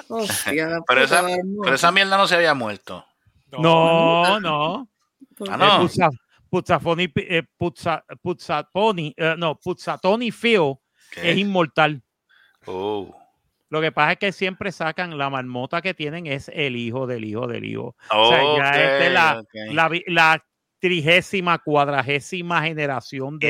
hostia, 0.09 0.67
la 0.67 0.81
pero, 0.85 1.03
esa, 1.05 1.25
pero 1.63 1.75
esa 1.77 1.93
mierda 1.93 2.17
no 2.17 2.27
se 2.27 2.35
había 2.35 2.53
muerto. 2.53 3.07
No, 3.53 4.41
no. 4.41 4.89
¿Por 5.37 5.53
Ah, 5.53 5.57
no. 5.57 5.89
Puzza- 6.55 6.79
Puzzafoni, 6.79 7.13
eh, 7.17 7.43
Puzza- 7.59 8.05
Puzzatoni, 8.23 9.15
eh, 9.17 9.35
no, 9.37 9.59
Puzzatoni 9.59 10.31
Phil 10.31 10.75
¿Qué? 11.11 11.33
es 11.33 11.39
inmortal. 11.39 12.01
Oh. 12.67 13.15
Lo 13.71 13.81
que 13.81 13.91
pasa 13.91 14.13
es 14.13 14.19
que 14.19 14.33
siempre 14.33 14.71
sacan 14.71 15.19
la 15.19 15.29
marmota 15.31 15.83
que 15.83 15.95
tienen 15.95 16.27
es 16.27 16.49
el 16.55 16.77
hijo 16.77 17.07
del 17.09 17.25
hijo 17.25 17.49
del 17.49 17.65
hijo. 17.65 17.97
O 18.13 18.29
sea, 18.29 18.43
ya 18.57 18.99
es 18.99 19.13
la, 20.07 20.45
trigésima, 20.79 21.59
cuadragésima 21.59 22.63
generación 22.63 23.39
de, 23.39 23.49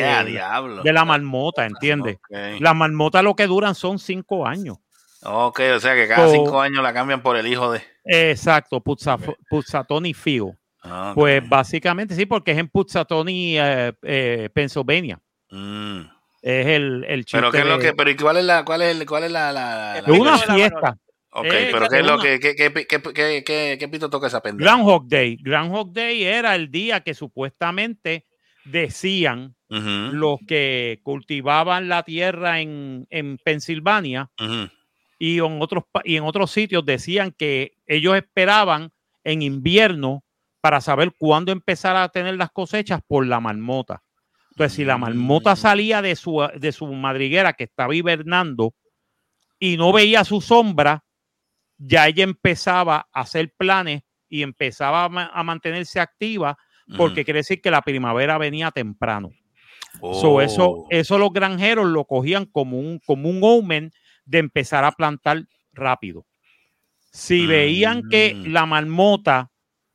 de 0.82 0.92
la 0.92 1.04
marmota, 1.04 1.66
¿entiendes? 1.66 2.16
Ok. 2.16 2.60
Las 2.60 2.74
marmotas 2.76 3.22
lo 3.24 3.34
que 3.34 3.46
duran 3.46 3.74
son 3.74 3.98
cinco 3.98 4.46
años. 4.46 4.78
Ok, 5.24 5.60
o 5.74 5.80
sea 5.80 5.94
que 5.94 6.06
cada 6.06 6.28
So- 6.28 6.32
cinco 6.32 6.60
años 6.60 6.82
la 6.82 6.92
cambian 6.92 7.22
por 7.22 7.36
el 7.36 7.46
hijo 7.46 7.72
de. 7.72 7.82
Exacto, 8.04 8.80
Puzza- 8.80 9.18
Puzzatoni 9.50 10.14
Phil. 10.14 10.52
Ah. 10.86 11.12
Pues 11.14 11.48
básicamente 11.48 12.14
sí, 12.14 12.26
porque 12.26 12.52
es 12.52 12.58
en 12.58 12.68
Puzzatoni, 12.68 13.58
eh, 13.58 13.92
eh, 14.02 14.48
Pennsylvania. 14.52 15.18
Mm, 15.50 16.00
Es 16.42 16.66
el, 16.66 17.04
el 17.08 17.24
chiste 17.24 17.38
Pero 17.38 17.50
qué 17.50 17.58
es 17.60 17.66
lo 17.66 17.78
que, 17.78 17.94
pero 17.94 18.10
¿y 18.10 18.16
cuál 18.16 18.36
es 18.36 18.44
la, 18.44 18.64
cuál 18.66 18.82
es, 18.82 18.94
el- 18.96 19.06
cuál 19.06 19.24
es 19.24 19.32
la, 19.32 20.02
una 20.08 20.32
la 20.32 20.54
fiesta. 20.54 20.96
Ok, 21.30 21.46
Eh, 21.46 21.68
pero 21.72 21.88
qué 21.88 21.98
es 22.00 22.06
lo 22.06 22.18
que, 22.18 22.38
qué, 22.38 22.54
qué, 22.54 22.72
qué, 22.72 22.86
qué, 22.86 23.42
qué, 23.44 23.76
qué 23.80 23.88
pito 23.88 24.10
toca 24.10 24.26
esa 24.26 24.40
pendeja? 24.42 24.70
Groundhog 24.70 25.08
Day. 25.08 25.36
Groundhog 25.40 25.92
Day 25.92 26.22
era 26.22 26.54
el 26.54 26.70
día 26.70 27.00
que 27.00 27.14
supuestamente 27.14 28.26
decían 28.64 29.54
los 29.68 30.38
que 30.46 31.00
cultivaban 31.02 31.88
la 31.88 32.02
tierra 32.04 32.60
en, 32.60 33.06
en 33.10 33.38
Pensilvania 33.38 34.30
y 35.18 35.38
en, 35.38 35.60
otros, 35.62 35.84
y 36.04 36.16
en 36.16 36.22
otros 36.24 36.50
sitios 36.52 36.84
decían 36.84 37.32
que 37.36 37.72
ellos 37.86 38.14
esperaban 38.16 38.92
en 39.24 39.42
invierno 39.42 40.22
para 40.64 40.80
saber 40.80 41.12
cuándo 41.18 41.52
empezar 41.52 41.94
a 41.94 42.08
tener 42.08 42.36
las 42.36 42.50
cosechas 42.50 43.02
por 43.06 43.26
la 43.26 43.38
marmota. 43.38 44.02
Entonces, 44.52 44.72
si 44.74 44.82
la 44.86 44.96
marmota 44.96 45.52
Mm. 45.52 45.56
salía 45.56 46.00
de 46.00 46.16
su, 46.16 46.40
de 46.56 46.72
su 46.72 46.86
madriguera 46.86 47.52
que 47.52 47.64
estaba 47.64 47.94
hibernando 47.94 48.72
y 49.58 49.76
no 49.76 49.92
veía 49.92 50.24
su 50.24 50.40
sombra, 50.40 51.04
ya 51.76 52.06
ella 52.08 52.24
empezaba 52.24 53.06
a 53.12 53.20
hacer 53.20 53.52
planes 53.58 54.04
y 54.26 54.40
empezaba 54.42 55.04
a, 55.04 55.08
ma- 55.10 55.30
a 55.34 55.42
mantenerse 55.42 56.00
activa 56.00 56.56
porque 56.96 57.26
quiere 57.26 57.40
decir 57.40 57.60
que 57.60 57.70
la 57.70 57.82
primavera 57.82 58.38
venía 58.38 58.70
temprano. 58.70 59.32
So, 60.00 60.40
eso, 60.40 60.70
Oh. 60.70 60.86
eso 60.88 61.18
los 61.18 61.30
granjeros 61.30 61.88
lo 61.88 62.06
cogían 62.06 62.46
como 62.46 62.78
un, 62.78 63.00
como 63.04 63.28
un 63.28 63.40
omen 63.42 63.92
de 64.24 64.38
empezar 64.38 64.82
a 64.84 64.92
plantar 64.92 65.44
rápido. 65.74 66.24
Si 67.12 67.44
veían 67.46 68.08
que 68.08 68.32
Mm. 68.34 68.46
la 68.50 68.64
marmota 68.64 69.50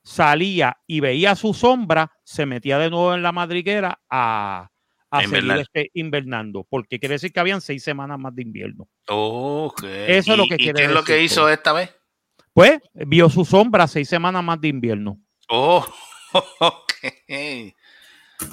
salía 0.10 0.76
y 0.88 1.02
veía 1.02 1.36
su 1.36 1.54
sombra, 1.54 2.12
se 2.24 2.46
metía 2.48 2.80
de 2.80 2.90
nuevo 2.90 3.14
en 3.14 3.22
la 3.22 3.32
madriguera 3.32 4.02
a, 4.10 4.70
a 5.12 5.20
seguir 5.22 5.36
invernar. 5.38 5.60
este, 5.60 5.92
invernando, 5.94 6.66
porque 6.68 7.00
quiere 7.00 7.14
decir 7.16 7.32
que 7.32 7.40
habían 7.40 7.62
seis 7.62 7.84
semanas 7.84 8.18
más 8.18 8.34
de 8.34 8.42
invierno. 8.42 8.88
Ok. 9.08 9.84
Eso 9.84 10.32
es 10.32 10.38
lo 10.38 10.46
¿Y- 10.46 10.50
que 10.50 10.56
¿Y 10.56 10.58
quiere 10.58 10.74
qué 10.80 10.86
es 10.86 10.92
lo 10.92 11.04
que 11.04 11.22
hizo 11.22 11.48
esta 11.48 11.74
vez? 11.74 11.96
Pues 12.54 12.80
vio 12.94 13.30
su 13.30 13.46
sombra 13.46 13.88
seis 13.88 14.10
semanas 14.10 14.44
más 14.44 14.60
de 14.60 14.70
invierno. 14.70 15.20
Oh, 15.48 15.86
ok. 16.60 16.94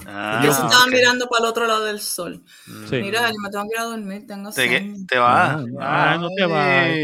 Ah, 0.07 0.41
Yo 0.45 0.53
se 0.53 0.63
estaba 0.63 0.87
mirando 0.87 1.29
para 1.29 1.45
el 1.45 1.51
otro 1.51 1.67
lado 1.67 1.85
del 1.85 2.01
sol. 2.01 2.43
Sí. 2.65 2.97
Mira, 2.97 3.29
yo 3.29 3.35
me 3.43 3.51
tengo 3.51 3.65
que 3.65 3.75
ir 3.75 3.81
a 3.81 3.85
dormir, 3.85 4.27
tengo 4.27 4.51
¿Te. 4.51 4.95
¿Te 5.09 5.19
vas? 5.19 5.63
Ah, 5.81 6.17
no 6.21 6.29
te 6.31 6.45
Ay. 6.45 6.49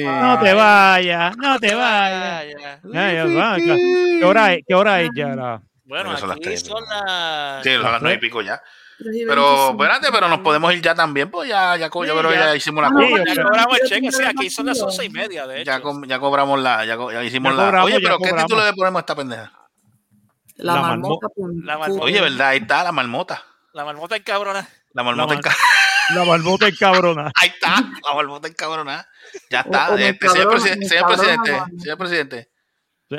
vayas, 0.05 0.23
no 0.23 0.39
te 0.41 0.55
vayas, 0.55 1.37
no 1.37 1.61
te 1.61 1.75
vayas. 1.75 2.45
Ya, 2.47 2.59
ya. 2.61 2.81
Ya, 2.85 3.13
ya 3.13 3.25
va, 3.27 3.59
ya. 3.59 3.77
¿Qué 4.19 4.25
hora 4.25 4.53
es? 4.55 4.65
¿Qué 4.67 4.75
hora 4.75 5.01
es 5.03 5.11
ya? 5.15 5.29
La- 5.29 5.63
Bueno, 5.85 6.05
Bueno, 6.05 6.17
son 6.19 6.29
las 6.29 6.37
aquí 6.37 6.45
tres, 6.45 6.61
son 6.61 6.83
¿no? 6.83 6.91
las. 6.95 7.63
Sí, 7.65 7.71
a 7.71 7.79
las 7.79 7.93
Las 7.93 8.03
nueve 8.03 8.17
y 8.17 8.19
tres. 8.19 8.31
pico 8.31 8.43
ya. 8.43 8.63
Pero, 8.99 9.17
25. 9.27 9.71
espérate, 9.73 10.09
pero 10.13 10.29
nos 10.29 10.39
podemos 10.41 10.73
ir 10.73 10.81
ya 10.81 10.95
también, 10.95 11.29
pues 11.29 11.49
ya, 11.49 11.77
ya, 11.77 11.91
co- 11.91 12.05
yo 12.05 12.13
Sí, 12.15 12.19
creo 12.21 12.31
que 12.31 12.37
ya. 12.37 12.45
ya 12.47 12.57
hicimos 12.57 12.83
la 12.83 12.91
no, 12.91 13.01
compra. 13.01 13.25
Ya 13.27 13.43
cobramos 13.43 13.79
el 13.81 13.89
cheque, 13.89 14.13
sí, 14.13 14.23
aquí 14.25 14.49
son 14.49 14.67
las 14.67 14.81
once 14.81 15.05
y 15.05 15.11
media, 15.11 15.47
de 15.47 15.61
hecho. 15.63 15.73
Ya, 15.73 15.83
ya 16.07 16.19
cobramos 16.21 16.61
la, 16.61 16.85
ya, 16.85 16.97
co- 16.97 17.11
ya 17.11 17.23
hicimos 17.25 17.53
Ya 17.53 17.57
la. 17.57 17.65
cobramos, 17.65 17.87
Oye, 17.87 17.95
ya 17.97 18.01
pero 18.05 18.19
¿qué 18.19 18.29
cobramos. 18.31 18.45
título 18.47 18.65
le 18.65 18.73
ponemos 18.75 18.99
a 18.99 19.01
esta 19.01 19.15
pendeja? 19.17 19.53
La, 20.63 20.75
La 20.75 20.81
marmota. 20.83 21.27
la 21.65 21.79
marmota. 21.79 22.03
Oye, 22.05 22.21
¿verdad? 22.21 22.49
Ahí 22.49 22.59
está 22.59 22.85
la 22.85 22.93
marmota. 22.93 23.43
La 23.73 23.85
marmota 23.85 24.17
encabrona. 24.17 24.69
La 24.93 25.03
marmota 25.03 25.35
mar- 25.35 25.43
enca- 25.43 25.57
La 26.15 26.25
barbota 26.25 26.69
encabrona. 26.69 27.33
Ahí 27.41 27.49
está, 27.49 27.77
la 27.81 28.15
marmota 28.15 28.49
encabronada. 28.49 29.09
Ya 29.51 29.61
está. 29.61 29.91
O- 29.91 29.95
o 29.95 29.97
me 29.97 30.09
Este, 30.11 30.29
señor, 30.29 30.47
encabrona, 30.53 30.65
presi- 30.67 30.79
me 30.79 30.87
señor 30.87 31.05
encabrona, 31.11 31.43
presidente, 31.43 31.81
señor 31.83 31.99
presidente, 31.99 32.49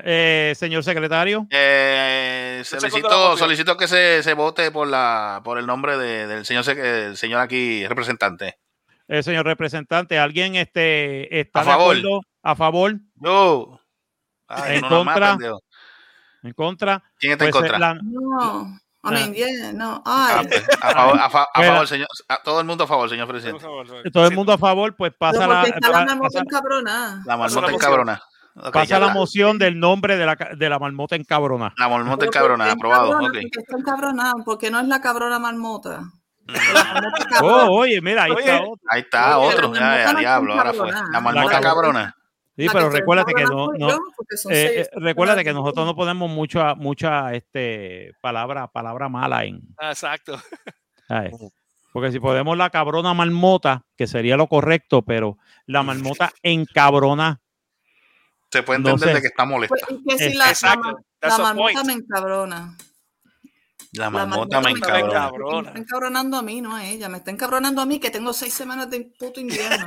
Eh, 0.05 0.53
señor 0.55 0.83
secretario, 0.83 1.47
eh, 1.51 2.61
solicito, 2.65 3.37
solicito 3.37 3.77
que 3.77 3.87
se, 3.87 4.23
se 4.23 4.33
vote 4.33 4.71
por 4.71 4.87
la 4.87 5.41
por 5.43 5.57
el 5.59 5.65
nombre 5.67 5.97
de- 5.97 6.25
del 6.27 6.45
señor 6.45 6.67
el 6.69 7.15
señor 7.17 7.41
aquí 7.41 7.85
representante. 7.87 8.59
eh, 9.07 9.21
señor 9.23 9.45
representante, 9.45 10.17
¿alguien 10.19 10.55
este, 10.55 11.39
está 11.39 11.61
A 11.61 11.63
de 11.65 11.71
acuerdo? 11.71 12.21
¿A 12.43 12.55
favor? 12.55 12.93
Yo. 13.15 13.79
Ay, 14.47 14.75
En 14.77 14.81
no, 14.81 14.89
no, 14.89 15.03
más, 15.03 15.13
contra. 15.15 15.31
pendejo. 15.37 15.59
¿En 16.43 16.53
contra? 16.53 17.01
¿Quién 17.17 17.33
está 17.33 17.45
en 17.45 17.51
Pues, 17.51 17.63
eh, 17.63 17.67
contra? 17.69 17.79
la- 17.79 17.99
No. 18.01 18.79
I 19.05 19.09
mean, 19.11 19.33
yeah, 19.33 19.73
no. 19.73 20.01
Ah, 20.05 20.37
Ay. 20.39 20.47
pues, 20.47 20.63
a 20.81 20.89
favor, 20.91 21.19
a, 21.19 21.29
fa- 21.29 21.47
a 21.53 21.59
Mira. 21.59 21.71
favor, 21.73 21.87
señor. 21.89 22.07
a 22.29 22.37
todo 22.41 22.59
el 22.61 22.65
mundo 22.65 22.85
a 22.85 22.87
favor, 22.87 23.09
señor 23.09 23.27
presidente. 23.27 23.65
todo 24.13 24.27
el 24.27 24.33
mundo 24.35 24.53
a 24.53 24.57
favor, 24.57 24.95
pues 24.95 25.11
pasa 25.17 25.45
la, 25.45 25.63
está 25.63 25.89
la 25.89 26.05
marmota 26.05 26.39
encabronada. 26.39 27.21
La 27.25 27.35
marmota 27.37 27.61
moción. 27.61 27.75
encabrona. 27.75 28.21
Ok, 28.55 28.71
pasa 28.71 28.99
la 28.99 29.07
moción 29.13 29.57
del 29.57 29.77
nombre 29.79 30.15
de 30.15 30.25
la, 30.25 30.35
de 30.57 30.69
la 30.69 30.79
marmota 30.79 31.15
encabrona. 31.17 31.73
La 31.77 31.89
marmota 31.89 32.17
Pero 32.19 32.29
encabrona, 32.31 32.63
¿por 32.65 32.67
qué 32.67 32.77
aprobado. 32.77 33.05
encabrona? 33.07 33.27
Ok. 33.27 33.33
Porque 33.43 33.59
está 33.59 33.77
encabronada, 33.77 34.33
porque 34.45 34.71
no 34.71 34.79
es 34.79 34.87
la 34.87 35.01
cabrona 35.01 35.39
marmota. 35.39 35.99
Mm, 36.45 36.53
La 36.73 36.83
marmota 36.93 37.25
cabrona. 37.29 37.63
Oh, 37.65 37.71
oye, 37.79 37.99
mira, 38.01 38.23
ahí 38.23 38.31
Oye. 38.31 38.39
está 38.41 38.61
otro. 38.61 38.75
Ahí 38.89 39.01
está 39.01 39.37
Oye, 39.39 39.55
otro. 39.55 39.73
la 39.73 40.03
Ya, 40.03 40.13
diablo, 40.19 40.53
ahora 40.53 40.73
fue. 40.73 40.91
La 41.11 41.19
marmota 41.19 41.59
cabrona. 41.59 42.15
Sí, 42.55 42.67
pero 42.71 42.89
recuérdate 42.89 43.33
que 43.33 43.43
no, 43.45 43.71
no 43.73 43.89
eh, 44.49 44.81
eh, 44.81 44.89
recuérdate 44.97 45.39
que 45.41 45.45
personas. 45.45 45.63
nosotros 45.63 45.85
no 45.87 45.95
ponemos 45.95 46.29
mucha, 46.29 46.75
mucha, 46.75 47.33
este, 47.33 48.11
palabra, 48.21 48.67
palabra 48.67 49.09
mala 49.09 49.43
en, 49.43 49.61
Exacto. 49.81 50.39
Porque 51.91 52.11
si 52.11 52.19
podemos 52.19 52.57
la 52.57 52.69
cabrona 52.69 53.13
marmota, 53.13 53.85
que 53.95 54.07
sería 54.07 54.37
lo 54.37 54.47
correcto, 54.47 55.01
pero 55.03 55.37
la 55.67 55.83
marmota 55.83 56.31
encabrona. 56.43 57.39
Se 58.51 58.61
puede 58.63 58.79
No 58.79 58.89
entender 58.89 59.09
sé. 59.09 59.15
de 59.15 59.21
que 59.21 59.27
está 59.27 59.45
molesta. 59.45 59.75
Pues, 59.87 59.99
y 59.99 60.03
que 60.03 60.17
si 60.17 60.33
la, 60.35 60.45
la, 60.61 61.29
la 61.29 61.37
marmota 61.39 61.83
me 61.83 61.93
encabrona. 61.93 62.77
La 63.93 64.05
La 64.05 64.09
marmota 64.09 64.57
me 64.59 64.63
marmota 64.71 64.87
encabrona. 64.99 65.19
encabrona. 65.27 65.61
Me 65.61 65.67
está 65.67 65.79
encabronando 65.79 66.37
a 66.37 66.41
mí, 66.41 66.61
no 66.61 66.75
a 66.75 66.85
ella. 66.85 67.09
Me 67.09 67.17
está 67.19 67.31
encabronando 67.31 67.81
a 67.81 67.85
mí 67.85 67.99
que 67.99 68.09
tengo 68.09 68.33
seis 68.33 68.53
semanas 68.53 68.89
de 68.89 69.01
puto 69.19 69.39
invierno. 69.39 69.85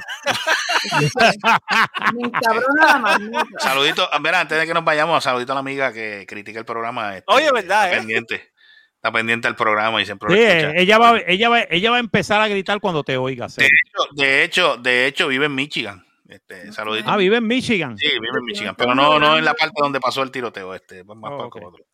me 2.15 2.23
encabrona 2.29 2.87
la 2.87 2.99
marmota. 2.99 3.59
Saludito, 3.59 4.09
a 4.13 4.19
ver, 4.19 4.35
antes 4.35 4.59
de 4.59 4.67
que 4.67 4.75
nos 4.75 4.85
vayamos, 4.85 5.23
saludito 5.25 5.53
a 5.53 5.55
la 5.57 5.61
amiga 5.61 5.93
que 5.93 6.25
critica 6.29 6.59
el 6.59 6.65
programa. 6.65 7.17
este, 7.17 7.33
Oye, 7.33 7.51
¿verdad, 7.53 7.85
Está 7.87 7.97
eh? 7.97 7.99
pendiente. 7.99 8.53
Está 8.95 9.13
pendiente 9.13 9.47
del 9.49 9.57
programa 9.57 10.01
y 10.03 10.07
siempre 10.07 10.29
lo 10.31 10.35
Sí, 10.35 10.43
escucha. 10.43 10.71
eh, 10.71 10.75
ella 10.83 10.99
va, 10.99 11.19
ella 11.27 11.49
va, 11.49 11.61
ella 11.63 11.91
va 11.91 11.97
a 11.97 12.01
empezar 12.01 12.41
a 12.41 12.49
gritar 12.49 12.81
cuando 12.81 13.05
te 13.05 13.17
oiga. 13.17 13.47
De 13.57 13.67
hecho, 13.67 14.09
de 14.15 14.43
hecho, 14.45 14.77
de 14.79 15.07
hecho, 15.07 15.29
vive 15.29 15.47
en 15.47 15.55
Michigan. 15.55 16.05
Este, 16.29 16.73
saludito. 16.73 17.09
Ah, 17.09 17.17
vive 17.17 17.37
en 17.37 17.47
Michigan. 17.47 17.97
Sí, 17.97 18.07
vive 18.09 18.39
en 18.39 18.45
Michigan, 18.45 18.75
pero 18.77 18.95
no, 18.97 19.19
no 19.21 19.39
en 19.39 19.45
la 19.45 19.55
parte 19.55 19.75
donde 19.81 20.01
pasó 20.01 20.23
el 20.23 20.33
tiroteo, 20.33 20.75
este, 20.75 21.05
más 21.05 21.17
más 21.17 21.31
Oh, 21.33 21.37
para 21.37 21.47
ok. 21.49 21.57
otro. 21.67 21.85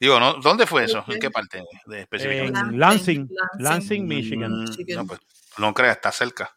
Digo, 0.00 0.20
¿no? 0.20 0.34
¿dónde 0.34 0.66
fue 0.66 0.84
eso? 0.84 1.04
¿En 1.08 1.18
qué 1.18 1.30
parte 1.30 1.62
de 1.86 2.00
específicamente? 2.02 2.60
En 2.60 2.78
Lansing, 2.78 2.78
Lansing, 2.78 3.28
Lansing. 3.30 3.64
Lansing, 3.64 4.06
Michigan. 4.06 4.60
Michigan. 4.64 4.96
no, 4.98 5.06
pues, 5.06 5.20
no 5.58 5.74
creas, 5.74 5.96
está 5.96 6.12
cerca. 6.12 6.54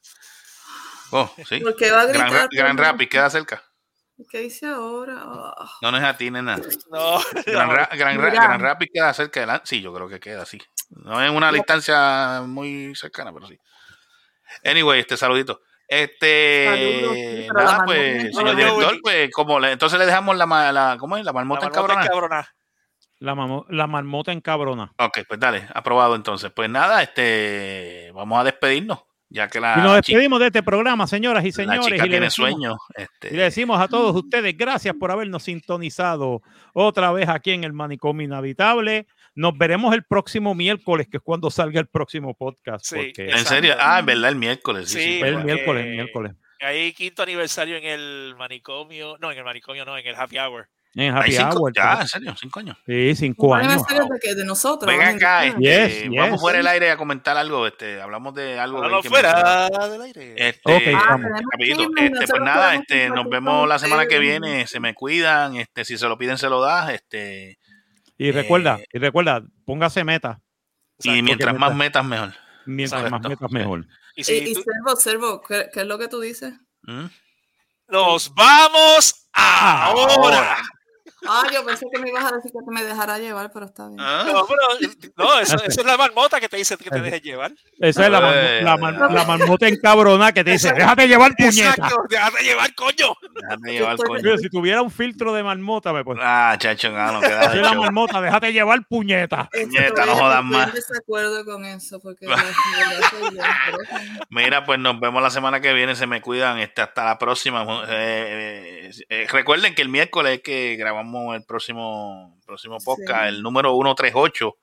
Oh, 1.11 1.33
sí. 1.49 1.59
Porque 1.59 1.91
va 1.91 2.01
a 2.01 2.05
gritar. 2.05 2.29
Gran, 2.29 2.41
Ra- 2.41 2.47
Gran 2.51 2.77
Rapids 2.77 3.09
queda 3.11 3.29
cerca. 3.29 3.63
¿Qué 4.29 4.43
hice 4.43 4.67
ahora? 4.67 5.15
Ah. 5.25 5.71
No, 5.81 5.91
no 5.91 5.97
es 5.97 6.03
a 6.03 6.15
ti, 6.15 6.29
nena. 6.29 6.57
No. 6.91 7.19
Gran. 7.45 7.69
Ra- 7.71 7.89
Gran, 7.91 8.17
Ra- 8.21 8.29
Mira. 8.29 8.43
Gran 8.43 8.59
Rapids 8.59 8.91
queda 8.93 9.13
cerca 9.15 9.39
de 9.39 9.45
la... 9.47 9.61
Sí, 9.65 9.81
yo 9.81 9.91
creo 9.93 10.07
que 10.07 10.19
queda, 10.19 10.45
sí. 10.45 10.59
No 10.91 11.21
es 11.23 11.31
una 11.31 11.51
distancia 11.51 12.43
muy 12.45 12.93
cercana, 12.95 13.33
pero 13.33 13.47
sí. 13.47 13.57
Anyway, 14.63 14.99
este 14.99 15.17
saludito. 15.17 15.61
Este, 15.87 16.67
Saludos, 16.69 17.17
nada, 17.53 17.65
marmota 17.65 17.85
pues, 17.85 18.35
señor 18.35 18.55
director, 18.55 18.99
pues, 19.01 19.31
como 19.31 19.59
le- 19.59 19.71
entonces 19.71 19.97
le 19.99 20.05
dejamos 20.05 20.37
la, 20.37 20.71
la 20.71 20.95
¿cómo 20.99 21.17
es? 21.17 21.23
La 21.25 21.29
La 21.29 21.33
marmota 21.33 21.69
marmota 21.69 22.01
encabrona. 22.03 22.47
La, 23.21 23.35
mamo- 23.35 23.65
la 23.69 23.85
marmota 23.87 24.31
encabrona. 24.31 24.91
Ok, 24.97 25.19
pues 25.27 25.39
dale, 25.39 25.67
aprobado 25.73 26.15
entonces. 26.15 26.51
Pues 26.51 26.69
nada, 26.69 27.03
este, 27.03 28.11
vamos 28.15 28.39
a 28.39 28.43
despedirnos, 28.43 29.03
ya 29.29 29.47
que 29.47 29.59
la, 29.59 29.75
y 29.77 29.81
nos 29.81 30.01
chica, 30.01 30.17
despedimos 30.17 30.39
de 30.39 30.47
este 30.47 30.63
programa, 30.63 31.05
señoras 31.05 31.43
y 31.45 31.49
la 31.49 31.53
señores. 31.53 31.85
chica 31.85 31.95
y, 31.97 31.99
le 31.99 32.09
tiene 32.09 32.25
decimos, 32.25 32.49
sueño. 32.51 32.75
Este, 32.95 33.27
y 33.33 33.37
le 33.37 33.43
decimos 33.43 33.79
a 33.79 33.87
todos 33.87 34.15
ustedes, 34.15 34.57
gracias 34.57 34.95
por 34.99 35.11
habernos 35.11 35.43
sintonizado 35.43 36.41
otra 36.73 37.11
vez 37.11 37.29
aquí 37.29 37.51
en 37.51 37.63
el 37.63 37.73
Manicomio 37.73 38.25
Inhabitable. 38.25 39.05
Nos 39.35 39.55
veremos 39.57 39.93
el 39.93 40.03
próximo 40.03 40.55
miércoles, 40.55 41.07
que 41.09 41.17
es 41.17 41.23
cuando 41.23 41.49
salga 41.51 41.79
el 41.79 41.87
próximo 41.87 42.33
podcast. 42.33 42.83
Sí, 42.85 42.95
porque 42.95 43.29
en 43.29 43.45
serio, 43.45 43.75
ah, 43.79 43.99
es 43.99 44.05
verdad, 44.05 44.29
el 44.29 44.35
miércoles. 44.35 44.89
Sí, 44.89 44.97
Sí, 44.97 45.03
sí, 45.03 45.13
el 45.21 45.33
bueno. 45.35 45.45
miércoles, 45.45 45.85
el 45.85 45.91
miércoles. 45.91 46.33
Hay 46.59 46.91
quinto 46.93 47.23
aniversario 47.23 47.77
en 47.77 47.85
el 47.85 48.35
manicomio. 48.37 49.17
No, 49.19 49.31
en 49.31 49.37
el 49.37 49.43
manicomio 49.43 49.85
no, 49.85 49.97
en 49.97 50.05
el 50.05 50.15
happy 50.15 50.37
hour. 50.39 50.67
En 50.93 51.15
Happy 51.15 51.31
cinco, 51.31 51.57
Hour. 51.59 51.73
ya, 51.73 52.01
en 52.01 52.07
serio, 52.07 52.35
cinco 52.37 52.59
años. 52.59 52.77
Sí, 52.85 53.15
cinco 53.15 53.55
años. 53.55 53.81
de, 53.87 54.19
que- 54.21 54.35
de 54.35 54.43
nosotros. 54.43 54.91
Ven 54.91 54.99
¿no? 54.99 55.15
acá, 55.15 55.45
este, 55.45 55.61
Yes, 55.61 56.09
vamos 56.17 56.31
yes. 56.33 56.41
fuera 56.41 56.57
del 56.57 56.67
aire 56.67 56.91
a 56.91 56.97
comentar 56.97 57.37
algo, 57.37 57.65
este, 57.65 58.01
hablamos 58.01 58.33
de 58.35 58.59
algo. 58.59 58.81
Me- 58.81 59.03
fuera 59.03 59.69
del 59.69 60.01
aire. 60.01 60.33
Este, 60.35 60.61
Ok, 60.75 60.81
Ah, 61.01 61.17
rapidito, 61.51 61.83
este, 61.97 62.27
pues 62.27 62.41
nada, 62.41 62.75
este, 62.75 63.09
nos 63.09 63.29
vemos 63.29 63.67
la 63.69 63.79
semana 63.79 64.05
que 64.05 64.19
viene, 64.19 64.67
se 64.67 64.81
me 64.81 64.93
cuidan, 64.93 65.55
este, 65.55 65.85
si 65.85 65.97
se 65.97 66.07
lo 66.09 66.17
piden 66.17 66.37
se 66.37 66.49
lo 66.49 66.59
das, 66.61 66.89
este, 66.89 67.57
Y 68.17 68.31
recuerda, 68.31 68.77
Eh, 68.79 68.85
y 68.93 68.99
recuerda, 68.99 69.41
póngase 69.65 70.03
meta. 70.03 70.41
y 71.03 71.21
mientras 71.21 71.55
más 71.57 71.73
meta- 71.73 72.03
metas 72.03 72.05
mejor. 72.05 72.33
Mientras 72.65 73.01
Exacto. 73.01 73.17
más 73.19 73.29
metas, 73.29 73.51
mejor. 73.51 73.87
Y 74.15 74.21
Y, 74.21 74.23
si 74.25 74.33
y 74.37 74.53
tú- 74.53 74.61
Servo, 74.63 74.95
Servo, 74.97 75.41
¿qué, 75.41 75.69
qué 75.73 75.79
es 75.81 75.87
lo 75.87 75.97
que 75.97 76.07
tú 76.09 76.19
dices? 76.19 76.53
¿Mm? 76.83 77.05
nos 77.87 78.33
vamos 78.35 79.27
ahora. 79.33 80.57
Ah, 81.27 81.43
yo 81.53 81.63
pensé 81.65 81.85
que 81.93 81.99
me 82.01 82.09
ibas 82.09 82.31
a 82.31 82.35
decir 82.35 82.51
que 82.51 82.59
te 82.65 82.71
me 82.71 82.83
dejara 82.83 83.19
llevar, 83.19 83.51
pero 83.53 83.65
está 83.67 83.87
bien. 83.87 83.99
¿Ah? 83.99 84.23
No, 84.25 84.45
pero, 84.47 85.13
no, 85.17 85.39
eso, 85.39 85.55
eso 85.63 85.81
es 85.81 85.85
la 85.85 85.97
marmota 85.97 86.39
que 86.39 86.49
te 86.49 86.57
dice 86.57 86.77
que 86.77 86.89
te 86.89 86.99
dejes 87.01 87.21
llevar. 87.21 87.51
Esa 87.79 88.05
es 88.05 88.11
la, 88.11 88.59
Eh. 88.59 88.61
la, 88.63 88.77
marmota 88.77 89.67
encabrona 89.67 90.31
que 90.31 90.43
te 90.43 90.51
dice, 90.51 90.73
déjate 90.73 91.07
llevar 91.07 91.33
puñeta. 91.35 91.69
Exacto, 91.69 91.95
déjate 92.09 92.43
llevar, 92.43 92.73
coño. 92.75 93.15
Déjame 93.41 93.73
llevar, 93.73 93.95
estoy- 93.95 94.21
coño. 94.21 94.37
Si 94.37 94.49
tuviera 94.49 94.81
un 94.81 94.91
filtro 94.91 95.33
de 95.33 95.43
marmota, 95.43 95.93
me 95.93 96.03
pues. 96.03 96.19
Ah, 96.21 96.55
chacho, 96.57 96.89
no, 96.91 97.11
no 97.13 97.21
queda 97.21 97.53
es 97.53 97.61
la 97.61 97.73
marmota, 97.73 98.21
déjate 98.21 98.53
llevar 98.53 98.79
puñeta. 98.87 99.49
Puñeta, 99.51 100.05
no 100.05 100.11
Estoy- 100.13 100.19
jodas 100.19 100.43
estoy 100.43 100.57
más. 100.57 100.67
en 100.69 100.73
desacuerdo 100.75 101.45
con 101.45 101.65
eso, 101.65 101.99
porque 101.99 102.27
Mira, 104.29 104.65
pues 104.65 104.79
nos 104.79 104.99
vemos 104.99 105.21
la 105.21 105.29
semana 105.29 105.59
que 105.61 105.73
viene. 105.73 105.95
Se 105.95 106.07
me 106.07 106.21
cuidan. 106.21 106.59
Este, 106.59 106.81
hasta 106.81 107.05
la 107.05 107.17
próxima. 107.17 107.63
Eh, 107.89 108.89
eh, 108.89 108.91
eh, 109.09 109.27
recuerden 109.31 109.75
que 109.75 109.81
el 109.81 109.89
miércoles 109.89 110.37
es 110.37 110.43
que 110.43 110.75
grabamos 110.77 111.10
el 111.35 111.43
próximo, 111.43 112.39
próximo 112.45 112.77
podcast, 112.83 113.21
Sí. 113.23 113.27
el 113.29 113.41
número 113.43 113.71
138. 113.73 114.55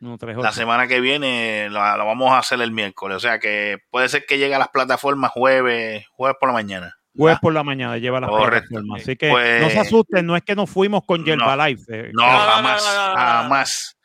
No, 0.00 0.18
tres, 0.18 0.36
La 0.36 0.42
ocho. 0.50 0.52
semana 0.52 0.86
que 0.86 1.00
viene 1.00 1.68
lo, 1.70 1.80
lo 1.96 2.04
vamos 2.06 2.30
a 2.32 2.38
hacer 2.38 2.60
el 2.60 2.70
miércoles. 2.70 3.16
O 3.16 3.20
sea 3.20 3.38
que 3.38 3.78
puede 3.90 4.08
ser 4.10 4.24
que 4.26 4.36
llegue 4.38 4.54
a 4.54 4.58
las 4.58 4.68
plataformas 4.68 5.30
jueves, 5.32 6.04
jueves 6.12 6.36
por 6.38 6.48
la 6.50 6.52
mañana. 6.52 6.94
Jueves 7.16 7.38
por 7.40 7.52
la 7.54 7.64
mañana 7.64 7.96
lleva 7.98 8.20
las 8.20 8.28
Correcto. 8.30 8.68
plataformas. 8.68 9.02
Así 9.02 9.16
que 9.16 9.30
Pues- 9.30 9.62
no 9.62 9.70
se 9.70 9.78
asusten, 9.80 10.26
no 10.26 10.36
es 10.36 10.42
que 10.42 10.54
nos 10.54 10.68
fuimos 10.70 11.02
con 11.06 11.20
No. 11.20 11.26
Yerbalife. 11.26 11.84
eh, 11.88 12.10
No, 12.12 12.22
jamás, 12.24 12.84
no, 12.84 12.92
no, 12.94 13.06
no, 13.06 13.10
no. 13.10 13.16
jamás, 13.16 13.96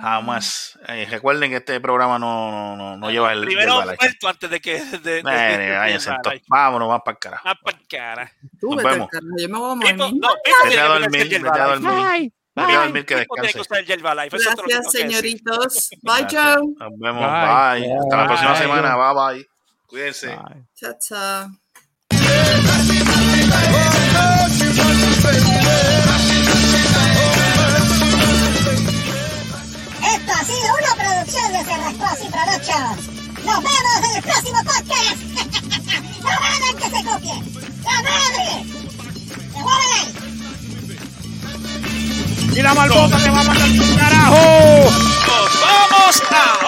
jamás. 0.00 0.78
Eh, 0.88 1.06
recuerden 1.10 1.50
que 1.50 1.56
este 1.56 1.80
programa 1.80 2.18
no, 2.18 2.50
no, 2.50 2.76
no, 2.76 2.96
no 2.96 3.10
lleva 3.10 3.32
el. 3.32 3.40
Primero 3.44 3.80
el 3.82 3.96
muerto 4.00 4.28
antes 4.28 4.50
de 4.50 4.60
que. 4.60 4.80
De, 4.84 4.98
de- 4.98 5.22
de- 5.22 5.94
Eh. 6.34 6.40
Vámonos, 6.48 6.88
más 6.88 7.00
para 7.04 7.12
el 7.14 7.18
carajo. 7.18 7.42
Ah, 7.48 7.54
pa' 7.62 7.72
cara. 7.88 8.32
Tú 8.60 8.74
Nos 8.74 8.82
vemos. 8.84 9.08
carajo, 9.08 9.28
Yo 9.38 9.48
me 9.48 9.58
voy 9.58 9.72
a 9.72 9.74
morir. 9.74 9.96
no, 9.96 10.10
Vete 10.64 10.80
a 10.80 10.84
dormir, 10.86 11.28
vete 11.28 11.60
a 11.60 11.66
dormir. 11.66 11.90
Bye, 11.90 12.32
Vete 12.54 12.72
a 12.72 12.80
dormir 12.82 13.06
que 13.06 13.14
el 13.14 13.20
que 13.20 13.26
Gracias, 13.40 14.92
señoritos. 14.92 15.90
Bye. 16.02 16.26
Joe. 16.30 16.56
Nos 16.78 16.98
vemos. 16.98 17.22
Bye. 17.22 17.80
Bye. 17.80 17.96
Hasta 17.98 18.16
la 18.16 18.26
próxima 18.26 18.50
Bye. 18.52 18.60
semana. 18.60 18.96
Bye 18.96 19.14
bye. 19.36 19.48
Cuídense. 19.86 20.38
Chao, 20.74 20.94
chao. 21.00 21.50
Esto 30.14 30.32
ha 30.32 30.44
sido 30.44 30.68
una 30.78 30.94
producción 30.94 31.52
de 31.52 31.64
Cerrascosi 31.64 32.28
Productions. 32.28 32.98
Nos 33.44 33.58
vemos 33.62 33.96
en 34.04 34.16
el 34.16 34.22
próximo 34.22 34.58
podcast. 34.62 35.16
¡La 36.24 36.40
madre 36.40 36.68
que 36.76 36.84
se 36.84 37.04
copie! 37.04 37.36
¡La 37.82 37.96
madre! 38.02 38.46
¡Devuélvele! 39.54 40.02
Y 42.54 42.62
la 42.62 42.74
marmota 42.74 43.16
te 43.18 43.30
va 43.30 43.40
a 43.40 43.44
mandar 43.44 43.68
tu 43.70 43.96
carajo. 43.96 44.36
¡Nos 45.26 45.50
vamos 45.62 46.22
a 46.30 46.62